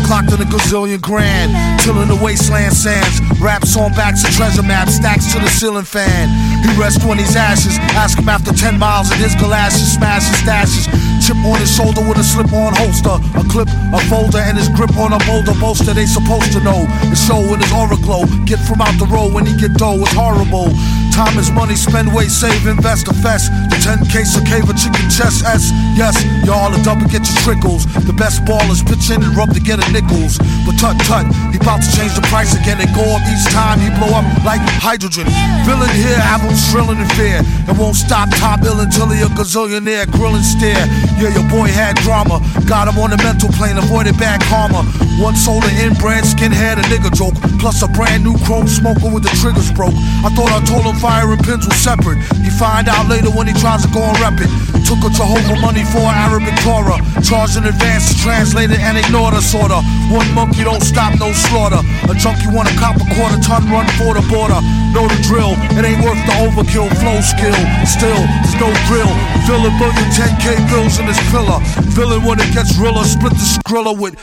Clocked 0.05 0.33
on 0.33 0.41
a 0.41 0.45
gazillion 0.45 1.01
grand. 1.01 1.51
Tilling 1.81 2.09
the 2.09 2.17
wasteland 2.17 2.73
sands, 2.73 3.21
raps 3.41 3.77
on 3.77 3.93
backs 3.93 4.25
of 4.25 4.31
treasure 4.37 4.63
maps, 4.63 4.97
stacks 4.97 5.33
to 5.33 5.41
the 5.41 5.49
ceiling 5.49 5.85
fan. 5.85 6.29
He 6.63 6.71
rests 6.79 7.05
on 7.05 7.19
his 7.19 7.35
ashes. 7.35 7.77
Ask 7.97 8.19
him 8.19 8.29
after 8.29 8.53
10 8.53 8.79
miles 8.79 9.11
in 9.11 9.19
his 9.19 9.35
galoshes, 9.35 9.95
smash 9.95 10.29
his 10.29 10.41
stashes. 10.45 10.87
Chip 11.25 11.37
on 11.41 11.59
his 11.59 11.73
shoulder 11.73 12.05
with 12.07 12.19
a 12.19 12.25
slip 12.25 12.53
on 12.53 12.77
holster. 12.77 13.17
A 13.41 13.45
clip, 13.49 13.69
a 13.69 14.01
folder, 14.13 14.39
and 14.39 14.59
his 14.59 14.69
grip 14.69 14.95
on 14.97 15.13
a 15.13 15.21
boulder 15.25 15.57
bolster. 15.59 15.95
They 15.95 16.07
supposed 16.07 16.53
to 16.53 16.61
know. 16.61 16.85
The 17.09 17.17
show 17.17 17.41
in 17.55 17.61
his 17.61 17.73
aura 17.73 17.97
glow. 17.97 18.29
Get 18.45 18.61
from 18.61 18.81
out 18.81 18.97
the 18.99 19.07
road 19.07 19.33
when 19.33 19.47
he 19.47 19.57
get 19.57 19.73
dough. 19.75 20.05
It's 20.05 20.13
horrible. 20.13 20.69
Time 21.15 21.39
is 21.39 21.47
money, 21.53 21.79
spend, 21.79 22.13
wait, 22.13 22.27
save, 22.27 22.67
invest, 22.67 23.07
a 23.07 23.15
fest. 23.15 23.47
The 23.71 23.79
10K 23.79 24.27
cave 24.51 24.67
a 24.67 24.75
chicken 24.75 25.07
chest 25.07 25.47
S. 25.47 25.71
Yes, 25.95 26.19
y'all 26.43 26.75
a 26.75 26.79
double 26.83 27.07
get 27.07 27.23
your 27.23 27.39
trickles. 27.47 27.87
The 28.03 28.13
best 28.13 28.43
ballers 28.43 28.83
pitch 28.83 29.15
in 29.15 29.23
and 29.23 29.31
rub 29.39 29.55
to 29.55 29.63
get 29.63 29.79
a 29.79 29.87
nickels. 29.95 30.43
But 30.67 30.75
tut 30.75 30.99
tut, 31.07 31.23
he 31.55 31.63
bout 31.63 31.87
to 31.87 31.91
change 31.95 32.19
the 32.19 32.25
price 32.27 32.59
again 32.59 32.83
and 32.83 32.91
go 32.99 33.07
up 33.15 33.23
each 33.31 33.47
time 33.55 33.79
he 33.79 33.95
blow 33.95 34.11
up 34.11 34.27
like 34.43 34.59
hydrogen. 34.83 35.31
Villain 35.63 35.95
here, 35.95 36.19
have 36.19 36.43
him 36.43 36.51
shrilling 36.59 36.99
in 36.99 37.07
fear. 37.15 37.47
It 37.71 37.79
won't 37.79 37.95
stop 37.95 38.27
top 38.35 38.67
ill 38.67 38.83
until 38.83 39.07
he 39.07 39.23
a 39.23 39.31
gazillionaire, 39.31 40.11
grilling 40.11 40.43
stare. 40.43 40.83
Yeah, 41.15 41.31
your 41.31 41.47
boy 41.47 41.71
had 41.71 41.95
drama. 42.03 42.43
Got 42.67 42.91
him 42.91 42.99
on 42.99 43.15
the 43.15 43.23
mental 43.23 43.55
plane, 43.55 43.79
avoided 43.79 44.19
bad 44.19 44.43
karma. 44.51 44.83
One 45.19 45.37
sold 45.37 45.63
an 45.63 45.75
inbred 45.79 46.25
skinhead, 46.27 46.79
a 46.79 46.85
nigga 46.91 47.15
joke. 47.15 47.39
Plus 47.63 47.83
a 47.83 47.89
brand 47.89 48.25
new 48.25 48.35
chrome 48.45 48.67
smoker 48.67 49.07
with 49.07 49.23
the 49.23 49.31
triggers 49.39 49.71
broke. 49.71 49.95
I 50.27 50.29
thought 50.35 50.51
I 50.51 50.59
told 50.67 50.83
him 50.83 50.99
fire 50.99 51.31
and 51.31 51.39
pins 51.39 51.67
were 51.67 51.79
separate. 51.79 52.19
He 52.43 52.51
find 52.51 52.89
out 52.89 53.07
later 53.07 53.31
when 53.31 53.47
he 53.47 53.55
tries 53.55 53.87
to 53.87 53.91
go 53.95 54.03
and 54.03 54.19
rep 54.19 54.43
it. 54.43 54.51
Took 54.83 55.07
a 55.07 55.11
Jehovah 55.15 55.57
money 55.63 55.87
for 55.87 56.03
an 56.03 56.19
Arabic 56.29 56.59
Torah. 56.67 56.99
Charged 57.23 57.57
in 57.57 57.65
advance 57.65 58.11
to 58.11 58.15
translate 58.19 58.75
it 58.75 58.83
and 58.83 58.99
ignored 58.99 59.39
sorta. 59.39 59.81
One 60.11 60.27
monkey 60.35 60.67
don't 60.67 60.83
stop, 60.83 61.15
no 61.23 61.33
slaughter. 61.33 61.81
A 62.11 62.15
junkie 62.19 62.51
want 62.51 62.69
a 62.69 62.75
cop 62.77 62.99
a 62.99 63.07
quarter 63.15 63.39
ton 63.39 63.65
run 63.71 63.87
for 63.95 64.19
the 64.19 64.25
border. 64.27 64.59
Know 64.91 65.07
the 65.07 65.19
drill, 65.23 65.55
it 65.79 65.87
ain't 65.87 66.03
worth 66.03 66.21
the 66.27 66.35
overkill. 66.43 66.91
Flow 66.99 67.19
skill, 67.23 67.57
still, 67.87 68.23
there's 68.43 68.59
no 68.59 68.69
drill. 68.91 69.11
Fill 69.47 69.63
a 69.63 69.73
billion 69.79 70.09
10k 70.11 70.59
bills 70.69 70.99
in 70.99 71.07
this 71.07 71.19
pillar. 71.31 71.63
Villain 71.95 72.23
when 72.27 72.41
it 72.41 72.51
gets 72.53 72.77
realer, 72.77 73.05
split 73.05 73.33
the 73.33 73.47
skrilla 73.47 73.95
with 73.95 74.19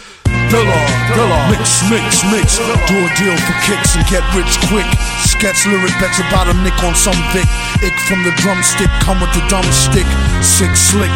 Mix, 0.52 1.80
mix, 1.88 2.28
mix. 2.28 2.60
Do 2.60 2.96
a 3.00 3.10
deal 3.16 3.38
for 3.48 3.56
kicks 3.64 3.96
and 3.96 4.04
get 4.12 4.20
rich 4.36 4.52
quick. 4.68 4.84
Sketch 5.24 5.64
lyric, 5.64 5.96
bet 5.96 6.12
your 6.20 6.28
bottom 6.28 6.60
nick 6.60 6.76
on 6.84 6.92
some 6.92 7.16
Vic. 7.32 7.48
Ick 7.80 7.96
from 8.04 8.20
the 8.28 8.36
drumstick, 8.44 8.92
come 9.00 9.24
with 9.24 9.32
the 9.32 9.40
dumb 9.48 9.64
stick. 9.72 10.04
Sick, 10.44 10.76
slick, 10.76 11.12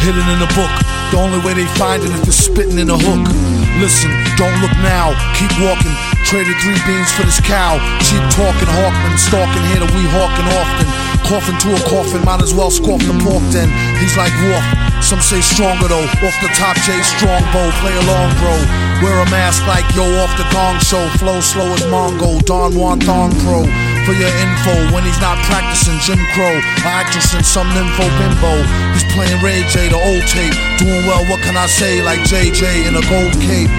hidden 0.00 0.24
in 0.32 0.40
the 0.40 0.48
book. 0.56 0.72
The 1.12 1.20
only 1.20 1.36
way 1.44 1.52
they 1.52 1.68
find 1.76 2.00
it 2.00 2.08
if 2.08 2.22
they're 2.24 2.32
spitting 2.32 2.80
in 2.80 2.88
a 2.88 2.96
hook. 2.96 3.28
Listen, 3.76 4.08
don't 4.40 4.56
look 4.64 4.72
now, 4.80 5.12
keep 5.36 5.52
walking. 5.60 5.92
Traded 6.24 6.56
three 6.64 6.80
beans 6.88 7.12
for 7.12 7.28
this 7.28 7.44
cow. 7.44 7.76
Cheap 8.00 8.24
talking 8.32 8.72
Hawkman, 8.72 9.20
stalking 9.20 9.68
here 9.68 9.84
that 9.84 9.92
we 9.92 10.08
hawking 10.16 10.48
often. 10.56 10.88
Coughing 11.28 11.60
to 11.60 11.76
a 11.76 11.80
coffin, 11.92 12.24
might 12.24 12.40
as 12.40 12.56
well 12.56 12.72
scoff 12.72 13.04
the 13.04 13.12
pork 13.20 13.44
then. 13.52 13.68
He's 14.00 14.16
like 14.16 14.32
Wolf. 14.48 14.87
Some 15.00 15.20
say 15.20 15.40
stronger 15.40 15.88
though. 15.88 16.08
Off 16.26 16.36
the 16.42 16.50
top, 16.58 16.76
J 16.82 16.98
Strongbow. 17.02 17.70
Play 17.80 17.94
along, 17.96 18.34
bro. 18.42 18.54
Wear 19.00 19.14
a 19.22 19.28
mask 19.30 19.64
like 19.66 19.86
yo 19.94 20.04
off 20.22 20.34
the 20.36 20.44
gong 20.50 20.78
show. 20.80 21.06
Flow 21.16 21.40
slow 21.40 21.70
as 21.72 21.82
Mongo. 21.86 22.42
Don 22.44 22.74
Juan 22.74 23.00
Thong 23.00 23.30
Pro. 23.40 23.62
For 24.04 24.14
your 24.16 24.32
info, 24.42 24.74
when 24.92 25.04
he's 25.04 25.20
not 25.20 25.38
practicing 25.46 25.98
Jim 26.00 26.18
Crow, 26.34 26.56
a 26.56 26.88
actress 26.88 27.34
in 27.34 27.44
some 27.44 27.68
nympho 27.70 28.08
bimbo. 28.18 28.58
He's 28.92 29.06
playing 29.14 29.40
Ray 29.42 29.62
J, 29.70 29.88
the 29.88 30.00
old 30.00 30.24
tape. 30.26 30.56
Doing 30.78 31.06
well, 31.06 31.24
what 31.30 31.40
can 31.46 31.56
I 31.56 31.66
say? 31.66 32.02
Like 32.02 32.20
JJ 32.26 32.88
in 32.88 32.96
a 32.96 33.04
gold 33.06 33.36
cape. 33.38 33.70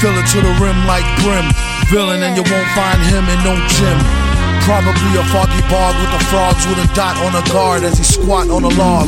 Fill 0.00 0.18
it 0.18 0.26
to 0.34 0.40
the 0.42 0.52
rim 0.60 0.86
like 0.86 1.06
Grim, 1.22 1.48
Villain, 1.88 2.22
and 2.22 2.36
you 2.36 2.44
won't 2.52 2.68
find 2.74 3.00
him 3.00 3.24
in 3.28 3.38
no 3.44 3.54
gym. 3.68 4.25
Probably 4.66 5.14
a 5.14 5.22
foggy 5.30 5.62
bog 5.70 5.94
with 6.02 6.10
the 6.10 6.18
frogs 6.26 6.66
with 6.66 6.82
a 6.82 6.90
dot 6.90 7.14
on 7.22 7.38
a 7.38 7.44
guard 7.54 7.86
as 7.86 8.02
he 8.02 8.02
squat 8.02 8.50
on 8.50 8.66
a 8.66 8.72
log. 8.74 9.06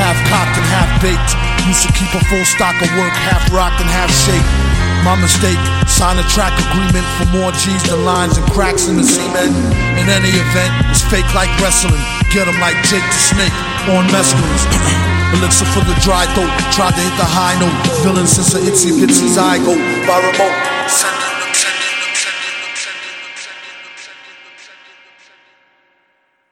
Half 0.00 0.16
cocked 0.32 0.56
and 0.56 0.64
half 0.72 0.88
baked. 1.04 1.36
Used 1.68 1.84
to 1.84 1.92
keep 1.92 2.08
a 2.16 2.24
full 2.24 2.40
stock 2.48 2.72
of 2.80 2.88
work, 2.96 3.12
half 3.12 3.44
rocked 3.52 3.84
and 3.84 3.90
half 3.92 4.08
shaped. 4.24 4.48
My 5.04 5.12
mistake, 5.20 5.60
sign 5.84 6.16
a 6.16 6.24
track 6.32 6.56
agreement 6.56 7.04
for 7.20 7.28
more 7.36 7.52
G's 7.52 7.84
than 7.84 8.08
lines 8.08 8.40
and 8.40 8.48
cracks 8.48 8.88
in 8.88 8.96
the 8.96 9.04
cement. 9.04 9.52
In 10.00 10.08
any 10.08 10.32
event, 10.32 10.72
it's 10.88 11.04
fake 11.04 11.28
like 11.36 11.52
wrestling. 11.60 12.00
Get 12.32 12.48
'em 12.48 12.56
like 12.64 12.80
Jake 12.88 13.04
the 13.04 13.20
Snake 13.28 13.56
on 13.92 14.08
mescalines. 14.08 14.64
Elixir 15.36 15.68
for 15.76 15.84
the 15.84 16.00
dry 16.00 16.24
throat, 16.32 16.48
tried 16.72 16.96
to 16.96 17.02
hit 17.04 17.16
the 17.20 17.28
high 17.28 17.60
note. 17.60 17.76
Villain 18.00 18.26
since 18.26 18.56
the 18.56 18.60
itsy 18.64 18.96
bitsy 18.96 19.28
zygote 19.28 19.84
by 20.08 20.16
remote. 20.24 20.56
Send 20.88 21.24